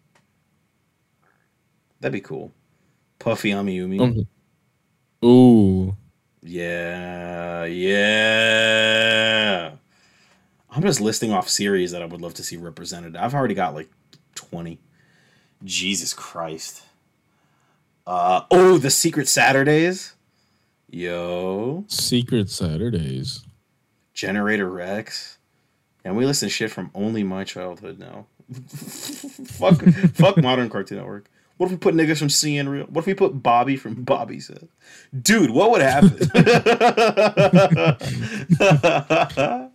That'd 2.00 2.12
be 2.12 2.20
cool. 2.20 2.50
Puffy 3.20 3.50
Amiyumi. 3.50 4.00
Um, 4.00 4.26
ooh, 5.24 5.96
Yeah, 6.44 7.64
yeah. 7.64 8.04
I'm 10.70 10.82
just 10.82 11.00
listing 11.00 11.32
off 11.32 11.48
series 11.48 11.92
that 11.92 12.02
I 12.02 12.04
would 12.06 12.20
love 12.20 12.34
to 12.34 12.44
see 12.44 12.58
represented. 12.58 13.16
I've 13.16 13.34
already 13.34 13.54
got 13.54 13.74
like 13.74 13.88
20. 14.34 14.78
Jesus 15.64 16.12
Christ. 16.12 16.82
Uh 18.06 18.42
oh, 18.50 18.76
the 18.76 18.90
Secret 18.90 19.28
Saturdays. 19.28 20.12
Yo, 20.90 21.84
Secret 21.88 22.50
Saturdays. 22.50 23.44
Generator 24.12 24.68
Rex. 24.68 25.38
And 26.04 26.16
we 26.16 26.26
listen 26.26 26.48
to 26.48 26.54
shit 26.54 26.70
from 26.70 26.90
only 26.94 27.24
my 27.24 27.44
childhood 27.44 27.98
now. 27.98 28.26
fuck 28.68 29.82
fuck 30.12 30.36
modern 30.36 30.68
Cartoon 30.68 30.98
Network. 30.98 31.30
What 31.56 31.66
if 31.66 31.72
we 31.72 31.78
put 31.78 31.94
niggas 31.94 32.18
from 32.18 32.28
CN 32.28 32.68
Real? 32.68 32.84
What 32.86 33.02
if 33.02 33.06
we 33.06 33.14
put 33.14 33.42
Bobby 33.42 33.76
from 33.76 34.02
Bobby 34.02 34.40
Said? 34.40 34.68
Dude, 35.22 35.50
what 35.50 35.70
would 35.70 35.82
happen? 35.82 36.10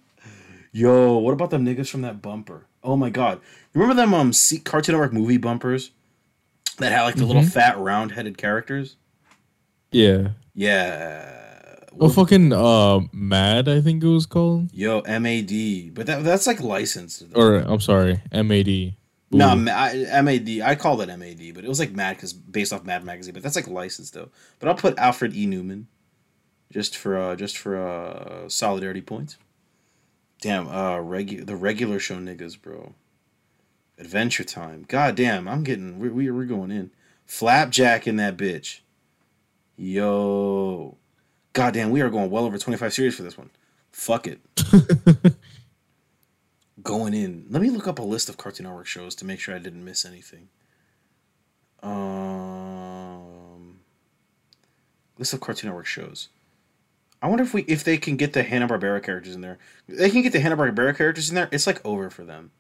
Yo, 0.72 1.18
what 1.18 1.34
about 1.34 1.49
them 1.49 1.65
niggas 1.65 1.89
from 1.89 2.01
that 2.01 2.22
bumper? 2.22 2.65
Oh 2.84 2.95
my 2.95 3.10
god. 3.10 3.41
Remember 3.73 3.95
them 3.95 4.14
um 4.14 4.34
C- 4.34 4.60
Cartoon 4.60 4.93
Network 4.93 5.14
movie 5.14 5.38
bumpers 5.38 5.91
that 6.77 6.91
had 6.91 7.03
like 7.03 7.15
the 7.15 7.26
little 7.26 7.43
fat 7.43 7.77
round 7.77 8.11
headed 8.11 8.38
characters? 8.38 8.95
Yeah. 9.91 10.30
Yeah. 10.53 11.35
Oh, 11.99 12.10
fucking 12.10 12.53
uh, 12.53 13.01
Mad. 13.11 13.68
I 13.68 13.81
think 13.81 14.03
it 14.03 14.07
was 14.07 14.26
called. 14.26 14.69
Yo, 14.73 15.01
MAD. 15.01 15.93
But 15.93 16.06
that 16.06 16.23
that's 16.23 16.47
like 16.47 16.61
licensed. 16.61 17.23
Or 17.35 17.56
I'm 17.56 17.81
sorry, 17.81 18.22
MAD. 18.31 18.93
No, 19.31 19.56
Ooh. 19.56 19.69
I, 19.69 20.22
MAD. 20.22 20.61
I 20.64 20.76
call 20.76 21.01
it 21.01 21.07
MAD, 21.07 21.53
but 21.53 21.64
it 21.64 21.68
was 21.68 21.80
like 21.80 21.91
Mad 21.91 22.15
because 22.15 22.34
based 22.34 22.73
off 22.73 22.84
Mad 22.84 23.03
magazine. 23.03 23.34
But 23.34 23.43
that's 23.43 23.56
like 23.56 23.68
licensed 23.68 24.14
though. 24.14 24.30
But 24.60 24.69
I'll 24.69 24.76
put 24.76 24.97
Alfred 24.97 25.35
E. 25.35 25.45
Neuman, 25.45 25.85
just 26.72 26.97
for 26.97 27.18
uh, 27.18 27.35
just 27.35 27.57
for 27.57 27.77
uh, 27.77 28.49
solidarity 28.49 29.01
points. 29.01 29.38
Damn, 30.41 30.68
uh, 30.68 30.97
regu- 30.97 31.45
the 31.45 31.56
regular 31.56 31.99
show 31.99 32.15
niggas, 32.15 32.60
bro. 32.60 32.93
Adventure 33.99 34.45
Time. 34.45 34.85
God 34.88 35.15
damn, 35.15 35.47
I'm 35.47 35.64
getting 35.64 35.99
we 35.99 36.10
we 36.10 36.31
we're 36.31 36.45
going 36.45 36.72
in. 36.72 36.91
Flapjack 37.26 38.07
in 38.07 38.15
that 38.15 38.38
bitch. 38.38 38.80
Yo, 39.77 40.97
God 41.53 41.73
damn, 41.73 41.91
we 41.91 42.01
are 42.01 42.10
going 42.10 42.31
well 42.31 42.45
over 42.45 42.57
25 42.57 42.93
series 42.93 43.15
for 43.15 43.23
this 43.23 43.38
one. 43.38 43.49
Fuck 43.91 44.27
it. 44.27 44.39
going 46.84 47.14
in. 47.14 47.45
Let 47.49 47.61
me 47.61 47.69
look 47.69 47.88
up 47.88 47.99
a 47.99 48.03
list 48.03 48.30
of 48.30 48.38
Cartoon 48.38 48.65
Network 48.65 48.88
shows 48.88 49.15
to 49.15 49.26
make 49.26 49.39
sure 49.39 49.56
I 49.56 49.60
didn't 49.60 49.85
miss 49.85 50.06
anything. 50.06 50.49
Um, 51.81 53.80
list 55.18 55.34
of 55.34 55.41
Cartoon 55.41 55.69
Network 55.69 55.85
shows. 55.85 56.30
I 57.22 57.27
wonder 57.27 57.43
if 57.43 57.53
we 57.53 57.64
if 57.64 57.84
they 57.84 57.97
can 57.97 58.15
get 58.15 58.34
the 58.34 58.43
Hanna 58.43 58.68
Barbera 58.68 59.03
characters 59.03 59.35
in 59.35 59.41
there. 59.41 59.57
They 59.88 60.10
can 60.10 60.22
get 60.22 60.31
the 60.31 60.39
Hanna 60.39 60.56
Barbera 60.56 60.95
characters 60.95 61.30
in 61.30 61.35
there. 61.35 61.49
It's 61.51 61.68
like 61.68 61.85
over 61.85 62.10
for 62.10 62.23
them. 62.23 62.51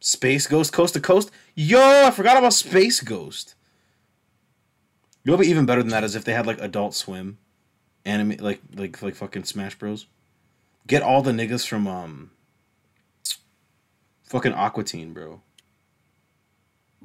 Space 0.00 0.46
Ghost 0.46 0.72
Coast 0.72 0.94
to 0.94 1.00
Coast. 1.00 1.30
Yo, 1.54 1.80
I 2.06 2.10
forgot 2.10 2.36
about 2.36 2.54
Space 2.54 3.00
Ghost. 3.00 3.54
You 5.22 5.30
know 5.30 5.36
what'd 5.36 5.46
be 5.46 5.50
even 5.50 5.66
better 5.66 5.82
than 5.82 5.90
that 5.90 6.04
is 6.04 6.14
if 6.14 6.24
they 6.24 6.32
had 6.32 6.46
like 6.46 6.60
Adult 6.60 6.94
Swim, 6.94 7.38
anime 8.04 8.36
like 8.38 8.60
like 8.74 9.02
like 9.02 9.14
fucking 9.14 9.44
Smash 9.44 9.74
Bros. 9.74 10.06
Get 10.86 11.02
all 11.02 11.20
the 11.20 11.32
niggas 11.32 11.66
from 11.66 11.86
um 11.86 12.30
fucking 14.30 14.52
Aqua 14.52 14.84
Teen, 14.84 15.12
bro. 15.12 15.40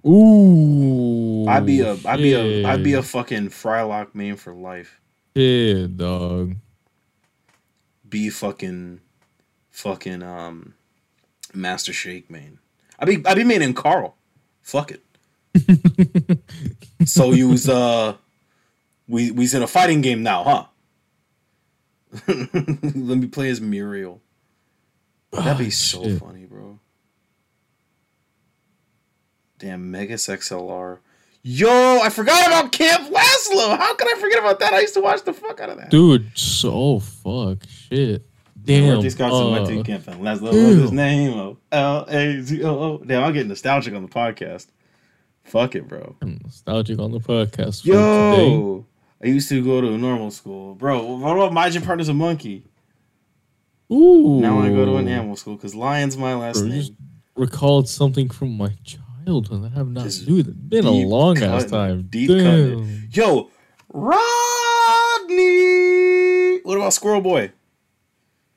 Ooh. 0.05 1.47
I'd 1.47 1.65
be 1.65 1.81
a 1.81 1.93
I'd 2.05 2.17
be 2.17 2.33
a 2.33 2.67
I'd 2.67 2.83
be 2.83 2.93
a 2.93 3.01
fucking 3.03 3.49
Frylock 3.49 4.13
main 4.13 4.35
for 4.35 4.53
life. 4.53 5.01
Yeah, 5.33 5.87
dog. 5.93 6.55
Be 8.07 8.29
fucking 8.29 9.01
fucking 9.71 10.21
um 10.23 10.75
Master 11.53 11.91
Shake 11.91 12.29
main. 12.29 12.59
I'd 12.99 13.07
be 13.07 13.25
I'd 13.25 13.35
be 13.37 13.43
main 13.43 13.61
in 13.63 13.73
Carl. 13.73 14.15
Fuck 14.61 14.91
it. 14.91 15.01
so 17.05 17.31
you 17.31 17.49
was 17.49 17.67
uh 17.67 18.15
we 19.07 19.31
we's 19.31 19.53
in 19.55 19.63
a 19.63 19.67
fighting 19.67 20.01
game 20.01 20.21
now, 20.21 20.43
huh? 20.43 20.65
Let 22.27 23.17
me 23.17 23.27
play 23.27 23.49
as 23.49 23.59
Muriel. 23.59 24.21
That'd 25.31 25.57
be 25.57 25.67
Ah, 25.67 25.69
so 25.71 26.03
shit. 26.03 26.19
funny, 26.19 26.45
bro. 26.45 26.74
Damn, 29.59 29.89
Megas 29.91 30.27
XLR. 30.27 30.99
Yo, 31.43 31.99
I 32.01 32.09
forgot 32.09 32.47
about 32.47 32.71
Camp 32.71 33.03
Lazlo. 33.09 33.77
How 33.77 33.95
could 33.95 34.07
I 34.07 34.19
forget 34.19 34.39
about 34.39 34.59
that? 34.59 34.73
I 34.73 34.81
used 34.81 34.95
to 34.95 35.01
watch 35.01 35.23
the 35.23 35.31
fuck 35.33 35.59
out 35.59 35.69
of 35.69 35.77
that. 35.77 35.91
Dude, 35.91 36.31
so 36.37 36.99
fuck 36.99 37.59
shit. 37.69 38.25
Damn. 38.63 39.01
These 39.01 39.13
Scouts 39.13 39.35
uh, 39.35 39.49
went 39.51 39.67
to 39.67 39.83
Camp 39.83 40.07
and 40.07 40.21
Lazlo 40.21 40.51
was 40.51 40.77
his 40.81 40.91
name. 40.91 41.33
Oh, 41.37 41.57
L 41.71 42.05
A 42.09 42.41
Z 42.41 42.63
O 42.63 42.69
O. 42.79 42.97
Damn, 43.05 43.23
I'm 43.23 43.31
getting 43.33 43.49
nostalgic 43.49 43.93
on 43.93 44.01
the 44.01 44.07
podcast. 44.09 44.67
Fuck 45.43 45.75
it, 45.75 45.87
bro. 45.87 46.15
I'm 46.21 46.39
nostalgic 46.43 46.97
on 46.97 47.11
the 47.11 47.19
podcast. 47.19 47.81
for 47.81 47.87
today. 47.91 48.49
Yo, 48.49 48.85
I 49.23 49.27
used 49.27 49.47
to 49.49 49.63
go 49.63 49.81
to 49.81 49.93
a 49.93 49.97
normal 49.99 50.31
school, 50.31 50.73
bro. 50.73 51.03
What 51.17 51.37
about 51.37 51.53
my 51.53 51.69
gym 51.69 51.83
partner's 51.83 52.09
a 52.09 52.13
monkey? 52.15 52.65
Ooh. 53.91 54.39
Now 54.41 54.59
I 54.61 54.69
go 54.69 54.83
to 54.85 54.95
an 54.97 55.07
animal 55.07 55.35
school 55.35 55.55
because 55.55 55.75
lion's 55.75 56.17
my 56.17 56.33
last 56.33 56.59
Bro, 56.59 56.69
name. 56.69 56.79
just 56.79 56.93
recalled 57.35 57.87
something 57.87 58.29
from 58.29 58.57
my 58.57 58.69
childhood 58.83 59.04
that 59.25 59.71
I 59.73 59.77
have 59.77 59.89
not 59.89 60.03
Just 60.03 60.25
dude. 60.25 60.47
It's 60.47 60.55
been 60.55 60.85
a 60.85 60.91
long 60.91 61.41
ass 61.41 61.65
time. 61.65 62.07
Deep 62.09 62.29
it. 62.29 63.15
Yo, 63.15 63.49
Rodney. 63.89 64.21
What 66.63 66.77
about 66.77 66.93
Squirrel 66.93 67.21
Boy? 67.21 67.51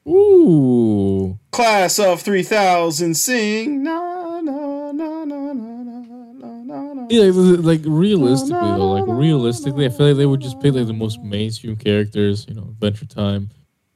Ooh. 0.06 1.38
Class 1.50 1.98
of 1.98 2.22
3000 2.22 3.14
sing. 3.14 3.82
Na, 3.82 4.40
na, 4.40 4.92
na, 4.92 5.24
na, 5.24 5.52
na, 5.52 5.52
na, 5.52 6.62
na, 6.62 6.94
na. 6.94 7.06
Yeah, 7.10 7.30
like, 7.32 7.82
realistically 7.84 8.54
though, 8.54 8.92
like 8.92 9.04
realistically, 9.06 9.86
I 9.86 9.88
feel 9.90 10.08
like 10.08 10.16
they 10.16 10.26
would 10.26 10.40
just 10.40 10.60
pick 10.60 10.74
like 10.74 10.86
the 10.86 10.92
most 10.92 11.20
mainstream 11.20 11.76
characters. 11.76 12.46
You 12.48 12.54
know, 12.54 12.62
Adventure 12.62 13.06
Time, 13.06 13.50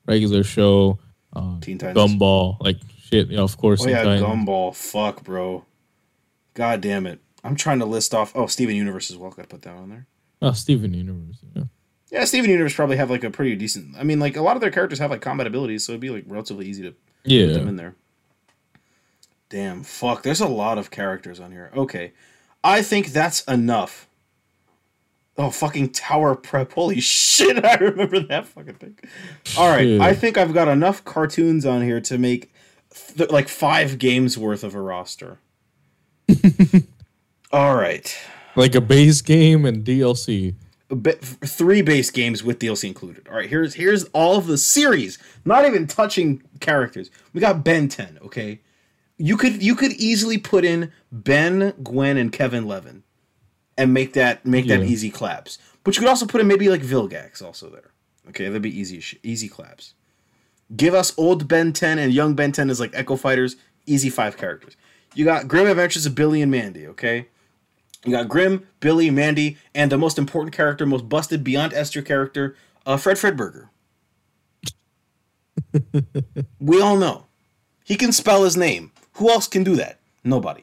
regular 0.06 0.42
show, 0.42 0.98
uh, 1.34 1.60
Teen 1.60 1.78
Titans. 1.78 1.96
Gumball, 1.96 2.58
like 2.60 2.76
shit. 3.04 3.28
You 3.28 3.36
know, 3.36 3.44
of 3.44 3.56
course. 3.56 3.84
Oh 3.84 3.88
yeah. 3.88 4.04
Gumball. 4.04 4.74
Fuck, 4.74 5.24
bro. 5.24 5.64
God 6.54 6.80
damn 6.80 7.06
it. 7.06 7.20
I'm 7.44 7.56
trying 7.56 7.78
to 7.80 7.86
list 7.86 8.14
off. 8.14 8.32
Oh, 8.34 8.46
Steven 8.46 8.76
Universe 8.76 9.10
as 9.10 9.16
well. 9.16 9.30
Gotta 9.30 9.48
put 9.48 9.62
that 9.62 9.74
on 9.74 9.88
there. 9.90 10.06
Oh, 10.40 10.52
Steven 10.52 10.92
Universe. 10.94 11.38
Yeah. 11.54 11.64
Yeah, 12.10 12.24
Steven 12.26 12.50
Universe 12.50 12.74
probably 12.74 12.98
have 12.98 13.10
like 13.10 13.24
a 13.24 13.30
pretty 13.30 13.56
decent. 13.56 13.96
I 13.96 14.02
mean, 14.02 14.20
like 14.20 14.36
a 14.36 14.42
lot 14.42 14.54
of 14.56 14.60
their 14.60 14.70
characters 14.70 14.98
have 14.98 15.10
like 15.10 15.22
combat 15.22 15.46
abilities, 15.46 15.84
so 15.86 15.92
it'd 15.92 16.00
be 16.00 16.10
like 16.10 16.24
relatively 16.26 16.66
easy 16.66 16.82
to 16.82 16.94
put 17.48 17.54
them 17.54 17.68
in 17.68 17.76
there. 17.76 17.94
Damn, 19.48 19.82
fuck. 19.82 20.22
There's 20.22 20.40
a 20.40 20.46
lot 20.48 20.78
of 20.78 20.90
characters 20.90 21.40
on 21.40 21.52
here. 21.52 21.70
Okay, 21.74 22.12
I 22.62 22.82
think 22.82 23.08
that's 23.08 23.42
enough. 23.44 24.08
Oh, 25.38 25.50
fucking 25.50 25.90
tower 25.90 26.34
prep. 26.34 26.72
Holy 26.72 27.00
shit, 27.00 27.64
I 27.64 27.76
remember 27.76 28.20
that 28.20 28.46
fucking 28.46 28.74
thing. 28.74 28.98
All 29.56 29.70
right, 29.70 29.82
Shit. 29.84 30.00
I 30.00 30.14
think 30.14 30.36
I've 30.36 30.52
got 30.54 30.68
enough 30.68 31.04
cartoons 31.04 31.64
on 31.64 31.82
here 31.82 32.00
to 32.02 32.18
make 32.18 32.52
th- 33.16 33.30
like 33.30 33.48
five 33.48 33.98
games 33.98 34.36
worth 34.36 34.62
of 34.64 34.74
a 34.74 34.80
roster. 34.80 35.38
All 37.52 37.76
right. 37.76 38.16
Like 38.56 38.74
a 38.74 38.80
base 38.80 39.20
game 39.20 39.64
and 39.64 39.84
DLC. 39.84 40.54
three 41.44 41.82
base 41.82 42.10
games 42.10 42.42
with 42.42 42.58
DLC 42.58 42.84
included. 42.84 43.26
All 43.28 43.36
right, 43.36 43.48
here's 43.48 43.74
here's 43.74 44.04
all 44.12 44.36
of 44.36 44.46
the 44.46 44.58
series, 44.58 45.18
not 45.44 45.64
even 45.64 45.86
touching 45.86 46.42
characters. 46.60 47.10
We 47.32 47.40
got 47.40 47.64
Ben 47.64 47.88
10, 47.88 48.18
okay? 48.24 48.60
You 49.16 49.36
could 49.36 49.62
you 49.62 49.74
could 49.74 49.92
easily 49.92 50.36
put 50.36 50.64
in 50.64 50.92
Ben, 51.10 51.72
Gwen, 51.82 52.16
and 52.16 52.30
Kevin 52.30 52.66
Levin 52.66 53.04
and 53.78 53.94
make 53.94 54.12
that 54.14 54.44
make 54.44 54.66
that 54.68 54.82
easy 54.82 55.10
claps. 55.10 55.58
But 55.84 55.96
you 55.96 56.00
could 56.00 56.08
also 56.08 56.26
put 56.26 56.40
in 56.40 56.46
maybe 56.46 56.68
like 56.68 56.82
Vilgax 56.82 57.42
also 57.42 57.68
there. 57.70 57.90
Okay, 58.28 58.44
that'd 58.46 58.62
be 58.62 58.78
easy 58.78 59.02
easy 59.22 59.48
claps. 59.48 59.94
Give 60.74 60.94
us 60.94 61.12
old 61.18 61.48
Ben 61.48 61.72
10 61.72 61.98
and 61.98 62.12
young 62.12 62.34
Ben 62.34 62.52
10 62.52 62.70
as 62.70 62.80
like 62.80 62.92
Echo 62.94 63.16
Fighters, 63.16 63.56
easy 63.86 64.10
five 64.10 64.36
characters. 64.36 64.76
You 65.14 65.24
got 65.24 65.48
Grim 65.48 65.66
Adventures 65.66 66.06
of 66.06 66.14
Billy 66.14 66.42
and 66.42 66.50
Mandy, 66.50 66.86
okay? 66.88 67.26
You 68.04 68.12
got 68.12 68.28
Grim, 68.28 68.66
Billy, 68.80 69.10
Mandy, 69.10 69.58
and 69.74 69.92
the 69.92 69.98
most 69.98 70.18
important 70.18 70.54
character, 70.54 70.84
most 70.86 71.08
busted 71.08 71.44
beyond 71.44 71.72
S 71.72 71.90
tier 71.90 72.02
character, 72.02 72.56
uh, 72.84 72.96
Fred 72.96 73.16
Fredburger. 73.16 73.68
we 76.60 76.80
all 76.80 76.96
know. 76.96 77.26
He 77.84 77.96
can 77.96 78.12
spell 78.12 78.44
his 78.44 78.56
name. 78.56 78.90
Who 79.14 79.30
else 79.30 79.46
can 79.46 79.64
do 79.64 79.76
that? 79.76 80.00
Nobody. 80.24 80.62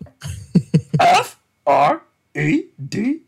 F 1.00 1.40
R 1.66 2.02
E 2.36 2.64
D. 2.88 3.22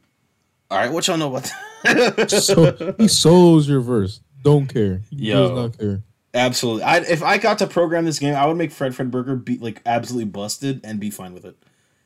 All 0.70 0.78
right, 0.78 0.92
what 0.92 1.08
y'all 1.08 1.18
know 1.18 1.34
about 1.36 1.52
that? 1.84 2.32
so 2.32 2.94
he 2.98 3.08
solos 3.10 3.68
your 3.68 3.82
verse. 3.82 4.22
Don't 4.42 4.68
care. 4.68 5.02
He 5.10 5.30
Yo. 5.30 5.48
does 5.48 5.52
not 5.52 5.78
care. 5.78 6.02
Absolutely. 6.34 6.84
I, 6.84 6.98
if 6.98 7.22
I 7.24 7.38
got 7.38 7.60
to 7.60 7.68
program 7.68 8.06
this 8.06 8.20
game, 8.20 8.36
I 8.36 8.46
would 8.46 8.58
make 8.58 8.72
Fred 8.72 8.94
Fredburger 8.94 9.44
be 9.44 9.58
like 9.58 9.82
absolutely 9.86 10.30
busted 10.30 10.80
and 10.84 11.00
be 11.00 11.10
fine 11.10 11.34
with 11.34 11.44
it. 11.46 11.58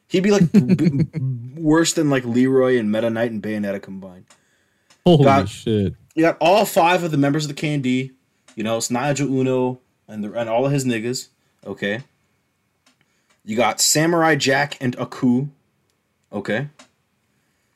He'd 0.08 0.24
be 0.24 0.32
like 0.32 0.52
b- 0.52 1.06
worse 1.62 1.94
than 1.94 2.10
like 2.10 2.26
Leroy 2.26 2.78
and 2.80 2.92
Meta 2.92 3.10
Knight 3.10 3.32
and 3.32 3.42
Bayonetta 3.42 3.82
combined. 3.82 4.26
Holy 5.06 5.24
Got- 5.24 5.50
shit. 5.50 5.96
You 6.16 6.22
got 6.22 6.38
all 6.40 6.64
five 6.66 7.04
of 7.04 7.12
the 7.12 7.18
members 7.18 7.44
of 7.44 7.50
the 7.50 7.54
K&D. 7.56 8.12
You 8.56 8.64
know, 8.64 8.78
it's 8.78 8.90
Nigel 8.90 9.28
Uno 9.28 9.80
and 10.08 10.24
the, 10.24 10.32
and 10.34 10.48
all 10.50 10.66
of 10.66 10.72
his 10.72 10.86
niggas. 10.86 11.28
Okay. 11.66 12.02
You 13.44 13.56
got 13.58 13.82
Samurai 13.82 14.36
Jack 14.36 14.78
and 14.80 14.96
Aku. 14.96 15.48
Okay. 16.32 16.70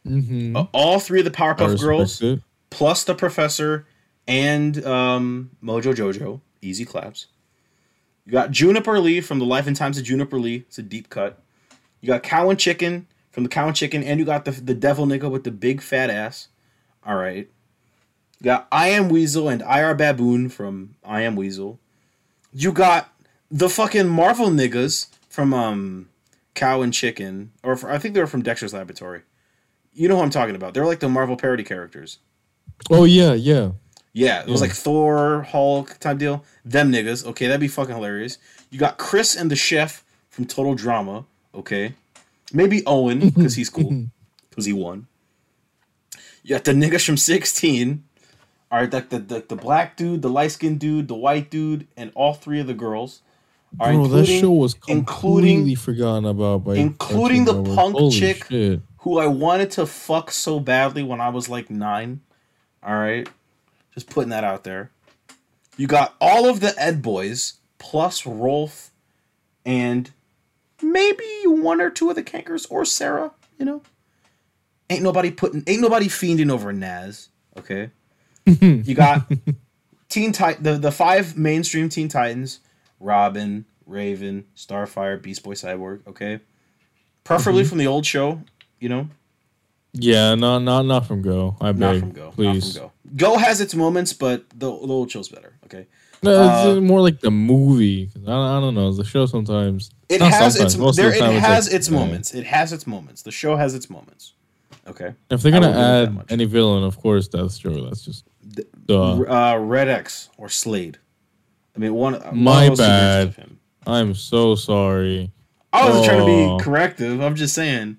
Mm-hmm. 0.08 0.56
Uh, 0.56 0.66
all 0.72 1.00
three 1.00 1.20
of 1.20 1.26
the 1.26 1.32
Powerpuff 1.32 1.80
Girls, 1.80 2.22
it. 2.22 2.40
plus 2.70 3.04
the 3.04 3.14
Professor 3.14 3.86
and 4.30 4.86
um, 4.86 5.50
Mojo 5.62 5.94
Jojo. 5.94 6.40
Easy 6.62 6.86
claps. 6.86 7.28
You 8.26 8.32
got 8.32 8.52
Juniper 8.52 9.00
Lee 9.00 9.22
from 9.22 9.40
the 9.40 9.46
Life 9.46 9.66
and 9.66 9.76
Times 9.76 9.98
of 9.98 10.04
Juniper 10.04 10.40
Lee. 10.40 10.66
It's 10.68 10.78
a 10.78 10.84
deep 10.84 11.10
cut. 11.10 11.42
You 12.00 12.08
got 12.08 12.22
Cow 12.22 12.50
and 12.50 12.60
Chicken 12.60 13.08
from 13.32 13.44
the 13.44 13.50
Cow 13.50 13.68
and 13.68 13.76
Chicken, 13.76 14.04
and 14.04 14.20
you 14.20 14.26
got 14.26 14.46
the 14.46 14.52
the 14.52 14.76
Devil 14.76 15.08
nigga 15.08 15.30
with 15.30 15.44
the 15.44 15.52
big 15.52 15.82
fat 15.82 16.10
ass. 16.10 16.48
All 17.06 17.16
right. 17.16 17.50
You 18.40 18.46
got 18.46 18.68
I 18.72 18.90
Am 18.90 19.10
Weasel 19.10 19.50
and 19.50 19.62
IR 19.64 19.96
Baboon 19.96 20.50
from 20.50 20.96
I 21.04 21.22
Am 21.22 21.36
Weasel. 21.36 21.80
You 22.54 22.72
got 22.72 23.12
the 23.50 23.70
fucking 23.70 24.08
Marvel 24.08 24.50
niggas 24.50 25.08
from 25.28 25.54
um 25.54 26.10
Cow 26.54 26.82
and 26.82 26.94
Chicken, 26.94 27.52
or 27.64 27.76
for, 27.76 27.90
I 27.90 27.98
think 27.98 28.14
they 28.14 28.22
were 28.22 28.28
from 28.28 28.44
Dexter's 28.44 28.74
Laboratory. 28.74 29.22
You 29.94 30.08
know 30.08 30.18
who 30.18 30.22
I'm 30.22 30.30
talking 30.30 30.56
about. 30.56 30.76
They're 30.76 30.86
like 30.86 31.00
the 31.00 31.10
Marvel 31.10 31.36
parody 31.36 31.64
characters. 31.64 32.20
Oh 32.92 33.06
yeah, 33.06 33.34
yeah. 33.34 33.72
Yeah, 34.20 34.42
it 34.42 34.48
was 34.48 34.60
Yeah. 34.62 34.68
like 34.68 34.76
Thor, 34.76 35.44
Hulk 35.44 35.98
type 36.00 36.18
deal. 36.18 36.44
Them 36.66 36.92
niggas. 36.92 37.26
Okay, 37.26 37.48
that'd 37.48 37.60
be 37.62 37.68
fucking 37.68 37.96
hilarious. 37.96 38.38
You 38.70 38.78
got 38.80 38.98
Chris 38.98 39.36
and 39.36 39.50
the 39.50 39.56
chef 39.56 40.04
from 40.30 40.46
Total 40.46 40.76
Drama. 40.76 41.26
Okay, 41.56 41.94
maybe 42.54 42.84
Owen 42.86 43.20
because 43.30 43.56
he's 43.56 43.70
cool 43.70 44.08
because 44.50 44.66
he 44.66 44.74
won. 44.74 45.08
You 46.44 46.56
got 46.56 46.64
the 46.66 46.74
niggas 46.74 47.06
from 47.06 47.18
16. 47.18 48.04
All 48.72 48.80
right, 48.80 48.92
like 48.94 49.10
the, 49.10 49.20
the 49.20 49.44
the 49.48 49.56
black 49.56 49.98
dude, 49.98 50.22
the 50.22 50.30
light 50.30 50.52
skinned 50.52 50.80
dude, 50.80 51.08
the 51.08 51.16
white 51.16 51.50
dude, 51.50 51.88
and 51.98 52.12
all 52.14 52.34
three 52.36 52.60
of 52.60 52.68
the 52.68 52.74
girls. 52.76 53.22
All 53.80 53.88
right, 53.88 53.96
Bro, 53.96 54.08
that 54.10 54.26
show 54.26 54.52
was 54.52 54.76
including 54.88 55.06
completely 55.58 55.76
forgotten 55.76 56.26
about 56.26 56.64
by 56.66 56.76
including 56.76 57.46
the 57.46 57.64
punk 57.64 57.96
Holy 57.96 58.12
chick 58.20 58.46
shit. 58.50 58.82
who 59.00 59.18
I 59.20 59.28
wanted 59.28 59.72
to 59.72 59.86
fuck 59.86 60.30
so 60.32 60.60
badly 60.60 61.04
when 61.04 61.20
I 61.22 61.30
was 61.30 61.50
like 61.50 61.70
nine. 61.72 62.22
All 62.84 62.96
right, 62.96 63.28
just 63.94 64.10
putting 64.10 64.30
that 64.30 64.44
out 64.44 64.64
there. 64.64 64.92
You 65.78 65.88
got 65.88 66.16
all 66.20 66.48
of 66.50 66.60
the 66.60 66.74
Ed 66.78 67.02
boys 67.02 67.54
plus 67.78 68.26
Rolf, 68.26 68.92
and 69.66 70.12
maybe 70.82 71.26
one 71.46 71.80
or 71.82 71.90
two 71.90 72.10
of 72.10 72.16
the 72.16 72.24
Kankers 72.24 72.66
or 72.70 72.84
Sarah. 72.86 73.32
You 73.58 73.66
know, 73.66 73.82
ain't 74.90 75.04
nobody 75.04 75.32
putting, 75.32 75.64
ain't 75.68 75.82
nobody 75.82 76.08
fiending 76.08 76.52
over 76.52 76.74
Nazz. 76.74 77.30
Okay, 77.58 77.92
you 78.46 78.94
got 78.94 79.32
Teen 80.10 80.32
Tit 80.32 80.62
the 80.64 80.78
the 80.78 80.92
five 80.92 81.38
mainstream 81.38 81.88
Teen 81.90 82.08
Titans: 82.10 82.60
Robin, 83.00 83.66
Raven, 83.86 84.46
Starfire, 84.56 85.22
Beast 85.22 85.44
Boy, 85.44 85.54
Cyborg. 85.54 86.06
Okay, 86.08 86.40
preferably 87.24 87.62
Mm-hmm. 87.64 87.70
from 87.70 87.78
the 87.78 87.88
old 87.88 88.06
show. 88.06 88.42
You 88.80 88.90
know, 88.90 89.10
Yeah, 89.94 90.36
not 90.36 90.60
not 90.60 90.84
not 90.86 91.08
from 91.08 91.22
Go. 91.22 91.56
I 91.60 91.72
not 91.72 91.80
beg, 91.94 92.00
from 92.02 92.12
Go. 92.12 92.32
please. 92.32 92.76
Not 92.76 92.92
from 92.92 92.92
Go. 93.18 93.34
Go 93.34 93.38
has 93.38 93.60
its 93.60 93.74
moments, 93.74 94.14
but 94.14 94.48
the, 94.52 94.68
the 94.68 94.68
old 94.70 95.10
show's 95.12 95.30
better. 95.30 95.54
Okay, 95.66 95.88
No, 96.22 96.44
it's 96.44 96.78
Uh, 96.78 96.82
more 96.82 97.02
like 97.02 97.20
the 97.22 97.32
movie. 97.32 98.10
I, 98.28 98.32
I 98.32 98.60
don't 98.60 98.76
know. 98.76 98.92
The 98.94 99.04
show 99.04 99.26
sometimes. 99.26 99.90
it 100.10 100.20
not 100.20 100.32
has 100.32 100.56
sometimes, 100.56 100.76
its 100.76 100.96
there. 100.98 101.10
the 101.10 101.16
It 101.16 101.20
time 101.20 101.32
it's 101.36 101.46
has 101.46 101.68
like, 101.68 101.76
its 101.76 101.90
moments. 101.90 102.34
It 102.36 102.46
has 102.46 102.72
its 102.74 102.86
moments. 102.86 103.24
The 103.24 103.32
show 103.32 103.56
has 103.56 103.74
its 103.74 103.90
moments. 103.90 104.34
Okay. 104.88 105.14
If 105.32 105.42
they're 105.42 105.52
gonna 105.52 105.68
will 105.68 105.74
give 105.74 105.82
it 106.14 106.16
that 106.16 106.22
add 106.26 106.32
any 106.32 106.46
villain, 106.46 106.84
of 106.84 106.98
course, 107.00 107.28
Deathstroke. 107.28 107.90
That's 107.90 108.04
just. 108.06 108.26
Duh. 108.86 109.22
Uh, 109.24 109.58
Red 109.60 109.88
X 109.88 110.30
or 110.38 110.50
Slade. 110.50 110.98
I 111.76 111.80
mean, 111.80 111.94
one. 111.94 112.14
one 112.14 112.38
My 112.44 112.70
two 112.70 112.76
bad. 112.76 113.34
him. 113.36 113.60
I'm 113.88 114.14
so 114.14 114.54
sorry. 114.56 115.32
I 115.74 115.88
wasn't 115.88 116.06
trying 116.06 116.26
to 116.26 116.32
Oh. 116.32 116.58
be 116.58 116.64
corrective. 116.64 117.22
I'm 117.22 117.36
just 117.36 117.54
saying, 117.56 117.98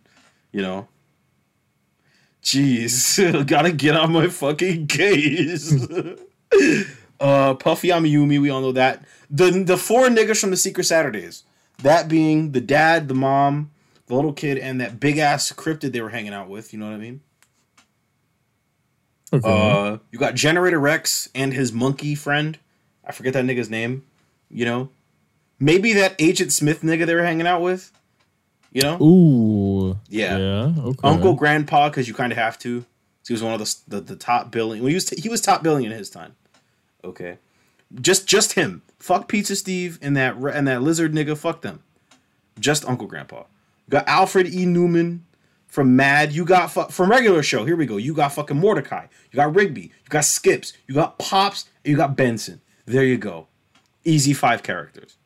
you 0.52 0.62
know. 0.62 0.86
Jeez, 2.42 3.46
gotta 3.46 3.72
get 3.72 3.96
on 3.96 4.12
my 4.12 4.28
fucking 4.28 4.86
case. 4.86 5.72
uh, 7.20 7.54
Puffy 7.54 7.88
Amiyumi, 7.88 8.40
we 8.40 8.50
all 8.50 8.60
know 8.60 8.72
that. 8.72 9.04
The 9.30 9.50
the 9.50 9.76
four 9.76 10.08
niggas 10.08 10.40
from 10.40 10.50
the 10.50 10.56
Secret 10.56 10.84
Saturdays, 10.84 11.44
that 11.82 12.08
being 12.08 12.52
the 12.52 12.60
dad, 12.60 13.08
the 13.08 13.14
mom, 13.14 13.70
the 14.06 14.14
little 14.14 14.32
kid, 14.32 14.58
and 14.58 14.80
that 14.80 14.98
big 14.98 15.18
ass 15.18 15.52
cryptid 15.52 15.92
they 15.92 16.00
were 16.00 16.10
hanging 16.10 16.32
out 16.32 16.48
with. 16.48 16.72
You 16.72 16.78
know 16.78 16.86
what 16.86 16.94
I 16.94 16.98
mean? 16.98 17.20
Okay. 19.32 19.48
Uh, 19.48 19.98
you 20.10 20.18
got 20.18 20.34
Generator 20.34 20.80
Rex 20.80 21.28
and 21.34 21.52
his 21.52 21.72
monkey 21.72 22.14
friend. 22.14 22.58
I 23.04 23.12
forget 23.12 23.32
that 23.34 23.44
nigga's 23.44 23.70
name. 23.70 24.04
You 24.50 24.64
know, 24.64 24.88
maybe 25.60 25.92
that 25.92 26.16
Agent 26.18 26.52
Smith 26.52 26.82
nigga 26.82 27.06
they 27.06 27.14
were 27.14 27.22
hanging 27.22 27.46
out 27.46 27.62
with. 27.62 27.92
You 28.72 28.82
know, 28.82 29.02
Ooh. 29.02 29.98
Yeah. 30.08 30.38
Yeah. 30.38 30.72
Okay. 30.78 31.08
Uncle 31.08 31.34
Grandpa 31.34 31.88
because 31.88 32.06
you 32.06 32.14
kind 32.14 32.32
of 32.32 32.38
have 32.38 32.58
to. 32.60 32.84
He 33.26 33.32
was 33.32 33.42
one 33.42 33.52
of 33.52 33.60
the 33.60 33.76
the, 33.88 34.00
the 34.00 34.16
top 34.16 34.50
billing. 34.50 34.80
Well, 34.80 34.88
he 34.88 34.94
was 34.94 35.08
he 35.10 35.28
was 35.28 35.40
top 35.40 35.62
billing 35.62 35.84
in 35.84 35.92
his 35.92 36.10
time. 36.10 36.34
Okay, 37.04 37.38
just 38.00 38.26
just 38.26 38.54
him. 38.54 38.82
Fuck 38.98 39.28
Pizza 39.28 39.56
Steve 39.56 39.98
and 40.02 40.16
that 40.16 40.36
re- 40.40 40.52
and 40.52 40.66
that 40.68 40.82
lizard 40.82 41.12
nigga. 41.12 41.36
Fuck 41.36 41.62
them. 41.62 41.82
Just 42.58 42.84
Uncle 42.88 43.06
Grandpa. 43.06 43.38
You 43.86 43.90
got 43.90 44.08
Alfred 44.08 44.48
E. 44.52 44.66
Neuman 44.66 45.20
from 45.66 45.94
Mad. 45.96 46.32
You 46.32 46.44
got 46.44 46.72
fu- 46.72 46.88
from 46.88 47.10
regular 47.10 47.42
show. 47.42 47.64
Here 47.64 47.76
we 47.76 47.86
go. 47.86 47.96
You 47.96 48.14
got 48.14 48.32
fucking 48.32 48.58
Mordecai. 48.58 49.06
You 49.30 49.36
got 49.36 49.54
Rigby. 49.54 49.82
You 49.82 50.08
got 50.08 50.24
Skips. 50.24 50.72
You 50.86 50.94
got 50.94 51.18
Pops. 51.18 51.68
You 51.84 51.96
got 51.96 52.16
Benson. 52.16 52.60
There 52.86 53.04
you 53.04 53.16
go. 53.16 53.46
Easy 54.04 54.32
five 54.32 54.62
characters. 54.62 55.16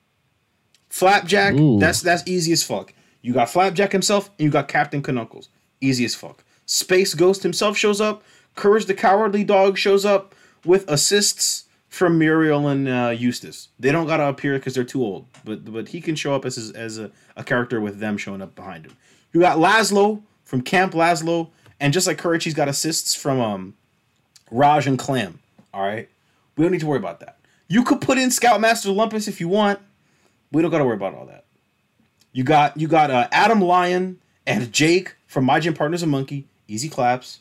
Flapjack. 0.89 1.55
Ooh. 1.55 1.79
That's 1.79 2.01
that's 2.03 2.23
easy 2.27 2.53
as 2.53 2.63
fuck. 2.63 2.93
You 3.25 3.33
got 3.33 3.49
Flapjack 3.49 3.91
himself, 3.91 4.29
and 4.39 4.45
you 4.45 4.51
got 4.51 4.69
Captain 4.69 5.03
K'nuckles. 5.03 5.49
Easy 5.81 6.05
as 6.05 6.15
fuck. 6.15 6.45
Space 6.67 7.15
Ghost 7.15 7.43
himself 7.43 7.75
shows 7.75 7.99
up. 7.99 8.23
Courage 8.55 8.85
the 8.85 8.93
Cowardly 8.93 9.43
Dog 9.43 9.79
shows 9.79 10.05
up 10.05 10.35
with 10.63 10.87
assists 10.91 11.65
from 11.89 12.19
Muriel 12.19 12.69
and 12.69 12.87
uh, 12.87 13.15
Eustace. 13.17 13.69
They 13.81 13.91
don't 13.91 14.07
gotta 14.07 14.29
appear 14.29 14.59
because 14.59 14.75
they're 14.75 14.85
too 14.85 15.03
old, 15.03 15.25
but 15.43 15.73
but 15.73 15.89
he 15.89 16.03
can 16.03 16.17
show 16.17 16.35
up 16.35 16.45
as 16.45 16.71
as 16.73 16.99
a, 16.99 17.11
a 17.35 17.43
character 17.43 17.81
with 17.81 17.99
them 17.99 18.19
showing 18.19 18.43
up 18.43 18.55
behind 18.55 18.85
him. 18.85 18.95
You 19.33 19.41
got 19.41 19.57
Lazlo 19.57 20.21
from 20.45 20.61
Camp 20.61 20.93
Lazlo, 20.93 21.49
and 21.81 21.95
just 21.95 22.07
like 22.07 22.19
Courage, 22.19 22.45
he's 22.45 22.53
got 22.53 22.69
assists 22.69 23.15
from 23.15 23.41
um 23.41 23.75
Raj 24.51 24.87
and 24.87 24.99
Clam. 24.99 25.39
All 25.73 25.83
right, 25.83 26.11
we 26.59 26.63
don't 26.63 26.73
need 26.73 26.81
to 26.81 26.87
worry 26.87 26.99
about 26.99 27.21
that. 27.21 27.39
You 27.69 27.85
could 27.85 28.03
put 28.03 28.19
in 28.19 28.31
Scoutmaster 28.31 28.91
Lumpus 28.91 29.29
if 29.29 29.41
you 29.41 29.49
want. 29.49 29.79
We 30.53 30.61
don't 30.61 30.71
gotta 30.71 30.85
worry 30.85 30.97
about 30.97 31.15
all 31.15 31.25
that. 31.25 31.44
You 32.35 32.45
got 32.45 32.77
you 32.79 32.87
got 32.89 33.11
uh, 33.11 33.29
Adam 33.33 33.61
Lyon 33.63 34.19
and 34.47 34.71
Jake 34.73 35.15
from 35.27 35.45
My 35.47 35.61
Gym 35.61 35.73
Partners 35.73 36.03
and 36.03 36.13
Monkey. 36.13 36.45
Easy 36.69 36.91
claps. 36.91 37.39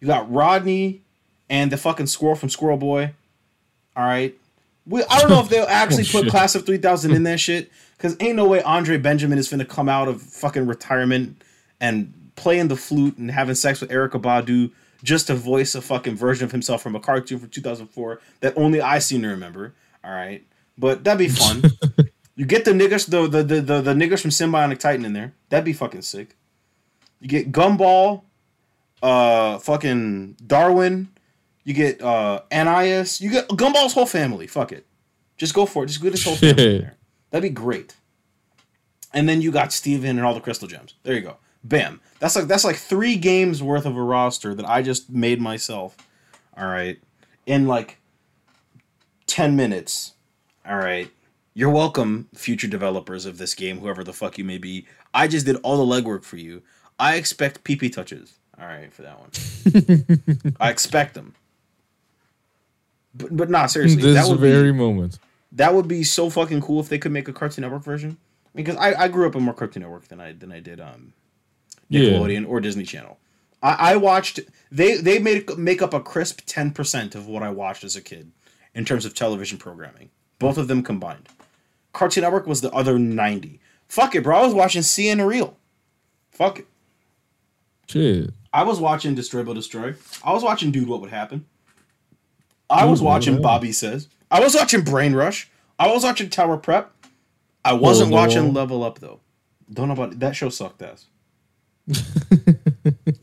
You 0.00 0.06
got 0.06 0.30
Rodney 0.32 1.00
and 1.50 1.72
the 1.72 1.76
fucking 1.76 2.06
squirrel 2.06 2.36
from 2.36 2.50
Squirrel 2.50 2.76
Boy. 2.76 3.14
All 3.96 4.04
right. 4.04 4.36
We, 4.86 5.02
I 5.10 5.18
don't 5.20 5.30
know 5.30 5.40
if 5.40 5.48
they'll 5.48 5.64
actually 5.68 6.04
Oh, 6.04 6.12
put 6.12 6.22
shit. 6.24 6.30
Class 6.30 6.54
of 6.54 6.64
3000 6.66 7.12
in 7.12 7.22
that 7.24 7.40
shit 7.40 7.70
because 7.96 8.16
ain't 8.20 8.36
no 8.36 8.46
way 8.46 8.62
Andre 8.62 8.98
Benjamin 8.98 9.38
is 9.38 9.48
finna 9.50 9.68
come 9.68 9.88
out 9.88 10.06
of 10.08 10.22
fucking 10.22 10.66
retirement 10.66 11.42
and 11.80 12.12
playing 12.36 12.68
the 12.68 12.76
flute 12.76 13.16
and 13.16 13.30
having 13.30 13.54
sex 13.54 13.80
with 13.80 13.90
Erykah 13.90 14.20
Badu 14.22 14.70
just 15.02 15.26
to 15.28 15.34
voice 15.34 15.74
a 15.74 15.80
fucking 15.80 16.16
version 16.16 16.44
of 16.44 16.52
himself 16.52 16.82
from 16.82 16.94
a 16.94 17.00
cartoon 17.00 17.38
from 17.38 17.48
2004 17.48 18.20
that 18.40 18.52
only 18.56 18.80
I 18.80 18.98
seem 18.98 19.22
to 19.22 19.28
remember. 19.28 19.72
All 20.04 20.10
right. 20.12 20.44
But 20.76 21.02
that'd 21.04 21.18
be 21.18 21.28
fun. 21.28 21.62
You 22.38 22.46
get 22.46 22.64
the 22.64 22.70
niggas, 22.70 23.10
the 23.10 23.26
the, 23.26 23.42
the 23.42 23.60
the 23.60 23.82
the 23.82 23.94
niggas 23.94 24.20
from 24.20 24.30
Symbionic 24.30 24.78
Titan 24.78 25.04
in 25.04 25.12
there. 25.12 25.34
That'd 25.48 25.64
be 25.64 25.72
fucking 25.72 26.02
sick. 26.02 26.36
You 27.20 27.26
get 27.26 27.50
Gumball, 27.50 28.22
uh, 29.02 29.58
fucking 29.58 30.36
Darwin. 30.46 31.08
You 31.64 31.74
get 31.74 32.00
uh 32.00 32.42
Ananias. 32.52 33.20
You 33.20 33.30
get 33.30 33.48
Gumball's 33.48 33.92
whole 33.92 34.06
family. 34.06 34.46
Fuck 34.46 34.70
it, 34.70 34.86
just 35.36 35.52
go 35.52 35.66
for 35.66 35.82
it. 35.82 35.88
Just 35.88 36.00
get 36.00 36.12
his 36.12 36.24
whole 36.24 36.36
family 36.36 36.76
in 36.76 36.80
there. 36.82 36.96
That'd 37.32 37.42
be 37.42 37.52
great. 37.52 37.96
And 39.12 39.28
then 39.28 39.42
you 39.42 39.50
got 39.50 39.72
Steven 39.72 40.10
and 40.16 40.24
all 40.24 40.32
the 40.32 40.40
crystal 40.40 40.68
gems. 40.68 40.94
There 41.02 41.14
you 41.14 41.22
go. 41.22 41.38
Bam. 41.64 42.00
That's 42.20 42.36
like 42.36 42.46
that's 42.46 42.62
like 42.62 42.76
three 42.76 43.16
games 43.16 43.64
worth 43.64 43.84
of 43.84 43.96
a 43.96 44.02
roster 44.02 44.54
that 44.54 44.64
I 44.64 44.82
just 44.82 45.10
made 45.10 45.40
myself. 45.40 45.96
All 46.56 46.68
right, 46.68 47.00
in 47.46 47.66
like 47.66 47.98
ten 49.26 49.56
minutes. 49.56 50.12
All 50.64 50.76
right. 50.76 51.10
You're 51.58 51.70
welcome, 51.70 52.28
future 52.36 52.68
developers 52.68 53.26
of 53.26 53.36
this 53.38 53.52
game, 53.52 53.80
whoever 53.80 54.04
the 54.04 54.12
fuck 54.12 54.38
you 54.38 54.44
may 54.44 54.58
be. 54.58 54.86
I 55.12 55.26
just 55.26 55.44
did 55.44 55.56
all 55.64 55.84
the 55.84 56.00
legwork 56.02 56.22
for 56.22 56.36
you. 56.36 56.62
I 57.00 57.16
expect 57.16 57.64
PP 57.64 57.92
touches. 57.92 58.38
All 58.56 58.64
right, 58.64 58.92
for 58.94 59.02
that 59.02 59.18
one. 59.18 60.54
I 60.60 60.70
expect 60.70 61.14
them. 61.14 61.34
But 63.12 63.36
but 63.36 63.50
nah, 63.50 63.66
seriously, 63.66 64.00
this 64.00 64.14
that 64.14 64.30
would 64.30 64.38
very 64.38 64.70
be 64.70 64.78
moment. 64.78 65.18
that 65.50 65.74
would 65.74 65.88
be 65.88 66.04
so 66.04 66.30
fucking 66.30 66.60
cool 66.60 66.78
if 66.78 66.90
they 66.90 66.98
could 66.98 67.10
make 67.10 67.26
a 67.26 67.32
Cartoon 67.32 67.62
Network 67.62 67.82
version. 67.82 68.18
Because 68.54 68.76
I, 68.76 68.94
I 68.94 69.08
grew 69.08 69.26
up 69.26 69.34
in 69.34 69.42
more 69.42 69.52
Cartoon 69.52 69.82
Network 69.82 70.06
than 70.06 70.20
I 70.20 70.34
than 70.34 70.52
I 70.52 70.60
did 70.60 70.78
um 70.80 71.12
Yeah. 71.88 72.02
Nickelodeon 72.02 72.48
or 72.48 72.60
Disney 72.60 72.84
Channel. 72.84 73.18
I, 73.64 73.94
I 73.94 73.96
watched 73.96 74.38
they 74.70 74.98
they 74.98 75.18
made 75.18 75.58
make 75.58 75.82
up 75.82 75.92
a 75.92 75.98
crisp 75.98 76.42
ten 76.46 76.70
percent 76.70 77.16
of 77.16 77.26
what 77.26 77.42
I 77.42 77.50
watched 77.50 77.82
as 77.82 77.96
a 77.96 78.00
kid 78.00 78.30
in 78.76 78.84
terms 78.84 79.04
of 79.04 79.12
television 79.12 79.58
programming. 79.58 80.10
Both 80.38 80.56
of 80.56 80.68
them 80.68 80.84
combined. 80.84 81.28
Cartoon 81.98 82.22
Network 82.22 82.46
was 82.46 82.60
the 82.60 82.70
other 82.70 82.96
ninety. 82.96 83.60
Fuck 83.88 84.14
it, 84.14 84.22
bro. 84.22 84.38
I 84.38 84.46
was 84.46 84.54
watching 84.54 84.82
CN 84.82 85.26
Real. 85.26 85.56
Fuck 86.30 86.60
it. 86.60 86.66
Shit. 87.88 88.30
I 88.52 88.62
was 88.62 88.78
watching 88.78 89.16
Destroy 89.16 89.42
Build 89.42 89.56
Destroy. 89.56 89.94
I 90.22 90.32
was 90.32 90.44
watching 90.44 90.70
Dude 90.70 90.86
What 90.86 91.00
Would 91.00 91.10
Happen. 91.10 91.44
I 92.70 92.84
was 92.84 93.00
Dude, 93.00 93.06
watching 93.06 93.32
Happen. 93.32 93.42
Bobby 93.42 93.72
Says. 93.72 94.08
I 94.30 94.38
was 94.38 94.54
watching 94.54 94.82
Brain 94.82 95.12
Rush. 95.12 95.50
I 95.76 95.88
was 95.88 96.04
watching 96.04 96.30
Tower 96.30 96.56
Prep. 96.56 96.92
I 97.64 97.72
wasn't 97.72 98.10
no. 98.10 98.16
watching 98.16 98.52
Level 98.54 98.84
Up 98.84 99.00
though. 99.00 99.18
Don't 99.72 99.88
know 99.88 99.94
about 99.94 100.20
that 100.20 100.36
show 100.36 100.50
sucked 100.50 100.82
ass. 100.82 101.06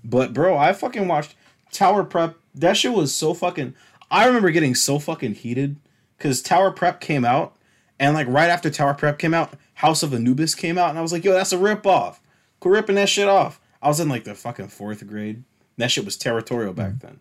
but 0.04 0.34
bro, 0.34 0.58
I 0.58 0.74
fucking 0.74 1.08
watched 1.08 1.36
Tower 1.72 2.04
Prep. 2.04 2.36
That 2.54 2.76
shit 2.76 2.92
was 2.92 3.16
so 3.16 3.34
fucking 3.34 3.74
I 4.12 4.26
remember 4.26 4.52
getting 4.52 4.76
so 4.76 5.00
fucking 5.00 5.36
heated 5.36 5.78
cuz 6.20 6.42
Tower 6.42 6.72
Prep 6.72 7.00
came 7.00 7.24
out 7.24 7.55
and 8.00 8.14
like 8.14 8.28
right 8.28 8.50
after 8.50 8.70
Tower 8.70 8.94
Prep 8.94 9.18
came 9.18 9.34
out, 9.34 9.54
House 9.76 10.04
of 10.04 10.14
Anubis 10.14 10.56
came 10.56 10.78
out 10.78 10.90
and 10.90 11.00
I 11.00 11.02
was 11.02 11.12
like, 11.12 11.24
"Yo, 11.24 11.34
that's 11.34 11.54
a 11.54 11.58
rip 11.58 11.86
off." 11.86 12.22
Quit 12.60 12.74
ripping 12.74 12.96
that 12.96 13.10
shit 13.10 13.28
off. 13.28 13.60
I 13.82 13.88
was 13.88 14.00
in 14.00 14.10
like 14.10 14.24
the 14.24 14.36
fucking 14.36 14.68
4th 14.68 15.06
grade. 15.08 15.44
That 15.78 15.92
shit 15.92 16.06
was 16.06 16.18
territorial 16.18 16.74
back 16.74 16.94
mm-hmm. 16.94 17.08
then. 17.08 17.20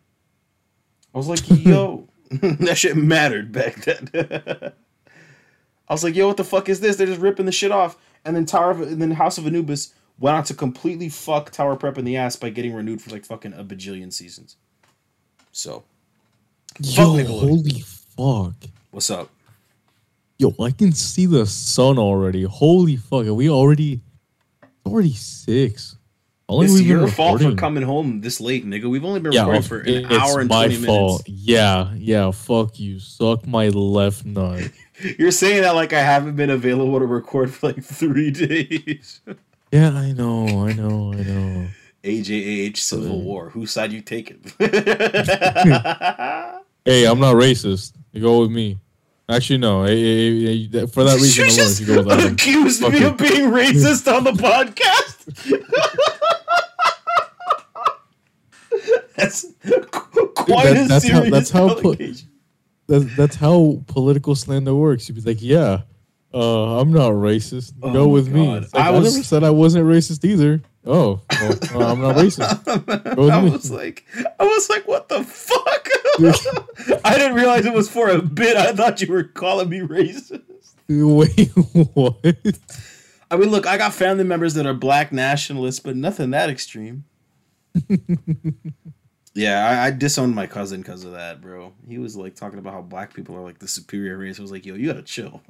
I 1.15 1.19
was 1.19 1.29
like, 1.29 1.49
"Yo, 1.49 2.09
that 2.31 2.79
shit 2.79 2.97
mattered 2.97 3.53
back 3.53 3.77
then." 3.77 4.09
I 5.89 5.93
was 5.93 6.03
like, 6.03 6.15
"Yo, 6.15 6.29
what 6.29 6.37
the 6.37 6.45
fuck 6.45 6.69
is 6.69 6.81
this? 6.81 6.97
They're 6.97 7.07
just 7.07 7.21
ripping 7.21 7.47
the 7.47 7.53
shit 7.53 7.71
off." 7.71 7.97
And 8.25 8.35
then 8.35 8.47
Tower 8.47 8.71
of, 8.71 8.81
and 8.81 9.03
then 9.03 9.13
House 9.13 9.39
of 9.39 9.47
Anubis 9.47 9.93
went 10.19 10.37
on 10.37 10.45
to 10.45 10.55
completely 10.55 11.09
fuck 11.09 11.51
Tower 11.51 11.77
Prep 11.77 11.99
in 11.99 12.05
the 12.05 12.17
ass 12.17 12.37
by 12.37 12.51
getting 12.51 12.73
renewed 12.73 13.03
for 13.03 13.11
like 13.11 13.25
fucking 13.25 13.53
a 13.53 13.65
bajillion 13.65 14.13
seasons. 14.13 14.57
So, 15.53 15.85
Yo, 16.81 17.25
holy 17.25 17.81
fuck. 17.81 18.55
what's 18.91 19.11
up? 19.11 19.31
Yo, 20.39 20.53
I 20.61 20.71
can 20.71 20.93
see 20.93 21.27
the 21.27 21.47
sun 21.47 21.99
already. 21.99 22.43
Holy 22.43 22.97
fuck. 22.97 23.27
Are 23.27 23.35
we 23.35 23.49
already 23.49 24.01
already 24.85 25.13
six? 25.13 25.97
It's 26.47 26.63
have 26.63 26.73
we 26.75 26.81
been 26.81 26.87
your 27.01 27.09
fault 27.09 27.41
for 27.41 27.55
coming 27.55 27.83
home 27.83 28.21
this 28.21 28.39
late, 28.41 28.67
nigga. 28.67 28.85
We've 28.91 29.05
only 29.05 29.21
been 29.21 29.33
Yeah, 29.33 29.41
recording 29.43 29.63
for 29.63 29.79
an 29.81 30.05
hour 30.13 30.41
and 30.41 30.49
my 30.49 30.67
20 30.67 30.85
fault. 30.85 31.27
minutes. 31.27 31.43
Yeah, 31.43 31.93
yeah, 31.97 32.31
fuck 32.33 32.79
you. 32.79 32.99
Suck 32.99 33.47
my 33.47 33.69
left 33.69 34.27
nut. 34.27 34.71
You're 35.19 35.31
saying 35.31 35.63
that 35.63 35.75
like 35.75 35.93
I 35.95 36.01
haven't 36.01 36.37
been 36.37 36.51
available 36.51 36.99
to 36.99 37.07
record 37.07 37.53
for 37.55 37.69
like 37.69 37.83
three 37.83 38.31
days. 38.33 39.21
yeah, 39.73 39.91
I 39.91 40.13
know, 40.13 40.67
I 40.67 40.73
know, 40.75 41.13
I 41.15 41.23
know. 41.23 41.67
AJAH 42.05 42.77
Civil 42.77 43.23
War. 43.23 43.49
Whose 43.51 43.71
side 43.71 43.93
you 43.93 44.03
taking? 44.03 44.43
Hey, 46.87 47.07
I'm 47.07 47.19
not 47.19 47.37
racist. 47.37 47.95
You 48.13 48.21
go 48.21 48.41
with 48.43 48.51
me. 48.51 48.77
Actually, 49.29 49.59
no. 49.59 49.85
Hey, 49.85 50.01
hey, 50.01 50.69
hey, 50.71 50.87
for 50.87 51.05
that 51.05 51.15
reason 51.21 51.45
you 51.45 51.51
alone, 51.51 51.57
just 51.57 51.81
you 51.81 51.87
go 51.87 51.97
with 52.03 52.13
Adam. 52.13 52.33
accused 52.35 52.83
me 52.83 52.89
it. 52.99 53.03
of 53.05 53.17
being 53.17 53.51
racist 53.51 54.07
on 54.15 54.25
the 54.25 54.33
podcast. 54.33 55.25
that's 59.17 59.47
qu- 59.91 60.27
quite 60.37 60.65
that- 60.65 60.85
a 60.85 60.89
that's 60.89 61.09
how- 61.09 61.15
serious 61.21 61.31
that's 61.33 61.51
how 61.51 61.69
allegation. 61.71 62.29
That's, 62.87 63.17
that's 63.17 63.37
how 63.37 63.83
political 63.87 64.35
slander 64.35 64.75
works. 64.75 65.09
You'd 65.09 65.15
be 65.15 65.23
like, 65.23 65.41
yeah, 65.41 65.83
uh, 66.35 66.79
I'm 66.81 66.93
not 66.93 67.13
racist. 67.13 67.73
Oh 67.83 67.91
Go 67.95 68.09
with 68.09 68.29
me. 68.29 68.45
God. 68.45 68.65
It's 68.65 68.75
like, 68.75 68.85
I 68.85 68.89
I, 68.89 68.93
never 68.93 69.11
said 69.23 69.43
I 69.43 69.49
wasn't 69.49 69.87
racist 69.87 70.23
either. 70.23 70.61
Oh, 70.85 71.23
well, 71.41 71.53
uh, 71.73 71.93
I'm 71.93 72.03
not 72.03 72.17
racist. 72.17 72.61
I 73.33 73.41
me. 73.41 73.51
was 73.51 73.71
like, 73.71 74.05
I 74.39 74.45
was 74.45 74.69
like, 74.69 74.87
what 74.87 75.09
the 75.09 75.25
fuck? 75.25 75.84
I 77.05 77.19
didn't 77.19 77.35
realize 77.35 77.67
it 77.67 77.75
was 77.75 77.89
for 77.89 78.09
a 78.09 78.23
bit. 78.23 78.57
I 78.57 78.73
thought 78.73 79.01
you 79.01 79.13
were 79.13 79.25
calling 79.25 79.69
me 79.69 79.81
racist. 79.81 80.43
Wait, 80.89 81.49
what? 81.95 82.37
I 83.31 83.37
mean, 83.37 83.51
look, 83.51 83.67
I 83.67 83.79
got 83.79 83.95
family 83.95 84.25
members 84.25 84.55
that 84.55 84.67
are 84.67 84.75
black 84.75 85.13
nationalists, 85.13 85.81
but 85.81 85.97
nothing 85.97 86.31
that 86.31 86.51
extreme. 86.51 87.05
yeah, 89.35 89.67
I, 89.67 89.87
I 89.87 89.91
disowned 89.91 90.35
my 90.35 90.47
cousin 90.47 90.83
because 90.83 91.05
of 91.05 91.13
that, 91.13 91.41
bro. 91.41 91.73
He 91.89 91.99
was 91.99 92.17
like 92.17 92.37
talking 92.37 92.59
about 92.59 92.75
how 92.75 92.83
black 92.83 93.15
people 93.15 93.35
are 93.35 93.43
like 93.43 93.59
the 93.59 93.67
superior 93.67 94.19
race. 94.19 94.39
I 94.39 94.43
was 94.43 94.53
like, 94.53 94.67
yo, 94.67 94.75
you 94.75 94.89
gotta 94.89 95.03
chill. 95.03 95.43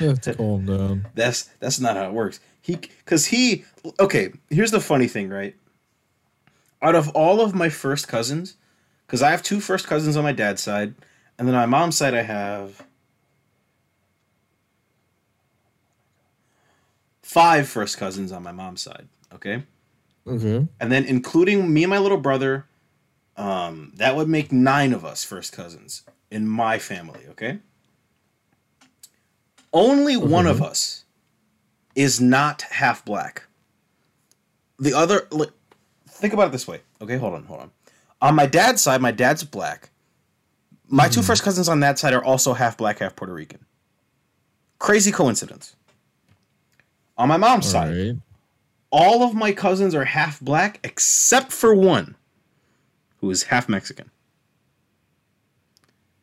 Let's 0.00 0.28
calm 0.28 0.66
down. 0.66 1.08
that's 1.14 1.44
that's 1.60 1.80
not 1.80 1.96
how 1.96 2.04
it 2.04 2.12
works. 2.12 2.40
He 2.62 2.76
because 2.76 3.26
he 3.26 3.64
okay. 4.00 4.32
Here's 4.48 4.70
the 4.70 4.80
funny 4.80 5.08
thing, 5.08 5.28
right? 5.28 5.56
Out 6.80 6.94
of 6.94 7.10
all 7.10 7.40
of 7.40 7.54
my 7.54 7.68
first 7.68 8.08
cousins, 8.08 8.56
because 9.14 9.22
I 9.22 9.30
have 9.30 9.44
two 9.44 9.60
first 9.60 9.86
cousins 9.86 10.16
on 10.16 10.24
my 10.24 10.32
dad's 10.32 10.60
side, 10.60 10.92
and 11.38 11.46
then 11.46 11.54
on 11.54 11.70
my 11.70 11.78
mom's 11.78 11.96
side 11.96 12.14
I 12.14 12.22
have 12.22 12.82
five 17.22 17.68
first 17.68 17.96
cousins 17.96 18.32
on 18.32 18.42
my 18.42 18.50
mom's 18.50 18.82
side. 18.82 19.06
Okay, 19.32 19.62
Okay. 20.26 20.66
and 20.80 20.90
then 20.90 21.04
including 21.04 21.72
me 21.72 21.84
and 21.84 21.90
my 21.90 21.98
little 21.98 22.18
brother, 22.18 22.66
um, 23.36 23.92
that 23.98 24.16
would 24.16 24.28
make 24.28 24.50
nine 24.50 24.92
of 24.92 25.04
us 25.04 25.22
first 25.22 25.52
cousins 25.52 26.02
in 26.32 26.48
my 26.48 26.80
family. 26.80 27.20
Okay, 27.30 27.60
only 29.72 30.16
one 30.16 30.48
of 30.48 30.60
us 30.60 31.04
is 31.94 32.20
not 32.20 32.62
half 32.62 33.04
black. 33.04 33.44
The 34.80 34.92
other, 34.92 35.28
like, 35.30 35.52
think 36.08 36.32
about 36.32 36.48
it 36.48 36.50
this 36.50 36.66
way. 36.66 36.80
Okay, 37.00 37.16
hold 37.16 37.34
on, 37.34 37.44
hold 37.44 37.60
on. 37.60 37.70
On 38.20 38.34
my 38.34 38.46
dad's 38.46 38.80
side, 38.82 39.00
my 39.02 39.10
dad's 39.10 39.44
black. 39.44 39.90
My 40.88 41.08
two 41.08 41.20
hmm. 41.20 41.26
first 41.26 41.42
cousins 41.42 41.68
on 41.68 41.80
that 41.80 41.98
side 41.98 42.14
are 42.14 42.24
also 42.24 42.54
half 42.54 42.76
black, 42.76 42.98
half 43.00 43.16
Puerto 43.16 43.32
Rican. 43.34 43.60
Crazy 44.78 45.12
coincidence. 45.12 45.76
On 47.16 47.28
my 47.28 47.36
mom's 47.36 47.66
All 47.66 47.72
side, 47.72 47.96
right. 47.96 48.16
all 48.90 49.22
of 49.22 49.34
my 49.34 49.52
cousins 49.52 49.94
are 49.94 50.04
half 50.04 50.40
black 50.40 50.80
except 50.84 51.52
for 51.52 51.74
one 51.74 52.16
who 53.20 53.30
is 53.30 53.44
half 53.44 53.68
Mexican. 53.68 54.10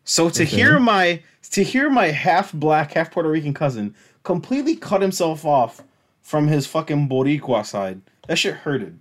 So 0.04 0.30
to 0.30 0.44
Okay. 0.44 0.56
hear 0.56 0.80
my 0.80 1.22
to 1.52 1.64
hear 1.64 1.90
my 1.90 2.08
half 2.08 2.54
black, 2.54 2.94
half 2.94 3.12
Puerto 3.12 3.30
Rican 3.30 3.54
cousin 3.54 3.96
completely 4.24 4.76
cut 4.76 5.02
himself 5.02 5.46
off 5.46 5.82
from 6.22 6.48
his 6.48 6.68
fucking 6.68 7.10
Boricua 7.10 7.66
side, 7.66 8.02
that 8.28 8.38
shit 8.38 8.56
hurted. 8.56 9.00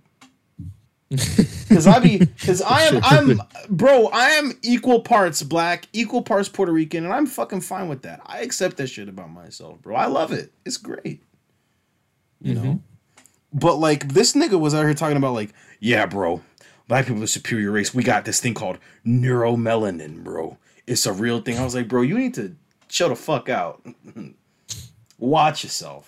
Cause 1.67 1.87
I 1.87 1.99
be, 1.99 2.25
cause 2.45 2.61
I 2.61 2.83
am, 2.83 3.01
I'm, 3.03 3.41
bro, 3.69 4.07
I 4.07 4.31
am 4.31 4.53
equal 4.61 5.01
parts 5.01 5.43
black, 5.43 5.87
equal 5.91 6.21
parts 6.21 6.47
Puerto 6.47 6.71
Rican, 6.71 7.03
and 7.03 7.13
I'm 7.13 7.25
fucking 7.25 7.61
fine 7.61 7.89
with 7.89 8.03
that. 8.03 8.21
I 8.25 8.39
accept 8.39 8.77
that 8.77 8.87
shit 8.87 9.09
about 9.09 9.29
myself, 9.29 9.81
bro. 9.81 9.95
I 9.95 10.05
love 10.05 10.31
it. 10.31 10.53
It's 10.65 10.77
great. 10.77 11.21
You 12.41 12.55
mm-hmm. 12.55 12.63
know? 12.63 12.81
But 13.53 13.75
like 13.75 14.09
this 14.09 14.33
nigga 14.33 14.59
was 14.59 14.73
out 14.73 14.83
here 14.83 14.93
talking 14.93 15.17
about 15.17 15.33
like, 15.33 15.53
yeah, 15.79 16.05
bro, 16.05 16.41
black 16.87 17.07
people 17.07 17.23
are 17.23 17.27
superior 17.27 17.71
race. 17.71 17.93
We 17.93 18.03
got 18.03 18.23
this 18.23 18.39
thing 18.39 18.53
called 18.53 18.77
neuromelanin, 19.05 20.23
bro. 20.23 20.57
It's 20.87 21.05
a 21.05 21.13
real 21.13 21.41
thing. 21.41 21.57
I 21.57 21.63
was 21.63 21.75
like, 21.75 21.89
bro, 21.89 22.03
you 22.03 22.17
need 22.17 22.33
to 22.35 22.55
chill 22.87 23.09
the 23.09 23.15
fuck 23.15 23.49
out. 23.49 23.85
Watch 25.19 25.63
yourself. 25.63 26.07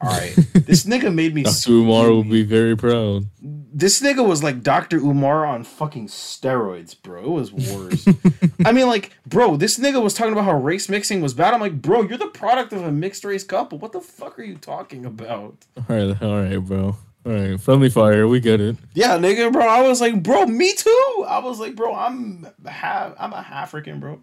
All 0.00 0.10
right, 0.10 0.34
this 0.54 0.84
nigga 0.84 1.14
made 1.14 1.32
me. 1.32 1.44
Dr. 1.44 1.70
Umar 1.70 2.10
will 2.10 2.24
be 2.24 2.42
very 2.42 2.76
proud. 2.76 3.26
This 3.74 4.02
nigga 4.02 4.26
was 4.26 4.42
like 4.42 4.62
Dr. 4.62 4.98
Umar 4.98 5.46
on 5.46 5.64
fucking 5.64 6.08
steroids, 6.08 7.00
bro. 7.00 7.24
It 7.24 7.28
was 7.28 7.52
worse. 7.52 8.06
I 8.64 8.72
mean, 8.72 8.86
like, 8.86 9.12
bro, 9.26 9.56
this 9.56 9.78
nigga 9.78 10.02
was 10.02 10.14
talking 10.14 10.32
about 10.32 10.44
how 10.44 10.58
race 10.58 10.88
mixing 10.88 11.20
was 11.20 11.32
bad. 11.32 11.54
I'm 11.54 11.60
like, 11.60 11.80
bro, 11.80 12.02
you're 12.02 12.18
the 12.18 12.26
product 12.26 12.72
of 12.72 12.82
a 12.82 12.92
mixed 12.92 13.24
race 13.24 13.44
couple. 13.44 13.78
What 13.78 13.92
the 13.92 14.00
fuck 14.00 14.38
are 14.38 14.42
you 14.42 14.56
talking 14.56 15.06
about? 15.06 15.56
All 15.76 15.84
right, 15.88 16.22
all 16.22 16.42
right, 16.42 16.58
bro. 16.58 16.96
All 17.24 17.32
right, 17.32 17.60
friendly 17.60 17.88
fire. 17.88 18.26
We 18.26 18.40
get 18.40 18.60
it. 18.60 18.76
Yeah, 18.94 19.16
nigga, 19.16 19.52
bro. 19.52 19.66
I 19.66 19.82
was 19.82 20.00
like, 20.00 20.22
bro, 20.22 20.46
me 20.46 20.74
too. 20.74 21.24
I 21.26 21.38
was 21.38 21.60
like, 21.60 21.76
bro, 21.76 21.94
I'm 21.94 22.46
half, 22.66 23.14
I'm 23.18 23.32
a 23.32 23.42
half 23.42 23.68
African, 23.68 24.00
bro. 24.00 24.20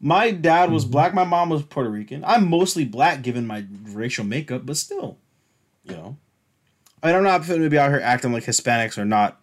My 0.00 0.30
dad 0.30 0.70
was 0.70 0.84
mm-hmm. 0.84 0.92
black. 0.92 1.14
My 1.14 1.24
mom 1.24 1.48
was 1.48 1.62
Puerto 1.62 1.90
Rican. 1.90 2.24
I'm 2.24 2.48
mostly 2.48 2.84
black 2.84 3.22
given 3.22 3.46
my 3.46 3.64
racial 3.84 4.24
makeup, 4.24 4.66
but 4.66 4.76
still, 4.76 5.18
you 5.84 5.92
know, 5.92 6.16
I 7.02 7.12
don't 7.12 7.22
know 7.22 7.34
if 7.36 7.46
to 7.46 7.70
be 7.70 7.78
out 7.78 7.90
here 7.90 8.00
acting 8.02 8.32
like 8.32 8.44
Hispanics 8.44 8.98
are 8.98 9.04
not, 9.04 9.40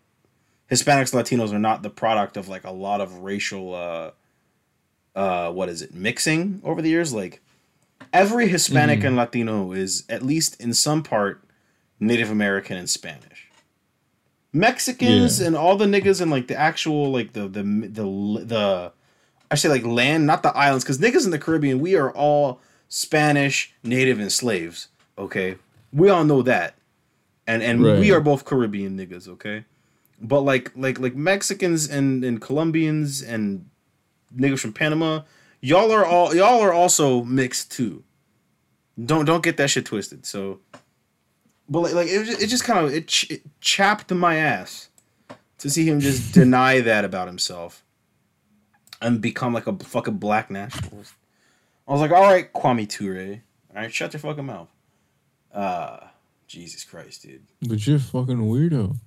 Hispanics, 0.69 1.13
Latinos 1.13 1.53
are 1.53 1.59
not 1.59 1.83
the 1.83 1.89
product 1.89 2.37
of 2.37 2.47
like 2.47 2.63
a 2.63 2.71
lot 2.71 3.01
of 3.01 3.19
racial, 3.19 3.73
uh, 3.73 4.11
uh, 5.15 5.51
what 5.51 5.69
is 5.69 5.81
it, 5.81 5.93
mixing 5.93 6.61
over 6.63 6.81
the 6.81 6.89
years. 6.89 7.13
Like 7.13 7.41
every 8.11 8.47
Hispanic 8.47 9.03
and 9.03 9.15
Latino 9.15 9.71
is 9.71 10.03
at 10.09 10.21
least 10.21 10.59
in 10.59 10.73
some 10.73 11.03
part 11.03 11.43
Native 11.99 12.29
American 12.29 12.75
and 12.77 12.89
Spanish. 12.89 13.47
Mexicans 14.51 15.39
Yeah. 15.41 15.47
and 15.47 15.55
all 15.55 15.75
the 15.75 15.85
niggas 15.85 16.21
and 16.21 16.31
like 16.31 16.47
the 16.47 16.55
actual 16.57 17.11
like 17.11 17.33
the 17.33 17.47
the 17.47 17.63
the 17.63 18.43
the 18.45 18.91
I 19.51 19.55
say 19.55 19.69
like 19.69 19.85
land, 19.85 20.25
not 20.25 20.43
the 20.43 20.55
islands, 20.55 20.83
because 20.83 20.97
niggas 20.97 21.25
in 21.25 21.31
the 21.31 21.39
Caribbean, 21.39 21.79
we 21.79 21.95
are 21.95 22.11
all 22.11 22.61
Spanish, 22.89 23.73
native, 23.83 24.19
and 24.19 24.31
slaves. 24.31 24.87
Okay, 25.17 25.55
we 25.93 26.09
all 26.09 26.23
know 26.23 26.41
that, 26.41 26.75
and 27.47 27.61
and 27.63 27.81
we 27.81 28.11
are 28.11 28.19
both 28.19 28.45
Caribbean 28.45 28.97
niggas. 28.97 29.27
Okay, 29.27 29.65
but 30.21 30.41
like 30.41 30.71
like 30.75 30.99
like 30.99 31.15
Mexicans 31.15 31.89
and 31.89 32.23
and 32.23 32.41
Colombians 32.41 33.21
and 33.21 33.69
niggas 34.35 34.59
from 34.59 34.73
Panama, 34.73 35.21
y'all 35.61 35.91
are 35.91 36.05
all 36.05 36.35
y'all 36.35 36.61
are 36.61 36.73
also 36.73 37.23
mixed 37.23 37.71
too. 37.71 38.03
Don't 39.03 39.25
don't 39.25 39.43
get 39.43 39.57
that 39.57 39.69
shit 39.69 39.85
twisted. 39.85 40.25
So, 40.25 40.59
but 41.69 41.81
like, 41.81 41.93
like 41.93 42.07
it, 42.07 42.41
it 42.41 42.47
just 42.47 42.63
kind 42.63 42.85
of 42.85 42.93
it, 42.93 43.07
ch- 43.07 43.29
it 43.29 43.41
chapped 43.59 44.11
my 44.11 44.37
ass 44.37 44.89
to 45.57 45.69
see 45.69 45.87
him 45.87 45.99
just 45.99 46.33
deny 46.33 46.81
that 46.81 47.05
about 47.05 47.27
himself 47.27 47.83
and 49.01 49.21
become 49.21 49.53
like 49.53 49.67
a 49.67 49.75
fucking 49.77 50.17
black 50.17 50.49
nationalist. 50.49 51.13
I 51.87 51.91
was 51.91 52.01
like, 52.01 52.11
all 52.11 52.23
right, 52.23 52.51
Kwame 52.51 52.89
Ture, 52.89 53.41
all 53.69 53.81
right, 53.81 53.93
shut 53.93 54.13
your 54.13 54.19
fucking 54.19 54.45
mouth. 54.45 54.69
Uh, 55.53 55.99
Jesus 56.47 56.83
Christ, 56.83 57.23
dude. 57.23 57.43
But 57.67 57.85
you're 57.85 57.97
a 57.97 57.99
fucking 57.99 58.37
weirdo. 58.37 58.97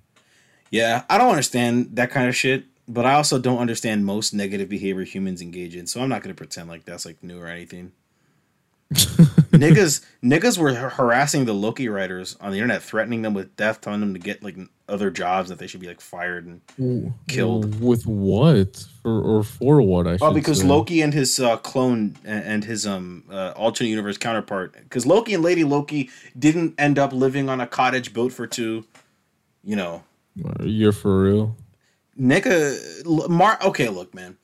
Yeah, 0.70 1.04
I 1.08 1.18
don't 1.18 1.30
understand 1.30 1.96
that 1.96 2.10
kind 2.10 2.28
of 2.28 2.36
shit, 2.36 2.64
but 2.86 3.06
I 3.06 3.14
also 3.14 3.38
don't 3.38 3.58
understand 3.58 4.04
most 4.04 4.34
negative 4.34 4.68
behavior 4.68 5.04
humans 5.04 5.40
engage 5.40 5.74
in. 5.74 5.86
So 5.86 6.02
I'm 6.02 6.08
not 6.08 6.22
gonna 6.22 6.34
pretend 6.34 6.68
like 6.68 6.84
that's 6.84 7.06
like 7.06 7.22
new 7.22 7.40
or 7.40 7.46
anything. 7.46 7.92
niggas, 9.52 10.04
niggas 10.22 10.56
were 10.58 10.72
harassing 10.72 11.44
the 11.44 11.52
Loki 11.52 11.88
writers 11.88 12.36
on 12.40 12.52
the 12.52 12.58
internet, 12.58 12.82
threatening 12.82 13.22
them 13.22 13.34
with 13.34 13.54
death, 13.56 13.80
telling 13.80 14.00
them 14.00 14.14
to 14.14 14.18
get 14.20 14.42
like 14.42 14.56
other 14.88 15.10
jobs 15.10 15.50
that 15.50 15.58
they 15.58 15.66
should 15.66 15.80
be 15.80 15.86
like 15.86 16.00
fired 16.00 16.46
and 16.46 16.60
W- 16.78 17.12
Killed. 17.28 17.80
With 17.82 18.06
what? 18.06 18.86
For 19.02 19.20
or 19.20 19.42
for 19.42 19.82
what? 19.82 20.06
I 20.06 20.16
should 20.16 20.24
Oh, 20.24 20.32
because 20.32 20.60
say. 20.60 20.66
Loki 20.66 21.02
and 21.02 21.12
his 21.12 21.38
uh, 21.38 21.56
clone 21.58 22.16
and 22.24 22.44
and 22.44 22.64
his 22.64 22.86
um 22.86 23.24
uh, 23.30 23.52
alternate 23.56 23.90
universe 23.90 24.16
counterpart, 24.16 24.72
because 24.72 25.04
Loki 25.04 25.34
and 25.34 25.42
Lady 25.44 25.64
Loki 25.64 26.08
didn't 26.38 26.74
end 26.78 26.98
up 26.98 27.12
living 27.12 27.48
on 27.50 27.60
a 27.60 27.66
cottage 27.66 28.14
built 28.14 28.32
for 28.32 28.46
two. 28.46 28.84
You 29.62 29.76
know, 29.76 30.02
You're 30.62 30.92
for 30.92 31.22
real. 31.24 31.56
nigga, 32.18 33.04
l- 33.04 33.28
Mar. 33.28 33.58
Okay, 33.62 33.88
look, 33.90 34.14
man, 34.14 34.38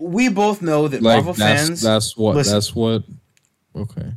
we 0.00 0.28
both 0.28 0.62
know 0.62 0.88
that 0.88 1.00
Like 1.02 1.18
Marvel 1.24 1.34
that's 1.34 1.68
fans. 1.68 1.80
that's 1.80 2.16
what 2.16 2.34
listen. 2.34 2.54
that's 2.54 2.74
what. 2.74 3.04
Okay. 3.74 4.12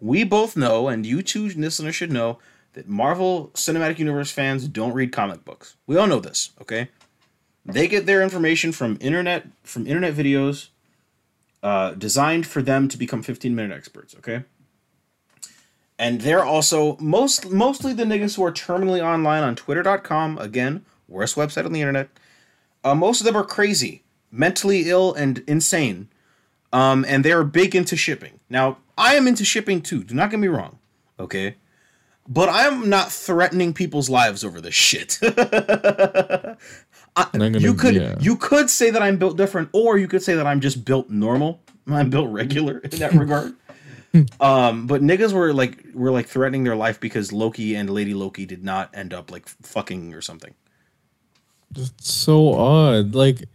we 0.00 0.24
both 0.24 0.56
know, 0.56 0.88
and 0.88 1.06
you 1.06 1.22
two 1.22 1.48
listeners 1.48 1.94
should 1.94 2.12
know 2.12 2.38
that 2.74 2.88
Marvel 2.88 3.50
Cinematic 3.54 3.98
Universe 3.98 4.30
fans 4.30 4.68
don't 4.68 4.92
read 4.92 5.12
comic 5.12 5.44
books. 5.44 5.76
We 5.86 5.96
all 5.96 6.06
know 6.06 6.20
this, 6.20 6.50
okay? 6.60 6.88
They 7.64 7.88
get 7.88 8.04
their 8.06 8.22
information 8.22 8.72
from 8.72 8.98
internet 9.00 9.46
from 9.62 9.86
internet 9.86 10.14
videos 10.14 10.68
uh, 11.62 11.92
designed 11.92 12.46
for 12.46 12.60
them 12.60 12.88
to 12.88 12.98
become 12.98 13.22
15 13.22 13.54
minute 13.54 13.74
experts, 13.74 14.14
okay? 14.18 14.44
And 15.98 16.20
they're 16.20 16.44
also 16.44 16.96
most 16.98 17.50
mostly 17.50 17.94
the 17.94 18.04
niggas 18.04 18.36
who 18.36 18.44
are 18.44 18.52
terminally 18.52 19.02
online 19.02 19.42
on 19.42 19.56
twitter.com, 19.56 20.38
again, 20.38 20.84
worst 21.08 21.36
website 21.36 21.64
on 21.64 21.72
the 21.72 21.80
internet. 21.80 22.10
Uh, 22.82 22.94
most 22.94 23.20
of 23.20 23.24
them 23.24 23.36
are 23.36 23.44
crazy, 23.44 24.02
mentally 24.30 24.90
ill 24.90 25.14
and 25.14 25.42
insane. 25.46 26.08
Um, 26.72 27.04
and 27.08 27.24
they're 27.24 27.44
big 27.44 27.76
into 27.76 27.96
shipping. 27.96 28.40
Now, 28.54 28.78
I 28.96 29.16
am 29.16 29.26
into 29.26 29.44
shipping 29.44 29.82
too. 29.82 30.04
Do 30.04 30.14
not 30.14 30.30
get 30.30 30.38
me 30.38 30.46
wrong, 30.46 30.78
okay? 31.18 31.56
But 32.28 32.48
I'm 32.48 32.88
not 32.88 33.10
threatening 33.10 33.74
people's 33.74 34.08
lives 34.08 34.44
over 34.44 34.60
this 34.60 34.76
shit. 34.76 35.18
I- 35.22 36.56
gonna- 37.32 37.58
you 37.58 37.74
could 37.74 37.96
yeah. 37.96 38.14
you 38.20 38.36
could 38.36 38.70
say 38.70 38.90
that 38.90 39.02
I'm 39.02 39.18
built 39.18 39.36
different, 39.36 39.70
or 39.72 39.98
you 39.98 40.06
could 40.06 40.22
say 40.22 40.34
that 40.34 40.46
I'm 40.46 40.60
just 40.60 40.84
built 40.84 41.10
normal. 41.10 41.62
I'm 41.88 42.10
built 42.10 42.30
regular 42.30 42.78
in 42.78 42.90
that 43.00 43.12
regard. 43.14 43.54
um, 44.40 44.86
but 44.86 45.02
niggas 45.02 45.32
were 45.32 45.52
like 45.52 45.84
were 45.92 46.12
like 46.12 46.28
threatening 46.28 46.62
their 46.62 46.76
life 46.76 47.00
because 47.00 47.32
Loki 47.32 47.74
and 47.74 47.90
Lady 47.90 48.14
Loki 48.14 48.46
did 48.46 48.62
not 48.62 48.88
end 48.94 49.12
up 49.12 49.32
like 49.32 49.48
fucking 49.48 50.14
or 50.14 50.20
something. 50.20 50.54
That's 51.72 51.92
so 51.98 52.54
odd. 52.54 53.16
Like, 53.16 53.46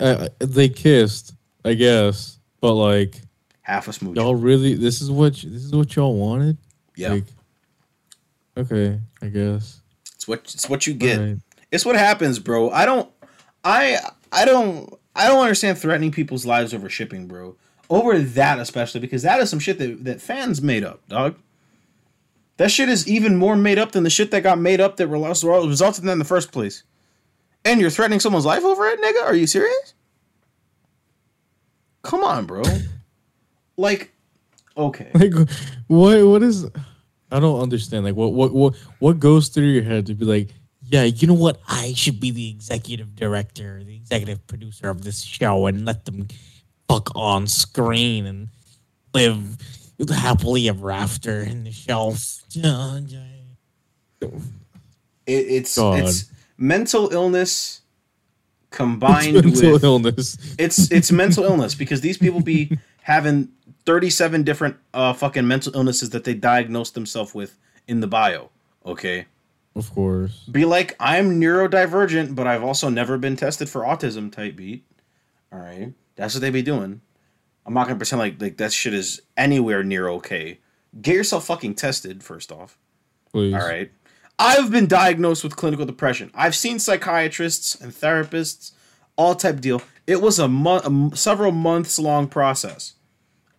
uh, 0.00 0.28
they 0.38 0.70
kissed, 0.70 1.34
I 1.62 1.74
guess, 1.74 2.38
but 2.62 2.72
like, 2.72 3.20
Half 3.64 3.88
a 3.88 3.92
smooch. 3.92 4.16
y'all 4.16 4.34
really 4.34 4.74
this 4.74 5.00
is 5.00 5.10
what 5.10 5.32
this 5.34 5.44
is 5.64 5.72
what 5.74 5.96
y'all 5.96 6.14
wanted. 6.14 6.56
yeah, 6.96 7.14
Like, 7.14 7.24
okay, 8.58 9.00
I 9.22 9.26
guess. 9.28 9.80
it's 10.14 10.28
what 10.28 10.40
it's 10.40 10.68
what 10.68 10.86
you 10.86 10.94
get. 10.94 11.18
Alright. 11.18 11.38
It's 11.72 11.84
what 11.84 11.96
happens, 11.96 12.38
bro. 12.38 12.70
I 12.70 12.84
don't 12.84 13.10
I 13.64 13.98
I 14.30 14.44
don't 14.44 14.92
I 15.16 15.28
don't 15.28 15.40
understand 15.42 15.78
threatening 15.78 16.12
people's 16.12 16.44
lives 16.46 16.72
over 16.74 16.88
shipping, 16.88 17.26
bro. 17.26 17.56
Over 17.90 18.18
that 18.18 18.58
especially 18.58 19.00
because 19.00 19.22
that 19.22 19.40
is 19.40 19.48
some 19.50 19.58
shit 19.58 19.78
that, 19.78 20.04
that 20.04 20.20
fans 20.20 20.60
made 20.62 20.84
up, 20.84 21.06
dog. 21.08 21.36
That 22.58 22.70
shit 22.70 22.88
is 22.88 23.08
even 23.08 23.36
more 23.36 23.56
made 23.56 23.78
up 23.78 23.92
than 23.92 24.04
the 24.04 24.10
shit 24.10 24.30
that 24.30 24.42
got 24.42 24.58
made 24.58 24.80
up 24.80 24.96
that 24.98 25.08
resulted 25.08 26.02
in 26.02 26.06
that 26.06 26.12
in 26.12 26.18
the 26.18 26.24
first 26.24 26.52
place. 26.52 26.84
And 27.64 27.80
you're 27.80 27.90
threatening 27.90 28.20
someone's 28.20 28.44
life 28.44 28.62
over 28.62 28.86
it, 28.88 29.00
nigga? 29.00 29.24
Are 29.24 29.34
you 29.34 29.46
serious? 29.46 29.94
Come 32.02 32.22
on, 32.22 32.44
bro. 32.44 32.62
Like, 33.76 34.12
okay. 34.76 35.10
Like, 35.14 35.34
what 35.86 36.26
what 36.26 36.42
is? 36.42 36.66
I 37.30 37.40
don't 37.40 37.60
understand. 37.60 38.04
Like, 38.04 38.16
what 38.16 38.32
what 38.32 38.52
what 38.52 38.74
what 38.98 39.18
goes 39.18 39.48
through 39.48 39.66
your 39.66 39.82
head 39.82 40.06
to 40.06 40.14
be 40.14 40.24
like, 40.24 40.50
Yeah, 40.82 41.04
you 41.04 41.26
know 41.26 41.34
what? 41.34 41.60
I 41.68 41.92
should 41.94 42.20
be 42.20 42.30
the 42.30 42.48
executive 42.50 43.14
director, 43.14 43.82
the 43.84 43.96
executive 43.96 44.46
producer 44.46 44.88
of 44.88 45.02
this 45.02 45.22
show, 45.22 45.66
and 45.66 45.84
let 45.84 46.04
them 46.04 46.28
fuck 46.88 47.10
on 47.14 47.46
screen 47.46 48.26
and 48.26 48.48
live 49.12 49.56
happily 50.10 50.68
ever 50.68 50.90
after 50.90 51.40
in 51.40 51.64
the 51.64 51.72
show. 51.72 52.14
It, 54.20 54.30
it's 55.26 55.76
God. 55.76 56.00
it's 56.00 56.30
mental 56.58 57.12
illness 57.12 57.80
combined 58.70 59.34
with 59.34 59.44
mental 59.44 59.72
with 59.72 59.84
illness? 59.84 60.36
it's 60.58 60.90
it's 60.90 61.12
mental 61.12 61.44
illness 61.44 61.74
because 61.74 62.00
these 62.00 62.18
people 62.18 62.40
be 62.40 62.76
having 63.04 63.48
37 63.86 64.42
different 64.44 64.76
uh 64.94 65.12
fucking 65.12 65.46
mental 65.46 65.74
illnesses 65.76 66.10
that 66.10 66.24
they 66.24 66.34
diagnose 66.34 66.90
themselves 66.90 67.34
with 67.34 67.58
in 67.86 68.00
the 68.00 68.06
bio 68.06 68.50
okay 68.84 69.26
Of 69.76 69.92
course. 69.94 70.44
be 70.50 70.64
like 70.64 70.96
i'm 71.00 71.40
neurodivergent 71.40 72.34
but 72.34 72.46
i've 72.46 72.62
also 72.64 72.88
never 72.88 73.18
been 73.18 73.36
tested 73.36 73.68
for 73.68 73.82
autism 73.82 74.32
type 74.32 74.56
beat 74.56 74.84
all 75.52 75.58
right 75.58 75.92
that's 76.16 76.34
what 76.34 76.40
they 76.40 76.50
be 76.50 76.62
doing 76.62 77.00
i'm 77.66 77.74
not 77.74 77.86
gonna 77.86 77.98
pretend 77.98 78.20
like 78.20 78.40
like 78.40 78.56
that 78.56 78.72
shit 78.72 78.94
is 78.94 79.20
anywhere 79.36 79.82
near 79.84 80.08
okay 80.08 80.58
get 81.02 81.14
yourself 81.14 81.44
fucking 81.46 81.74
tested 81.74 82.22
first 82.22 82.50
off 82.52 82.78
Please. 83.32 83.52
all 83.54 83.60
right. 83.60 83.90
I've 84.38 84.70
been 84.70 84.86
diagnosed 84.88 85.44
with 85.44 85.54
clinical 85.56 85.86
depression. 85.86 86.30
I've 86.34 86.56
seen 86.56 86.78
psychiatrists 86.80 87.74
and 87.80 87.92
therapists, 87.92 88.72
all 89.16 89.34
type 89.36 89.60
deal. 89.60 89.80
It 90.06 90.20
was 90.20 90.38
a 90.38 90.48
month, 90.48 90.86
a 90.86 91.16
several 91.16 91.52
months 91.52 91.98
long 91.98 92.28
process. 92.28 92.94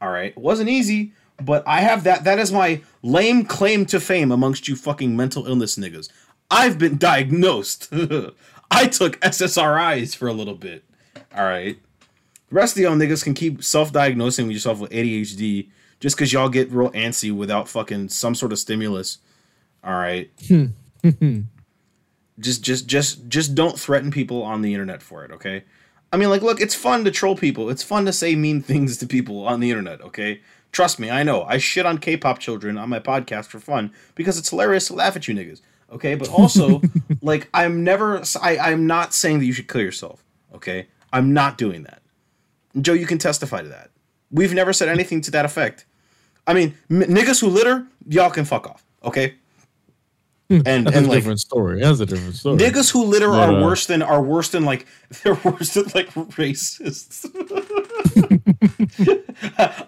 All 0.02 0.10
right, 0.10 0.32
it 0.32 0.38
wasn't 0.38 0.70
easy, 0.70 1.14
but 1.42 1.64
I 1.68 1.82
have 1.82 2.04
that. 2.04 2.24
That 2.24 2.40
is 2.40 2.52
my 2.52 2.82
lame 3.02 3.46
claim 3.46 3.86
to 3.88 4.00
fame 4.00 4.32
amongst 4.32 4.68
you 4.68 4.76
fucking 4.76 5.16
mental 5.16 5.48
illness 5.48 5.78
niggas. 5.78 6.10
I've 6.52 6.78
been 6.78 6.98
diagnosed. 6.98 7.90
I 8.72 8.88
took 8.88 9.20
SSRIs 9.22 10.16
for 10.16 10.28
a 10.28 10.34
little 10.34 10.56
bit. 10.56 10.84
All 11.36 11.44
right. 11.46 11.78
The 12.50 12.56
rest 12.56 12.76
of 12.76 12.84
y'all 12.84 12.96
niggas 12.96 13.24
can 13.24 13.34
keep 13.34 13.64
self-diagnosing 13.64 14.50
yourself 14.52 14.80
with 14.80 14.92
ADHD 14.92 15.70
just 16.00 16.16
because 16.16 16.32
y'all 16.32 16.50
get 16.50 16.72
real 16.72 16.92
antsy 16.92 17.36
without 17.36 17.68
fucking 17.68 18.10
some 18.10 18.36
sort 18.36 18.52
of 18.52 18.60
stimulus. 18.60 19.20
All 19.84 19.94
right. 19.94 20.30
Hmm. 21.20 21.42
just, 22.40 22.64
just, 22.64 22.88
just, 22.88 23.28
just 23.28 23.54
don't 23.54 23.80
threaten 23.80 24.10
people 24.10 24.42
on 24.42 24.64
the 24.64 24.74
internet 24.74 25.04
for 25.04 25.24
it. 25.24 25.30
Okay. 25.30 25.64
I 26.16 26.18
mean, 26.18 26.30
like, 26.30 26.44
look, 26.44 26.62
it's 26.62 26.74
fun 26.74 27.04
to 27.04 27.12
troll 27.12 27.36
people. 27.36 27.70
It's 27.70 27.84
fun 27.84 28.06
to 28.06 28.14
say 28.14 28.38
mean 28.38 28.62
things 28.62 28.96
to 29.00 29.06
people 29.06 29.46
on 29.46 29.60
the 29.60 29.70
internet. 29.70 30.00
Okay. 30.00 30.40
Trust 30.72 30.98
me, 30.98 31.12
I 31.12 31.24
know. 31.24 31.44
I 31.44 31.58
shit 31.58 31.86
on 31.86 31.98
K-pop 31.98 32.40
children 32.40 32.78
on 32.78 32.88
my 32.88 33.02
podcast 33.02 33.48
for 33.48 33.60
fun 33.60 33.92
because 34.16 34.38
it's 34.38 34.50
hilarious 34.50 34.88
to 34.88 34.94
laugh 34.94 35.18
at 35.18 35.28
you 35.28 35.36
niggas. 35.36 35.60
Okay, 35.92 36.16
but 36.16 36.30
also, 36.40 36.82
like, 37.22 37.50
I'm 37.54 37.84
never. 37.84 38.24
I, 38.42 38.58
I'm 38.58 38.88
not 38.88 39.14
saying 39.14 39.40
that 39.40 39.46
you 39.46 39.52
should 39.52 39.68
kill 39.68 39.82
yourself. 39.82 40.24
Okay, 40.54 40.88
I'm 41.12 41.34
not 41.34 41.58
doing 41.58 41.84
that. 41.84 42.02
Joe, 42.80 42.94
you 42.94 43.08
can 43.08 43.18
testify 43.18 43.62
to 43.62 43.68
that. 43.68 43.92
We've 44.32 44.54
never 44.54 44.72
said 44.72 44.88
anything 44.88 45.20
to 45.20 45.32
that 45.32 45.44
effect. 45.44 45.86
I 46.48 46.54
mean, 46.54 46.78
m- 46.90 47.02
niggas 47.02 47.42
who 47.42 47.48
litter, 47.48 47.88
y'all 48.08 48.30
can 48.30 48.46
fuck 48.46 48.68
off. 48.68 48.86
Okay. 49.04 49.36
And 50.50 50.64
That's 50.64 50.96
and 50.98 51.06
a 51.08 51.10
like 51.10 51.18
different 51.20 51.40
story. 51.40 51.82
That's 51.82 52.00
a 52.00 52.06
different 52.06 52.36
story. 52.36 52.58
niggas 52.58 52.92
who 52.92 53.04
litter 53.06 53.30
But, 53.30 53.50
are 53.50 53.54
uh, 53.54 53.64
worse 53.64 53.88
than 53.88 54.02
are 54.04 54.22
worse 54.22 54.50
than 54.50 54.64
like 54.64 54.86
they're 55.24 55.40
worse 55.44 55.74
than 55.74 55.86
like 55.96 56.14
racists. 56.14 57.26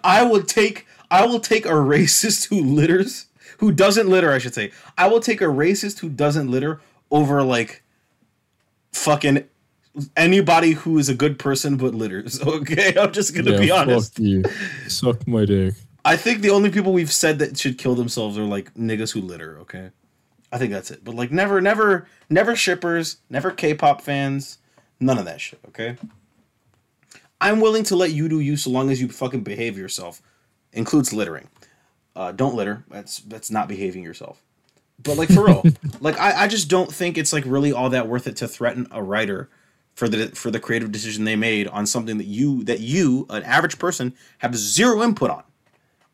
I 0.04 0.22
will 0.24 0.42
take 0.42 0.86
I 1.10 1.26
will 1.26 1.40
take 1.40 1.64
a 1.64 1.70
racist 1.70 2.48
who 2.48 2.60
litters, 2.60 3.26
who 3.58 3.70
doesn't 3.72 4.08
litter, 4.08 4.32
I 4.32 4.38
should 4.38 4.54
say. 4.54 4.72
I 4.96 5.06
will 5.08 5.20
take 5.20 5.40
a 5.40 5.44
racist 5.46 6.00
who 6.00 6.08
doesn't 6.08 6.50
litter 6.50 6.80
over 7.10 7.42
like 7.42 7.82
fucking 8.92 9.44
anybody 10.16 10.72
who 10.72 10.98
is 10.98 11.08
a 11.08 11.14
good 11.14 11.38
person 11.38 11.76
but 11.76 11.94
litters. 11.94 12.40
Okay, 12.46 12.94
I'm 12.98 13.12
just 13.12 13.34
gonna 13.34 13.52
Yeah, 13.52 13.58
be 13.60 13.70
honest. 13.70 14.14
Fuck 14.14 14.22
you. 14.24 14.42
Suck 14.88 15.26
my 15.28 15.44
dick. 15.44 15.74
I 16.04 16.16
think 16.16 16.40
the 16.40 16.50
only 16.50 16.70
people 16.70 16.92
we've 16.92 17.12
said 17.12 17.38
that 17.40 17.58
should 17.58 17.78
kill 17.78 17.94
themselves 17.94 18.36
are 18.38 18.44
like 18.44 18.72
niggas 18.74 19.12
who 19.12 19.20
litter. 19.20 19.58
Okay, 19.60 19.90
I 20.50 20.58
think 20.58 20.72
that's 20.72 20.90
it. 20.90 21.04
But 21.04 21.14
like 21.14 21.30
never, 21.30 21.60
never, 21.60 22.08
never 22.30 22.56
shippers, 22.56 23.18
never 23.28 23.50
K-pop 23.50 24.00
fans, 24.00 24.58
none 25.00 25.18
of 25.18 25.24
that 25.26 25.40
shit. 25.40 25.60
Okay. 25.68 25.96
I'm 27.40 27.60
willing 27.60 27.84
to 27.84 27.96
let 27.96 28.12
you 28.12 28.28
do 28.28 28.40
you 28.40 28.56
so 28.56 28.70
long 28.70 28.90
as 28.90 29.00
you 29.00 29.08
fucking 29.08 29.42
behave 29.42 29.78
yourself. 29.78 30.20
Includes 30.72 31.12
littering. 31.12 31.48
Uh, 32.16 32.32
don't 32.32 32.54
litter. 32.54 32.84
That's 32.90 33.18
that's 33.20 33.50
not 33.50 33.68
behaving 33.68 34.02
yourself. 34.02 34.42
But 35.00 35.16
like 35.16 35.28
for 35.28 35.46
real, 35.46 35.64
like 36.00 36.18
I, 36.18 36.44
I 36.44 36.48
just 36.48 36.68
don't 36.68 36.92
think 36.92 37.16
it's 37.16 37.32
like 37.32 37.44
really 37.46 37.72
all 37.72 37.90
that 37.90 38.08
worth 38.08 38.26
it 38.26 38.36
to 38.36 38.48
threaten 38.48 38.88
a 38.90 39.02
writer 39.02 39.48
for 39.94 40.08
the 40.08 40.28
for 40.28 40.50
the 40.50 40.60
creative 40.60 40.90
decision 40.90 41.24
they 41.24 41.36
made 41.36 41.68
on 41.68 41.86
something 41.86 42.18
that 42.18 42.26
you 42.26 42.64
that 42.64 42.80
you 42.80 43.26
an 43.30 43.44
average 43.44 43.78
person 43.78 44.14
have 44.38 44.56
zero 44.56 45.02
input 45.02 45.30
on. 45.30 45.44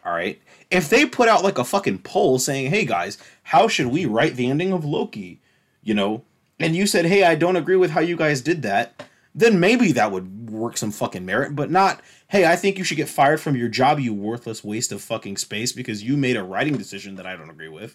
All 0.05 0.12
right. 0.12 0.40
If 0.74 0.90
they 0.90 1.06
put 1.06 1.28
out 1.28 1.44
like 1.44 1.56
a 1.56 1.64
fucking 1.64 1.98
poll 1.98 2.40
saying, 2.40 2.70
"Hey 2.70 2.84
guys, 2.84 3.16
how 3.44 3.68
should 3.68 3.86
we 3.86 4.06
write 4.06 4.34
the 4.34 4.51
ending 4.51 4.72
of 4.72 4.84
Loki?" 4.84 5.40
You 5.84 5.94
know, 5.94 6.24
and 6.59 6.74
you 6.74 6.88
said, 6.88 7.06
"Hey, 7.06 7.22
I 7.22 7.36
don't 7.36 7.55
agree 7.55 7.76
with 7.76 7.92
how 7.92 8.01
you 8.01 8.16
guys 8.16 8.40
did 8.40 8.62
that," 8.62 9.05
then 9.32 9.60
maybe 9.60 9.92
that 9.92 10.10
would 10.10 10.51
work 10.51 10.76
some 10.76 10.90
fucking 10.90 11.24
merit, 11.24 11.55
but 11.55 11.70
not, 11.70 12.01
"Hey, 12.26 12.44
I 12.44 12.56
think 12.56 12.76
you 12.76 12.82
should 12.82 12.96
get 12.96 13.09
fired 13.09 13.40
from 13.40 13.55
your 13.55 13.68
job, 13.68 14.01
you 14.01 14.12
worthless 14.12 14.64
waste 14.64 14.90
of 14.90 15.01
fucking 15.01 15.36
space 15.36 15.70
because 15.70 16.02
you 16.02 16.16
made 16.16 16.36
a 16.36 16.42
writing 16.42 16.76
decision 16.76 17.14
that 17.16 17.26
I 17.26 17.36
don't 17.36 17.51
agree 17.51 17.68
with." 17.68 17.94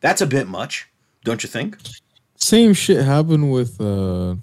That's 0.00 0.20
a 0.20 0.26
bit 0.26 0.46
much, 0.46 0.86
don't 1.24 1.42
you 1.42 1.48
think? 1.48 1.76
Same 2.36 2.72
shit 2.72 3.04
happened 3.04 3.50
with 3.50 3.80
uh 3.80 4.36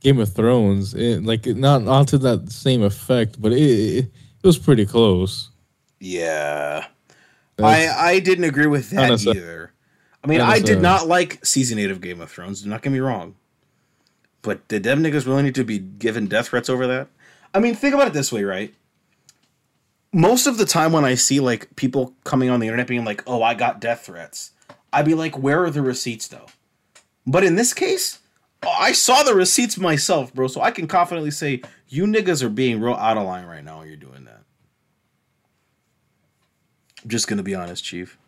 Game 0.00 0.18
of 0.18 0.30
Thrones. 0.32 0.92
It, 0.92 1.24
like 1.24 1.46
not 1.46 1.84
not 1.84 2.08
to 2.08 2.18
that 2.18 2.52
same 2.52 2.82
effect, 2.82 3.40
but 3.40 3.52
it 3.52 3.60
it, 3.60 4.04
it 4.42 4.46
was 4.46 4.58
pretty 4.58 4.84
close. 4.84 5.50
Yeah. 6.00 6.86
I 7.58 7.88
I 7.88 8.18
didn't 8.20 8.44
agree 8.44 8.66
with 8.66 8.90
that 8.90 9.24
either. 9.26 9.72
I 10.24 10.26
mean, 10.26 10.40
I 10.40 10.60
did 10.60 10.80
not 10.82 11.06
like 11.06 11.44
season 11.44 11.78
eight 11.78 11.90
of 11.90 12.00
Game 12.00 12.20
of 12.20 12.30
Thrones. 12.30 12.62
Do 12.62 12.68
not 12.70 12.82
get 12.82 12.92
me 12.92 13.00
wrong. 13.00 13.36
But 14.42 14.66
did 14.68 14.82
them 14.82 15.02
niggas 15.02 15.26
really 15.26 15.42
need 15.42 15.54
to 15.56 15.64
be 15.64 15.78
given 15.78 16.26
death 16.26 16.48
threats 16.48 16.70
over 16.70 16.86
that? 16.86 17.08
I 17.54 17.58
mean, 17.60 17.74
think 17.74 17.94
about 17.94 18.06
it 18.06 18.12
this 18.14 18.32
way, 18.32 18.44
right? 18.44 18.74
Most 20.12 20.46
of 20.46 20.56
the 20.56 20.64
time 20.64 20.92
when 20.92 21.04
I 21.04 21.14
see 21.14 21.40
like 21.40 21.74
people 21.76 22.14
coming 22.24 22.48
on 22.50 22.60
the 22.60 22.66
internet 22.66 22.86
being 22.86 23.04
like, 23.04 23.22
"Oh, 23.26 23.42
I 23.42 23.54
got 23.54 23.80
death 23.80 24.06
threats," 24.06 24.52
I'd 24.92 25.04
be 25.04 25.14
like, 25.14 25.38
"Where 25.38 25.64
are 25.64 25.70
the 25.70 25.82
receipts, 25.82 26.28
though?" 26.28 26.46
But 27.26 27.44
in 27.44 27.56
this 27.56 27.74
case, 27.74 28.18
I 28.62 28.92
saw 28.92 29.22
the 29.22 29.34
receipts 29.34 29.78
myself, 29.78 30.34
bro. 30.34 30.48
So 30.48 30.60
I 30.62 30.70
can 30.70 30.86
confidently 30.86 31.30
say 31.30 31.62
you 31.88 32.06
niggas 32.06 32.42
are 32.42 32.48
being 32.48 32.80
real 32.80 32.94
out 32.94 33.18
of 33.18 33.24
line 33.24 33.46
right 33.46 33.64
now 33.64 33.78
when 33.78 33.88
you're 33.88 33.96
doing 33.96 34.24
that. 34.24 34.29
I'm 37.02 37.08
just 37.08 37.28
gonna 37.28 37.42
be 37.42 37.54
honest, 37.54 37.84
Chief. 37.84 38.18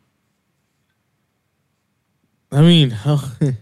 I 2.50 2.60
mean, 2.60 2.90
how 2.90 3.18
you, 3.40 3.54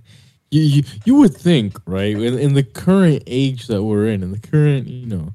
you 0.50 0.82
you 1.04 1.14
would 1.16 1.34
think, 1.34 1.78
right? 1.86 2.16
In, 2.16 2.38
in 2.38 2.54
the 2.54 2.62
current 2.62 3.22
age 3.26 3.66
that 3.68 3.82
we're 3.82 4.06
in, 4.06 4.22
in 4.22 4.32
the 4.32 4.38
current 4.38 4.86
you 4.86 5.06
know 5.06 5.32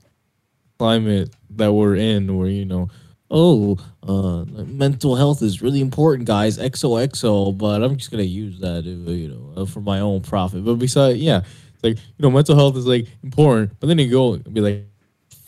climate 0.77 1.33
that 1.51 1.73
we're 1.73 1.95
in, 1.95 2.37
where 2.37 2.47
you 2.47 2.65
know, 2.65 2.89
oh, 3.31 3.77
uh, 4.03 4.45
mental 4.65 5.15
health 5.15 5.41
is 5.41 5.61
really 5.61 5.81
important, 5.81 6.27
guys. 6.27 6.57
XOXO, 6.57 7.57
but 7.57 7.83
I'm 7.83 7.95
just 7.97 8.11
gonna 8.11 8.23
use 8.23 8.59
that, 8.59 8.85
uh, 8.85 9.11
you 9.11 9.29
know, 9.29 9.61
uh, 9.61 9.65
for 9.65 9.81
my 9.81 9.99
own 9.99 10.21
profit. 10.21 10.63
But 10.65 10.75
besides, 10.75 11.19
yeah, 11.19 11.41
like 11.83 11.97
you 11.97 12.03
know, 12.19 12.31
mental 12.31 12.55
health 12.55 12.77
is 12.77 12.87
like 12.87 13.07
important, 13.23 13.71
but 13.79 13.87
then 13.87 13.99
you 13.99 14.09
go 14.09 14.33
and 14.33 14.53
be 14.53 14.61
like. 14.61 14.85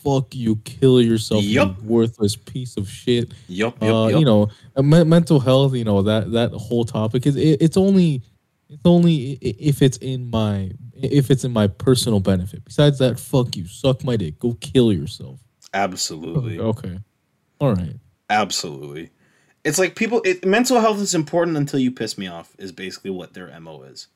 Fuck 0.02 0.34
you! 0.34 0.56
Kill 0.64 1.00
yourself, 1.02 1.42
Yup. 1.44 1.76
you 1.82 1.88
worthless 1.88 2.36
piece 2.36 2.76
of 2.76 2.88
shit 2.88 3.32
Yup, 3.48 3.82
yup, 3.82 3.82
uh, 3.82 4.08
yup. 4.08 4.20
you 4.20 4.24
know, 4.24 4.48
me- 4.76 5.04
mental 5.04 5.40
health, 5.40 5.74
you 5.74 5.84
know 5.84 6.02
that 6.02 6.32
that 6.32 6.52
whole 6.52 6.84
topic 6.84 7.26
is 7.26 7.36
it, 7.36 7.60
it's 7.60 7.76
only 7.76 8.22
it's 8.68 8.82
only 8.84 9.32
if 9.42 9.82
it's 9.82 9.96
in 9.98 10.30
my 10.30 10.70
if 10.94 11.30
it's 11.30 11.44
in 11.44 11.52
my 11.52 11.66
personal 11.66 12.20
benefit. 12.20 12.64
Besides 12.64 12.98
that, 12.98 13.18
fuck 13.18 13.56
you, 13.56 13.66
suck 13.66 14.04
my 14.04 14.16
dick, 14.16 14.38
go 14.38 14.54
kill 14.60 14.92
yourself. 14.92 15.40
Absolutely. 15.74 16.58
Okay, 16.58 16.98
all 17.60 17.74
right. 17.74 17.96
Absolutely. 18.30 19.10
It's 19.64 19.78
like 19.78 19.96
people 19.96 20.22
it, 20.24 20.44
mental 20.46 20.80
health 20.80 21.00
is 21.00 21.14
important 21.14 21.56
until 21.56 21.80
you 21.80 21.90
piss 21.90 22.16
me 22.16 22.26
off 22.26 22.54
is 22.58 22.72
basically 22.72 23.10
what 23.10 23.34
their 23.34 23.58
MO 23.60 23.82
is. 23.82 24.08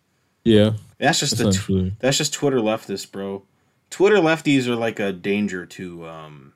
Yeah, 0.45 0.73
That's 0.99 1.21
just 1.21 1.39
the 1.39 1.53
tw- 1.53 1.99
that's 2.01 2.19
just 2.19 2.33
Twitter 2.33 2.59
leftists, 2.59 3.11
bro. 3.11 3.45
Twitter 3.93 4.17
lefties 4.17 4.67
are 4.69 4.75
like 4.75 4.99
a 4.99 5.13
danger 5.13 5.67
to 5.67 6.09
um 6.09 6.55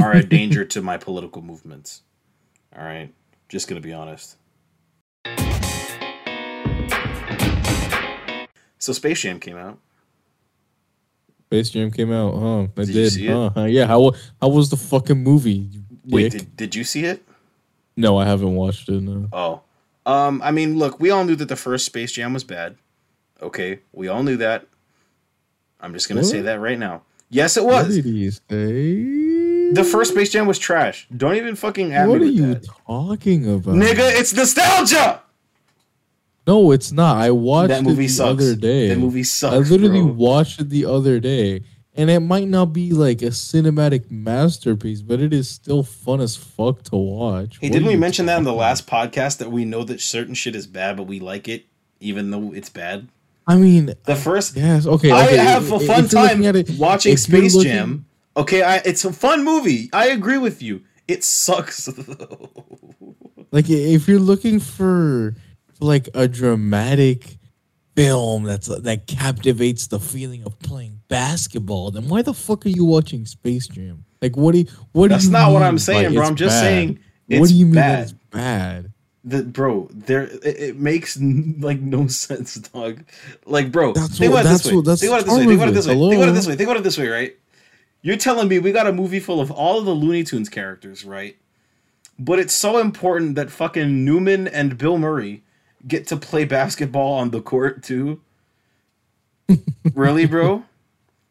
are 0.00 0.12
a 0.12 0.22
danger 0.22 0.64
to 0.64 0.80
my 0.80 0.96
political 0.96 1.42
movements. 1.42 2.02
All 2.74 2.84
right. 2.84 3.12
Just 3.48 3.66
going 3.66 3.82
to 3.82 3.86
be 3.86 3.92
honest. 3.92 4.36
So 8.78 8.92
Space 8.92 9.20
Jam 9.22 9.40
came 9.40 9.56
out. 9.56 9.78
Space 11.46 11.70
Jam 11.70 11.90
came 11.90 12.12
out, 12.12 12.34
huh? 12.38 12.60
I 12.80 12.84
Did 12.84 12.92
did. 12.92 13.16
you 13.16 13.50
huh? 13.50 13.64
Yeah. 13.64 13.86
How 13.88 14.12
how 14.40 14.48
was 14.48 14.70
the 14.70 14.76
fucking 14.76 15.20
movie? 15.20 15.68
Wait, 16.04 16.30
dick? 16.30 16.40
did, 16.42 16.56
did 16.56 16.74
you 16.76 16.84
see 16.84 17.04
it? 17.04 17.24
no, 17.96 18.18
I 18.18 18.24
haven't 18.24 18.54
watched 18.54 18.88
it. 18.88 19.02
No. 19.02 19.28
Oh. 19.32 19.62
Um, 20.06 20.40
I 20.44 20.52
mean, 20.52 20.78
look, 20.78 21.00
we 21.00 21.10
all 21.10 21.24
knew 21.24 21.34
that 21.34 21.48
the 21.48 21.56
first 21.56 21.86
Space 21.86 22.12
Jam 22.12 22.32
was 22.32 22.44
bad. 22.44 22.76
Okay, 23.42 23.80
we 23.92 24.06
all 24.06 24.22
knew 24.22 24.36
that. 24.36 24.66
I'm 25.86 25.92
just 25.92 26.08
gonna 26.08 26.24
say 26.24 26.40
that 26.40 26.58
right 26.58 26.76
now. 26.78 27.02
Yes, 27.30 27.56
it 27.56 27.64
was. 27.64 27.94
The 28.02 29.88
first 29.88 30.12
Space 30.12 30.30
Jam 30.32 30.46
was 30.48 30.58
trash. 30.58 31.06
Don't 31.16 31.36
even 31.36 31.54
fucking 31.54 31.92
at 31.92 32.08
What 32.08 32.20
are 32.22 32.24
you 32.24 32.54
that. 32.54 32.66
talking 32.88 33.48
about, 33.54 33.76
Nigga, 33.76 34.18
it's 34.18 34.34
nostalgia. 34.34 35.22
No, 36.44 36.72
it's 36.72 36.90
not. 36.90 37.18
I 37.18 37.30
watched 37.30 37.68
That 37.68 37.84
movie 37.84 38.06
it 38.06 38.08
the 38.16 38.24
other 38.26 38.54
day. 38.56 38.88
That 38.88 38.98
movie 38.98 39.22
sucks. 39.22 39.54
I 39.54 39.58
literally 39.58 40.02
bro. 40.02 40.12
watched 40.12 40.60
it 40.60 40.70
the 40.70 40.86
other 40.86 41.20
day, 41.20 41.62
and 41.94 42.10
it 42.10 42.20
might 42.20 42.48
not 42.48 42.66
be 42.72 42.90
like 42.92 43.22
a 43.22 43.26
cinematic 43.26 44.10
masterpiece, 44.10 45.02
but 45.02 45.20
it 45.20 45.32
is 45.32 45.48
still 45.48 45.84
fun 45.84 46.20
as 46.20 46.36
fuck 46.36 46.82
to 46.84 46.96
watch. 46.96 47.58
Hey, 47.60 47.68
What 47.68 47.74
didn't 47.74 47.88
we 47.88 47.96
mention 47.96 48.26
that 48.26 48.38
in 48.38 48.44
the 48.44 48.52
last 48.52 48.88
podcast 48.88 49.38
that 49.38 49.52
we 49.52 49.64
know 49.64 49.84
that 49.84 50.00
certain 50.00 50.34
shit 50.34 50.56
is 50.56 50.66
bad, 50.66 50.96
but 50.96 51.04
we 51.04 51.20
like 51.20 51.46
it 51.48 51.66
even 52.00 52.30
though 52.32 52.52
it's 52.52 52.70
bad? 52.70 53.06
I 53.46 53.56
mean, 53.56 53.94
The 54.04 54.16
first 54.16 54.56
yes, 54.56 54.86
okay. 54.86 55.10
I 55.12 55.26
okay, 55.26 55.36
have 55.36 55.70
a 55.72 55.78
fun 55.80 56.08
time 56.08 56.42
it- 56.42 56.70
watching 56.78 57.16
Space 57.16 57.54
looking- 57.54 57.70
Jam. 57.72 58.06
Okay, 58.36 58.62
I, 58.62 58.76
it's 58.84 59.04
a 59.04 59.12
fun 59.12 59.44
movie. 59.44 59.88
I 59.94 60.08
agree 60.08 60.36
with 60.38 60.60
you. 60.62 60.82
It 61.08 61.24
sucks 61.24 61.86
though. 61.96 62.50
Like, 63.52 63.70
if 63.70 64.08
you're 64.08 64.18
looking 64.18 64.60
for, 64.60 65.34
for 65.74 65.84
like 65.84 66.08
a 66.14 66.28
dramatic 66.28 67.38
film 67.94 68.42
that's 68.42 68.66
that 68.66 69.06
captivates 69.06 69.86
the 69.86 69.98
feeling 69.98 70.42
of 70.44 70.58
playing 70.58 71.00
basketball, 71.08 71.90
then 71.92 72.08
why 72.08 72.20
the 72.22 72.34
fuck 72.34 72.66
are 72.66 72.70
you 72.70 72.84
watching 72.84 73.24
Space 73.24 73.68
Jam? 73.68 74.04
Like, 74.20 74.36
what 74.36 74.52
do 74.52 74.58
you, 74.58 74.66
what? 74.92 75.08
That's 75.10 75.24
do 75.24 75.28
you 75.28 75.32
not 75.32 75.52
what 75.52 75.62
I'm 75.62 75.78
saying, 75.78 76.12
bro. 76.12 76.24
I'm 76.24 76.36
just 76.36 76.54
bad? 76.56 76.60
saying 76.60 76.98
what 77.28 77.48
do 77.48 77.54
you 77.54 77.66
mean 77.66 77.74
bad. 77.76 78.02
it's 78.02 78.12
bad? 78.30 78.92
The 79.28 79.42
bro 79.42 79.88
there 79.92 80.22
it, 80.22 80.44
it 80.44 80.76
makes 80.76 81.18
like 81.20 81.80
no 81.80 82.06
sense 82.06 82.54
dog. 82.72 83.02
Like 83.44 83.72
bro 83.72 83.92
That's 83.92 84.16
think 84.18 84.32
what- 84.32 84.42
about 84.46 84.52
this 84.62 84.66
way. 84.66 84.76
what- 84.76 84.98
think 84.98 85.10
about 85.12 85.20
it 85.20 85.24
this 85.26 85.36
way. 85.36 85.44
Think 85.44 85.58
about 85.58 85.68
it 85.68 85.72
this 85.74 85.86
way. 85.86 85.94
Think 85.96 86.18
about 86.20 86.28
it 86.28 86.32
this 86.34 86.46
way. 86.46 86.56
Think 86.56 86.68
about 86.68 86.76
it 86.76 86.84
this 86.84 86.98
way 86.98 87.08
right? 87.08 87.36
You're 88.02 88.16
telling 88.16 88.46
me 88.48 88.60
we 88.60 88.70
got 88.70 88.86
a 88.86 88.92
movie 88.92 89.18
full 89.20 89.40
of 89.40 89.50
all 89.50 89.78
of 89.80 89.84
the 89.84 89.90
looney 89.92 90.22
tunes 90.22 90.48
characters 90.48 91.04
right? 91.04 91.36
But 92.18 92.38
it's 92.38 92.54
so 92.54 92.78
important 92.78 93.34
that 93.34 93.50
fucking 93.50 94.04
newman 94.04 94.46
and 94.48 94.78
bill 94.78 94.96
murray 94.96 95.42
get 95.86 96.06
to 96.06 96.16
play 96.16 96.44
basketball 96.44 97.14
on 97.14 97.30
the 97.30 97.42
court 97.42 97.82
too. 97.82 98.20
Really 99.94 100.26
bro? 100.26 100.64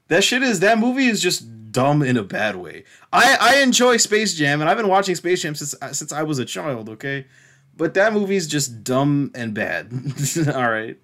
That 0.08 0.24
shit 0.24 0.44
is 0.44 0.60
that 0.60 0.78
movie 0.78 1.08
is 1.08 1.20
just 1.20 1.72
dumb 1.72 2.04
in 2.04 2.16
a 2.16 2.22
bad 2.24 2.56
way. 2.58 2.84
I 3.12 3.38
i 3.42 3.56
enjoy 3.64 3.98
space 3.98 4.36
jam 4.36 4.62
and 4.62 4.70
i've 4.70 4.78
been 4.78 4.88
watching 4.88 5.16
space 5.16 5.42
jam 5.42 5.56
since 5.56 5.74
since 5.98 6.12
i 6.14 6.22
was 6.22 6.38
a 6.38 6.46
child 6.46 6.90
okay 6.90 7.26
but 7.78 7.94
that 7.96 8.14
movie's 8.14 8.48
just 8.48 8.84
dumb 8.84 9.32
and 9.36 9.54
bad. 9.54 9.92
All 10.54 10.70
right. 10.70 10.98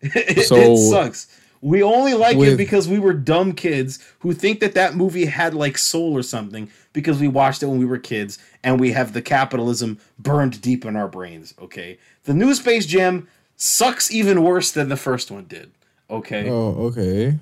It, 0.00 0.46
So- 0.46 0.56
it 0.56 0.76
sucks. 0.90 1.26
We 1.60 1.82
only 1.82 2.14
like 2.14 2.36
it 2.52 2.56
because 2.56 2.86
we 2.86 3.00
were 3.00 3.12
dumb 3.12 3.52
kids 3.52 3.98
who 4.20 4.32
think 4.32 4.60
that 4.60 4.74
that 4.74 4.94
movie 4.94 5.24
had 5.24 5.54
like 5.54 5.76
soul 5.76 6.16
or 6.16 6.22
something 6.22 6.70
because 6.92 7.18
we 7.18 7.26
watched 7.26 7.64
it 7.64 7.66
when 7.66 7.80
we 7.80 7.84
were 7.84 7.98
kids 7.98 8.38
and 8.62 8.78
we 8.78 8.92
have 8.92 9.12
the 9.12 9.20
capitalism 9.22 9.98
burned 10.20 10.60
deep 10.60 10.84
in 10.84 10.94
our 10.94 11.08
brains. 11.08 11.54
Okay. 11.60 11.98
The 12.24 12.32
new 12.34 12.54
Space 12.54 12.86
Jam 12.86 13.26
sucks 13.56 14.08
even 14.12 14.44
worse 14.44 14.70
than 14.70 14.88
the 14.88 14.96
first 14.96 15.32
one 15.32 15.46
did. 15.46 15.72
Okay. 16.08 16.48
Oh, 16.48 16.74
okay. 16.92 17.36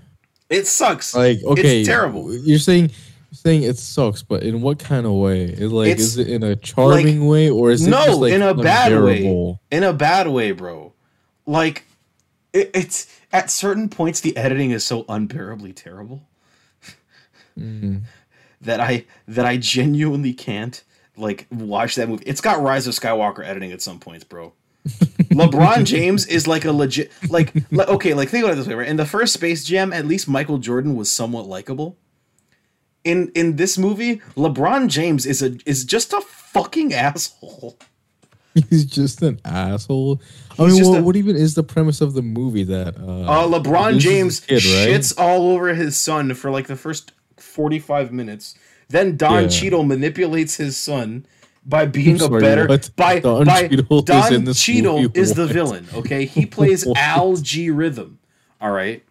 It 0.48 0.66
sucks. 0.66 1.14
Like, 1.14 1.44
okay, 1.44 1.80
It's 1.80 1.88
terrible. 1.88 2.34
You're 2.34 2.58
saying, 2.58 2.92
saying 3.36 3.62
it 3.62 3.78
sucks, 3.78 4.22
but 4.22 4.42
in 4.42 4.60
what 4.62 4.78
kind 4.78 5.06
of 5.06 5.12
way? 5.12 5.44
Is 5.44 5.72
like 5.72 5.88
It's- 5.88 6.06
is 6.06 6.18
it 6.18 6.28
in 6.28 6.42
a 6.42 6.56
charming 6.56 7.26
way 7.26 7.50
or 7.50 7.70
is 7.70 7.86
it 7.86 7.90
no, 7.90 8.16
like 8.16 8.32
in 8.32 8.42
a 8.42 8.54
bad 8.54 8.92
way. 9.02 9.58
In 9.70 9.82
a 9.84 9.92
bad 9.92 10.28
way, 10.28 10.52
bro. 10.52 10.92
Like, 11.46 11.84
it, 12.52 12.70
it's 12.74 13.06
at 13.32 13.50
certain 13.50 13.88
points 13.88 14.20
the 14.20 14.36
editing 14.36 14.70
is 14.70 14.84
so 14.84 15.04
unbearably 15.08 15.72
terrible 15.72 16.22
Mm. 17.58 18.02
that 18.60 18.80
I 18.80 19.06
that 19.28 19.46
I 19.46 19.56
genuinely 19.56 20.34
can't 20.34 20.82
like 21.16 21.46
watch 21.50 21.94
that 21.94 22.08
movie. 22.08 22.24
It's 22.26 22.40
got 22.42 22.60
Rise 22.62 22.86
of 22.86 22.94
Skywalker 22.94 23.42
editing 23.44 23.72
at 23.72 23.80
some 23.80 23.98
points, 23.98 24.24
bro. 24.24 24.52
LeBron 24.86 25.84
James 25.86 26.26
is 26.26 26.46
like 26.46 26.64
a 26.66 26.72
legit 26.72 27.10
like, 27.30 27.52
like 27.72 27.88
okay, 27.88 28.12
like 28.14 28.28
think 28.28 28.44
about 28.44 28.52
it 28.52 28.56
this 28.56 28.66
way, 28.68 28.74
right? 28.74 28.88
In 28.88 28.96
the 28.96 29.06
first 29.06 29.32
Space 29.32 29.64
Jam, 29.64 29.92
at 29.92 30.06
least 30.06 30.28
Michael 30.28 30.58
Jordan 30.58 30.94
was 30.94 31.10
somewhat 31.10 31.46
likable. 31.46 31.96
In 33.06 33.30
in 33.34 33.54
this 33.56 33.78
movie, 33.78 34.16
LeBron 34.36 34.88
James 34.88 35.26
is 35.26 35.40
a 35.42 35.56
is 35.64 35.84
just 35.84 36.12
a 36.12 36.20
fucking 36.20 36.92
asshole. 36.92 37.76
He's 38.70 38.84
just 38.86 39.22
an 39.22 39.38
asshole. 39.44 40.20
I 40.58 40.66
mean, 40.66 40.82
what, 40.84 40.98
a- 40.98 41.02
what 41.02 41.16
even 41.16 41.36
is 41.36 41.54
the 41.54 41.62
premise 41.62 42.00
of 42.00 42.14
the 42.14 42.22
movie 42.22 42.64
that 42.64 42.96
uh, 42.98 43.02
Uh, 43.44 43.46
LeBron 43.48 43.98
James 44.00 44.40
kid, 44.40 44.64
right? 44.64 44.88
shits 44.88 45.14
all 45.18 45.50
over 45.52 45.74
his 45.74 45.96
son 45.96 46.34
for 46.34 46.50
like 46.50 46.66
the 46.66 46.76
first 46.76 47.12
45 47.36 48.12
minutes. 48.12 48.54
Then 48.88 49.16
Don 49.16 49.42
Yeah. 49.44 49.48
Cheadle 49.48 49.82
manipulates 49.84 50.56
his 50.56 50.76
son 50.76 51.26
by 51.64 51.84
being 51.86 52.20
a 52.22 52.28
better 52.28 52.66
what? 52.66 52.90
by 52.96 53.18
Don 53.20 53.44
by 53.44 53.68
Cheadle 53.68 53.98
is 53.98 54.04
Don 54.04 54.44
this 54.44 54.60
Cheadle 54.62 55.02
movie? 55.02 55.20
is 55.20 55.34
the 55.34 55.46
villain, 55.46 55.86
okay? 55.94 56.24
He 56.24 56.46
plays? 56.46 56.86
Al 56.96 57.36
G 57.36 57.70
Rhythm. 57.70 58.18
All 58.60 58.70
right. 58.72 59.02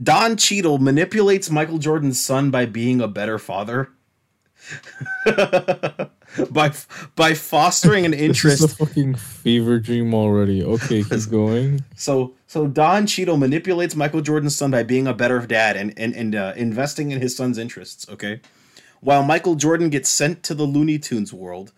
Don 0.00 0.36
Cheadle 0.36 0.78
manipulates 0.78 1.50
Michael 1.50 1.78
Jordan's 1.78 2.20
son 2.20 2.50
by 2.50 2.66
being 2.66 3.00
a 3.00 3.08
better 3.08 3.38
father. 3.38 3.90
by 6.50 6.72
by 7.16 7.34
fostering 7.34 8.04
an 8.04 8.12
interest. 8.12 8.60
This 8.62 8.72
is 8.72 8.80
a 8.80 8.86
fucking 8.86 9.14
fever 9.14 9.78
dream 9.78 10.14
already. 10.14 10.62
Okay, 10.62 11.02
keep 11.02 11.30
going. 11.30 11.84
So 11.96 12.34
so 12.46 12.66
Don 12.66 13.06
Cheadle 13.06 13.36
manipulates 13.38 13.96
Michael 13.96 14.20
Jordan's 14.20 14.56
son 14.56 14.70
by 14.70 14.82
being 14.82 15.06
a 15.06 15.14
better 15.14 15.38
dad 15.46 15.76
and 15.76 15.94
and, 15.98 16.14
and 16.14 16.34
uh, 16.34 16.52
investing 16.56 17.10
in 17.10 17.20
his 17.20 17.36
son's 17.36 17.56
interests. 17.56 18.06
Okay, 18.08 18.40
while 19.00 19.22
Michael 19.22 19.54
Jordan 19.54 19.88
gets 19.88 20.08
sent 20.08 20.42
to 20.44 20.54
the 20.54 20.64
Looney 20.64 20.98
Tunes 20.98 21.32
world, 21.32 21.72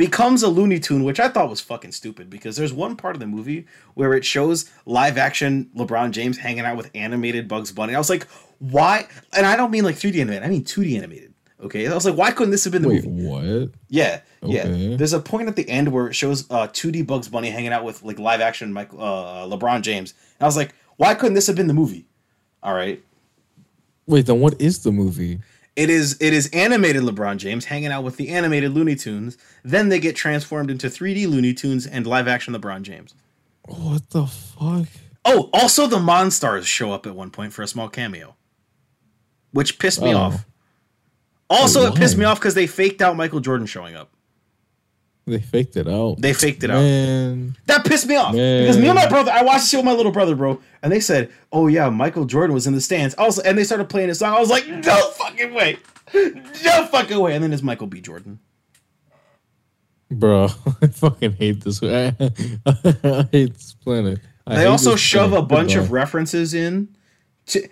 becomes 0.00 0.42
a 0.42 0.48
Looney 0.48 0.80
Tune, 0.80 1.04
which 1.04 1.20
I 1.20 1.28
thought 1.28 1.50
was 1.50 1.60
fucking 1.60 1.92
stupid 1.92 2.30
because 2.30 2.56
there's 2.56 2.72
one 2.72 2.96
part 2.96 3.14
of 3.14 3.20
the 3.20 3.26
movie 3.26 3.66
where 3.92 4.14
it 4.14 4.24
shows 4.24 4.70
live 4.86 5.18
action 5.18 5.68
LeBron 5.76 6.12
James 6.12 6.38
hanging 6.38 6.64
out 6.64 6.78
with 6.78 6.90
animated 6.94 7.46
Bugs 7.48 7.70
Bunny. 7.70 7.94
I 7.94 7.98
was 7.98 8.08
like, 8.08 8.26
why? 8.60 9.06
And 9.34 9.44
I 9.44 9.56
don't 9.56 9.70
mean 9.70 9.84
like 9.84 9.96
3D 9.96 10.18
animated. 10.22 10.42
I 10.42 10.48
mean 10.48 10.64
2D 10.64 10.96
animated. 10.96 11.34
Okay, 11.62 11.86
I 11.86 11.92
was 11.92 12.06
like, 12.06 12.16
why 12.16 12.30
couldn't 12.30 12.50
this 12.50 12.64
have 12.64 12.72
been 12.72 12.80
the 12.80 12.88
Wait, 12.88 13.04
movie? 13.04 13.26
what? 13.26 13.72
Yeah, 13.90 14.22
yeah. 14.42 14.96
There's 14.96 15.12
a 15.12 15.20
point 15.20 15.48
at 15.48 15.56
the 15.56 15.68
end 15.68 15.92
where 15.92 16.06
it 16.06 16.14
shows 16.14 16.50
uh 16.50 16.68
2D 16.68 17.06
Bugs 17.06 17.28
Bunny 17.28 17.50
hanging 17.50 17.74
out 17.74 17.84
with 17.84 18.02
like 18.02 18.18
live 18.18 18.40
action 18.40 18.72
Michael 18.72 19.02
uh, 19.02 19.46
LeBron 19.46 19.82
James. 19.82 20.14
And 20.38 20.44
I 20.44 20.46
was 20.46 20.56
like, 20.56 20.74
why 20.96 21.12
couldn't 21.12 21.34
this 21.34 21.46
have 21.46 21.56
been 21.56 21.66
the 21.66 21.74
movie? 21.74 22.06
All 22.62 22.72
right. 22.72 23.02
Wait, 24.06 24.24
then 24.24 24.40
what 24.40 24.58
is 24.58 24.82
the 24.82 24.92
movie? 24.92 25.40
It 25.76 25.88
is 25.88 26.16
it 26.20 26.32
is 26.32 26.48
animated 26.52 27.02
LeBron 27.02 27.36
James 27.36 27.66
hanging 27.66 27.92
out 27.92 28.02
with 28.04 28.16
the 28.16 28.28
animated 28.28 28.72
Looney 28.72 28.96
Tunes. 28.96 29.38
Then 29.64 29.88
they 29.88 30.00
get 30.00 30.16
transformed 30.16 30.70
into 30.70 30.88
3D 30.88 31.26
Looney 31.28 31.54
Tunes 31.54 31.86
and 31.86 32.06
live 32.06 32.26
action 32.28 32.52
LeBron 32.54 32.82
James. 32.82 33.14
What 33.66 34.10
the 34.10 34.26
fuck? 34.26 34.88
Oh, 35.24 35.48
also 35.52 35.86
the 35.86 35.98
Monstars 35.98 36.64
show 36.64 36.92
up 36.92 37.06
at 37.06 37.14
one 37.14 37.30
point 37.30 37.52
for 37.52 37.62
a 37.62 37.68
small 37.68 37.88
cameo, 37.88 38.34
which 39.52 39.78
pissed 39.78 40.00
me 40.02 40.12
Oh. 40.14 40.18
off. 40.18 40.46
Also, 41.48 41.86
it 41.86 41.96
pissed 41.96 42.16
me 42.16 42.24
off 42.24 42.38
because 42.38 42.54
they 42.54 42.66
faked 42.66 43.02
out 43.02 43.16
Michael 43.16 43.40
Jordan 43.40 43.66
showing 43.66 43.96
up. 43.96 44.12
They 45.26 45.38
faked 45.40 45.76
it 45.76 45.86
out. 45.86 46.16
They 46.20 46.32
faked 46.32 46.64
it 46.64 46.70
out. 46.70 46.80
That 47.66 47.84
pissed 47.84 48.06
me 48.06 48.16
off 48.16 48.32
because 48.32 48.78
me 48.78 48.86
and 48.88 48.96
my 48.96 49.08
brother, 49.08 49.30
I 49.30 49.42
watched 49.42 49.62
the 49.62 49.68
show 49.68 49.78
with 49.78 49.84
my 49.84 49.92
little 49.92 50.10
brother, 50.12 50.34
bro, 50.34 50.60
and 50.82 50.90
they 50.90 50.98
said, 51.00 51.30
"Oh 51.52 51.66
yeah, 51.68 51.88
Michael 51.90 52.24
Jordan 52.24 52.52
was 52.54 52.66
in 52.66 52.74
the 52.74 52.80
stands." 52.80 53.14
Was, 53.16 53.38
and 53.38 53.56
they 53.56 53.62
started 53.64 53.88
playing 53.88 54.08
his 54.08 54.18
song. 54.18 54.34
I 54.34 54.40
was 54.40 54.50
like, 54.50 54.66
"No 54.66 55.10
fucking 55.12 55.54
way, 55.54 55.78
no 56.14 56.86
fucking 56.90 57.18
way!" 57.20 57.34
And 57.34 57.44
then 57.44 57.52
it's 57.52 57.62
Michael 57.62 57.86
B. 57.86 58.00
Jordan. 58.00 58.40
bro, 60.10 60.48
I 60.82 60.86
fucking 60.88 61.32
hate 61.32 61.62
this. 61.62 61.82
I, 61.82 62.14
I 62.66 63.28
hate 63.30 63.54
this 63.54 63.74
planet. 63.82 64.18
I 64.46 64.56
They 64.56 64.66
also 64.66 64.96
shove 64.96 65.32
a 65.32 65.42
planet. 65.42 65.48
bunch 65.48 65.74
of 65.76 65.92
references 65.92 66.54
in. 66.54 66.88
To, 67.46 67.68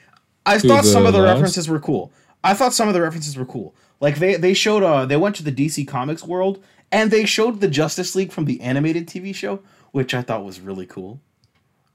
I 0.47 0.59
To 0.59 0.69
thought 0.69 0.85
some 0.85 1.07
of 1.07 1.13
the 1.13 1.19
last? 1.21 1.35
references 1.35 1.69
were 1.69 1.81
cool. 1.81 2.13
I 2.45 2.55
thought 2.55 2.73
some 2.73 2.89
of 2.89 2.95
the 2.95 3.01
references 3.03 3.37
were 3.37 3.47
cool. 3.47 3.75
Like 4.01 4.17
they 4.19 4.37
they 4.37 4.55
showed 4.55 4.83
uh 4.85 5.07
they 5.07 5.17
went 5.17 5.35
to 5.37 5.43
the 5.43 5.51
DC 5.51 5.87
Comics 5.89 6.23
world 6.23 6.63
and 6.91 7.11
they 7.11 7.25
showed 7.25 7.61
the 7.61 7.69
Justice 7.69 8.15
League 8.15 8.33
from 8.33 8.47
the 8.47 8.61
animated 8.61 9.07
TV 9.07 9.35
show, 9.35 9.61
which 9.93 10.15
I 10.15 10.23
thought 10.23 10.45
was 10.45 10.61
really 10.61 10.87
cool. 10.87 11.21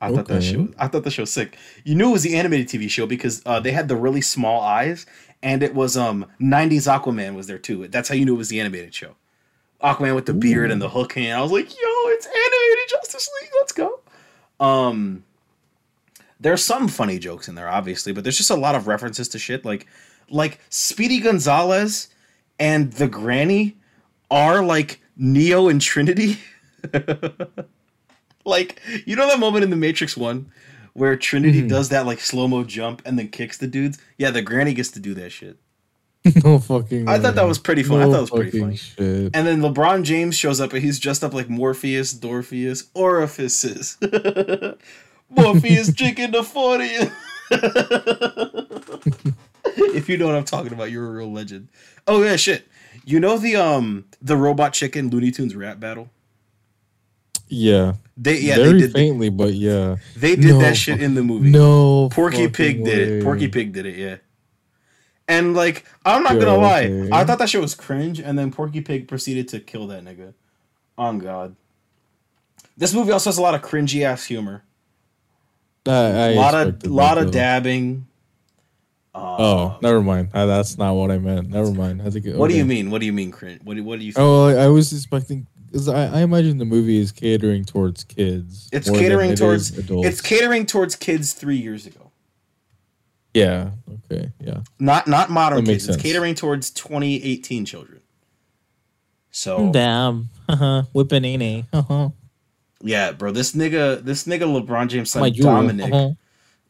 I 0.03 0.11
thought 0.11 0.28
that 0.28 0.44
show 0.44 0.68
I 0.78 0.88
thought 0.88 1.06
the 1.06 1.11
show 1.11 1.24
was 1.24 1.32
sick. 1.32 1.57
You 1.86 1.95
knew 1.95 2.10
it 2.10 2.14
was 2.14 2.24
the 2.24 2.36
animated 2.36 2.68
TV 2.68 2.90
show 2.90 3.06
because 3.06 3.41
uh, 3.45 3.61
they 3.61 3.72
had 3.72 3.88
the 3.88 3.95
really 3.95 4.20
small 4.20 4.60
eyes 4.60 5.06
and 5.41 5.64
it 5.64 5.74
was 5.74 5.95
um 5.95 6.26
90s 6.41 6.91
Aquaman 6.91 7.36
was 7.36 7.48
there 7.48 7.57
too. 7.57 7.88
That's 7.88 8.10
how 8.10 8.15
you 8.15 8.26
knew 8.26 8.36
it 8.36 8.40
was 8.40 8.49
the 8.49 8.60
animated 8.60 8.94
show. 8.94 9.15
Aquaman 9.82 10.15
with 10.15 10.26
the 10.26 10.34
beard 10.34 10.72
and 10.72 10.82
the 10.82 10.90
hook 10.90 11.14
hand. 11.14 11.38
I 11.38 11.41
was 11.41 11.52
like, 11.52 11.70
yo, 11.70 11.90
it's 12.07 12.26
animated 12.26 12.90
Justice 12.90 13.30
League. 13.41 13.52
Let's 13.60 13.72
go. 13.72 13.99
Um 14.60 15.24
there's 16.38 16.64
some 16.64 16.90
funny 16.90 17.20
jokes 17.20 17.48
in 17.48 17.56
there, 17.56 17.70
obviously, 17.70 18.11
but 18.11 18.26
there's 18.26 18.38
just 18.38 18.49
a 18.49 18.56
lot 18.56 18.76
of 18.76 18.88
references 18.88 19.30
to 19.30 19.40
shit. 19.40 19.64
Like 19.64 19.88
like 20.30 20.60
Speedy 20.70 21.22
Gonzales 21.22 22.10
and 22.60 22.91
the 22.94 23.07
granny 23.07 23.78
are 24.34 24.64
like 24.64 24.99
Neo 25.15 25.69
and 25.69 25.80
Trinity. 25.80 26.39
like, 28.45 28.81
you 29.05 29.15
know 29.15 29.27
that 29.27 29.39
moment 29.39 29.64
in 29.64 29.69
the 29.69 29.76
Matrix 29.76 30.18
One 30.18 30.51
where 30.93 31.15
Trinity 31.15 31.61
Mhm. 31.64 31.69
does 31.69 31.89
that 31.89 32.05
like 32.05 32.19
slow-mo 32.19 32.64
jump 32.65 33.01
and 33.05 33.18
then 33.18 33.30
kicks 33.30 33.57
the 33.57 33.68
dudes? 33.68 33.97
Yeah, 34.18 34.31
the 34.31 34.41
granny 34.41 34.73
gets 34.73 34.89
to 34.91 34.99
do 34.99 35.14
that 35.15 35.31
shit. 35.31 35.57
no 36.43 36.57
fucking. 36.60 37.07
I 37.10 37.19
thought 37.19 37.35
that 37.35 37.47
was 37.47 37.60
pretty 37.60 37.84
fun. 37.84 38.01
I 38.01 38.05
thought 38.05 38.18
it 38.18 38.22
was 38.22 38.30
pretty 38.30 38.60
funny. 38.60 38.76
Shit. 38.77 39.31
And 39.35 39.45
then 39.47 39.60
LeBron 39.61 40.03
James 40.03 40.35
shows 40.35 40.60
up 40.61 40.72
and 40.73 40.81
he's 40.84 40.99
dressed 40.99 41.23
up 41.23 41.34
like 41.34 41.49
Morpheus, 41.49 42.14
Dorpheus, 42.14 42.85
Orifices. 42.93 43.97
Morpheus 45.30 45.91
drinking 45.93 46.31
the 46.31 46.43
40. 46.43 46.85
if 49.95 50.07
you 50.10 50.18
know 50.18 50.27
what 50.27 50.35
I'm 50.35 50.43
talking 50.45 50.73
about, 50.73 50.91
you're 50.91 51.05
a 51.07 51.11
real 51.11 51.31
legend. 51.31 51.68
Oh 52.07 52.23
yeah, 52.23 52.35
shit. 52.35 52.68
You 53.06 53.20
know 53.20 53.38
the 53.38 53.56
um 53.56 54.06
the 54.22 54.38
robot 54.38 54.74
chicken 54.74 55.10
Looney 55.10 55.32
Tunes 55.32 55.56
rap 55.56 55.80
battle? 55.80 56.10
Yeah. 57.48 57.94
They 58.15 58.40
yeah, 58.40 58.56
Very 58.56 58.74
they 58.74 58.80
did 58.80 58.94
faintly, 58.94 59.30
but 59.30 59.53
yeah. 59.53 59.98
they 60.15 60.36
did 60.36 60.45
No 60.45 60.60
that 60.60 60.78
shit 60.78 61.02
in 61.02 61.15
the 61.15 61.24
movie. 61.24 61.49
No. 61.49 62.10
Porky 62.10 62.48
Pig 62.48 62.84
did 62.84 62.99
it. 62.99 63.24
Porky 63.24 63.48
Pig 63.48 63.74
did 63.74 63.86
it, 63.86 63.98
yeah. 63.98 64.18
And 65.28 65.56
like, 65.56 65.86
I'm 66.06 66.24
not 66.24 66.40
gonna 66.40 66.57
lie, 66.57 66.86
okay. 66.86 67.10
I 67.11 67.24
thought 67.24 67.40
that 67.40 67.49
shit 67.49 67.61
was 67.61 67.76
cringe, 67.76 68.20
and 68.20 68.38
then 68.38 68.52
Porky 68.52 68.82
Pig 68.82 69.07
proceeded 69.07 69.48
to 69.49 69.60
kill 69.60 69.88
that 69.88 70.03
nigga. 70.03 70.34
On 70.98 71.18
God. 71.18 71.56
This 72.78 72.94
movie 72.94 73.11
also 73.11 73.30
has 73.30 73.38
a 73.38 73.41
lot 73.41 73.56
of 73.56 73.61
cringy 73.61 74.03
ass 74.03 74.26
humor. 74.26 74.64
I, 75.86 75.91
I 75.91 76.28
A 76.30 76.36
lot 76.36 76.53
of 76.56 76.86
lot 76.86 77.18
of 77.18 77.26
though. 77.26 77.40
Dabbing. 79.14 79.45
Oh, 79.45 79.77
never 79.81 80.02
mind. 80.02 80.30
Uh, 80.34 80.45
that's 80.45 80.77
not 80.77 80.94
what 80.94 81.11
I 81.11 81.18
meant. 81.18 81.49
Never 81.49 81.72
mind. 81.72 82.02
I 82.02 82.10
think. 82.10 82.26
What 82.35 82.49
do 82.49 82.57
you 82.57 82.65
mean? 82.65 82.90
What 82.91 82.99
do 82.99 83.06
you 83.06 83.14
mean 83.14 83.31
cringe? 83.31 83.61
What 83.64 83.76
do, 83.76 83.84
what 83.84 83.99
do 83.99 84.06
you 84.06 84.11
think? 84.11 84.23
Oh, 84.23 84.45
I 84.48 84.65
I 84.65 84.68
was 84.68 84.91
expecting 84.91 85.48
because 85.72 85.88
I, 85.90 86.19
I 86.19 86.22
imagine 86.22 86.57
the 86.57 86.65
movie 86.65 86.99
is 86.99 87.11
catering 87.11 87.65
towards 87.65 88.03
kids. 88.03 88.69
it's 88.72 88.88
more 88.88 88.98
than 88.98 89.06
catering 89.06 89.31
it 89.31 89.38
towards 89.38 89.72
is 89.72 89.77
adults. 89.80 90.07
it's 90.07 90.22
catering 90.22 90.65
towards 90.65 90.95
kids 90.95 91.34
three 91.34 91.57
years 91.57 91.85
ago. 91.88 92.11
yeah. 93.34 93.72
Okay. 94.11 94.31
Yeah. 94.40 94.61
Not 94.80 95.07
not 95.07 95.30
modern 95.31 95.64
That 95.64 95.72
kids. 95.72 95.88
makes 95.88 95.95
It's 95.95 96.03
catering 96.03 96.35
towards 96.35 96.69
2018 96.72 97.65
children. 97.65 98.02
So 99.31 99.72
Damn. 99.72 100.30
Uh-huh. 100.48 100.84
Whipping 100.94 101.26
any. 101.26 101.65
Uh-huh. 101.73 102.10
yeah, 102.81 103.11
bro, 103.14 103.31
this 103.31 103.53
nigga, 103.53 104.03
this 104.03 104.26
nigga 104.26 104.41
LeBron 104.41 104.88
James 104.90 105.10
son 105.10 105.22
My. 105.22 105.30
Dominic. 105.31 105.91
Uh-huh. 105.91 106.10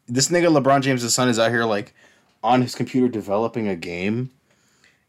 this 0.06 0.28
nigga 0.28 0.46
LeBron 0.56 0.80
James' 0.80 1.12
son 1.12 1.28
is 1.28 1.38
out 1.38 1.50
here 1.50 1.64
like 1.66 1.94
on 2.44 2.62
his 2.62 2.74
computer 2.76 3.08
developing 3.08 3.66
a 3.66 3.74
game. 3.74 4.30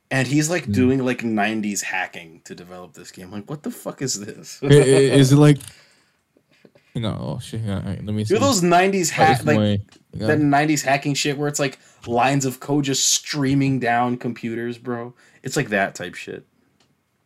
And 0.10 0.28
he's 0.28 0.48
Hmm. 0.48 0.54
like 0.54 0.72
doing 0.72 1.04
like 1.06 1.22
90s 1.24 1.82
hacking 1.84 2.42
to 2.46 2.56
develop 2.56 2.94
this 2.94 3.12
game. 3.12 3.32
Like, 3.32 3.50
what 3.50 3.64
the 3.64 3.72
fuck 3.72 4.02
is 4.02 4.20
this? 4.20 4.60
Is 4.64 5.32
it 5.32 5.36
like? 5.36 5.58
You 6.94 7.02
know, 7.02 7.18
oh 7.20 7.40
shit. 7.40 7.60
yeah, 7.62 7.76
all 7.80 7.82
right, 7.82 8.04
let 8.06 8.16
me 8.16 8.24
see. 8.24 8.36
Do 8.36 8.40
those 8.40 8.62
90s 8.62 9.10
What 9.18 9.28
hack 9.28 9.44
like 9.46 9.82
yeah. 10.14 10.28
that 10.28 10.40
90s 10.40 10.82
hacking 10.84 11.14
shit 11.14 11.38
where 11.38 11.50
it's 11.50 11.60
like 11.60 11.78
lines 12.08 12.46
of 12.46 12.62
code 12.62 12.86
just 12.86 13.08
streaming 13.08 13.80
down 13.80 14.16
computers, 14.18 14.78
bro? 14.78 15.14
It's 15.44 15.58
like 15.58 15.70
that 15.70 15.94
type 15.96 16.16
shit. 16.16 16.46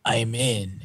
I'm 0.04 0.34
in. 0.34 0.80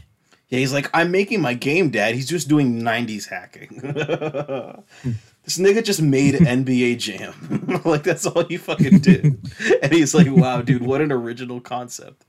Yeah, 0.49 0.59
he's 0.59 0.71
like, 0.73 0.87
I'm 0.93 1.09
making 1.09 1.41
my 1.41 1.55
game, 1.55 1.89
dad. 1.89 2.13
He's 2.13 2.27
just 2.29 2.47
doing 2.47 2.79
90s 2.81 3.27
hacking. 3.27 3.81
This 5.45 5.57
nigga 5.57 5.83
just 5.83 6.01
made 6.01 6.35
NBA 6.35 6.97
Jam. 6.97 7.81
like 7.85 8.03
that's 8.03 8.25
all 8.25 8.43
he 8.43 8.57
fucking 8.57 8.99
did. 8.99 9.23
and 9.81 9.93
he's 9.93 10.13
like, 10.13 10.27
wow, 10.29 10.61
dude, 10.61 10.83
what 10.83 11.01
an 11.01 11.11
original 11.11 11.61
concept. 11.61 12.25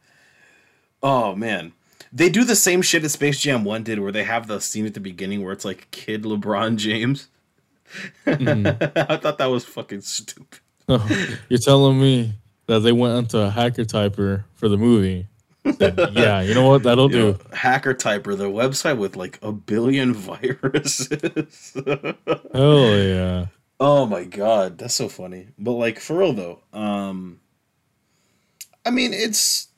Oh 1.02 1.34
man. 1.34 1.72
They 2.12 2.28
do 2.28 2.44
the 2.44 2.56
same 2.56 2.82
shit 2.82 3.02
that 3.02 3.08
Space 3.08 3.40
Jam 3.40 3.64
1 3.64 3.82
did 3.82 3.98
where 3.98 4.12
they 4.12 4.22
have 4.24 4.46
the 4.46 4.60
scene 4.60 4.86
at 4.86 4.94
the 4.94 5.00
beginning 5.00 5.42
where 5.42 5.52
it's 5.52 5.64
like 5.64 5.90
kid 5.90 6.22
LeBron 6.22 6.76
James. 6.76 7.28
Mm. 8.24 9.08
I 9.10 9.16
thought 9.16 9.38
that 9.38 9.46
was 9.46 9.64
fucking 9.64 10.02
stupid. 10.02 10.60
You're 10.88 11.58
telling 11.58 12.00
me 12.00 12.34
that 12.66 12.80
they 12.80 12.92
went 12.92 13.14
onto 13.14 13.38
a 13.38 13.50
hacker 13.50 13.84
typer 13.84 14.44
for 14.54 14.68
the 14.68 14.76
movie. 14.76 15.26
Yeah, 16.12 16.40
you 16.42 16.54
know 16.54 16.68
what? 16.68 16.82
That'll 16.82 17.10
You 17.10 17.18
know, 17.18 17.32
do. 17.32 17.38
Hacker 17.52 17.94
Typer, 17.94 18.36
the 18.36 18.44
website 18.50 18.98
with 18.98 19.16
like 19.16 19.38
a 19.42 19.52
billion 19.52 20.14
viruses. 20.30 21.72
oh 22.54 22.96
yeah. 22.96 23.46
Oh 23.78 24.06
my 24.06 24.24
god, 24.24 24.78
that's 24.78 24.94
so 24.94 25.08
funny. 25.08 25.48
But 25.58 25.72
like 25.72 26.00
for 26.00 26.18
real 26.18 26.32
though, 26.32 26.60
um 26.72 27.40
I 28.84 28.90
mean 28.90 29.12
it's 29.12 29.68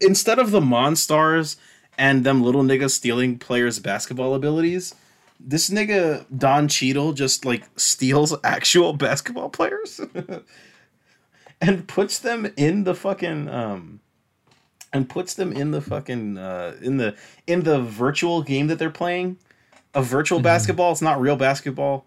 instead 0.00 0.38
of 0.38 0.50
the 0.50 0.60
Monstars 0.60 1.56
and 1.98 2.24
them 2.24 2.42
little 2.42 2.62
niggas 2.62 2.90
stealing 2.90 3.38
players' 3.38 3.78
basketball 3.78 4.34
abilities, 4.34 4.94
this 5.40 5.70
nigga 5.70 6.26
Don 6.36 6.68
Cheadle 6.68 7.12
just 7.12 7.44
like 7.44 7.64
steals 7.76 8.34
actual 8.44 8.92
basketball 8.92 9.48
players 9.48 10.00
and 11.60 11.88
puts 11.88 12.18
them 12.18 12.52
in 12.56 12.84
the 12.84 12.94
fucking 12.94 13.48
um 13.48 14.00
and 14.96 15.08
puts 15.08 15.34
them 15.34 15.52
in 15.52 15.70
the 15.70 15.80
fucking 15.80 16.38
uh 16.38 16.76
in 16.80 16.96
the 16.96 17.14
in 17.46 17.62
the 17.62 17.80
virtual 17.80 18.42
game 18.42 18.66
that 18.66 18.78
they're 18.78 18.90
playing. 18.90 19.38
A 19.94 20.02
virtual 20.02 20.40
basketball, 20.40 20.92
it's 20.92 21.00
not 21.00 21.20
real 21.20 21.36
basketball 21.36 22.06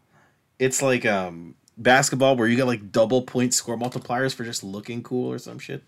it's 0.60 0.82
like 0.82 1.06
um 1.06 1.56
basketball 1.78 2.36
where 2.36 2.48
you 2.48 2.58
get 2.58 2.68
like 2.68 2.92
double 2.92 3.22
point 3.22 3.54
score 3.54 3.78
multipliers 3.78 4.36
for 4.36 4.44
just 4.44 4.64
looking 4.64 5.02
cool 5.02 5.32
or 5.32 5.40
some 5.40 5.58
shit. 5.58 5.84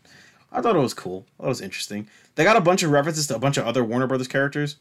I 0.52 0.61
thought 0.61 0.76
it 0.76 0.80
was 0.80 0.94
cool. 0.94 1.26
I 1.38 1.44
thought 1.44 1.48
it 1.48 1.49
was 1.49 1.61
interesting. 1.61 2.07
They 2.36 2.44
got 2.44 2.57
a 2.57 2.61
bunch 2.61 2.82
of 2.82 2.91
references 2.91 3.28
to 3.28 3.36
a 3.36 3.40
bunch 3.40 3.57
of 3.57 3.68
other 3.68 3.84
Warner 3.84 4.07
Brothers 4.07 4.28
characters. 4.28 4.78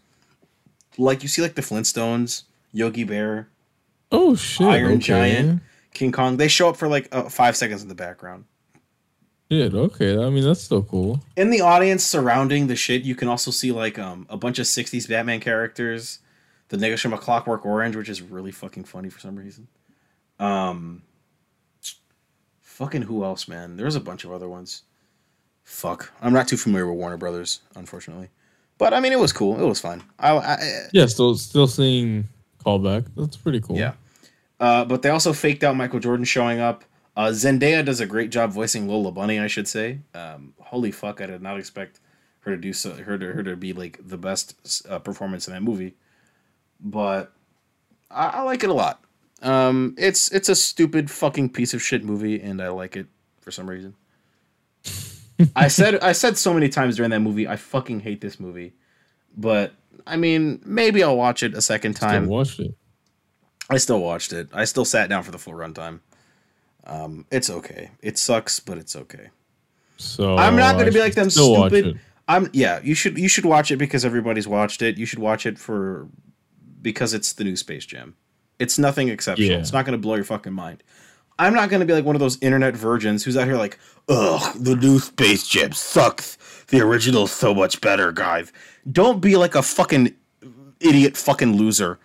Like 0.97 1.23
you 1.23 1.29
see 1.29 1.43
like 1.43 1.55
the 1.55 1.63
Flintstones, 1.63 2.45
Yogi 2.73 3.05
Bear, 3.05 3.49
Oh 4.13 4.35
shit. 4.35 4.67
Iron 4.67 4.93
okay. 4.93 4.99
Giant, 4.99 5.63
King 5.93 6.13
Kong. 6.13 6.37
They 6.37 6.49
show 6.49 6.69
up 6.69 6.77
for 6.77 6.89
like 6.89 7.09
uh, 7.13 7.29
5 7.29 7.57
seconds 7.57 7.83
in 7.83 7.89
the 7.89 7.95
background. 7.95 8.45
Shit, 9.51 9.75
okay. 9.75 10.17
I 10.17 10.31
mean 10.31 10.45
that's 10.45 10.63
still 10.63 10.83
cool. 10.83 11.21
In 11.37 11.51
the 11.51 11.61
audience 11.61 12.05
surrounding 12.05 12.69
the 12.69 12.77
shit, 12.77 13.03
you 13.03 13.17
can 13.17 13.27
also 13.27 13.51
see 13.51 13.73
like 13.73 13.99
um 13.99 14.27
a 14.29 14.37
bunch 14.37 14.59
of 14.61 14.67
60s 14.67 15.09
Batman 15.09 15.41
characters. 15.41 16.21
The 16.69 16.77
niggas 16.77 17.01
from 17.01 17.13
A 17.13 17.19
Clockwork 17.19 17.67
Orange, 17.67 17.97
which 17.97 18.09
is 18.09 18.23
really 18.23 18.53
fucking 18.53 18.85
funny 18.85 19.11
for 19.11 19.19
some 19.19 19.37
reason. 19.37 19.67
Um 20.39 21.03
fucking 22.61 23.03
who 23.03 23.25
else, 23.25 23.49
man? 23.49 23.77
There's 23.77 23.97
a 23.97 24.01
bunch 24.01 24.25
of 24.25 24.31
other 24.33 24.49
ones. 24.49 24.83
Fuck. 25.65 26.13
I'm 26.23 26.33
not 26.33 26.47
too 26.47 26.57
familiar 26.57 26.87
with 26.87 26.99
Warner 26.99 27.17
Brothers, 27.17 27.61
unfortunately. 27.75 28.29
But 28.79 28.95
I 28.95 29.01
mean 29.01 29.13
it 29.13 29.19
was 29.19 29.33
cool. 29.33 29.61
It 29.61 29.67
was 29.67 29.81
fun. 29.81 30.05
I, 30.21 30.37
I 30.37 30.57
Yeah, 30.93 31.07
still 31.07 31.35
still 31.35 31.67
seeing 31.67 32.29
callback. 32.65 33.07
That's 33.17 33.37
pretty 33.37 33.61
cool. 33.61 33.77
Yeah. 33.77 33.95
Uh, 34.61 34.85
but 34.85 35.03
they 35.03 35.09
also 35.09 35.33
faked 35.33 35.65
out 35.65 35.75
Michael 35.75 35.99
Jordan 35.99 36.25
showing 36.25 36.61
up. 36.61 36.85
Uh, 37.17 37.29
Zendaya 37.29 37.85
does 37.85 38.01
a 38.01 38.07
great 38.07 38.31
job 38.31 38.53
voicing 38.53 38.89
Lola 38.89 39.11
Bunny, 39.13 39.39
I 39.41 39.47
should 39.49 39.69
say. 39.69 40.01
Um, 40.15 40.55
holy 40.61 40.93
fuck, 40.93 41.21
I 41.21 41.27
did 41.27 41.43
not 41.43 41.59
expect 41.59 42.01
her 42.41 42.53
to 42.53 42.57
do 42.57 42.73
so. 42.73 42.93
Her 42.95 43.19
to 43.19 43.33
her 43.33 43.43
to 43.43 43.57
be 43.57 43.73
like 43.73 43.99
the 44.03 44.17
best 44.17 44.55
uh, 44.89 44.99
performance 44.99 45.47
in 45.49 45.55
that 45.55 45.63
movie. 45.63 45.95
But 46.81 47.33
I, 48.11 48.27
I 48.27 48.43
like 48.43 48.65
it 48.65 48.71
a 48.71 48.75
lot. 48.75 49.03
Um, 49.43 49.95
it's 49.99 50.31
it's 50.33 50.49
a 50.49 50.55
stupid 50.55 51.11
fucking 51.11 51.51
piece 51.51 51.75
of 51.75 51.83
shit 51.83 52.05
movie, 52.05 52.41
and 52.41 52.63
I 52.63 52.69
like 52.69 52.97
it 52.97 53.07
for 53.41 53.51
some 53.51 53.69
reason. 53.69 53.95
I 55.57 55.69
said 55.69 56.01
I 56.01 56.13
said 56.13 56.37
so 56.37 56.53
many 56.53 56.69
times 56.69 56.97
during 56.97 57.11
that 57.11 57.21
movie, 57.21 57.49
I 57.49 57.57
fucking 57.57 58.01
hate 58.01 58.21
this 58.21 58.39
movie. 58.39 58.75
But 59.37 59.73
I 60.07 60.17
mean, 60.17 60.61
maybe 60.65 61.03
I'll 61.03 61.17
watch 61.17 61.43
it 61.43 61.55
a 61.55 61.63
second 61.63 61.97
Still 61.97 62.09
time. 62.09 62.27
watched 62.27 62.61
it. 62.61 62.75
I 63.71 63.79
still 63.79 64.01
watched 64.01 64.33
it. 64.33 64.49
I 64.53 64.65
still 64.65 64.85
sat 64.85 65.09
down 65.09 65.23
for 65.23 65.31
the 65.31 65.39
full 65.39 65.55
runtime. 65.55 66.01
Um, 66.85 67.27
it's 67.31 67.51
okay. 67.51 67.91
It 68.03 68.19
sucks, 68.19 68.61
but 68.61 68.79
it's 68.79 68.97
okay. 68.97 69.31
So 69.97 70.37
I'm 70.37 70.57
not 70.57 70.75
going 70.75 70.87
to 70.87 70.93
be 70.93 71.01
like 71.01 71.15
them 71.15 71.31
stupid. 71.31 72.01
I'm 72.27 72.49
yeah. 72.53 72.81
You 72.83 72.95
should 72.95 73.19
you 73.19 73.29
should 73.29 73.45
watch 73.45 73.71
it 73.71 73.77
because 73.77 74.05
everybody's 74.05 74.49
watched 74.49 74.83
it. 74.83 74.97
You 74.97 75.05
should 75.05 75.19
watch 75.19 75.47
it 75.47 75.59
for 75.59 76.09
because 76.81 77.13
it's 77.13 77.33
the 77.33 77.45
new 77.45 77.57
Space 77.57 77.85
Jam. 77.85 78.17
It's 78.59 78.79
nothing 78.79 79.09
exceptional. 79.09 79.51
Yeah. 79.51 79.59
It's 79.59 79.73
not 79.73 79.85
going 79.85 79.99
to 79.99 80.03
blow 80.03 80.15
your 80.15 80.25
fucking 80.25 80.53
mind. 80.53 80.83
I'm 81.39 81.55
not 81.55 81.71
going 81.71 81.81
to 81.81 81.87
be 81.87 81.95
like 81.95 82.05
one 82.05 82.17
of 82.17 82.21
those 82.21 82.39
internet 82.43 82.77
virgins 82.77 83.25
who's 83.25 83.37
out 83.37 83.47
here 83.47 83.57
like, 83.57 83.79
ugh, 84.09 84.55
the 84.59 84.77
new 84.77 84.99
Space 84.99 85.49
Jam 85.49 85.73
sucks. 85.73 86.37
The 86.69 86.81
original's 86.83 87.33
so 87.33 87.55
much 87.55 87.81
better, 87.81 88.13
guys. 88.13 88.53
Don't 88.91 89.21
be 89.21 89.37
like 89.37 89.55
a 89.55 89.63
fucking 89.63 90.15
idiot 90.81 91.17
fucking 91.17 91.57
loser 91.57 91.99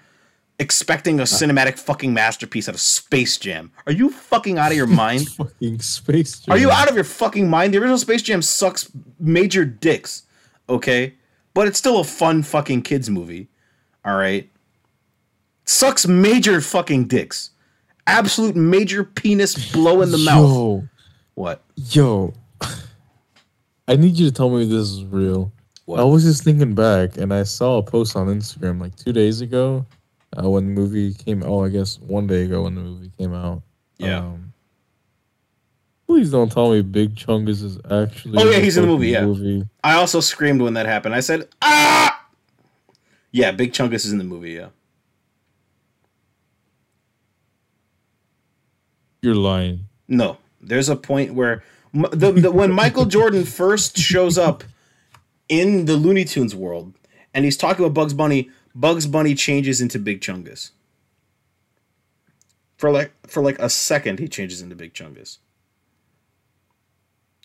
expecting 0.59 1.19
a 1.19 1.23
cinematic 1.23 1.77
fucking 1.77 2.13
masterpiece 2.13 2.69
out 2.69 2.75
of 2.75 2.81
Space 2.81 3.37
Jam. 3.37 3.71
Are 3.85 3.91
you 3.91 4.09
fucking 4.09 4.57
out 4.57 4.71
of 4.71 4.77
your 4.77 4.87
mind? 5.03 5.27
Fucking 5.29 5.79
space. 5.79 6.39
Jam. 6.39 6.53
Are 6.55 6.57
you 6.57 6.71
out 6.71 6.89
of 6.89 6.95
your 6.95 7.03
fucking 7.03 7.49
mind? 7.49 7.73
The 7.73 7.77
original 7.79 7.97
Space 7.97 8.21
Jam 8.21 8.41
sucks 8.41 8.89
major 9.19 9.65
dicks, 9.65 10.23
okay? 10.69 11.13
But 11.53 11.67
it's 11.67 11.77
still 11.77 11.99
a 11.99 12.03
fun 12.03 12.43
fucking 12.43 12.81
kids 12.83 13.09
movie. 13.09 13.47
All 14.03 14.15
right. 14.15 14.49
Sucks 15.65 16.07
major 16.07 16.61
fucking 16.61 17.07
dicks. 17.07 17.51
Absolute 18.07 18.55
major 18.55 19.03
penis 19.03 19.71
blow 19.71 20.01
in 20.01 20.11
the 20.11 20.17
mouth. 20.19 20.43
Yo, 20.47 20.87
What? 21.33 21.63
yo. 21.75 22.33
I 23.87 23.95
need 23.95 24.17
you 24.17 24.27
to 24.27 24.31
tell 24.31 24.49
me 24.49 24.65
this 24.65 24.89
is 24.89 25.03
real. 25.05 25.51
What? 25.85 25.99
I 25.99 26.03
was 26.03 26.23
just 26.23 26.43
thinking 26.43 26.73
back, 26.75 27.17
and 27.17 27.33
I 27.33 27.43
saw 27.43 27.77
a 27.77 27.83
post 27.83 28.15
on 28.15 28.27
Instagram 28.27 28.79
like 28.81 28.95
two 28.95 29.13
days 29.13 29.41
ago 29.41 29.85
uh, 30.41 30.49
when 30.49 30.65
the 30.67 30.81
movie 30.81 31.13
came. 31.13 31.43
Oh, 31.43 31.63
I 31.63 31.69
guess 31.69 31.99
one 31.99 32.27
day 32.27 32.43
ago 32.43 32.63
when 32.63 32.75
the 32.75 32.81
movie 32.81 33.11
came 33.17 33.33
out. 33.33 33.61
Yeah. 33.97 34.19
Um, 34.19 34.53
please 36.07 36.31
don't 36.31 36.51
tell 36.51 36.71
me 36.71 36.81
Big 36.81 37.15
Chungus 37.15 37.63
is 37.63 37.77
actually. 37.89 38.37
Oh, 38.37 38.49
yeah, 38.49 38.59
he's 38.59 38.77
in 38.77 38.83
the 38.83 38.89
movie, 38.89 39.09
yeah. 39.09 39.25
movie. 39.25 39.65
I 39.83 39.93
also 39.95 40.19
screamed 40.19 40.61
when 40.61 40.73
that 40.73 40.85
happened. 40.85 41.15
I 41.15 41.19
said, 41.19 41.47
"Ah!" 41.61 42.27
Yeah, 43.31 43.51
Big 43.51 43.73
Chungus 43.73 44.05
is 44.05 44.11
in 44.11 44.17
the 44.17 44.23
movie, 44.23 44.51
yeah. 44.51 44.69
You're 49.21 49.35
lying. 49.35 49.87
No, 50.07 50.37
there's 50.61 50.87
a 50.87 50.95
point 50.95 51.33
where 51.33 51.63
the, 51.93 52.31
the 52.31 52.51
when 52.51 52.71
Michael 52.71 53.05
Jordan 53.05 53.43
first 53.43 53.97
shows 53.97 54.37
up 54.37 54.63
in 55.49 55.85
the 55.85 55.95
Looney 55.95 56.25
Tunes 56.25 56.55
world, 56.55 56.93
and 57.33 57.43
he's 57.45 57.57
talking 57.57 57.83
about 57.83 57.93
Bugs 57.93 58.13
Bunny. 58.13 58.49
Bugs 58.75 59.07
Bunny 59.07 59.33
changes 59.33 59.79
into 59.79 59.97
Big 59.97 60.19
Chungus. 60.19 60.71
For 62.77 62.91
like 62.91 63.13
for 63.25 63.41
like 63.41 63.57
a 63.57 63.69
second, 63.69 64.19
he 64.19 64.27
changes 64.27 64.61
into 64.61 64.75
Big 64.75 64.93
Chungus. 64.93 65.37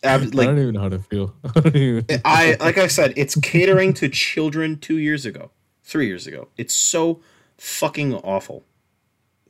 Ab- 0.03 0.23
I 0.23 0.45
don't 0.47 0.59
even 0.59 0.75
know 0.75 0.81
how 0.81 0.89
to 0.89 0.99
feel. 0.99 1.35
I 1.55 2.05
I 2.25 2.57
like 2.59 2.79
I 2.79 2.89
said, 2.89 3.13
it's 3.17 3.37
catering 3.37 3.95
to 3.95 4.09
children 4.09 4.79
two 4.79 4.99
years 4.99 5.25
ago, 5.25 5.51
three 5.85 6.07
years 6.09 6.27
ago. 6.27 6.49
It's 6.57 6.75
so 6.75 7.21
fucking 7.59 8.15
awful. 8.15 8.65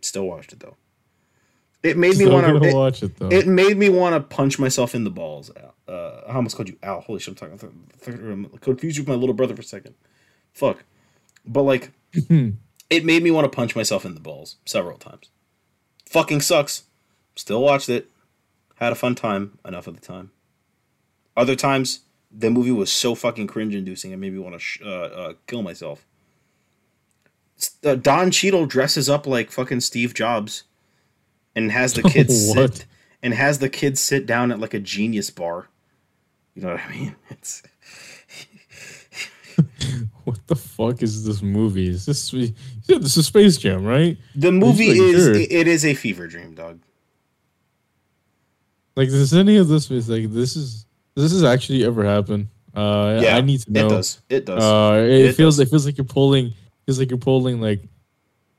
Still 0.03 0.25
watched 0.27 0.53
it 0.53 0.61
though. 0.61 0.77
It 1.83 1.97
made 1.97 2.19
me 2.19 2.27
want 2.27 2.47
to. 2.63 2.75
watch 2.75 3.03
it 3.03 3.17
though. 3.17 3.29
It 3.29 3.47
made 3.47 3.79
me 3.79 3.89
want 3.89 4.15
to 4.15 4.21
punch 4.21 4.59
myself 4.59 4.95
in 4.95 5.05
the 5.05 5.11
balls. 5.11 5.51
Al. 5.57 5.75
Uh, 5.89 6.21
I 6.29 6.35
almost 6.35 6.57
called 6.57 6.69
you 6.69 6.77
Al. 6.83 7.01
Holy 7.01 7.21
shit! 7.21 7.41
I'm 7.41 7.57
talking. 7.59 7.73
I'm 8.07 8.47
confused 8.61 8.99
you 8.99 9.03
with 9.03 9.09
my 9.09 9.15
little 9.15 9.35
brother 9.35 9.55
for 9.55 9.63
a 9.63 9.65
second. 9.65 9.95
Fuck. 10.53 10.85
But 11.47 11.63
like, 11.63 11.91
it 12.91 13.05
made 13.05 13.23
me 13.23 13.31
want 13.31 13.51
to 13.51 13.55
punch 13.55 13.75
myself 13.77 14.05
in 14.05 14.15
the 14.15 14.21
balls 14.21 14.57
several 14.65 14.99
times. 14.99 15.29
Fucking 16.07 16.41
sucks. 16.41 16.85
Still 17.37 17.63
watched 17.63 17.89
it. 17.89 18.11
Had 18.77 18.93
a 18.93 18.97
fun 18.97 19.15
time. 19.15 19.59
Enough 19.65 19.87
of 19.87 19.95
the 19.95 20.07
time. 20.07 20.31
Other 21.37 21.57
times, 21.57 22.01
the 22.31 22.51
movie 22.51 22.73
was 22.73 22.93
so 22.93 23.15
fucking 23.15 23.47
cringe-inducing. 23.47 24.11
It 24.11 24.17
made 24.17 24.33
me 24.33 24.39
want 24.39 24.55
to 24.55 24.59
sh- 24.59 24.81
uh, 24.85 24.89
uh, 24.89 25.33
kill 25.47 25.63
myself. 25.63 26.05
Uh, 27.85 27.95
Don 27.95 28.31
Cheadle 28.31 28.67
dresses 28.67 29.09
up 29.09 29.27
like 29.27 29.51
fucking 29.51 29.81
Steve 29.81 30.15
Jobs, 30.15 30.65
and 31.55 31.71
has 31.73 31.95
the 31.95 32.03
kids 32.11 32.53
sit 32.53 32.87
and 33.23 33.35
has 33.35 33.59
the 33.59 33.69
kids 33.69 34.01
sit 34.01 34.27
down 34.27 34.51
at 34.51 34.59
like 34.61 34.75
a 34.75 34.81
genius 34.81 35.31
bar. 35.31 35.69
You 36.55 36.63
know 36.63 36.73
what 36.73 36.81
I 36.81 36.91
mean? 36.91 37.17
It's 37.31 37.63
what 40.25 40.47
the 40.47 40.57
fuck 40.57 41.03
is 41.03 41.25
this 41.25 41.43
movie? 41.43 41.89
Is 41.89 42.07
this 42.07 42.23
said 42.23 42.55
this 42.87 43.17
is 43.17 43.27
Space 43.27 43.57
Jam, 43.57 43.85
right? 43.85 44.17
the 44.35 44.53
movie 44.53 44.89
is 44.89 45.25
sure. 45.25 45.35
it, 45.35 45.67
is 45.69 45.85
a 45.85 45.95
fever 45.95 46.27
dream, 46.27 46.55
dog. 46.55 46.81
Like, 48.97 49.09
does 49.09 49.33
any 49.35 49.57
of 49.57 49.69
this 49.69 49.91
is 49.91 50.09
like 50.09 50.31
this 50.33 50.57
is 50.57 50.87
this 51.15 51.33
has 51.33 51.45
actually 51.45 51.85
ever 51.85 52.05
happened? 52.05 52.49
Uh, 52.75 53.21
Yeah, 53.23 53.37
I 53.37 53.41
need 53.41 53.61
to 53.61 53.73
know. 53.73 53.87
It 53.87 53.89
does. 53.91 54.21
It 54.29 54.45
does. 54.47 54.63
Uh, 54.63 55.01
it, 55.03 55.27
It 55.27 55.35
feels 55.35 55.57
does. 55.57 55.67
it 55.67 55.71
feels 55.71 55.87
like 55.87 55.97
you're 55.99 56.05
pulling. 56.05 56.53
Feels 56.87 56.99
like 56.99 57.11
you're 57.11 57.19
pulling 57.19 57.61
like 57.61 57.83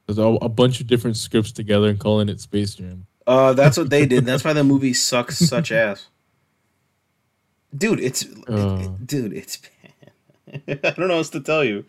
a, 0.07 0.13
a 0.21 0.49
bunch 0.49 0.81
of 0.81 0.87
different 0.87 1.17
scripts 1.17 1.51
together 1.51 1.87
and 1.89 1.99
calling 1.99 2.29
it 2.29 2.39
Space 2.41 2.75
Jam. 2.75 3.05
Uh, 3.27 3.53
that's 3.53 3.77
what 3.77 3.89
they 3.89 4.05
did. 4.05 4.25
That's 4.25 4.43
why 4.43 4.51
the 4.53 4.63
movie 4.63 4.93
sucks 4.93 5.37
such 5.37 5.71
ass. 5.71 6.07
Dude, 7.75 7.99
it's 7.99 8.25
Uh. 8.47 8.79
it- 8.99 9.07
dude, 9.07 9.33
it's 9.33 9.57
bad. 9.57 9.71
I 10.67 10.73
don't 10.75 10.99
know 10.99 11.07
what 11.07 11.11
else 11.17 11.29
to 11.31 11.41
tell 11.41 11.63
you. 11.63 11.85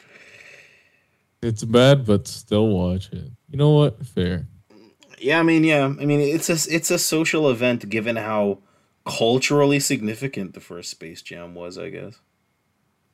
It's 1.42 1.64
bad, 1.64 2.06
but 2.06 2.28
still 2.28 2.68
watch 2.68 3.12
it. 3.12 3.30
You 3.48 3.58
know 3.58 3.70
what? 3.70 4.06
Fair. 4.06 4.46
Yeah, 5.18 5.40
I 5.40 5.42
mean, 5.42 5.64
yeah, 5.64 5.84
I 5.84 6.04
mean, 6.04 6.20
it's 6.20 6.48
a 6.48 6.74
it's 6.74 6.90
a 6.90 6.98
social 6.98 7.50
event 7.50 7.88
given 7.88 8.16
how 8.16 8.58
culturally 9.04 9.80
significant 9.80 10.54
the 10.54 10.60
first 10.60 10.90
Space 10.90 11.22
Jam 11.22 11.54
was. 11.54 11.78
I 11.78 11.90
guess. 11.90 12.20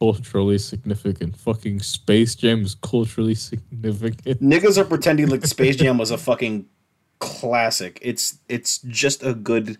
Culturally 0.01 0.59
significant. 0.59 1.37
Fucking 1.37 1.81
Space 1.81 2.35
Jam 2.35 2.63
is 2.63 2.75
culturally 2.75 3.35
significant. 3.35 4.41
Niggas 4.41 4.79
are 4.79 4.85
pretending 4.85 5.29
like 5.29 5.45
Space 5.57 5.77
Jam 5.77 5.99
was 5.99 6.11
a 6.11 6.19
fucking 6.19 6.67
classic. 7.19 7.99
It's 8.03 8.39
it's 8.49 8.79
just 8.79 9.23
a 9.23 9.35
good, 9.35 9.79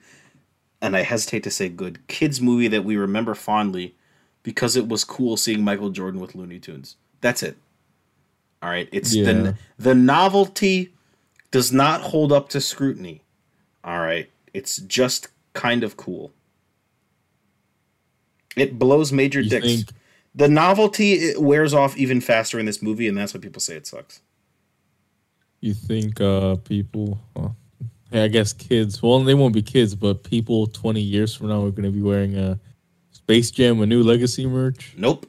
and 0.81 0.97
I 0.97 1.03
hesitate 1.03 1.45
to 1.45 1.51
say 1.51 1.69
good 1.69 2.07
kids 2.09 2.41
movie 2.41 2.69
that 2.69 2.85
we 2.85 2.97
remember 2.97 3.35
fondly 3.35 3.95
because 4.43 4.77
it 4.77 4.89
was 4.89 5.05
cool 5.05 5.37
seeing 5.37 5.63
Michael 5.63 5.91
Jordan 5.91 6.21
with 6.21 6.35
Looney 6.35 6.59
Tunes. 6.59 6.97
That's 7.21 7.43
it. 7.43 7.57
All 8.63 8.71
right, 8.71 8.89
it's 8.93 9.15
Yeah. 9.15 9.25
the 9.33 9.57
the 9.79 9.95
novelty 9.95 10.93
does 11.51 11.73
not 11.73 12.01
hold 12.01 12.33
up 12.33 12.49
to 12.51 12.61
scrutiny. 12.61 13.23
All 13.85 13.99
right, 14.01 14.29
it's 14.53 14.77
just 14.79 15.29
kind 15.55 15.83
of 15.85 15.97
cool. 15.97 16.33
It 18.57 18.79
blows 18.79 19.13
major 19.13 19.41
You 19.41 19.51
dicks. 19.51 19.67
think- 19.67 19.89
The 20.35 20.49
novelty 20.49 21.15
it 21.15 21.41
wears 21.43 21.75
off 21.75 21.97
even 21.97 22.21
faster 22.21 22.59
in 22.61 22.67
this 22.67 22.81
movie, 22.83 23.09
and 23.09 23.17
that's 23.17 23.35
why 23.35 23.41
people 23.41 23.61
say 23.61 23.77
it 23.77 23.87
sucks. 23.87 24.21
You 25.61 25.75
think 25.75 26.21
uh 26.21 26.57
people 26.57 27.19
well, 27.35 27.57
hey, 28.13 28.25
I 28.25 28.29
guess 28.29 28.53
kids 28.53 29.03
well 29.03 29.21
they 29.25 29.35
won't 29.35 29.55
be 29.55 29.63
kids, 29.63 29.95
but 29.95 30.23
people 30.25 30.67
twenty 30.69 31.01
years 31.01 31.35
from 31.35 31.49
now 31.49 31.65
are 31.65 31.71
gonna 31.73 31.91
be 31.91 32.03
wearing 32.03 32.37
a 32.37 32.59
Space 33.29 33.51
Jam 33.51 33.79
a 33.83 33.85
new 33.85 34.03
legacy 34.03 34.47
merch. 34.47 34.95
Nope. 34.97 35.27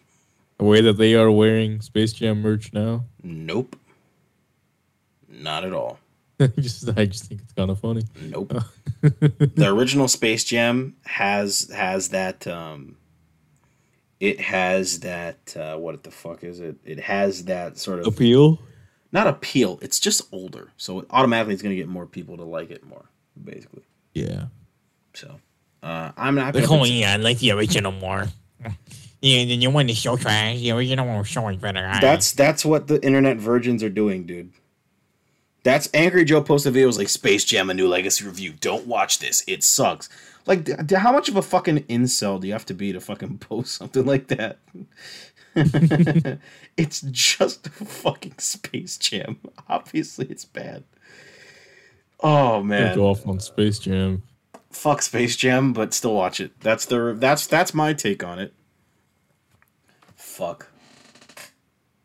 The 0.57 0.63
way 0.63 0.79
that 0.79 0.93
they 0.93 1.15
are 1.15 1.29
wearing 1.29 1.81
Space 1.81 2.13
Jam 2.13 2.41
merch 2.41 2.71
now. 2.71 3.03
Nope. 3.21 3.75
Not 5.27 5.65
at 5.65 5.73
all. 5.73 5.99
just 6.59 6.87
I 6.97 7.07
just 7.07 7.25
think 7.25 7.41
it's 7.41 7.51
kinda 7.51 7.75
funny. 7.75 8.03
Nope. 8.21 8.53
the 9.01 9.67
original 9.67 10.07
Space 10.07 10.45
Jam 10.45 10.95
has 11.03 11.69
has 11.75 12.07
that 12.09 12.47
um 12.47 12.95
it 14.21 14.39
has 14.39 15.01
that 15.01 15.57
uh 15.57 15.75
what 15.75 16.01
the 16.03 16.11
fuck 16.11 16.45
is 16.45 16.61
it? 16.61 16.77
It 16.85 17.01
has 17.01 17.43
that 17.45 17.77
sort 17.77 17.99
of 17.99 18.07
Appeal? 18.07 18.61
not 19.11 19.27
appeal, 19.27 19.77
it's 19.81 19.99
just 19.99 20.21
older. 20.31 20.69
So 20.77 21.05
automatically 21.09 21.53
it's 21.53 21.63
going 21.63 21.75
to 21.75 21.81
get 21.81 21.89
more 21.89 22.05
people 22.05 22.37
to 22.37 22.43
like 22.43 22.71
it 22.71 22.85
more 22.85 23.09
basically. 23.43 23.83
Yeah. 24.13 24.45
So 25.13 25.41
uh 25.83 26.11
I'm 26.17 26.35
not 26.35 26.53
But 26.53 26.65
gonna 26.67 26.81
oh 26.81 26.85
yeah, 26.85 27.17
like 27.17 27.39
the 27.39 27.51
original 27.51 27.91
more. 27.91 28.27
Yeah, 29.21 29.43
then 29.43 29.59
you 29.61 29.69
want 29.69 29.89
the 29.89 29.93
show 29.93 30.15
trash. 30.15 30.59
The 30.59 30.71
original 30.71 31.05
one 31.05 31.17
was 31.17 31.29
so 31.29 31.41
much 31.41 31.59
better. 31.59 31.85
I- 31.85 31.99
That's 31.99 32.31
that's 32.31 32.63
what 32.63 32.87
the 32.87 33.03
internet 33.05 33.35
virgins 33.35 33.83
are 33.83 33.89
doing, 33.89 34.25
dude. 34.25 34.51
That's 35.63 35.89
Angry 35.93 36.23
Joe 36.23 36.41
posted 36.41 36.73
videos 36.73 36.97
like 36.97 37.09
Space 37.09 37.43
Jam: 37.43 37.69
A 37.69 37.73
New 37.73 37.89
Legacy 37.89 38.23
review. 38.25 38.53
Don't 38.53 38.87
watch 38.87 39.19
this; 39.19 39.43
it 39.45 39.61
sucks. 39.61 40.07
Like, 40.45 40.63
d- 40.63 40.73
d- 40.85 40.95
how 40.95 41.11
much 41.11 41.27
of 41.27 41.35
a 41.35 41.41
fucking 41.41 41.79
incel 41.83 42.39
do 42.39 42.47
you 42.47 42.53
have 42.53 42.65
to 42.67 42.73
be 42.73 42.93
to 42.93 43.01
fucking 43.01 43.37
post 43.39 43.75
something 43.75 44.05
like 44.05 44.27
that? 44.29 44.59
it's 46.77 47.01
just 47.01 47.67
a 47.67 47.69
fucking 47.71 48.35
Space 48.37 48.97
Jam. 48.97 49.37
Obviously, 49.67 50.27
it's 50.27 50.45
bad. 50.45 50.85
Oh 52.21 52.61
They 52.61 52.67
man, 52.67 52.95
go 52.95 53.07
off 53.07 53.27
on 53.27 53.41
Space 53.41 53.79
Jam. 53.79 54.23
Fuck 54.71 55.01
Space 55.01 55.35
Jam, 55.35 55.73
but 55.73 55.93
still 55.93 56.13
watch 56.13 56.39
it. 56.39 56.59
That's 56.61 56.85
the 56.85 57.15
that's 57.17 57.47
that's 57.47 57.73
my 57.73 57.93
take 57.93 58.23
on 58.23 58.39
it. 58.39 58.53
Fuck. 60.15 60.67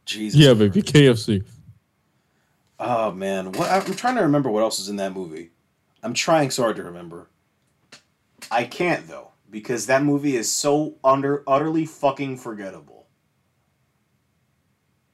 Jesus. 0.07 0.39
Yeah, 0.39 0.55
baby, 0.55 0.83
KFC. 0.83 1.45
Oh 2.79 3.13
man, 3.13 3.53
what 3.53 3.71
I'm 3.71 3.95
trying 3.95 4.17
to 4.17 4.23
remember 4.23 4.51
what 4.51 4.63
else 4.63 4.79
is 4.79 4.89
in 4.89 4.97
that 4.97 5.13
movie. 5.13 5.51
I'm 6.03 6.15
trying 6.15 6.51
so 6.51 6.63
hard 6.65 6.77
to 6.77 6.83
remember. 6.83 7.31
I 8.51 8.65
can't 8.65 9.09
though 9.09 9.31
because 9.51 9.87
that 9.87 10.03
movie 10.03 10.37
is 10.37 10.51
so 10.53 10.97
under 11.03 11.43
utterly 11.47 11.87
fucking 11.87 12.37
forgettable. 12.39 13.07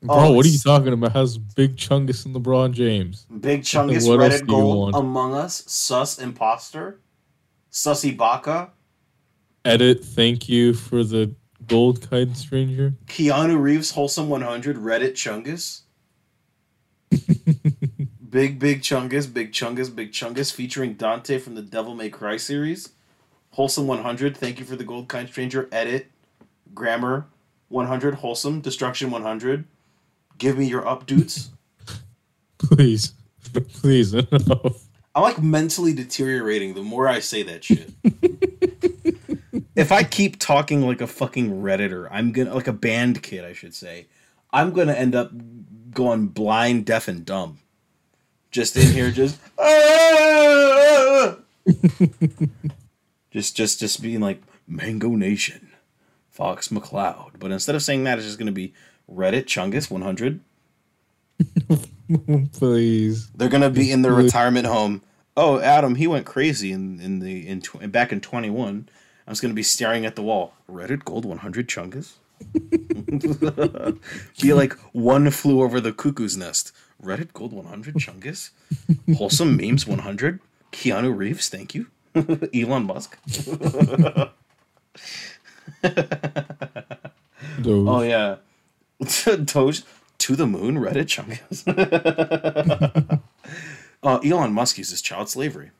Bro, 0.02 0.16
Oh, 0.16 0.32
what 0.32 0.46
are 0.46 0.48
you 0.48 0.58
talking 0.58 0.92
about? 0.94 1.12
Has 1.12 1.36
Big 1.36 1.76
Chungus 1.76 2.24
and 2.24 2.34
LeBron 2.34 2.72
James. 2.72 3.26
Big 3.40 3.62
Chungus, 3.64 4.08
Reddit 4.08 4.46
Gold. 4.46 4.94
Among 4.94 5.34
Us, 5.34 5.62
Sus 5.66 6.18
Imposter, 6.18 7.00
Sussy 7.70 8.16
Baka, 8.16 8.70
Edit, 9.64 10.02
thank 10.04 10.48
you 10.48 10.72
for 10.72 11.04
the 11.04 11.34
gold 11.66 12.08
kind 12.08 12.36
stranger. 12.36 12.94
Keanu 13.06 13.60
Reeves, 13.60 13.90
Wholesome 13.90 14.28
100, 14.28 14.76
Reddit 14.76 15.12
Chungus. 15.12 15.82
Big 18.30 18.58
Big 18.58 18.80
Chungus, 18.80 19.32
Big 19.32 19.52
Chungus, 19.52 19.94
Big 19.94 20.12
Chungus, 20.12 20.52
featuring 20.52 20.94
Dante 20.94 21.38
from 21.38 21.56
the 21.56 21.62
Devil 21.62 21.94
May 21.94 22.08
Cry 22.08 22.38
series. 22.38 22.90
Wholesome 23.50 23.86
100, 23.86 24.36
thank 24.36 24.58
you 24.58 24.64
for 24.64 24.76
the 24.76 24.84
gold 24.84 25.08
kind 25.08 25.28
stranger. 25.28 25.68
Edit, 25.72 26.10
Grammar 26.72 27.26
100, 27.68 28.14
Wholesome, 28.14 28.60
Destruction 28.60 29.10
100. 29.10 29.64
Give 30.38 30.56
me 30.56 30.66
your 30.66 30.82
updoots. 30.82 31.48
Please. 32.58 33.12
Please, 33.52 34.14
enough. 34.14 34.89
I'm 35.14 35.22
like 35.22 35.42
mentally 35.42 35.92
deteriorating 35.92 36.74
the 36.74 36.82
more 36.82 37.08
I 37.08 37.20
say 37.20 37.42
that 37.42 37.64
shit. 37.64 37.90
if 39.74 39.90
I 39.90 40.04
keep 40.04 40.38
talking 40.38 40.82
like 40.86 41.00
a 41.00 41.06
fucking 41.06 41.62
redditor, 41.62 42.08
I'm 42.10 42.32
gonna 42.32 42.54
like 42.54 42.68
a 42.68 42.72
band 42.72 43.22
kid, 43.22 43.44
I 43.44 43.52
should 43.52 43.74
say. 43.74 44.06
I'm 44.52 44.72
gonna 44.72 44.92
end 44.92 45.14
up 45.14 45.32
going 45.90 46.28
blind, 46.28 46.86
deaf, 46.86 47.08
and 47.08 47.24
dumb. 47.24 47.58
Just 48.52 48.76
in 48.76 48.86
here, 48.92 49.10
just 49.10 49.38
just 53.32 53.56
just 53.56 53.80
just 53.80 54.02
being 54.02 54.20
like 54.20 54.42
Mango 54.66 55.10
Nation, 55.10 55.70
Fox 56.30 56.68
McCloud. 56.68 57.32
But 57.38 57.50
instead 57.50 57.74
of 57.74 57.82
saying 57.82 58.04
that, 58.04 58.18
it's 58.18 58.26
just 58.26 58.38
gonna 58.38 58.52
be 58.52 58.74
Reddit 59.12 59.46
Chungus 59.46 59.90
100. 59.90 60.40
Please. 62.52 63.28
They're 63.34 63.48
gonna 63.48 63.70
be 63.70 63.90
in 63.90 64.02
their 64.02 64.12
retirement 64.12 64.66
home. 64.66 65.02
Oh, 65.36 65.60
Adam, 65.60 65.94
he 65.94 66.06
went 66.06 66.26
crazy 66.26 66.72
in 66.72 67.00
in 67.00 67.20
the 67.20 67.46
in 67.46 67.60
tw- 67.60 67.90
back 67.90 68.12
in 68.12 68.20
twenty 68.20 68.50
one. 68.50 68.88
I 69.26 69.30
was 69.30 69.40
gonna 69.40 69.54
be 69.54 69.62
staring 69.62 70.04
at 70.04 70.16
the 70.16 70.22
wall. 70.22 70.54
Reddit 70.68 71.04
Gold 71.04 71.24
one 71.24 71.38
hundred 71.38 71.68
Chungus. 71.68 72.14
be 74.40 74.52
like 74.54 74.72
one 74.92 75.30
flew 75.30 75.62
over 75.62 75.80
the 75.80 75.92
cuckoo's 75.92 76.36
nest. 76.36 76.72
Reddit 77.02 77.32
Gold 77.32 77.52
one 77.52 77.66
hundred 77.66 77.94
Chungus. 77.96 78.50
Wholesome 79.16 79.56
memes 79.56 79.86
one 79.86 80.00
hundred. 80.00 80.40
Keanu 80.72 81.16
Reeves, 81.16 81.48
thank 81.48 81.74
you. 81.74 81.86
Elon 82.54 82.84
Musk. 82.84 83.18
Oh 87.64 88.02
yeah. 88.02 88.36
Doge 89.44 89.82
to 90.20 90.36
the 90.36 90.46
moon, 90.46 90.76
Reddit 90.78 91.06
Chungus. 91.06 91.66
uh, 94.02 94.16
Elon 94.18 94.52
Musk 94.52 94.78
uses 94.78 95.02
child 95.02 95.28
slavery. 95.28 95.70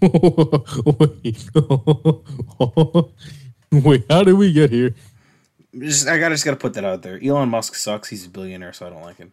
Wait. 0.00 1.48
Wait, 3.72 4.04
how 4.08 4.24
did 4.24 4.34
we 4.34 4.52
get 4.52 4.70
here? 4.70 4.94
Just, 5.78 6.08
I 6.08 6.18
gotta 6.18 6.34
just 6.34 6.44
gotta 6.44 6.56
put 6.56 6.74
that 6.74 6.84
out 6.84 7.02
there. 7.02 7.20
Elon 7.22 7.48
Musk 7.50 7.74
sucks. 7.74 8.08
He's 8.08 8.26
a 8.26 8.30
billionaire, 8.30 8.72
so 8.72 8.86
I 8.86 8.90
don't 8.90 9.02
like 9.02 9.18
him. 9.18 9.32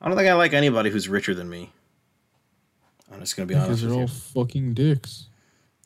I 0.00 0.08
don't 0.08 0.16
think 0.16 0.28
I 0.28 0.34
like 0.34 0.52
anybody 0.52 0.90
who's 0.90 1.08
richer 1.08 1.34
than 1.34 1.48
me. 1.48 1.70
I'm 3.12 3.20
just 3.20 3.36
gonna 3.36 3.46
be 3.46 3.54
Because 3.54 3.54
honest 3.54 3.82
they're 3.82 3.92
all 3.92 4.00
you. 4.02 4.06
fucking 4.08 4.74
dicks. 4.74 5.26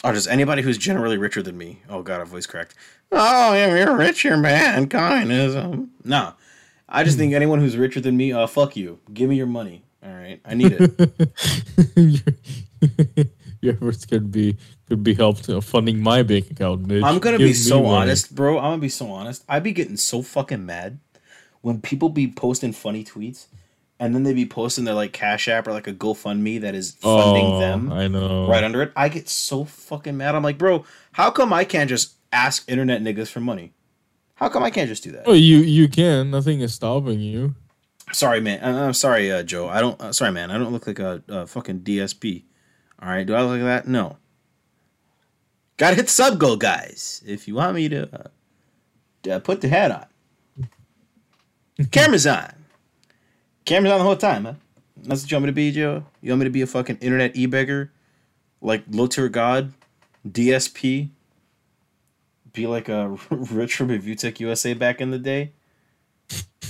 Oh, 0.05 0.13
just 0.13 0.29
anybody 0.29 0.63
who's 0.63 0.79
generally 0.79 1.17
richer 1.17 1.43
than 1.43 1.57
me. 1.57 1.81
Oh 1.89 2.03
god, 2.03 2.21
our 2.21 2.27
voice 2.27 2.47
cracked. 2.47 2.75
Oh, 3.11 3.55
you're 3.55 3.97
rich, 3.97 4.25
you're 4.25 4.41
bad. 4.41 4.91
Communism. 4.91 5.91
No, 6.05 6.35
I 6.89 7.03
just 7.05 7.19
think 7.19 7.33
anyone 7.33 7.61
who's 7.61 7.77
richer 7.77 8.01
than 8.01 8.17
me, 8.17 8.33
uh, 8.33 8.47
fuck 8.47 8.77
you. 8.77 8.99
Give 9.13 9.29
me 9.29 9.37
your 9.37 9.47
money. 9.47 9.85
All 10.05 10.13
right, 10.13 10.41
I 10.45 10.55
need 10.55 10.77
it. 10.79 10.91
your, 13.61 13.73
efforts 13.75 14.05
could 14.05 14.31
be 14.31 14.57
could 14.87 15.03
be 15.03 15.15
helped 15.15 15.49
uh, 15.49 15.61
funding 15.61 16.01
my 16.01 16.23
bank 16.23 16.51
account. 16.51 16.87
Bitch. 16.87 17.03
I'm 17.03 17.19
gonna 17.19 17.39
Give 17.39 17.49
be 17.49 17.55
so 17.55 17.83
money. 17.83 17.89
honest, 17.89 18.35
bro. 18.35 18.59
I'm 18.59 18.73
gonna 18.73 18.79
be 18.79 18.89
so 18.89 19.11
honest. 19.11 19.45
I'd 19.49 19.65
be 19.65 19.73
getting 19.73 19.97
so 19.97 20.23
fucking 20.23 20.65
mad 20.65 21.01
when 21.63 21.81
people 21.81 22.09
be 22.09 22.31
posting 22.31 22.73
funny 22.73 23.03
tweets, 23.03 23.47
and 23.99 24.15
then 24.15 24.23
they 24.25 24.33
be 24.35 24.47
posting 24.47 24.85
their 24.85 24.95
like 24.95 25.13
Cash 25.13 25.49
App 25.49 25.67
or 25.67 25.73
like 25.73 25.87
a 25.87 25.93
GoFundMe 25.93 26.61
that 26.61 26.75
is 26.75 26.93
funding 26.97 27.47
Oh, 27.47 27.59
them 27.61 27.93
I 27.93 28.09
know. 28.09 28.47
right 28.49 28.63
under 28.65 28.83
it. 28.83 28.93
I 28.97 29.09
get 29.09 29.29
so 29.29 29.65
fucking 29.65 30.17
mad. 30.17 30.35
I'm 30.35 30.43
like, 30.43 30.59
bro, 30.59 30.85
how 31.13 31.31
come 31.31 31.53
I 31.53 31.65
can't 31.65 31.89
just 31.89 32.15
ask 32.33 32.69
internet 32.71 33.01
niggas 33.03 33.29
for 33.29 33.41
money? 33.41 33.73
How 34.35 34.49
come 34.51 34.63
I 34.63 34.71
can't 34.71 34.89
just 34.89 35.03
do 35.03 35.13
that? 35.13 35.23
Oh, 35.27 35.33
you 35.33 35.59
you 35.59 35.89
can. 35.89 36.31
Nothing 36.31 36.61
is 36.61 36.75
stopping 36.75 37.21
you. 37.21 37.55
Sorry, 38.13 38.41
man. 38.41 38.61
Uh, 38.63 38.87
I'm 38.87 38.93
sorry, 38.93 39.33
uh, 39.33 39.43
Joe. 39.43 39.67
I 39.69 39.81
don't. 39.81 39.99
Uh, 40.01 40.13
sorry, 40.13 40.31
man. 40.31 40.51
I 40.51 40.59
don't 40.59 40.73
look 40.73 40.87
like 40.87 40.99
a, 40.99 41.23
a 41.29 41.47
fucking 41.47 41.81
DSP. 41.81 42.45
All 43.03 43.09
right. 43.09 43.27
Do 43.27 43.35
I 43.35 43.41
look 43.41 43.53
like 43.53 43.63
that? 43.63 43.89
No. 43.89 44.19
Gotta 45.79 45.97
hit 45.97 46.09
sub 46.11 46.39
goal, 46.39 46.57
guys. 46.57 47.23
If 47.27 47.49
you 47.49 47.55
want 47.55 47.75
me 47.75 47.89
to 47.89 48.09
uh, 49.29 49.31
uh, 49.31 49.39
put 49.41 49.61
the 49.63 49.69
hat 49.69 49.91
on. 49.91 50.69
Camera's 51.91 52.27
on. 52.27 52.53
Camera's 53.67 53.93
on 53.93 53.99
the 53.99 54.05
whole 54.05 54.17
time, 54.17 54.45
huh? 54.45 54.55
That's 54.97 55.23
what 55.23 55.31
you 55.31 55.35
want 55.35 55.45
me 55.45 55.49
to 55.49 55.55
be, 55.55 55.73
Joe? 55.73 56.05
You 56.23 56.31
want 56.31 56.41
me 56.41 56.45
to 56.45 56.51
be 56.51 56.63
a 56.63 56.67
fucking 56.67 56.99
internet 57.01 57.37
e-beggar? 57.37 57.93
Like 58.63 58.85
low 58.91 59.07
tier 59.07 59.29
god? 59.29 59.75
DSP? 60.27 61.11
Be 62.53 62.67
like 62.67 62.89
a 62.89 63.19
Rich 63.31 63.77
from 63.77 64.17
Tech 64.17 64.41
USA 64.41 64.73
back 64.73 65.01
in 65.01 65.11
the 65.11 65.19
day? 65.19 65.53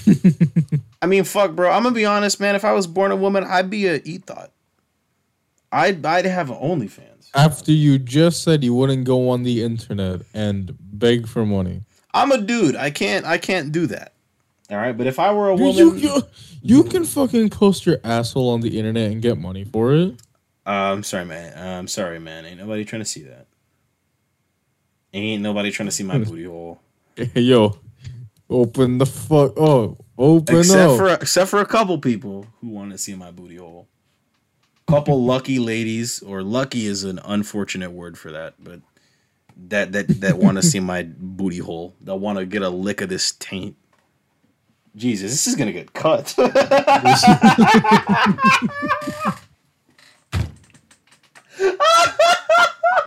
I 1.02 1.06
mean, 1.06 1.24
fuck, 1.24 1.52
bro. 1.52 1.70
I'm 1.70 1.82
gonna 1.82 1.94
be 1.94 2.04
honest, 2.04 2.40
man. 2.40 2.54
If 2.54 2.64
I 2.64 2.72
was 2.72 2.86
born 2.86 3.12
a 3.12 3.16
woman, 3.16 3.44
I'd 3.44 3.70
be 3.70 3.86
a 3.86 3.96
e-thought. 4.04 4.50
I'd, 5.70 6.04
I'd 6.04 6.24
have 6.24 6.50
an 6.50 6.56
OnlyFans. 6.56 7.30
After 7.34 7.72
you 7.72 7.98
just 7.98 8.42
said 8.42 8.64
you 8.64 8.74
wouldn't 8.74 9.04
go 9.04 9.28
on 9.28 9.42
the 9.42 9.62
internet 9.62 10.22
and 10.32 10.74
beg 10.80 11.28
for 11.28 11.44
money. 11.44 11.82
I'm 12.14 12.32
a 12.32 12.38
dude. 12.38 12.76
I 12.76 12.90
can't 12.90 13.26
I 13.26 13.36
can't 13.36 13.72
do 13.72 13.86
that. 13.88 14.14
All 14.70 14.78
right, 14.78 14.96
but 14.96 15.06
if 15.06 15.18
I 15.20 15.32
were 15.32 15.50
a 15.50 15.54
woman, 15.54 15.76
you, 15.76 15.94
you, 15.94 16.22
you 16.66 16.84
can 16.84 17.04
fucking 17.04 17.50
post 17.50 17.86
your 17.86 17.98
asshole 18.04 18.50
on 18.50 18.60
the 18.60 18.78
internet 18.78 19.10
and 19.10 19.22
get 19.22 19.38
money 19.38 19.64
for 19.64 19.94
it. 19.94 20.20
Uh, 20.66 20.70
I'm 20.92 21.02
sorry, 21.04 21.24
man. 21.24 21.56
Uh, 21.56 21.78
I'm 21.78 21.88
sorry, 21.88 22.18
man. 22.18 22.44
Ain't 22.44 22.58
nobody 22.58 22.84
trying 22.84 23.02
to 23.02 23.06
see 23.06 23.22
that. 23.22 23.46
Ain't 25.12 25.42
nobody 25.42 25.70
trying 25.70 25.88
to 25.88 25.92
see 25.92 26.04
my 26.04 26.18
booty 26.24 26.44
hole. 26.44 26.80
Hey, 27.14 27.30
yo, 27.40 27.78
open 28.50 28.98
the 28.98 29.06
fuck. 29.06 29.52
Oh, 29.56 29.96
open 30.18 30.58
Except 30.58 30.90
up. 30.90 30.96
for 30.98 31.08
except 31.08 31.50
for 31.50 31.60
a 31.60 31.66
couple 31.66 31.98
people 31.98 32.46
who 32.60 32.68
want 32.68 32.92
to 32.92 32.98
see 32.98 33.14
my 33.14 33.30
booty 33.30 33.56
hole. 33.56 33.88
Couple 34.88 35.24
lucky 35.24 35.58
ladies, 35.58 36.22
or 36.22 36.42
lucky 36.42 36.86
is 36.86 37.02
an 37.02 37.18
unfortunate 37.24 37.90
word 37.90 38.16
for 38.16 38.30
that, 38.30 38.54
but 38.62 38.80
that 39.68 39.92
that 39.92 40.08
that 40.20 40.38
want 40.38 40.56
to 40.56 40.62
see 40.70 40.80
my 40.80 41.02
booty 41.04 41.58
hole. 41.58 41.94
That 42.02 42.16
want 42.16 42.38
to 42.38 42.46
get 42.46 42.62
a 42.62 42.68
lick 42.68 43.00
of 43.00 43.08
this 43.08 43.32
taint. 43.32 43.76
Jesus, 44.96 45.30
this 45.30 45.46
is 45.46 45.54
gonna 45.56 45.72
get 45.72 45.92
cut. 45.92 46.34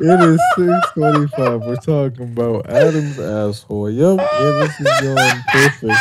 It 0.02 0.22
is 0.22 0.40
six 0.56 0.72
twenty-five. 0.94 1.60
We're 1.62 1.76
talking 1.76 2.32
about 2.32 2.70
Adam's 2.70 3.20
asshole. 3.20 3.92
Yep, 3.92 4.18
yeah, 4.18 4.52
this 4.52 4.80
is 4.80 4.88
going 5.02 5.44
perfect. 5.50 6.00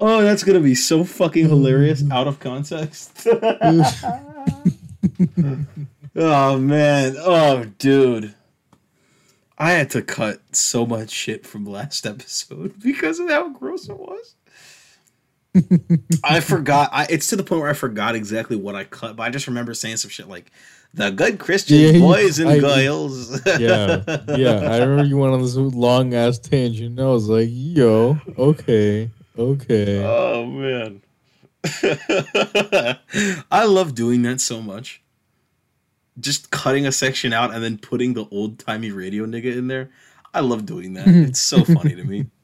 oh, 0.00 0.22
that's 0.22 0.42
gonna 0.42 0.60
be 0.60 0.74
so 0.74 1.04
fucking 1.04 1.48
hilarious 1.48 2.02
out 2.10 2.28
of 2.28 2.40
context. 2.40 3.26
oh 6.16 6.58
man. 6.58 7.14
Oh 7.18 7.64
dude. 7.78 8.34
I 9.58 9.70
had 9.72 9.90
to 9.90 10.02
cut 10.02 10.40
so 10.54 10.84
much 10.84 11.10
shit 11.10 11.46
from 11.46 11.64
last 11.64 12.06
episode 12.06 12.78
because 12.82 13.18
of 13.20 13.30
how 13.30 13.48
gross 13.48 13.88
it 13.88 13.98
was. 13.98 14.34
I 16.22 16.40
forgot. 16.40 16.90
I, 16.92 17.06
it's 17.08 17.28
to 17.28 17.36
the 17.36 17.42
point 17.42 17.62
where 17.62 17.70
I 17.70 17.74
forgot 17.74 18.14
exactly 18.14 18.56
what 18.56 18.74
I 18.74 18.84
cut, 18.84 19.16
but 19.16 19.22
I 19.22 19.30
just 19.30 19.46
remember 19.46 19.72
saying 19.72 19.96
some 19.96 20.10
shit 20.10 20.28
like 20.28 20.50
the 20.92 21.10
good 21.10 21.38
Christian 21.38 21.94
Yeah, 21.94 22.00
boys 22.00 22.38
and 22.38 22.50
I- 22.50 22.58
girls. 22.60 23.40
yeah, 23.46 24.02
yeah. 24.36 24.60
I 24.70 24.78
remember 24.80 25.04
you 25.04 25.16
went 25.16 25.32
on 25.32 25.40
this 25.40 25.56
long 25.56 26.12
ass 26.12 26.38
tangent. 26.38 27.00
I 27.00 27.06
was 27.06 27.28
like, 27.30 27.48
yo, 27.50 28.18
okay, 28.38 29.10
okay. 29.38 30.04
Oh 30.04 30.44
man. 30.44 31.00
I 33.50 33.64
love 33.64 33.94
doing 33.94 34.22
that 34.22 34.40
so 34.40 34.60
much. 34.60 35.02
Just 36.18 36.50
cutting 36.50 36.86
a 36.86 36.92
section 36.92 37.32
out 37.32 37.54
and 37.54 37.62
then 37.62 37.76
putting 37.78 38.14
the 38.14 38.26
old 38.30 38.58
timey 38.58 38.90
radio 38.90 39.26
nigga 39.26 39.56
in 39.56 39.66
there. 39.68 39.90
I 40.32 40.40
love 40.40 40.66
doing 40.66 40.94
that. 40.94 41.06
It's 41.28 41.40
so 41.40 41.64
funny 41.64 41.94
to 41.94 42.04
me. 42.04 42.26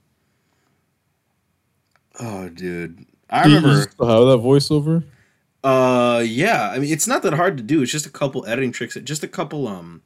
Oh 2.21 2.49
dude. 2.49 3.07
I 3.31 3.45
Do 3.45 3.55
remember 3.57 3.83
still 3.91 4.07
have 4.07 4.27
that 4.41 4.47
voiceover? 4.47 5.05
uh 5.65 6.23
yeah, 6.27 6.71
I 6.71 6.79
mean 6.79 6.93
it's 6.93 7.07
not 7.07 7.23
that 7.23 7.33
hard 7.35 7.57
to 7.57 7.63
do. 7.63 7.83
It's 7.83 7.93
just 7.93 8.07
a 8.07 8.11
couple 8.11 8.45
editing 8.47 8.73
tricks, 8.73 8.97
just 9.05 9.23
a 9.25 9.29
couple 9.29 9.67
um 9.69 10.03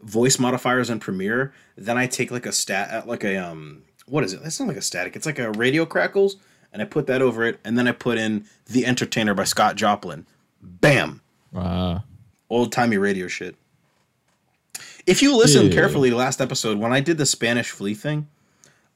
voice 0.00 0.38
modifiers 0.38 0.88
in 0.90 0.98
Premiere. 1.00 1.52
Then 1.76 1.98
I 1.98 2.06
take 2.06 2.30
like 2.30 2.46
a 2.46 2.52
stat 2.52 3.06
like 3.06 3.24
a 3.24 3.36
um 3.36 3.82
what 4.06 4.24
is 4.24 4.32
it? 4.32 4.42
That's 4.42 4.58
not 4.58 4.68
like 4.68 4.76
a 4.78 4.82
static. 4.82 5.14
It's 5.16 5.26
like 5.26 5.38
a 5.38 5.50
radio 5.52 5.84
crackles 5.84 6.36
and 6.72 6.80
I 6.80 6.86
put 6.86 7.06
that 7.08 7.20
over 7.20 7.44
it 7.44 7.60
and 7.64 7.76
then 7.76 7.86
I 7.86 7.92
put 7.92 8.16
in 8.18 8.46
The 8.66 8.86
Entertainer 8.86 9.34
by 9.34 9.44
Scott 9.44 9.76
Joplin. 9.76 10.26
Bam. 10.62 11.20
Ah, 11.54 12.02
Old 12.52 12.70
timey 12.70 12.98
radio 12.98 13.28
shit. 13.28 13.56
If 15.06 15.22
you 15.22 15.34
listen 15.36 15.66
Yeah. 15.68 15.72
carefully 15.72 16.10
to 16.10 16.16
last 16.16 16.38
episode 16.40 16.76
when 16.78 16.92
I 16.92 17.00
did 17.00 17.16
the 17.16 17.24
Spanish 17.24 17.70
flea 17.70 17.94
thing, 17.94 18.28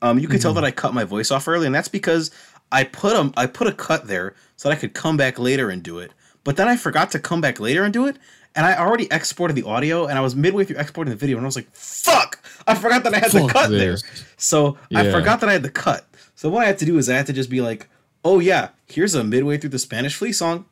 um 0.03 0.19
you 0.19 0.29
could 0.29 0.43
tell 0.43 0.53
that 0.53 0.65
I 0.65 0.71
cut 0.71 0.93
my 0.93 1.05
voice 1.05 1.31
off 1.31 1.49
early 1.49 1.65
and 1.65 1.75
that's 1.75 1.89
because 1.89 2.31
I 2.71 2.85
put 2.85 3.15
a 3.17 3.33
I 3.35 3.47
put 3.47 3.67
a 3.67 3.73
cut 3.73 4.09
there 4.09 4.35
so 4.57 4.69
that 4.69 4.77
I 4.77 4.79
could 4.79 4.93
come 4.93 5.17
back 5.17 5.39
later 5.39 5.71
and 5.71 5.83
do 5.83 5.99
it. 6.01 6.13
But 6.45 6.57
then 6.59 6.69
I 6.69 6.77
forgot 6.77 7.11
to 7.13 7.19
come 7.19 7.41
back 7.41 7.59
later 7.59 7.83
and 7.83 7.95
do 7.95 8.07
it, 8.07 8.17
and 8.55 8.67
I 8.67 8.77
already 8.77 9.09
exported 9.11 9.55
the 9.55 9.63
audio, 9.65 10.07
and 10.07 10.17
I 10.19 10.21
was 10.21 10.37
midway 10.37 10.65
through 10.65 10.77
exporting 10.77 11.11
the 11.11 11.17
video, 11.17 11.39
and 11.39 11.45
I 11.45 11.49
was 11.49 11.57
like, 11.57 11.69
"Fuck! 11.73 12.41
I 12.69 12.75
forgot 12.75 13.03
that 13.05 13.15
I 13.15 13.19
had 13.21 13.33
Fuck 13.33 13.51
cut 13.51 13.71
this. 13.71 14.03
there." 14.03 14.11
So 14.37 14.77
I 14.95 15.11
forgot 15.11 15.41
that 15.41 15.49
I 15.49 15.55
had 15.55 15.63
the 15.65 15.71
cut. 15.71 16.07
So 16.37 16.49
what 16.51 16.63
I 16.63 16.67
had 16.67 16.79
to 16.81 16.85
do 16.85 16.99
is 16.99 17.09
I 17.09 17.17
had 17.17 17.27
to 17.27 17.33
just 17.33 17.49
be 17.51 17.61
like, 17.63 17.89
"Oh 18.25 18.39
yeah, 18.39 18.69
here's 18.87 19.15
a 19.15 19.25
midway 19.25 19.57
through 19.59 19.71
the 19.71 19.79
Spanish 19.81 20.15
Flea 20.15 20.31
song," 20.33 20.67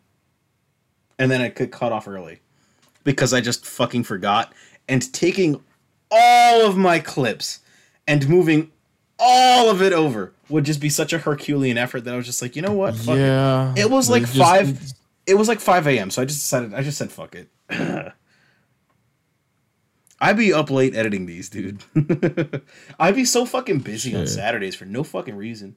and 1.19 1.31
then 1.31 1.41
I 1.41 1.49
could 1.49 1.73
cut 1.73 1.91
off 1.91 2.07
early 2.07 2.41
because 3.05 3.33
I 3.33 3.41
just 3.41 3.65
fucking 3.65 4.05
forgot. 4.05 4.53
And 4.89 5.13
taking 5.13 5.63
all 6.11 6.67
of 6.67 6.77
my 6.77 6.99
clips 6.99 7.61
and 8.07 8.29
moving 8.29 8.71
all 9.19 9.71
of 9.71 9.81
it 9.81 9.93
over 9.93 10.33
would 10.49 10.65
just 10.65 10.81
be 10.81 10.89
such 10.91 11.13
a 11.13 11.19
Herculean 11.19 11.79
effort 11.79 12.03
that 12.05 12.13
I 12.15 12.17
was 12.17 12.27
just 12.27 12.43
like, 12.43 12.57
you 12.57 12.63
know 12.63 12.73
what? 12.73 12.95
Fuck 12.97 13.17
it. 13.17 13.21
yeah. 13.21 13.73
It 13.77 13.91
was 13.91 14.11
like 14.11 14.23
Just- 14.25 14.37
five. 14.37 14.93
It 15.27 15.35
was 15.35 15.49
like 15.49 15.61
five 15.61 15.87
a.m. 15.87 16.11
So 16.11 16.21
I 16.21 16.27
just 16.27 16.41
decided. 16.41 16.75
I 16.75 16.83
just 16.83 16.99
said, 16.99 17.11
"Fuck 17.11 17.35
it." 17.35 17.49
I'd 20.21 20.37
be 20.37 20.53
up 20.53 20.71
late 20.71 20.95
editing 20.95 21.27
these, 21.27 21.49
dude. 21.49 21.83
I'd 22.99 23.15
be 23.15 23.25
so 23.25 23.45
fucking 23.45 23.81
busy 23.81 24.15
on 24.17 24.27
Saturdays 24.27 24.75
for 24.75 24.85
no 24.85 25.03
fucking 25.03 25.35
reason. 25.37 25.77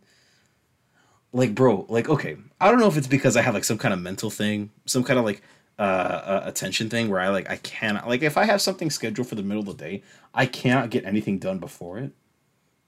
Like, 1.33 1.53
bro, 1.55 1.85
like, 1.89 2.07
okay, 2.07 2.37
I 2.61 2.69
don't 2.69 2.79
know 2.79 2.87
if 2.87 2.97
it's 2.97 3.07
because 3.07 3.35
I 3.35 3.41
have 3.41 3.53
like 3.53 3.63
some 3.65 3.77
kind 3.77 3.93
of 3.93 3.99
mental 3.99 4.29
thing, 4.29 4.71
some 4.85 5.03
kind 5.03 5.19
of 5.19 5.25
like 5.25 5.41
uh, 5.79 5.81
uh 5.81 6.41
attention 6.45 6.89
thing 6.89 7.09
where 7.09 7.19
I 7.19 7.29
like 7.29 7.49
I 7.49 7.57
cannot 7.57 8.07
like 8.07 8.23
if 8.23 8.37
I 8.37 8.45
have 8.45 8.61
something 8.61 8.89
scheduled 8.89 9.27
for 9.27 9.35
the 9.35 9.43
middle 9.43 9.61
of 9.61 9.77
the 9.77 9.83
day, 9.83 10.03
I 10.33 10.45
cannot 10.45 10.89
get 10.89 11.05
anything 11.05 11.39
done 11.39 11.59
before 11.59 11.97
it. 11.99 12.11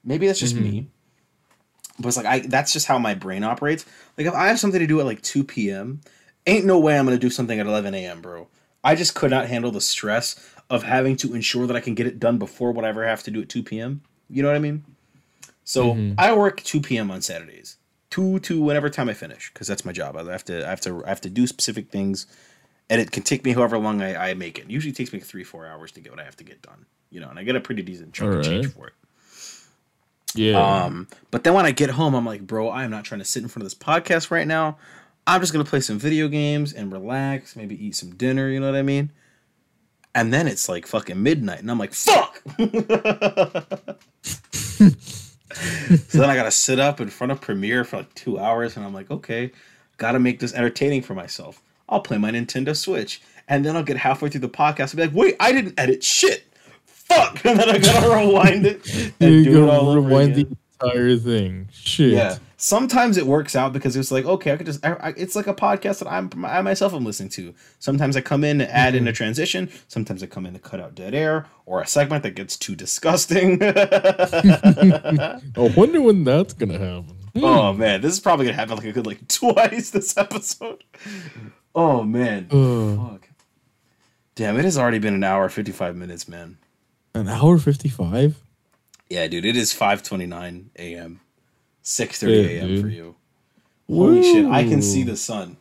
Maybe 0.04 0.28
that's 0.28 0.40
just 0.40 0.56
me. 0.56 0.88
But 2.00 2.08
it's 2.10 2.18
like 2.18 2.26
I 2.26 2.40
that's 2.40 2.74
just 2.74 2.88
how 2.88 2.98
my 2.98 3.14
brain 3.14 3.44
operates. 3.44 3.86
Like 4.18 4.28
if 4.28 4.34
I 4.34 4.48
have 4.48 4.60
something 4.60 4.80
to 4.80 4.88
do 4.88 5.00
at 5.00 5.06
like 5.06 5.22
2 5.22 5.44
p.m., 5.44 6.02
ain't 6.48 6.66
no 6.66 6.80
way 6.80 6.98
I'm 6.98 7.06
gonna 7.06 7.18
do 7.18 7.30
something 7.30 7.60
at 7.60 7.66
11 7.68 7.94
a.m., 7.94 8.22
bro. 8.22 8.48
I 8.84 8.96
just 8.96 9.14
could 9.14 9.32
not 9.32 9.48
handle 9.48 9.72
the 9.72 9.82
stress 9.82 10.54
of 10.70 10.84
having 10.84 11.18
to 11.18 11.34
ensure 11.34 11.68
that 11.68 11.76
I 11.76 11.82
can 11.82 11.96
get 11.96 12.08
it 12.08 12.20
done 12.20 12.38
before 12.38 12.72
whatever 12.72 13.06
I 13.06 13.10
have 13.10 13.24
to 13.24 13.32
do 13.32 13.42
at 13.42 13.50
2 13.50 13.64
p.m. 13.64 14.02
You 14.30 14.42
know 14.42 14.50
what 14.50 14.56
I 14.56 14.60
mean? 14.60 14.86
So 15.64 16.14
I 16.18 16.34
work 16.36 16.64
2 16.64 16.82
p.m. 16.82 17.12
on 17.12 17.22
Saturdays, 17.22 17.78
two 18.10 18.40
to 18.40 18.62
whenever 18.62 18.90
time 18.90 19.10
I 19.10 19.14
finish, 19.14 19.52
because 19.54 19.68
that's 19.68 19.86
my 19.86 19.92
job. 19.92 20.16
I 20.18 20.24
have 20.32 20.46
to 20.46 20.66
I 20.66 20.70
have 20.70 20.82
to 20.82 21.04
I 21.06 21.10
have 21.10 21.22
to 21.22 21.30
do 21.30 21.46
specific 21.46 21.92
things, 21.92 22.26
and 22.90 23.00
it 23.00 23.12
can 23.12 23.24
take 23.24 23.46
me 23.46 23.52
however 23.54 23.78
long 23.78 24.02
I, 24.02 24.32
I 24.32 24.34
make 24.34 24.58
it. 24.60 24.70
Usually 24.70 24.92
takes 24.92 25.14
me 25.14 25.20
three 25.20 25.44
four 25.44 25.68
hours 25.68 25.92
to 25.94 26.00
get 26.00 26.12
what 26.12 26.20
I 26.20 26.24
have 26.24 26.36
to 26.38 26.44
get 26.44 26.62
done. 26.62 26.86
You 27.12 27.20
know, 27.20 27.30
and 27.30 27.40
I 27.40 27.44
get 27.44 27.56
a 27.56 27.62
pretty 27.62 27.82
decent 27.82 28.14
chunk 28.14 28.36
of 28.36 28.44
change 28.44 28.68
for 28.74 28.88
it. 28.88 28.94
yeah. 30.36 30.84
Um, 30.84 31.08
but 31.32 31.44
then 31.44 31.54
when 31.54 31.66
I 31.66 31.72
get 31.72 31.90
home, 31.92 32.14
I'm 32.14 32.26
like, 32.26 32.46
bro, 32.46 32.70
I 32.70 32.84
am 32.84 32.92
not 32.92 33.04
trying 33.04 33.20
to 33.20 33.26
sit 33.26 33.42
in 33.44 33.50
front 33.50 33.64
of 33.64 33.72
this 33.72 33.80
podcast 33.80 34.32
right 34.32 34.48
now. 34.48 34.78
I'm 35.26 35.42
just 35.42 35.54
gonna 35.54 35.66
play 35.66 35.80
some 35.82 36.00
video 36.00 36.28
games 36.28 36.74
and 36.74 36.92
relax, 36.92 37.56
maybe 37.56 37.84
eat 37.84 37.96
some 37.96 38.16
dinner. 38.16 38.50
You 38.50 38.60
know 38.60 38.68
what 38.68 38.76
I 38.76 38.84
mean? 38.84 39.12
And 40.16 40.34
then 40.34 40.48
it's 40.48 40.68
like 40.68 40.88
fucking 40.88 41.22
midnight, 41.22 41.60
and 41.60 41.70
I'm 41.70 41.78
like, 41.78 41.94
fuck. 41.94 42.42
so 44.24 46.18
then 46.18 46.30
I 46.30 46.36
gotta 46.36 46.52
sit 46.52 46.80
up 46.80 47.00
in 47.00 47.10
front 47.10 47.32
of 47.32 47.42
Premiere 47.42 47.84
for 47.84 47.98
like 47.98 48.14
two 48.16 48.40
hours, 48.40 48.76
and 48.76 48.84
I'm 48.86 48.94
like, 48.94 49.12
okay, 49.12 49.52
gotta 49.98 50.20
make 50.20 50.40
this 50.40 50.54
entertaining 50.54 51.04
for 51.04 51.14
myself. 51.14 51.62
I'll 51.90 52.02
play 52.02 52.18
my 52.18 52.32
Nintendo 52.32 52.76
Switch, 52.76 53.22
and 53.48 53.66
then 53.66 53.76
I'll 53.76 53.84
get 53.84 53.98
halfway 53.98 54.30
through 54.30 54.42
the 54.42 54.50
podcast 54.50 54.92
and 54.92 54.98
be 54.98 55.04
like, 55.08 55.16
wait, 55.16 55.36
I 55.40 55.52
didn't 55.52 55.80
edit 55.80 56.04
shit. 56.04 56.46
Fuck, 56.86 57.44
and 57.46 57.60
then 57.60 57.70
I 57.70 57.80
gotta 57.80 58.10
rewind 58.10 58.66
it 58.68 59.14
and 59.20 59.34
you 59.34 59.44
do 59.44 59.64
it 59.64 59.70
all 59.70 59.90
over 59.90 60.02
rewind 60.02 60.34
again. 60.34 60.58
the 60.80 60.86
entire 60.86 61.18
thing. 61.18 61.68
Shit. 61.72 62.14
Yeah. 62.14 62.38
sometimes 62.58 63.18
it 63.18 63.26
works 63.26 63.56
out 63.56 63.74
because 63.74 63.96
it's 63.96 64.12
like 64.12 64.26
okay, 64.26 64.54
I 64.54 64.58
could 64.58 64.68
just 64.68 64.86
I, 64.86 64.94
I, 64.94 65.10
it's 65.18 65.36
like 65.36 65.48
a 65.48 65.54
podcast 65.54 66.00
that 66.00 66.12
I'm 66.12 66.30
I 66.46 66.62
myself 66.62 66.94
am 66.94 67.04
listening 67.04 67.30
to. 67.30 67.56
Sometimes 67.80 68.16
I 68.16 68.22
come 68.22 68.44
in 68.44 68.60
to 68.60 68.74
add 68.74 68.94
in 68.94 69.08
a 69.08 69.10
mm-hmm. 69.10 69.16
transition. 69.16 69.72
Sometimes 69.88 70.22
I 70.22 70.28
come 70.28 70.46
in 70.46 70.54
to 70.54 70.60
cut 70.60 70.80
out 70.80 70.94
dead 70.94 71.16
air 71.16 71.48
or 71.66 71.82
a 71.82 71.88
segment 71.88 72.22
that 72.24 72.36
gets 72.36 72.58
too 72.58 72.76
disgusting. 72.76 73.58
I 73.64 75.40
wonder 75.76 76.02
when 76.02 76.24
that's 76.24 76.54
gonna 76.54 76.78
happen. 76.78 77.18
oh 77.38 77.74
man, 77.74 78.02
this 78.02 78.14
is 78.14 78.20
probably 78.20 78.46
gonna 78.46 78.58
happen 78.58 78.78
like 78.78 78.86
a 78.86 78.92
good 78.92 79.08
like 79.08 79.28
twice 79.28 79.90
this 79.90 80.16
episode. 80.16 80.84
Oh 81.82 82.04
man, 82.04 82.48
Uh, 82.52 82.96
fuck. 83.12 83.30
Damn, 84.36 84.58
it 84.60 84.66
has 84.66 84.78
already 84.78 85.00
been 85.00 85.14
an 85.14 85.24
hour 85.24 85.48
fifty 85.48 85.72
five 85.72 85.96
minutes, 85.96 86.28
man. 86.28 86.58
an 87.16 87.28
hour 87.30 87.58
fifty-five. 87.58 88.36
Yeah, 89.10 89.28
dude, 89.28 89.46
it 89.46 89.56
is 89.56 89.72
five 89.72 90.04
twenty 90.04 90.26
nine 90.26 90.72
a.m. 90.78 91.22
Six 91.82 92.20
thirty 92.20 92.34
Yeah, 92.34 92.60
a.m. 92.62 92.68
dude. 92.68 92.82
for 92.82 92.90
you. 92.90 93.16
Holy 93.90 94.22
shit, 94.22 94.46
I 94.46 94.64
can 94.66 94.82
see 94.82 95.04
the 95.04 95.16
sun. 95.16 95.56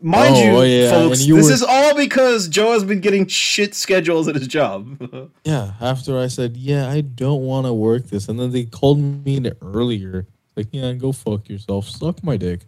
Mind 0.00 0.36
Oh, 0.36 0.62
you, 0.62 0.82
yeah, 0.82 0.90
folks, 0.90 1.24
you 1.24 1.36
this 1.36 1.46
were- 1.46 1.52
is 1.52 1.62
all 1.62 1.94
because 1.94 2.46
Joe 2.48 2.72
has 2.72 2.84
been 2.84 3.00
getting 3.00 3.26
shit 3.26 3.74
schedules 3.74 4.28
at 4.28 4.34
his 4.36 4.46
job. 4.48 5.30
Yeah. 5.44 5.72
After 5.80 6.18
I 6.18 6.26
said, 6.28 6.56
yeah, 6.56 6.88
I 6.90 7.00
don't 7.00 7.42
want 7.42 7.66
to 7.66 7.72
work 7.74 8.06
this, 8.08 8.28
and 8.28 8.38
then 8.38 8.50
they 8.52 8.64
called 8.64 8.98
me 9.00 9.36
in 9.36 9.52
earlier. 9.62 10.26
Like, 10.56 10.68
yeah, 10.72 10.92
go 10.92 11.12
fuck 11.12 11.48
yourself. 11.48 11.88
Suck 11.88 12.22
my 12.22 12.36
dick. 12.36 12.60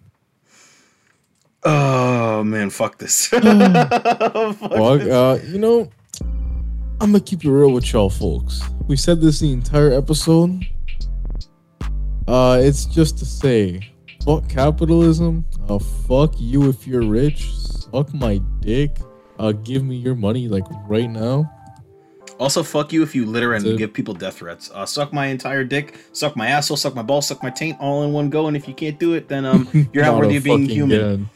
Oh 1.67 2.43
man, 2.45 2.71
fuck 2.71 2.99
this. 2.99 3.27
Fuck 3.27 3.41
Fuck, 3.41 5.01
this. 5.01 5.13
uh, 5.13 5.41
you 5.49 5.59
know, 5.59 5.91
I'm 7.01 7.13
gonna 7.13 7.21
keep 7.21 7.45
it 7.45 7.51
real 7.51 7.73
with 7.73 7.93
y'all, 7.93 8.11
folks. 8.11 8.63
We 8.89 8.97
said 8.97 9.21
this 9.21 9.41
the 9.41 9.53
entire 9.53 9.93
episode. 9.93 10.65
Uh, 12.29 12.59
it's 12.61 12.87
just 12.87 13.19
to 13.19 13.25
say, 13.25 13.81
fuck 14.25 14.49
capitalism. 14.49 15.45
Uh, 15.69 15.79
fuck 15.79 16.35
you 16.39 16.69
if 16.69 16.87
you're 16.87 17.05
rich. 17.07 17.53
Suck 17.55 18.13
my 18.15 18.39
dick. 18.61 18.97
Uh, 19.39 19.53
give 19.53 19.85
me 19.85 19.97
your 19.97 20.15
money 20.15 20.49
like 20.49 20.65
right 20.89 21.11
now. 21.11 21.51
Also, 22.39 22.63
fuck 22.63 22.93
you 22.93 23.03
if 23.03 23.15
you 23.15 23.25
litter 23.25 23.55
and 23.55 23.79
give 23.79 23.95
people 23.95 24.13
death 24.13 24.39
threats. 24.39 24.71
Uh, 24.75 24.85
suck 24.85 25.11
my 25.13 25.27
entire 25.27 25.65
dick, 25.65 25.99
suck 26.13 26.37
my 26.37 26.49
asshole, 26.49 26.77
suck 26.77 26.95
my 26.95 27.03
balls, 27.03 27.27
suck 27.29 27.43
my 27.43 27.49
taint 27.49 27.79
all 27.81 28.03
in 28.03 28.13
one 28.13 28.29
go. 28.29 28.47
And 28.47 28.55
if 28.57 28.69
you 28.69 28.75
can't 28.75 28.99
do 28.99 29.15
it, 29.15 29.27
then 29.29 29.47
um, 29.47 29.67
you're 29.93 30.05
not, 30.05 30.13
Not 30.13 30.19
worthy 30.21 30.37
of 30.37 30.45
being 30.45 30.69
human. 30.69 31.01
again. 31.01 31.31